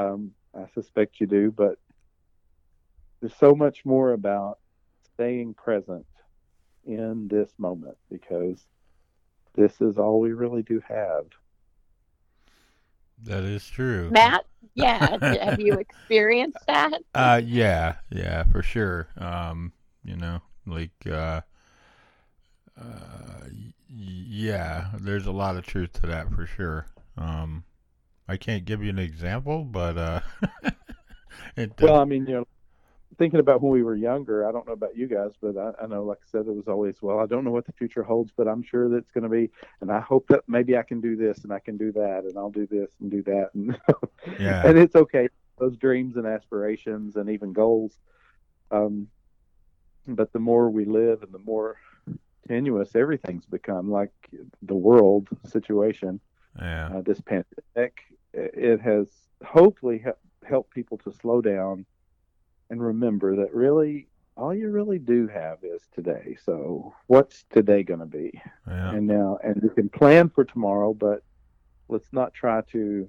um, 0.00 0.30
I 0.54 0.66
suspect 0.74 1.20
you 1.20 1.26
do. 1.26 1.50
But 1.50 1.78
there's 3.20 3.34
so 3.36 3.54
much 3.54 3.84
more 3.84 4.12
about 4.12 4.58
staying 5.14 5.54
present 5.54 6.06
in 6.86 7.28
this 7.28 7.50
moment 7.58 7.96
because 8.10 8.64
this 9.54 9.80
is 9.80 9.98
all 9.98 10.20
we 10.20 10.32
really 10.32 10.62
do 10.62 10.80
have. 10.88 11.24
That 13.22 13.44
is 13.44 13.66
true. 13.66 14.10
Matt, 14.10 14.44
yeah, 14.74 15.16
have 15.22 15.60
you 15.60 15.74
experienced 15.78 16.58
that? 16.66 16.92
Uh, 17.14 17.40
yeah, 17.44 17.96
yeah, 18.10 18.42
for 18.44 18.62
sure. 18.62 19.08
Um, 19.16 19.72
you 20.04 20.16
know, 20.16 20.40
like, 20.66 21.06
uh, 21.06 21.40
uh, 22.78 23.46
yeah, 23.88 24.88
there's 24.98 25.26
a 25.26 25.32
lot 25.32 25.56
of 25.56 25.64
truth 25.64 25.92
to 26.00 26.06
that 26.08 26.32
for 26.34 26.46
sure. 26.46 26.86
Um, 27.16 27.64
I 28.28 28.36
can't 28.36 28.64
give 28.64 28.82
you 28.82 28.90
an 28.90 28.98
example, 28.98 29.64
but 29.64 29.96
uh, 29.96 30.20
it 31.56 31.72
Well, 31.80 31.96
I 31.96 32.04
mean, 32.04 32.26
you 32.26 32.34
know, 32.34 32.46
thinking 33.18 33.40
about 33.40 33.62
when 33.62 33.72
we 33.72 33.82
were 33.82 33.94
younger, 33.96 34.48
I 34.48 34.52
don't 34.52 34.66
know 34.66 34.72
about 34.72 34.96
you 34.96 35.06
guys, 35.06 35.32
but 35.40 35.56
I, 35.56 35.72
I 35.82 35.86
know, 35.86 36.04
like 36.04 36.18
I 36.22 36.26
said, 36.30 36.46
it 36.46 36.54
was 36.54 36.68
always, 36.68 37.00
well, 37.02 37.18
I 37.20 37.26
don't 37.26 37.44
know 37.44 37.50
what 37.50 37.66
the 37.66 37.72
future 37.72 38.02
holds, 38.02 38.32
but 38.36 38.46
I'm 38.48 38.62
sure 38.62 38.88
that 38.88 38.96
it's 38.96 39.10
going 39.10 39.24
to 39.24 39.30
be, 39.30 39.50
and 39.80 39.90
I 39.90 40.00
hope 40.00 40.26
that 40.28 40.42
maybe 40.48 40.76
I 40.76 40.82
can 40.82 41.00
do 41.00 41.16
this 41.16 41.44
and 41.44 41.52
I 41.52 41.58
can 41.58 41.76
do 41.76 41.92
that 41.92 42.24
and 42.24 42.36
I'll 42.36 42.50
do 42.50 42.66
this 42.66 42.90
and 43.00 43.10
do 43.10 43.22
that. 43.24 43.50
And, 43.54 43.78
Yeah. 44.40 44.66
and 44.66 44.78
it's 44.78 44.96
okay. 44.96 45.28
Those 45.58 45.76
dreams 45.76 46.16
and 46.16 46.26
aspirations 46.26 47.16
and 47.16 47.28
even 47.30 47.52
goals. 47.52 47.98
Um, 48.70 49.08
but 50.06 50.32
the 50.32 50.38
more 50.38 50.68
we 50.70 50.84
live 50.84 51.22
and 51.22 51.32
the 51.32 51.38
more 51.38 51.76
tenuous 52.48 52.94
everything's 52.94 53.46
become, 53.46 53.90
like 53.90 54.12
the 54.62 54.74
world 54.74 55.28
situation, 55.44 56.20
Yeah. 56.58 56.88
uh, 56.96 57.00
this 57.02 57.20
pandemic, 57.20 57.98
it 58.32 58.80
has 58.80 59.08
hopefully 59.44 59.98
he- 60.04 60.46
helped 60.48 60.72
people 60.74 60.98
to 60.98 61.12
slow 61.12 61.40
down 61.40 61.86
and 62.74 62.82
remember 62.82 63.36
that 63.36 63.54
really 63.54 64.08
all 64.36 64.52
you 64.52 64.68
really 64.68 64.98
do 64.98 65.28
have 65.28 65.58
is 65.62 65.86
today. 65.94 66.36
So 66.44 66.92
what's 67.06 67.44
today 67.50 67.84
going 67.84 68.00
to 68.00 68.06
be? 68.06 68.42
Yeah. 68.66 68.90
And 68.90 69.06
now, 69.06 69.38
and 69.44 69.60
we 69.62 69.68
can 69.68 69.88
plan 69.88 70.28
for 70.28 70.44
tomorrow, 70.44 70.92
but 70.92 71.22
let's 71.88 72.12
not 72.12 72.34
try 72.34 72.62
to. 72.72 73.08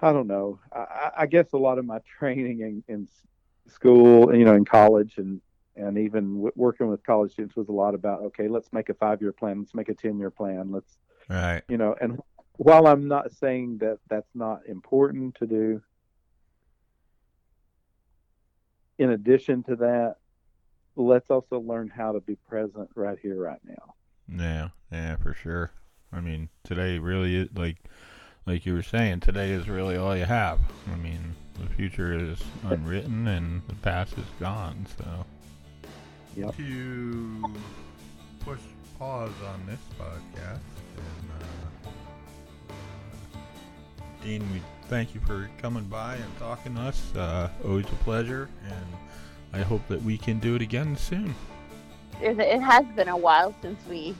I 0.00 0.12
don't 0.14 0.28
know. 0.28 0.60
I, 0.72 1.10
I- 1.18 1.26
guess 1.26 1.52
a 1.52 1.58
lot 1.58 1.78
of 1.78 1.84
my 1.84 1.98
training 2.18 2.60
in, 2.60 2.82
in 2.88 3.06
school, 3.68 4.34
you 4.34 4.46
know, 4.46 4.54
in 4.54 4.64
college, 4.64 5.18
and 5.18 5.42
and 5.76 5.98
even 5.98 6.34
w- 6.36 6.52
working 6.56 6.88
with 6.88 7.04
college 7.04 7.32
students 7.32 7.54
was 7.56 7.68
a 7.68 7.72
lot 7.72 7.94
about 7.94 8.22
okay, 8.22 8.48
let's 8.48 8.72
make 8.72 8.88
a 8.88 8.94
five-year 8.94 9.32
plan, 9.32 9.58
let's 9.58 9.74
make 9.74 9.90
a 9.90 9.94
ten-year 9.94 10.30
plan, 10.30 10.72
let's 10.72 10.96
Right. 11.28 11.62
you 11.68 11.76
know 11.76 11.94
and 12.00 12.18
while 12.56 12.88
i'm 12.88 13.06
not 13.06 13.30
saying 13.30 13.78
that 13.78 13.98
that's 14.08 14.34
not 14.34 14.66
important 14.66 15.36
to 15.36 15.46
do 15.46 15.80
in 19.00 19.10
addition 19.10 19.62
to 19.64 19.74
that 19.76 20.16
let's 20.94 21.30
also 21.30 21.58
learn 21.58 21.88
how 21.88 22.12
to 22.12 22.20
be 22.20 22.36
present 22.48 22.88
right 22.94 23.18
here 23.20 23.40
right 23.40 23.60
now 23.64 23.94
Yeah. 24.28 24.68
Yeah, 24.92 25.16
for 25.16 25.32
sure. 25.34 25.70
I 26.12 26.20
mean, 26.20 26.48
today 26.64 26.98
really 26.98 27.34
is 27.36 27.48
like 27.54 27.76
like 28.46 28.66
you 28.66 28.74
were 28.74 28.82
saying, 28.82 29.20
today 29.20 29.50
is 29.52 29.68
really 29.68 29.96
all 29.96 30.16
you 30.16 30.24
have. 30.24 30.58
I 30.92 30.96
mean, 30.96 31.34
the 31.60 31.66
future 31.74 32.12
is 32.12 32.42
unwritten 32.64 33.26
and 33.28 33.62
the 33.68 33.74
past 33.76 34.18
is 34.18 34.24
gone, 34.40 34.86
so 34.98 35.24
Yep. 36.36 36.56
to 36.56 37.44
push 38.40 38.60
pause 38.98 39.32
on 39.52 39.66
this 39.66 39.80
podcast 39.98 40.60
and 40.96 41.30
uh, 41.40 42.70
Dean, 44.22 44.42
we 44.52 44.60
thank 44.90 45.14
you 45.14 45.20
for 45.20 45.48
coming 45.62 45.84
by 45.84 46.16
and 46.16 46.38
talking 46.38 46.74
to 46.74 46.80
us. 46.80 47.14
Uh, 47.14 47.48
always 47.64 47.86
a 47.86 48.04
pleasure, 48.04 48.48
and 48.64 48.86
I 49.52 49.62
hope 49.62 49.86
that 49.86 50.02
we 50.02 50.18
can 50.18 50.40
do 50.40 50.56
it 50.56 50.62
again 50.62 50.96
soon. 50.96 51.32
it, 52.20 52.38
it 52.40 52.60
has 52.60 52.84
been 52.96 53.08
a 53.08 53.16
while 53.16 53.54
since 53.62 53.78
we 53.88 54.16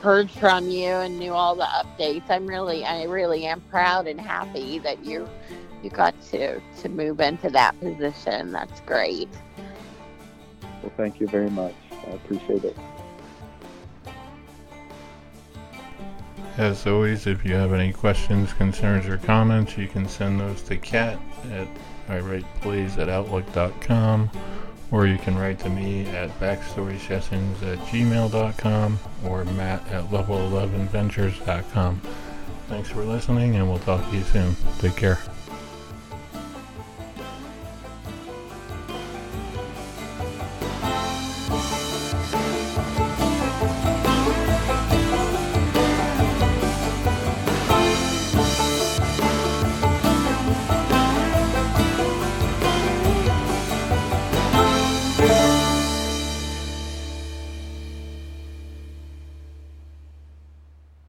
heard 0.00 0.30
from 0.30 0.70
you 0.70 0.86
and 0.86 1.18
knew 1.18 1.34
all 1.34 1.54
the 1.54 1.64
updates. 1.66 2.30
I'm 2.30 2.46
really, 2.46 2.82
I 2.86 3.02
really 3.04 3.44
am 3.44 3.60
proud 3.70 4.06
and 4.06 4.18
happy 4.18 4.78
that 4.80 5.04
you 5.04 5.28
you 5.82 5.90
got 5.90 6.20
to 6.30 6.60
to 6.80 6.88
move 6.88 7.20
into 7.20 7.50
that 7.50 7.78
position. 7.78 8.50
That's 8.50 8.80
great. 8.80 9.28
well 10.82 10.92
thank 10.96 11.20
you 11.20 11.26
very 11.26 11.50
much 11.50 11.74
i 12.06 12.10
appreciate 12.10 12.64
it 12.64 12.76
As 16.58 16.88
always, 16.88 17.28
if 17.28 17.44
you 17.44 17.54
have 17.54 17.72
any 17.72 17.92
questions, 17.92 18.52
concerns, 18.52 19.06
or 19.06 19.16
comments, 19.16 19.78
you 19.78 19.86
can 19.86 20.08
send 20.08 20.40
those 20.40 20.60
to 20.62 20.76
Kat 20.76 21.16
at 21.52 21.68
iWritePlays 22.08 22.98
at 22.98 23.08
Outlook.com, 23.08 24.28
or 24.90 25.06
you 25.06 25.18
can 25.18 25.38
write 25.38 25.60
to 25.60 25.68
me 25.68 26.04
at 26.06 26.30
backstorysessions 26.40 27.62
at 27.62 27.78
gmail.com 27.86 28.98
or 29.24 29.44
matt 29.44 29.86
at 29.92 30.04
level11ventures.com. 30.06 32.00
Thanks 32.66 32.90
for 32.90 33.04
listening, 33.04 33.54
and 33.54 33.68
we'll 33.68 33.78
talk 33.78 34.04
to 34.10 34.16
you 34.16 34.24
soon. 34.24 34.56
Take 34.80 34.96
care. 34.96 35.18